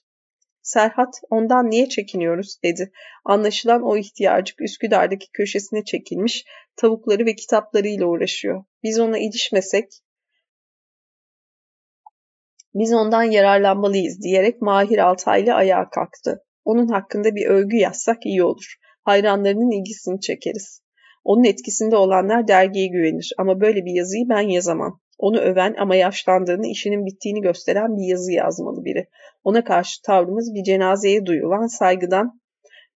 Serhat, 0.67 1.21
ondan 1.29 1.69
niye 1.69 1.89
çekiniyoruz 1.89 2.57
dedi. 2.63 2.91
Anlaşılan 3.25 3.83
o 3.83 3.97
ihtiyarcık 3.97 4.61
Üsküdar'daki 4.61 5.31
köşesine 5.33 5.83
çekilmiş, 5.83 6.45
tavukları 6.75 7.25
ve 7.25 7.35
kitaplarıyla 7.35 8.05
uğraşıyor. 8.05 8.63
Biz 8.83 8.99
ona 8.99 9.17
ilişmesek, 9.17 9.85
biz 12.73 12.93
ondan 12.93 13.23
yararlanmalıyız 13.23 14.21
diyerek 14.21 14.61
Mahir 14.61 14.97
Altaylı 14.97 15.53
ayağa 15.53 15.89
kalktı. 15.89 16.43
Onun 16.65 16.87
hakkında 16.87 17.35
bir 17.35 17.45
övgü 17.45 17.77
yazsak 17.77 18.25
iyi 18.25 18.43
olur. 18.43 18.75
Hayranlarının 19.03 19.81
ilgisini 19.81 20.21
çekeriz. 20.21 20.81
Onun 21.23 21.43
etkisinde 21.43 21.95
olanlar 21.95 22.47
dergiye 22.47 22.87
güvenir 22.87 23.33
ama 23.37 23.61
böyle 23.61 23.85
bir 23.85 23.93
yazıyı 23.93 24.29
ben 24.29 24.49
yazamam. 24.49 25.01
Onu 25.17 25.39
öven 25.39 25.75
ama 25.79 25.95
yaşlandığını, 25.95 26.67
işinin 26.67 27.05
bittiğini 27.05 27.41
gösteren 27.41 27.97
bir 27.97 28.07
yazı 28.07 28.31
yazmalı 28.31 28.85
biri. 28.85 29.07
Ona 29.43 29.63
karşı 29.63 30.01
tavrımız 30.01 30.53
bir 30.53 30.63
cenazeye 30.63 31.25
duyulan 31.25 31.67
saygıdan, 31.67 32.41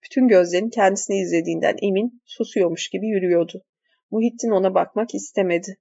bütün 0.03 0.27
gözlerin 0.27 0.69
kendisini 0.69 1.17
izlediğinden 1.17 1.75
emin, 1.81 2.21
susuyormuş 2.25 2.89
gibi 2.89 3.07
yürüyordu. 3.07 3.63
Muhittin 4.11 4.51
ona 4.51 4.73
bakmak 4.73 5.15
istemedi. 5.15 5.77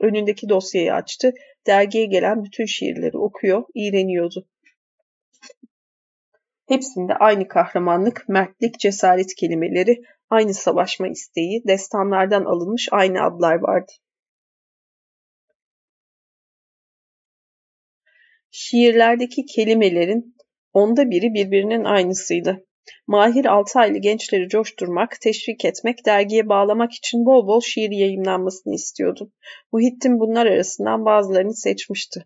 Önündeki 0.00 0.48
dosyayı 0.48 0.94
açtı, 0.94 1.32
dergiye 1.66 2.06
gelen 2.06 2.44
bütün 2.44 2.64
şiirleri 2.64 3.18
okuyor, 3.18 3.64
iğreniyordu. 3.74 4.48
Hepsinde 6.68 7.14
aynı 7.14 7.48
kahramanlık, 7.48 8.28
mertlik, 8.28 8.80
cesaret 8.80 9.34
kelimeleri, 9.34 10.02
aynı 10.30 10.54
savaşma 10.54 11.08
isteği, 11.08 11.62
destanlardan 11.66 12.44
alınmış 12.44 12.88
aynı 12.92 13.22
adlar 13.22 13.54
vardı. 13.54 13.92
Şiirlerdeki 18.54 19.46
kelimelerin 19.46 20.36
onda 20.72 21.10
biri 21.10 21.34
birbirinin 21.34 21.84
aynısıydı. 21.84 22.64
Mahir 23.06 23.44
Altaylı 23.44 23.98
gençleri 23.98 24.48
coşturmak, 24.48 25.20
teşvik 25.20 25.64
etmek, 25.64 26.06
dergiye 26.06 26.48
bağlamak 26.48 26.92
için 26.92 27.26
bol 27.26 27.46
bol 27.46 27.60
şiir 27.60 27.90
yayınlanmasını 27.90 28.74
istiyordu. 28.74 29.32
Muhittin 29.72 30.20
bunlar 30.20 30.46
arasından 30.46 31.04
bazılarını 31.04 31.54
seçmişti. 31.54 32.24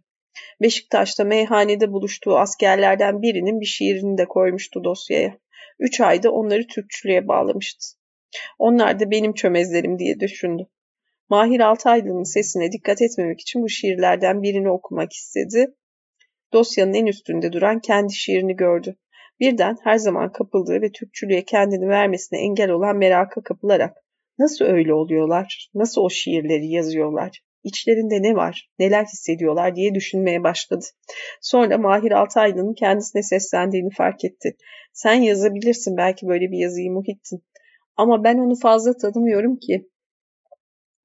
Beşiktaş'ta 0.63 1.25
meyhanede 1.25 1.93
buluştuğu 1.93 2.39
askerlerden 2.39 3.23
birinin 3.23 3.61
bir 3.61 3.67
şiirini 3.67 4.19
de 4.19 4.25
koymuştu 4.25 4.85
dosyaya. 4.85 5.39
Üç 5.79 6.01
ayda 6.01 6.31
onları 6.31 6.67
Türkçülüğe 6.67 7.29
bağlamıştı. 7.29 7.87
Onlar 8.59 9.01
da 9.01 9.11
benim 9.11 9.35
çömezlerim 9.35 9.99
diye 9.99 10.21
düşündü. 10.21 10.67
Mahir 11.29 11.61
Altaylı'nın 11.61 12.23
sesine 12.23 12.73
dikkat 12.73 13.03
etmemek 13.03 13.41
için 13.41 13.63
bu 13.63 13.69
şiirlerden 13.69 14.43
birini 14.43 14.71
okumak 14.71 15.13
istedi. 15.13 15.75
Dosyanın 16.53 16.95
en 16.95 17.07
üstünde 17.07 17.53
duran 17.53 17.81
kendi 17.81 18.15
şiirini 18.15 18.57
gördü. 18.57 18.97
Birden 19.41 19.77
her 19.85 19.97
zaman 19.97 20.33
kapıldığı 20.33 20.83
ve 20.83 20.93
Türkçülüğe 20.93 21.45
kendini 21.45 21.89
vermesine 21.89 22.39
engel 22.39 22.71
olan 22.71 22.97
meraka 22.97 23.43
kapılarak 23.43 23.97
nasıl 24.39 24.65
öyle 24.65 24.95
oluyorlar, 24.95 25.71
nasıl 25.75 26.01
o 26.01 26.11
şiirleri 26.11 26.69
yazıyorlar, 26.69 27.43
içlerinde 27.65 28.23
ne 28.23 28.35
var, 28.35 28.71
neler 28.79 29.05
hissediyorlar 29.05 29.77
diye 29.77 29.95
düşünmeye 29.95 30.43
başladı. 30.43 30.85
Sonra 31.41 31.79
Mahir 31.79 32.13
Altaylı'nın 32.13 32.75
kendisine 32.75 33.23
seslendiğini 33.23 33.91
fark 33.91 34.25
etti. 34.25 34.57
Sen 34.93 35.15
yazabilirsin 35.15 35.97
belki 35.97 36.27
böyle 36.27 36.51
bir 36.51 36.59
yazıyı 36.59 36.93
Muhittin. 36.93 37.43
Ama 37.97 38.25
ben 38.25 38.39
onu 38.39 38.55
fazla 38.55 38.97
tanımıyorum 38.97 39.57
ki. 39.57 39.89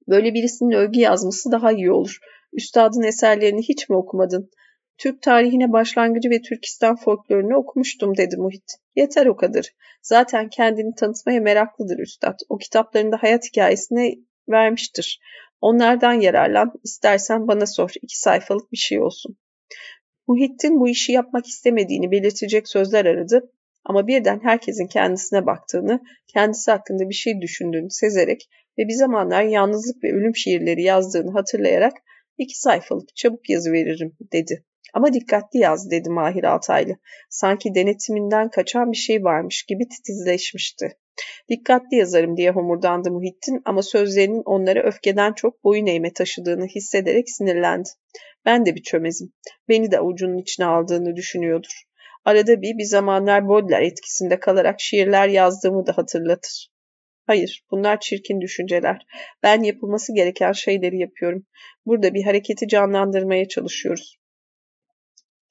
Böyle 0.08 0.34
birisinin 0.34 0.72
övgü 0.72 1.00
yazması 1.00 1.52
daha 1.52 1.72
iyi 1.72 1.90
olur. 1.90 2.18
Üstadın 2.52 3.02
eserlerini 3.02 3.62
hiç 3.62 3.88
mi 3.88 3.96
okumadın? 3.96 4.50
Türk 4.98 5.22
tarihine 5.22 5.72
başlangıcı 5.72 6.30
ve 6.30 6.42
Türkistan 6.42 6.96
folklorunu 6.96 7.56
okumuştum 7.56 8.16
dedi 8.16 8.36
Muhit. 8.36 8.72
Yeter 8.96 9.26
o 9.26 9.36
kadar. 9.36 9.72
Zaten 10.02 10.48
kendini 10.48 10.94
tanıtmaya 10.94 11.40
meraklıdır 11.40 11.98
üstad. 11.98 12.38
O 12.48 12.58
kitaplarında 12.58 13.16
hayat 13.20 13.44
hikayesine 13.44 14.14
vermiştir. 14.48 15.20
Onlardan 15.60 16.12
yararlan, 16.12 16.72
istersen 16.84 17.48
bana 17.48 17.66
sor. 17.66 17.90
İki 18.02 18.18
sayfalık 18.18 18.72
bir 18.72 18.76
şey 18.76 19.00
olsun. 19.00 19.36
Muhittin 20.26 20.80
bu 20.80 20.88
işi 20.88 21.12
yapmak 21.12 21.46
istemediğini 21.46 22.10
belirtecek 22.10 22.68
sözler 22.68 23.04
aradı 23.04 23.52
ama 23.84 24.06
birden 24.06 24.40
herkesin 24.42 24.86
kendisine 24.86 25.46
baktığını, 25.46 26.00
kendisi 26.26 26.70
hakkında 26.70 27.08
bir 27.08 27.14
şey 27.14 27.40
düşündüğünü 27.40 27.90
sezerek 27.90 28.48
ve 28.78 28.88
bir 28.88 28.94
zamanlar 28.94 29.42
yalnızlık 29.42 30.04
ve 30.04 30.12
ölüm 30.12 30.36
şiirleri 30.36 30.82
yazdığını 30.82 31.32
hatırlayarak 31.32 31.92
iki 32.38 32.60
sayfalık 32.60 33.16
çabuk 33.16 33.50
yazı 33.50 33.72
veririm 33.72 34.16
dedi. 34.32 34.64
Ama 34.92 35.12
dikkatli 35.12 35.58
yaz 35.58 35.90
dedi 35.90 36.10
Mahir 36.10 36.44
Altaylı. 36.44 36.96
Sanki 37.30 37.74
denetiminden 37.74 38.50
kaçan 38.50 38.92
bir 38.92 38.96
şey 38.96 39.24
varmış 39.24 39.62
gibi 39.62 39.88
titizleşmişti. 39.88 40.96
Dikkatli 41.48 41.96
yazarım 41.96 42.36
diye 42.36 42.50
homurdandı 42.50 43.10
Muhittin 43.10 43.62
ama 43.64 43.82
sözlerinin 43.82 44.42
onları 44.44 44.82
öfkeden 44.82 45.32
çok 45.32 45.64
boyun 45.64 45.86
eğme 45.86 46.12
taşıdığını 46.12 46.66
hissederek 46.66 47.30
sinirlendi. 47.30 47.88
Ben 48.44 48.66
de 48.66 48.74
bir 48.74 48.82
çömezim. 48.82 49.32
Beni 49.68 49.90
de 49.90 49.98
avucunun 49.98 50.38
içine 50.38 50.66
aldığını 50.66 51.16
düşünüyordur. 51.16 51.82
Arada 52.24 52.62
bir 52.62 52.78
bir 52.78 52.84
zamanlar 52.84 53.48
Baudelaire 53.48 53.86
etkisinde 53.86 54.40
kalarak 54.40 54.80
şiirler 54.80 55.28
yazdığımı 55.28 55.86
da 55.86 55.98
hatırlatır. 55.98 56.72
Hayır, 57.26 57.64
bunlar 57.70 58.00
çirkin 58.00 58.40
düşünceler. 58.40 59.06
Ben 59.42 59.62
yapılması 59.62 60.14
gereken 60.14 60.52
şeyleri 60.52 60.98
yapıyorum. 60.98 61.46
Burada 61.86 62.14
bir 62.14 62.22
hareketi 62.24 62.68
canlandırmaya 62.68 63.48
çalışıyoruz. 63.48 64.21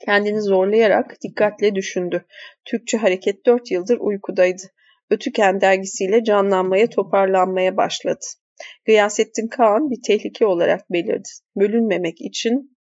Kendini 0.05 0.41
zorlayarak 0.41 1.17
dikkatle 1.23 1.75
düşündü. 1.75 2.25
Türkçe 2.65 2.97
hareket 2.97 3.45
dört 3.45 3.71
yıldır 3.71 3.97
uykudaydı. 3.99 4.61
Ötüken 5.09 5.61
dergisiyle 5.61 6.23
canlanmaya, 6.23 6.89
toparlanmaya 6.89 7.77
başladı. 7.77 8.25
Gıyasettin 8.85 9.47
Kağan 9.47 9.89
bir 9.89 10.01
tehlike 10.07 10.45
olarak 10.45 10.91
belirdi. 10.91 11.29
Bölünmemek 11.55 12.21
için 12.21 12.77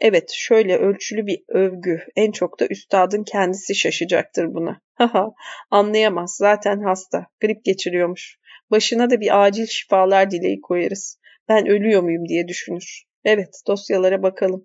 Evet, 0.00 0.30
şöyle 0.34 0.76
ölçülü 0.76 1.26
bir 1.26 1.42
övgü. 1.48 2.00
En 2.16 2.32
çok 2.32 2.60
da 2.60 2.66
üstadın 2.66 3.24
kendisi 3.24 3.74
şaşacaktır 3.74 4.54
buna. 4.54 4.80
Haha, 4.94 5.30
anlayamaz. 5.70 6.36
Zaten 6.36 6.80
hasta. 6.80 7.26
Grip 7.40 7.64
geçiriyormuş. 7.64 8.38
Başına 8.70 9.10
da 9.10 9.20
bir 9.20 9.44
acil 9.44 9.66
şifalar 9.66 10.30
dileği 10.30 10.60
koyarız. 10.60 11.18
Ben 11.48 11.66
ölüyor 11.66 12.02
muyum 12.02 12.28
diye 12.28 12.48
düşünür. 12.48 13.09
Evet, 13.24 13.62
dosyalara 13.66 14.22
bakalım. 14.22 14.64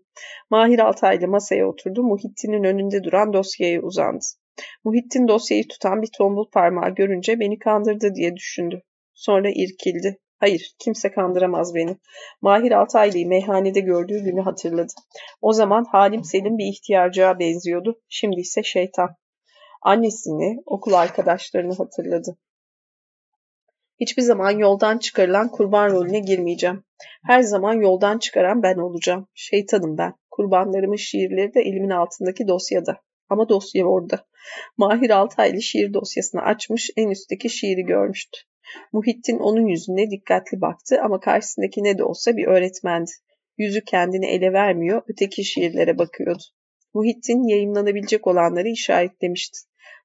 Mahir 0.49 0.79
Altaylı 0.79 1.27
masaya 1.27 1.67
oturdu. 1.67 2.03
Muhittin'in 2.03 2.63
önünde 2.63 3.03
duran 3.03 3.33
dosyaya 3.33 3.81
uzandı. 3.81 4.25
Muhittin 4.83 5.27
dosyayı 5.27 5.67
tutan 5.67 6.01
bir 6.01 6.09
tombul 6.17 6.49
parmağı 6.53 6.95
görünce 6.95 7.39
beni 7.39 7.59
kandırdı 7.59 8.15
diye 8.15 8.35
düşündü. 8.35 8.81
Sonra 9.13 9.49
irkildi. 9.49 10.17
Hayır, 10.39 10.75
kimse 10.79 11.11
kandıramaz 11.11 11.75
beni. 11.75 11.97
Mahir 12.41 12.71
Altaylı'yı 12.71 13.27
meyhanede 13.27 13.79
gördüğü 13.79 14.23
günü 14.23 14.41
hatırladı. 14.41 14.93
O 15.41 15.53
zaman 15.53 15.85
Halim 15.91 16.23
Selim 16.23 16.57
bir 16.57 16.65
ihtiyarcığa 16.65 17.39
benziyordu. 17.39 18.01
Şimdi 18.09 18.39
ise 18.39 18.63
şeytan. 18.63 19.09
Annesini, 19.81 20.63
okul 20.65 20.93
arkadaşlarını 20.93 21.75
hatırladı. 21.75 22.37
Hiçbir 23.99 24.21
zaman 24.21 24.51
yoldan 24.51 24.97
çıkarılan 24.97 25.51
kurban 25.51 25.91
rolüne 25.91 26.19
girmeyeceğim. 26.19 26.83
Her 27.25 27.41
zaman 27.41 27.73
yoldan 27.73 28.17
çıkaran 28.17 28.63
ben 28.63 28.77
olacağım. 28.77 29.27
Şeytanım 29.33 29.97
ben. 29.97 30.13
Kurbanlarımın 30.31 30.95
şiirleri 30.95 31.53
de 31.53 31.61
elimin 31.61 31.89
altındaki 31.89 32.47
dosyada. 32.47 33.01
Ama 33.29 33.49
dosya 33.49 33.85
orada. 33.85 34.25
Mahir 34.77 35.09
Altaylı 35.09 35.61
şiir 35.61 35.93
dosyasını 35.93 36.41
açmış, 36.41 36.89
en 36.97 37.09
üstteki 37.09 37.49
şiiri 37.49 37.81
görmüştü. 37.81 38.39
Muhittin 38.93 39.39
onun 39.39 39.67
yüzüne 39.67 40.11
dikkatli 40.11 40.61
baktı 40.61 41.01
ama 41.03 41.19
karşısındaki 41.19 41.83
ne 41.83 41.97
de 41.97 42.03
olsa 42.03 42.37
bir 42.37 42.47
öğretmendi. 42.47 43.11
Yüzü 43.57 43.83
kendini 43.83 44.25
ele 44.25 44.53
vermiyor, 44.53 45.01
öteki 45.07 45.43
şiirlere 45.43 45.97
bakıyordu. 45.97 46.43
Muhittin 46.93 47.47
yayınlanabilecek 47.47 48.27
olanları 48.27 48.67
işaretlemişti. 48.67 49.59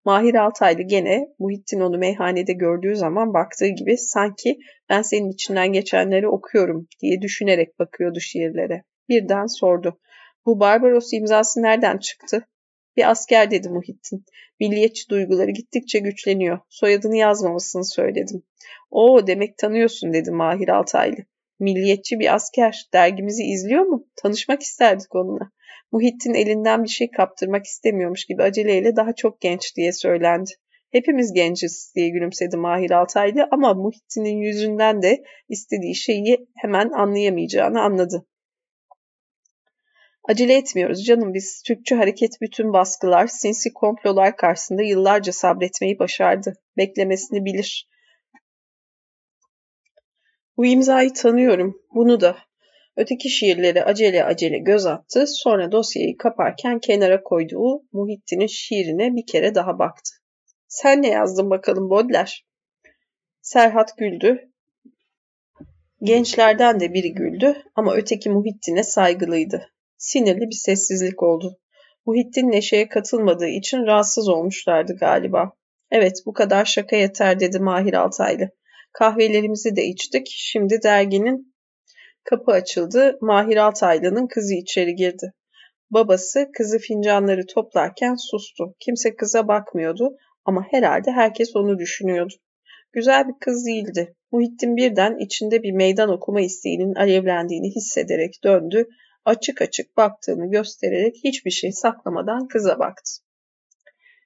Mahir 0.04 0.34
Altaylı 0.34 0.82
gene 0.82 1.28
Muhittin 1.38 1.80
onu 1.80 1.98
meyhanede 1.98 2.52
gördüğü 2.52 2.96
zaman 2.96 3.34
baktığı 3.34 3.68
gibi 3.68 3.96
sanki 3.96 4.58
ben 4.88 5.02
senin 5.02 5.30
içinden 5.30 5.72
geçenleri 5.72 6.28
okuyorum 6.28 6.88
diye 7.02 7.22
düşünerek 7.22 7.78
bakıyordu 7.78 8.20
şiirlere. 8.20 8.84
Birden 9.08 9.46
sordu. 9.46 10.00
Bu 10.46 10.60
Barbaros 10.60 11.12
imzası 11.12 11.62
nereden 11.62 11.98
çıktı? 11.98 12.46
Bir 12.96 13.10
asker 13.10 13.50
dedi 13.50 13.68
Muhittin. 13.68 14.24
Milliyetçi 14.60 15.08
duyguları 15.08 15.50
gittikçe 15.50 15.98
güçleniyor. 15.98 16.58
Soyadını 16.68 17.16
yazmamasını 17.16 17.84
söyledim. 17.84 18.42
Oo 18.90 19.26
demek 19.26 19.58
tanıyorsun 19.58 20.12
dedi 20.12 20.30
Mahir 20.30 20.68
Altaylı. 20.68 21.16
Milliyetçi 21.60 22.18
bir 22.18 22.34
asker. 22.34 22.88
Dergimizi 22.92 23.42
izliyor 23.42 23.82
mu? 23.82 24.06
Tanışmak 24.16 24.62
isterdik 24.62 25.14
onunla. 25.14 25.50
Muhittin 25.92 26.34
elinden 26.34 26.84
bir 26.84 26.88
şey 26.88 27.10
kaptırmak 27.10 27.66
istemiyormuş 27.66 28.24
gibi 28.24 28.42
aceleyle 28.42 28.96
daha 28.96 29.14
çok 29.14 29.40
genç 29.40 29.76
diye 29.76 29.92
söylendi. 29.92 30.50
Hepimiz 30.90 31.32
genciz 31.32 31.92
diye 31.96 32.08
gülümsedi 32.08 32.56
Mahir 32.56 32.90
Altaylı 32.90 33.48
ama 33.50 33.74
Muhittin'in 33.74 34.36
yüzünden 34.36 35.02
de 35.02 35.24
istediği 35.48 35.94
şeyi 35.94 36.46
hemen 36.56 36.90
anlayamayacağını 36.90 37.80
anladı. 37.82 38.26
Acele 40.28 40.56
etmiyoruz 40.56 41.04
canım 41.04 41.34
biz. 41.34 41.62
Türkçü 41.66 41.94
hareket 41.94 42.30
bütün 42.40 42.72
baskılar, 42.72 43.26
sinsi 43.26 43.72
komplolar 43.72 44.36
karşısında 44.36 44.82
yıllarca 44.82 45.32
sabretmeyi 45.32 45.98
başardı. 45.98 46.54
Beklemesini 46.76 47.44
bilir. 47.44 47.88
Bu 50.56 50.66
imzayı 50.66 51.12
tanıyorum. 51.12 51.82
Bunu 51.94 52.20
da. 52.20 52.36
Öteki 53.00 53.30
şiirleri 53.30 53.84
acele 53.84 54.24
acele 54.24 54.58
göz 54.58 54.86
attı. 54.86 55.24
Sonra 55.26 55.72
dosyayı 55.72 56.16
kaparken 56.16 56.78
kenara 56.78 57.22
koyduğu 57.22 57.82
Muhittin'in 57.92 58.46
şiirine 58.46 59.16
bir 59.16 59.26
kere 59.26 59.54
daha 59.54 59.78
baktı. 59.78 60.10
Sen 60.68 61.02
ne 61.02 61.08
yazdın 61.08 61.50
bakalım 61.50 61.90
Bodler? 61.90 62.46
Serhat 63.42 63.96
güldü. 63.98 64.50
Gençlerden 66.02 66.80
de 66.80 66.94
biri 66.94 67.14
güldü 67.14 67.62
ama 67.74 67.94
öteki 67.94 68.30
Muhittin'e 68.30 68.82
saygılıydı. 68.82 69.66
Sinirli 69.96 70.40
bir 70.50 70.56
sessizlik 70.56 71.22
oldu. 71.22 71.58
Muhittin 72.06 72.50
Neşe'ye 72.50 72.88
katılmadığı 72.88 73.48
için 73.48 73.86
rahatsız 73.86 74.28
olmuşlardı 74.28 74.96
galiba. 74.96 75.52
Evet 75.90 76.22
bu 76.26 76.32
kadar 76.32 76.64
şaka 76.64 76.96
yeter 76.96 77.40
dedi 77.40 77.58
Mahir 77.58 77.94
Altaylı. 77.94 78.50
Kahvelerimizi 78.92 79.76
de 79.76 79.84
içtik. 79.84 80.26
Şimdi 80.30 80.78
derginin 80.82 81.49
kapı 82.24 82.52
açıldı. 82.52 83.18
Mahir 83.20 83.56
Altaylı'nın 83.56 84.26
kızı 84.26 84.54
içeri 84.54 84.94
girdi. 84.94 85.32
Babası 85.90 86.50
kızı 86.56 86.78
fincanları 86.78 87.46
toplarken 87.46 88.14
sustu. 88.14 88.74
Kimse 88.80 89.16
kıza 89.16 89.48
bakmıyordu 89.48 90.16
ama 90.44 90.66
herhalde 90.70 91.10
herkes 91.10 91.56
onu 91.56 91.78
düşünüyordu. 91.78 92.34
Güzel 92.92 93.28
bir 93.28 93.34
kız 93.40 93.66
değildi. 93.66 94.14
Muhittin 94.32 94.76
birden 94.76 95.18
içinde 95.18 95.62
bir 95.62 95.72
meydan 95.72 96.08
okuma 96.08 96.40
isteğinin 96.40 96.94
alevlendiğini 96.94 97.70
hissederek 97.76 98.34
döndü. 98.44 98.86
Açık 99.24 99.62
açık 99.62 99.96
baktığını 99.96 100.50
göstererek 100.50 101.16
hiçbir 101.24 101.50
şey 101.50 101.72
saklamadan 101.72 102.48
kıza 102.48 102.78
baktı. 102.78 103.12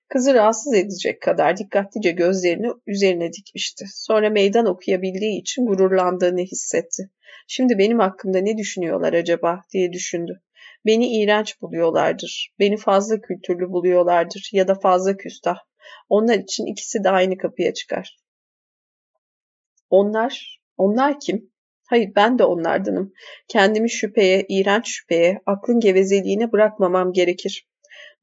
Kızı 0.08 0.34
rahatsız 0.34 0.74
edecek 0.74 1.22
kadar 1.22 1.56
dikkatlice 1.56 2.10
gözlerini 2.10 2.66
üzerine 2.86 3.32
dikmişti. 3.32 3.84
Sonra 3.94 4.30
meydan 4.30 4.66
okuyabildiği 4.66 5.40
için 5.40 5.66
gururlandığını 5.66 6.40
hissetti. 6.40 7.10
Şimdi 7.48 7.78
benim 7.78 7.98
hakkımda 7.98 8.38
ne 8.38 8.58
düşünüyorlar 8.58 9.12
acaba 9.12 9.60
diye 9.72 9.92
düşündü. 9.92 10.42
Beni 10.86 11.18
iğrenç 11.18 11.60
buluyorlardır. 11.62 12.54
Beni 12.58 12.76
fazla 12.76 13.20
kültürlü 13.20 13.68
buluyorlardır 13.68 14.50
ya 14.52 14.68
da 14.68 14.74
fazla 14.74 15.16
küstah. 15.16 15.56
Onlar 16.08 16.38
için 16.38 16.66
ikisi 16.66 17.04
de 17.04 17.10
aynı 17.10 17.36
kapıya 17.36 17.74
çıkar. 17.74 18.16
Onlar, 19.90 20.60
onlar 20.76 21.20
kim? 21.20 21.50
Hayır 21.88 22.12
ben 22.16 22.38
de 22.38 22.44
onlardanım. 22.44 23.12
Kendimi 23.48 23.90
şüpheye, 23.90 24.46
iğrenç 24.48 24.88
şüpheye, 24.88 25.40
aklın 25.46 25.80
gevezeliğine 25.80 26.52
bırakmamam 26.52 27.12
gerekir. 27.12 27.68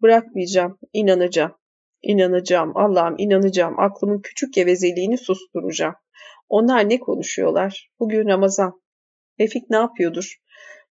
Bırakmayacağım, 0.01 0.79
inanacağım. 0.93 1.55
İnanacağım, 2.01 2.77
Allah'ım 2.77 3.15
inanacağım. 3.17 3.79
Aklımın 3.79 4.21
küçük 4.21 4.53
gevezeliğini 4.53 5.17
susturacağım. 5.17 5.95
Onlar 6.49 6.89
ne 6.89 6.99
konuşuyorlar? 6.99 7.89
Bugün 7.99 8.27
Ramazan. 8.27 8.80
Refik 9.41 9.69
ne 9.69 9.77
yapıyordur? 9.77 10.35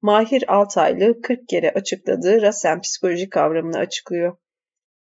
Mahir 0.02 0.54
Altaylı 0.54 1.20
40 1.20 1.48
kere 1.48 1.70
açıkladığı 1.70 2.42
Rasen 2.42 2.80
psikoloji 2.80 3.28
kavramını 3.28 3.78
açıklıyor 3.78 4.36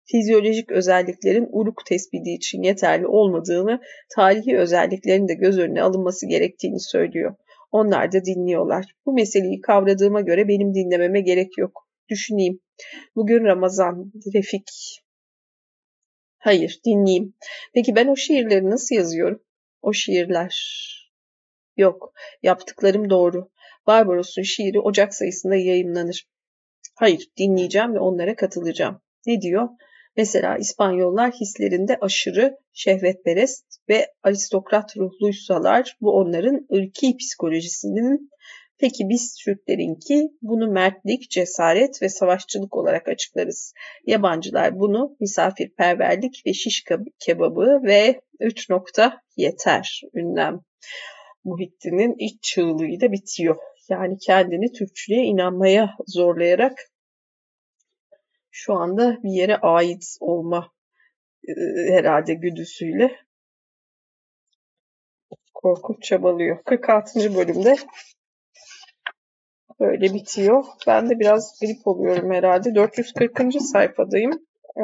fizyolojik 0.06 0.72
özelliklerin 0.72 1.50
uruk 1.52 1.86
tespiti 1.86 2.34
için 2.34 2.64
yeterli 2.64 3.08
olmadığını, 3.08 3.82
tarihi 4.16 4.58
özelliklerin 4.58 5.28
de 5.28 5.34
göz 5.34 5.60
önüne 5.60 5.82
alınması 5.82 6.28
gerektiğini 6.28 6.80
söylüyor. 6.80 7.36
Onlar 7.72 8.12
da 8.12 8.26
dinliyorlar. 8.26 8.96
Bu 9.06 9.14
meseleyi 9.14 9.62
kavradığıma 9.62 10.22
göre 10.22 10.48
benim 10.48 10.74
dinlememe 10.74 11.22
gerek 11.22 11.58
yok. 11.58 11.88
Düşüneyim. 12.10 12.60
Bugün 13.16 13.44
Ramazan, 13.44 14.12
Refik. 14.34 14.70
Hayır, 16.38 16.80
dinleyeyim. 16.86 17.34
Peki 17.74 17.96
ben 17.96 18.08
o 18.08 18.16
şiirleri 18.16 18.70
nasıl 18.70 18.96
yazıyorum? 18.96 19.44
O 19.82 19.94
şiirler. 19.94 20.54
Yok, 21.78 22.14
yaptıklarım 22.44 23.10
doğru. 23.10 23.50
Barbaros'un 23.88 24.42
şiiri 24.42 24.80
Ocak 24.80 25.16
sayısında 25.16 25.56
yayınlanır. 25.56 26.28
Hayır, 26.96 27.28
dinleyeceğim 27.38 27.94
ve 27.94 28.00
onlara 28.00 28.36
katılacağım. 28.36 29.02
Ne 29.28 29.42
diyor? 29.42 29.70
Mesela 30.18 30.58
İspanyollar 30.58 31.32
hislerinde 31.32 31.98
aşırı 32.02 32.58
şehvetperest 32.74 33.66
ve 33.90 34.14
aristokrat 34.24 34.98
ruhluysalar 34.98 35.98
bu 36.02 36.12
onların 36.12 36.68
ırki 36.74 37.18
psikolojisinin 37.18 38.30
Peki 38.80 39.10
biz 39.10 39.36
Türklerinki 39.46 40.30
bunu 40.42 40.72
mertlik, 40.72 41.30
cesaret 41.32 42.02
ve 42.02 42.10
savaşçılık 42.10 42.76
olarak 42.76 43.08
açıklarız. 43.08 43.74
Yabancılar 44.06 44.80
bunu 44.80 45.16
misafirperverlik 45.20 46.42
ve 46.46 46.54
şiş 46.54 46.84
kebabı 47.20 47.80
ve 47.84 48.22
3 48.40 48.70
nokta 48.70 49.22
yeter 49.38 50.02
ünlem. 50.14 50.60
Muhittin'in 51.44 52.16
iç 52.20 52.44
çığlığıyla 52.44 53.12
bitiyor. 53.12 53.56
Yani 53.90 54.18
kendini 54.18 54.72
Türkçülüğe 54.72 55.24
inanmaya 55.24 55.96
zorlayarak 56.08 56.78
şu 58.52 58.74
anda 58.74 59.24
bir 59.24 59.32
yere 59.32 59.58
ait 59.58 60.18
olma 60.20 60.72
e, 61.48 61.54
herhalde 61.94 62.34
güdüsüyle 62.34 63.20
korkunç 65.54 66.04
çabalıyor. 66.04 66.64
46. 66.64 67.36
bölümde 67.36 67.76
böyle 69.80 70.14
bitiyor. 70.14 70.64
Ben 70.88 71.10
de 71.10 71.20
biraz 71.20 71.60
grip 71.62 71.88
oluyorum 71.88 72.32
herhalde. 72.32 72.76
440. 72.76 73.62
sayfadayım. 73.62 74.32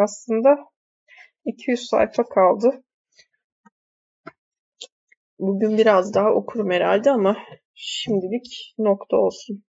Aslında 0.01 0.57
200 1.45 1.87
sayfa 1.89 2.23
kaldı. 2.23 2.83
Bugün 5.39 5.77
biraz 5.77 6.13
daha 6.13 6.29
okurum 6.33 6.71
herhalde 6.71 7.11
ama 7.11 7.37
şimdilik 7.75 8.75
nokta 8.77 9.17
olsun. 9.17 9.63